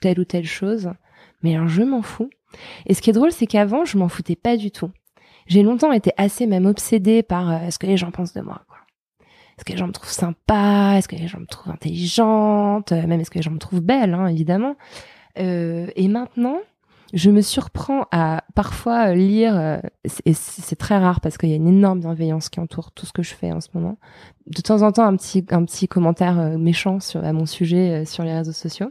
telle 0.00 0.20
ou 0.20 0.24
telle 0.24 0.46
chose, 0.46 0.90
mais 1.42 1.54
alors 1.54 1.68
je 1.68 1.82
m'en 1.82 2.02
fous. 2.02 2.30
Et 2.86 2.94
ce 2.94 3.00
qui 3.00 3.10
est 3.10 3.14
drôle, 3.14 3.32
c'est 3.32 3.46
qu'avant 3.46 3.84
je 3.84 3.96
m'en 3.96 4.08
foutais 4.08 4.36
pas 4.36 4.56
du 4.56 4.70
tout. 4.70 4.90
J'ai 5.46 5.62
longtemps 5.62 5.92
été 5.92 6.12
assez 6.16 6.46
même 6.46 6.66
obsédée 6.66 7.22
par 7.22 7.50
euh, 7.50 7.70
ce 7.70 7.78
que 7.78 7.86
les 7.86 7.96
gens 7.96 8.10
pensent 8.10 8.34
de 8.34 8.40
moi. 8.40 8.62
Est-ce 9.56 9.64
que 9.64 9.72
les 9.72 9.78
gens 9.78 9.88
me 9.88 9.92
trouvent 9.92 10.08
sympa? 10.08 10.94
Est-ce 10.96 11.08
que 11.08 11.16
les 11.16 11.28
gens 11.28 11.40
me 11.40 11.46
trouvent 11.46 11.72
intelligente? 11.72 12.92
Même 12.92 13.20
est-ce 13.20 13.30
que 13.30 13.38
les 13.38 13.42
gens 13.42 13.50
me 13.50 13.58
trouvent 13.58 13.82
belle, 13.82 14.14
hein, 14.14 14.26
évidemment. 14.26 14.76
Euh, 15.38 15.88
et 15.96 16.08
maintenant, 16.08 16.58
je 17.12 17.30
me 17.30 17.40
surprends 17.40 18.06
à 18.10 18.44
parfois 18.54 19.14
lire, 19.14 19.56
euh, 19.56 19.78
et 20.24 20.32
c'est 20.34 20.76
très 20.76 20.98
rare 20.98 21.20
parce 21.20 21.38
qu'il 21.38 21.48
y 21.48 21.52
a 21.52 21.56
une 21.56 21.68
énorme 21.68 22.00
bienveillance 22.00 22.48
qui 22.48 22.60
entoure 22.60 22.92
tout 22.92 23.06
ce 23.06 23.12
que 23.12 23.22
je 23.22 23.34
fais 23.34 23.52
en 23.52 23.60
ce 23.60 23.68
moment. 23.74 23.98
De 24.46 24.60
temps 24.60 24.82
en 24.82 24.92
temps, 24.92 25.04
un 25.04 25.16
petit, 25.16 25.44
un 25.50 25.64
petit 25.64 25.88
commentaire 25.88 26.38
euh, 26.38 26.58
méchant 26.58 27.00
sur, 27.00 27.24
à 27.24 27.32
mon 27.32 27.46
sujet 27.46 28.04
sur 28.04 28.24
les 28.24 28.34
réseaux 28.34 28.52
sociaux. 28.52 28.90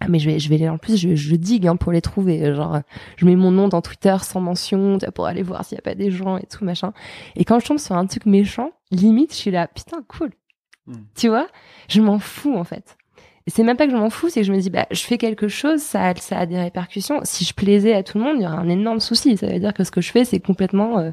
Ah, 0.00 0.08
mais 0.08 0.18
je 0.18 0.28
vais, 0.28 0.38
je 0.38 0.48
vais 0.48 0.68
en 0.68 0.78
plus, 0.78 0.96
je, 0.96 1.14
je 1.14 1.36
digue 1.36 1.66
hein, 1.66 1.76
pour 1.76 1.92
les 1.92 2.02
trouver. 2.02 2.54
Genre, 2.54 2.80
je 3.16 3.26
mets 3.26 3.36
mon 3.36 3.50
nom 3.52 3.68
dans 3.68 3.80
Twitter 3.80 4.16
sans 4.22 4.40
mention 4.40 4.98
pour 5.14 5.26
aller 5.26 5.42
voir 5.42 5.64
s'il 5.64 5.76
y 5.76 5.78
a 5.78 5.82
pas 5.82 5.94
des 5.94 6.10
gens 6.10 6.36
et 6.36 6.46
tout 6.46 6.64
machin. 6.64 6.92
Et 7.36 7.44
quand 7.44 7.60
je 7.60 7.66
tombe 7.66 7.78
sur 7.78 7.96
un 7.96 8.06
truc 8.06 8.26
méchant, 8.26 8.72
limite, 8.90 9.32
je 9.32 9.36
suis 9.36 9.50
là, 9.50 9.68
putain, 9.68 10.02
cool. 10.08 10.30
Hmm. 10.86 11.04
Tu 11.14 11.28
vois, 11.28 11.46
je 11.88 12.00
m'en 12.00 12.18
fous 12.18 12.56
en 12.56 12.64
fait. 12.64 12.96
C'est 13.46 13.62
même 13.62 13.76
pas 13.76 13.86
que 13.86 13.92
je 13.92 13.96
m'en 13.96 14.08
fous, 14.10 14.30
c'est 14.30 14.40
que 14.40 14.46
je 14.46 14.52
me 14.52 14.58
dis, 14.58 14.70
bah, 14.70 14.86
je 14.90 15.02
fais 15.02 15.18
quelque 15.18 15.48
chose, 15.48 15.82
ça 15.82 16.14
ça 16.16 16.38
a 16.38 16.46
des 16.46 16.58
répercussions. 16.58 17.20
Si 17.24 17.44
je 17.44 17.54
plaisais 17.54 17.94
à 17.94 18.02
tout 18.02 18.18
le 18.18 18.24
monde, 18.24 18.36
il 18.38 18.42
y 18.42 18.46
aurait 18.46 18.56
un 18.56 18.68
énorme 18.68 19.00
souci. 19.00 19.36
Ça 19.36 19.46
veut 19.48 19.58
dire 19.58 19.74
que 19.74 19.84
ce 19.84 19.90
que 19.90 20.00
je 20.00 20.10
fais, 20.10 20.24
c'est 20.24 20.40
complètement 20.40 20.98
euh, 20.98 21.10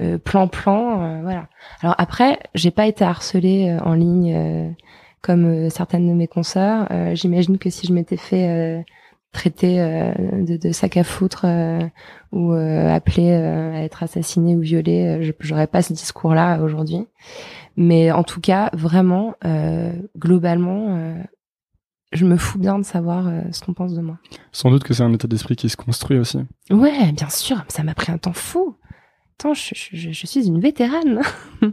euh 0.00 0.18
plan 0.18 0.48
plan, 0.48 1.02
euh, 1.02 1.22
voilà. 1.22 1.48
Alors 1.82 1.94
après, 1.98 2.38
j'ai 2.54 2.70
pas 2.70 2.86
été 2.86 3.04
harcelée 3.04 3.70
euh, 3.70 3.84
en 3.84 3.94
ligne 3.94 4.74
comme 5.22 5.44
euh, 5.46 5.70
certaines 5.70 6.08
de 6.08 6.14
mes 6.14 6.26
consoeurs. 6.28 6.88
Euh, 6.90 7.14
j'imagine 7.14 7.58
que 7.58 7.70
si 7.70 7.86
je 7.86 7.92
m'étais 7.92 8.16
fait 8.16 8.48
euh, 8.48 8.82
traiter 9.32 9.76
de, 9.76 10.56
de, 10.56 10.72
sac 10.72 10.96
à 10.96 11.04
foutre 11.04 11.44
ou 12.32 12.52
appelé 12.52 13.30
à 13.30 13.82
être 13.84 14.02
assassiné 14.02 14.56
ou 14.56 14.60
violé, 14.60 15.34
j'aurais 15.40 15.66
pas 15.66 15.82
ce 15.82 15.92
discours-là 15.92 16.62
aujourd'hui. 16.62 17.06
Mais 17.76 18.10
en 18.10 18.24
tout 18.24 18.40
cas, 18.40 18.70
vraiment, 18.72 19.34
globalement, 20.16 21.14
je 22.12 22.24
me 22.24 22.36
fous 22.36 22.58
bien 22.58 22.78
de 22.78 22.84
savoir 22.84 23.30
ce 23.52 23.62
qu'on 23.62 23.74
pense 23.74 23.94
de 23.94 24.00
moi. 24.00 24.18
Sans 24.52 24.70
doute 24.70 24.84
que 24.84 24.94
c'est 24.94 25.02
un 25.02 25.12
état 25.12 25.28
d'esprit 25.28 25.56
qui 25.56 25.68
se 25.68 25.76
construit 25.76 26.18
aussi. 26.18 26.38
Ouais, 26.70 27.12
bien 27.12 27.28
sûr, 27.28 27.64
ça 27.68 27.82
m'a 27.82 27.94
pris 27.94 28.12
un 28.12 28.18
temps 28.18 28.32
fou. 28.32 28.76
Attends, 29.38 29.54
je, 29.54 29.72
je, 29.74 30.26
suis 30.26 30.46
une 30.46 30.60
vétérane. 30.60 31.20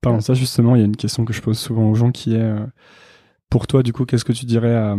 Parlons 0.00 0.20
ça, 0.20 0.34
justement, 0.34 0.76
il 0.76 0.80
y 0.80 0.82
a 0.82 0.86
une 0.86 0.96
question 0.96 1.24
que 1.24 1.32
je 1.32 1.42
pose 1.42 1.58
souvent 1.58 1.90
aux 1.90 1.94
gens 1.94 2.12
qui 2.12 2.34
est 2.34 2.40
euh, 2.40 2.64
pour 3.50 3.66
toi, 3.66 3.82
du 3.82 3.92
coup, 3.92 4.04
qu'est-ce 4.04 4.24
que 4.24 4.32
tu 4.32 4.46
dirais 4.46 4.74
à, 4.74 4.96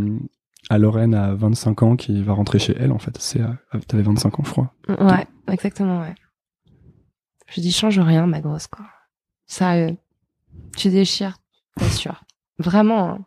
à 0.70 0.78
Lorraine 0.78 1.14
à 1.14 1.34
25 1.34 1.84
ans 1.84 1.96
qui 1.96 2.22
va 2.24 2.34
rentrer 2.34 2.60
chez 2.60 2.76
elle, 2.78 2.92
en 2.92 3.00
fait? 3.00 3.18
C'est, 3.20 3.42
T'avais 3.88 4.04
25 4.04 4.40
ans, 4.40 4.44
je 4.44 4.52
crois. 4.52 4.74
Ouais, 4.90 5.28
exactement, 5.50 6.02
ouais. 6.02 6.16
Je 7.48 7.62
dis, 7.62 7.72
change 7.72 8.00
rien, 8.00 8.28
ma 8.28 8.42
grosse, 8.42 8.68
quoi. 8.68 8.86
Sérieux. 9.46 9.96
Tu 10.76 10.90
déchires, 10.90 11.38
t'assures. 11.78 12.24
Vraiment, 12.60 13.10
hein. 13.12 13.26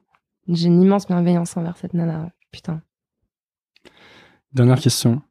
J'ai 0.48 0.66
une 0.66 0.82
immense 0.82 1.06
bienveillance 1.06 1.56
envers 1.56 1.76
cette 1.76 1.94
nana. 1.94 2.30
Putain. 2.50 2.82
Dernière 4.52 4.80
question. 4.80 5.22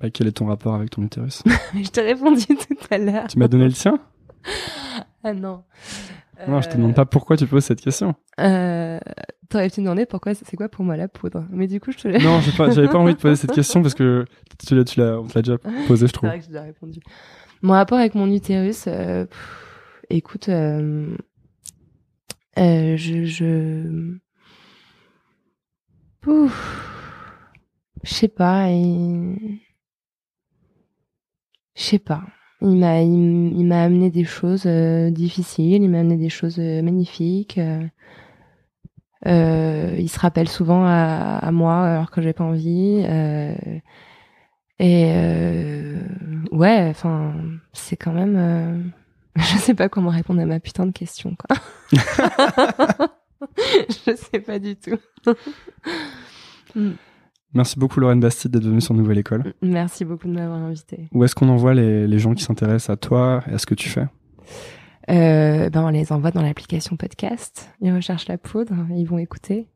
Bah, 0.00 0.10
quel 0.10 0.26
est 0.26 0.32
ton 0.32 0.46
rapport 0.46 0.74
avec 0.74 0.90
ton 0.90 1.02
utérus? 1.02 1.42
Je 1.74 1.88
t'ai 1.88 2.02
répondu 2.02 2.46
tout 2.46 2.76
à 2.90 2.98
l'heure. 2.98 3.26
Tu 3.28 3.38
m'as 3.38 3.48
donné 3.48 3.66
le 3.66 3.72
tien? 3.72 3.98
Ah 5.22 5.32
non. 5.32 5.64
Non, 6.48 6.60
je 6.60 6.68
te 6.68 6.76
demande 6.76 6.94
pas 6.94 7.06
pourquoi 7.06 7.36
tu 7.36 7.46
poses 7.46 7.64
cette 7.64 7.80
question. 7.80 8.14
Euh, 8.40 8.98
T'aurais 9.48 9.70
pu 9.70 9.80
me 9.80 9.86
demander 9.86 10.04
pourquoi 10.04 10.34
c'est 10.34 10.56
quoi 10.56 10.68
pour 10.68 10.84
moi 10.84 10.96
la 10.96 11.08
poudre? 11.08 11.46
Mais 11.50 11.66
du 11.66 11.80
coup, 11.80 11.92
je 11.92 11.98
te 11.98 12.08
l'ai. 12.08 12.18
Non, 12.18 12.40
j'avais 12.40 12.88
pas, 12.88 12.98
envie 12.98 13.14
de 13.14 13.20
poser 13.20 13.36
cette 13.36 13.52
question 13.54 13.82
parce 13.82 13.94
que 13.94 14.24
tu 14.66 14.74
l'as, 14.74 14.84
tu 14.84 15.00
l'as, 15.00 15.20
on 15.20 15.26
te 15.26 15.38
l'a 15.38 15.42
déjà 15.42 15.58
posé, 15.86 16.06
je 16.06 16.12
trouve. 16.12 16.28
C'est 16.28 16.36
vrai 16.36 16.46
que 16.46 16.52
j'ai 16.52 16.58
répondu. 16.58 17.00
Mon 17.62 17.72
rapport 17.72 17.98
avec 17.98 18.14
mon 18.14 18.30
utérus, 18.30 18.84
euh, 18.88 19.26
écoute, 20.10 20.48
euh, 20.48 21.16
euh, 22.58 22.96
je, 22.96 23.24
je, 23.24 24.16
sais 28.04 28.28
pas. 28.28 28.70
Et... 28.70 29.60
Je 31.74 31.82
sais 31.82 31.98
pas. 31.98 32.22
Il 32.60 32.76
m'a, 32.78 33.02
il, 33.02 33.66
m'a 33.66 33.82
amené 33.82 34.10
des 34.10 34.24
choses 34.24 34.64
euh, 34.66 35.10
difficiles, 35.10 35.82
il 35.82 35.90
m'a 35.90 36.00
amené 36.00 36.16
des 36.16 36.28
choses 36.30 36.58
euh, 36.58 36.82
magnifiques. 36.82 37.58
Euh, 39.26 39.96
il 39.98 40.08
se 40.08 40.18
rappelle 40.18 40.48
souvent 40.48 40.84
à, 40.84 41.38
à 41.42 41.50
moi 41.50 41.86
alors 41.86 42.10
que 42.10 42.20
j'ai 42.22 42.32
pas 42.32 42.44
envie. 42.44 43.04
et 44.78 45.12
ouais, 46.52 46.86
enfin, 46.90 47.34
c'est 47.72 47.96
quand 47.96 48.12
même. 48.12 48.92
je 49.36 49.58
sais 49.58 49.74
pas 49.74 49.88
comment 49.88 50.10
répondre 50.10 50.40
à 50.40 50.46
ma 50.46 50.60
putain 50.60 50.86
de 50.86 50.92
question, 50.92 51.36
quoi. 51.36 51.56
je 53.88 54.14
sais 54.16 54.40
pas 54.40 54.58
du 54.58 54.76
tout. 54.76 54.98
Hmm. 56.74 56.94
Merci 57.52 57.78
beaucoup 57.78 58.00
Lorraine 58.00 58.18
Bastide 58.18 58.50
d'être 58.50 58.64
venue 58.64 58.80
sur 58.80 58.94
Nouvelle 58.94 59.18
École. 59.18 59.54
Merci 59.62 60.04
beaucoup 60.04 60.26
de 60.26 60.32
m'avoir 60.32 60.58
invité. 60.58 61.08
Où 61.12 61.22
est-ce 61.22 61.36
qu'on 61.36 61.48
envoie 61.48 61.72
les, 61.72 62.08
les, 62.08 62.18
gens 62.18 62.34
qui 62.34 62.42
s'intéressent 62.42 62.90
à 62.90 62.96
toi 62.96 63.44
et 63.48 63.54
à 63.54 63.58
ce 63.58 63.66
que 63.66 63.76
tu 63.76 63.88
fais? 63.88 64.08
Euh, 65.08 65.70
ben 65.70 65.84
On 65.84 65.90
les 65.90 66.12
envoie 66.12 66.32
dans 66.32 66.42
l'application 66.42 66.96
podcast. 66.96 67.70
Ils 67.80 67.94
recherchent 67.94 68.26
la 68.26 68.38
poudre, 68.38 68.74
ils 68.90 69.04
vont 69.04 69.18
écouter. 69.18 69.68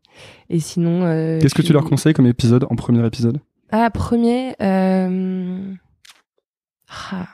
Et 0.50 0.58
sinon... 0.58 1.04
Euh, 1.04 1.38
Qu'est-ce 1.40 1.54
que 1.54 1.62
tu 1.62 1.72
leur 1.72 1.84
conseilles 1.84 2.14
comme 2.14 2.26
épisode, 2.26 2.66
en 2.68 2.74
premier 2.74 3.06
épisode? 3.06 3.40
Ah, 3.70 3.90
premier... 3.90 4.56
Euh... 4.60 5.72
Ah. 7.12 7.28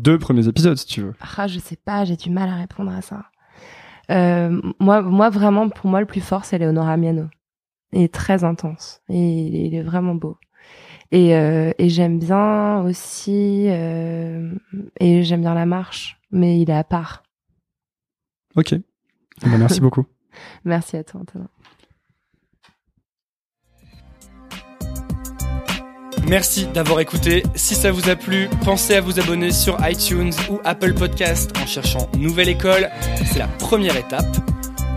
Deux 0.00 0.18
premiers 0.18 0.48
épisodes, 0.48 0.76
si 0.76 0.86
tu 0.86 1.02
veux. 1.02 1.14
Ah, 1.36 1.46
je 1.46 1.58
sais 1.58 1.76
pas, 1.76 2.04
j'ai 2.04 2.16
du 2.16 2.30
mal 2.30 2.48
à 2.48 2.56
répondre 2.56 2.92
à 2.92 3.02
ça. 3.02 3.26
Euh, 4.10 4.60
moi, 4.78 5.02
moi, 5.02 5.30
vraiment, 5.30 5.68
pour 5.68 5.90
moi, 5.90 6.00
le 6.00 6.06
plus 6.06 6.20
fort, 6.20 6.44
c'est 6.44 6.58
Leonora 6.58 6.96
Miano. 6.96 7.26
Il 7.92 8.02
est 8.02 8.12
très 8.12 8.44
intense. 8.44 9.00
Et 9.08 9.66
il 9.66 9.74
est 9.74 9.82
vraiment 9.82 10.14
beau. 10.14 10.38
Et, 11.12 11.36
euh, 11.36 11.72
et 11.78 11.88
j'aime 11.88 12.18
bien 12.18 12.80
aussi, 12.82 13.66
euh, 13.68 14.52
et 14.98 15.22
j'aime 15.22 15.42
bien 15.42 15.54
la 15.54 15.66
marche, 15.66 16.20
mais 16.32 16.60
il 16.60 16.68
est 16.68 16.74
à 16.74 16.82
part. 16.84 17.22
Ok. 18.56 18.72
Eh 18.72 18.82
ben, 19.42 19.58
merci 19.58 19.80
beaucoup. 19.80 20.04
Merci 20.64 20.96
à 20.96 21.04
toi, 21.04 21.20
Antonin. 21.22 21.48
Merci 26.28 26.66
d'avoir 26.66 27.00
écouté. 27.00 27.44
Si 27.54 27.74
ça 27.76 27.92
vous 27.92 28.08
a 28.10 28.16
plu, 28.16 28.48
pensez 28.64 28.96
à 28.96 29.00
vous 29.00 29.20
abonner 29.20 29.52
sur 29.52 29.78
iTunes 29.88 30.32
ou 30.50 30.60
Apple 30.64 30.92
Podcast 30.94 31.52
en 31.62 31.66
cherchant 31.66 32.08
Nouvelle 32.18 32.48
École. 32.48 32.90
C'est 33.24 33.38
la 33.38 33.46
première 33.46 33.96
étape. 33.96 34.36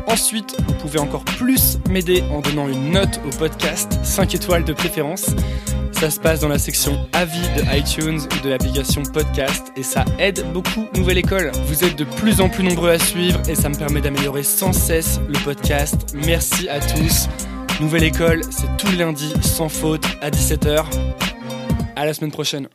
Ensuite, 0.08 0.56
vous 0.68 0.74
pouvez 0.74 0.98
encore 0.98 1.24
plus 1.24 1.78
m'aider 1.88 2.24
en 2.32 2.42
donnant 2.42 2.68
une 2.68 2.92
note 2.92 3.22
au 3.28 3.30
podcast, 3.38 4.00
5 4.02 4.34
étoiles 4.34 4.64
de 4.64 4.74
préférence. 4.74 5.28
Ça 5.92 6.10
se 6.10 6.20
passe 6.20 6.40
dans 6.40 6.48
la 6.48 6.58
section 6.58 6.98
avis 7.14 7.48
de 7.56 7.78
iTunes 7.78 8.22
ou 8.22 8.44
de 8.44 8.50
l'application 8.50 9.04
podcast 9.04 9.72
et 9.76 9.84
ça 9.84 10.06
aide 10.18 10.44
beaucoup 10.52 10.88
Nouvelle 10.96 11.20
École. 11.20 11.52
Vous 11.66 11.84
êtes 11.84 11.96
de 11.96 12.06
plus 12.06 12.42
en 12.42 12.50
plus 12.50 12.64
nombreux 12.64 12.90
à 12.90 12.98
suivre 12.98 13.40
et 13.48 13.54
ça 13.54 13.70
me 13.70 13.76
permet 13.76 14.02
d'améliorer 14.02 14.44
sans 14.44 14.74
cesse 14.74 15.20
le 15.28 15.38
podcast. 15.44 16.16
Merci 16.26 16.70
à 16.70 16.80
tous. 16.80 17.28
Nouvelle 17.80 18.04
école, 18.04 18.42
c'est 18.52 18.76
tout 18.78 18.88
le 18.88 18.98
lundi 18.98 19.34
sans 19.42 19.70
faute 19.70 20.06
à 20.22 20.30
17h. 20.30 20.86
À 21.96 22.06
la 22.06 22.14
semaine 22.14 22.32
prochaine. 22.32 22.68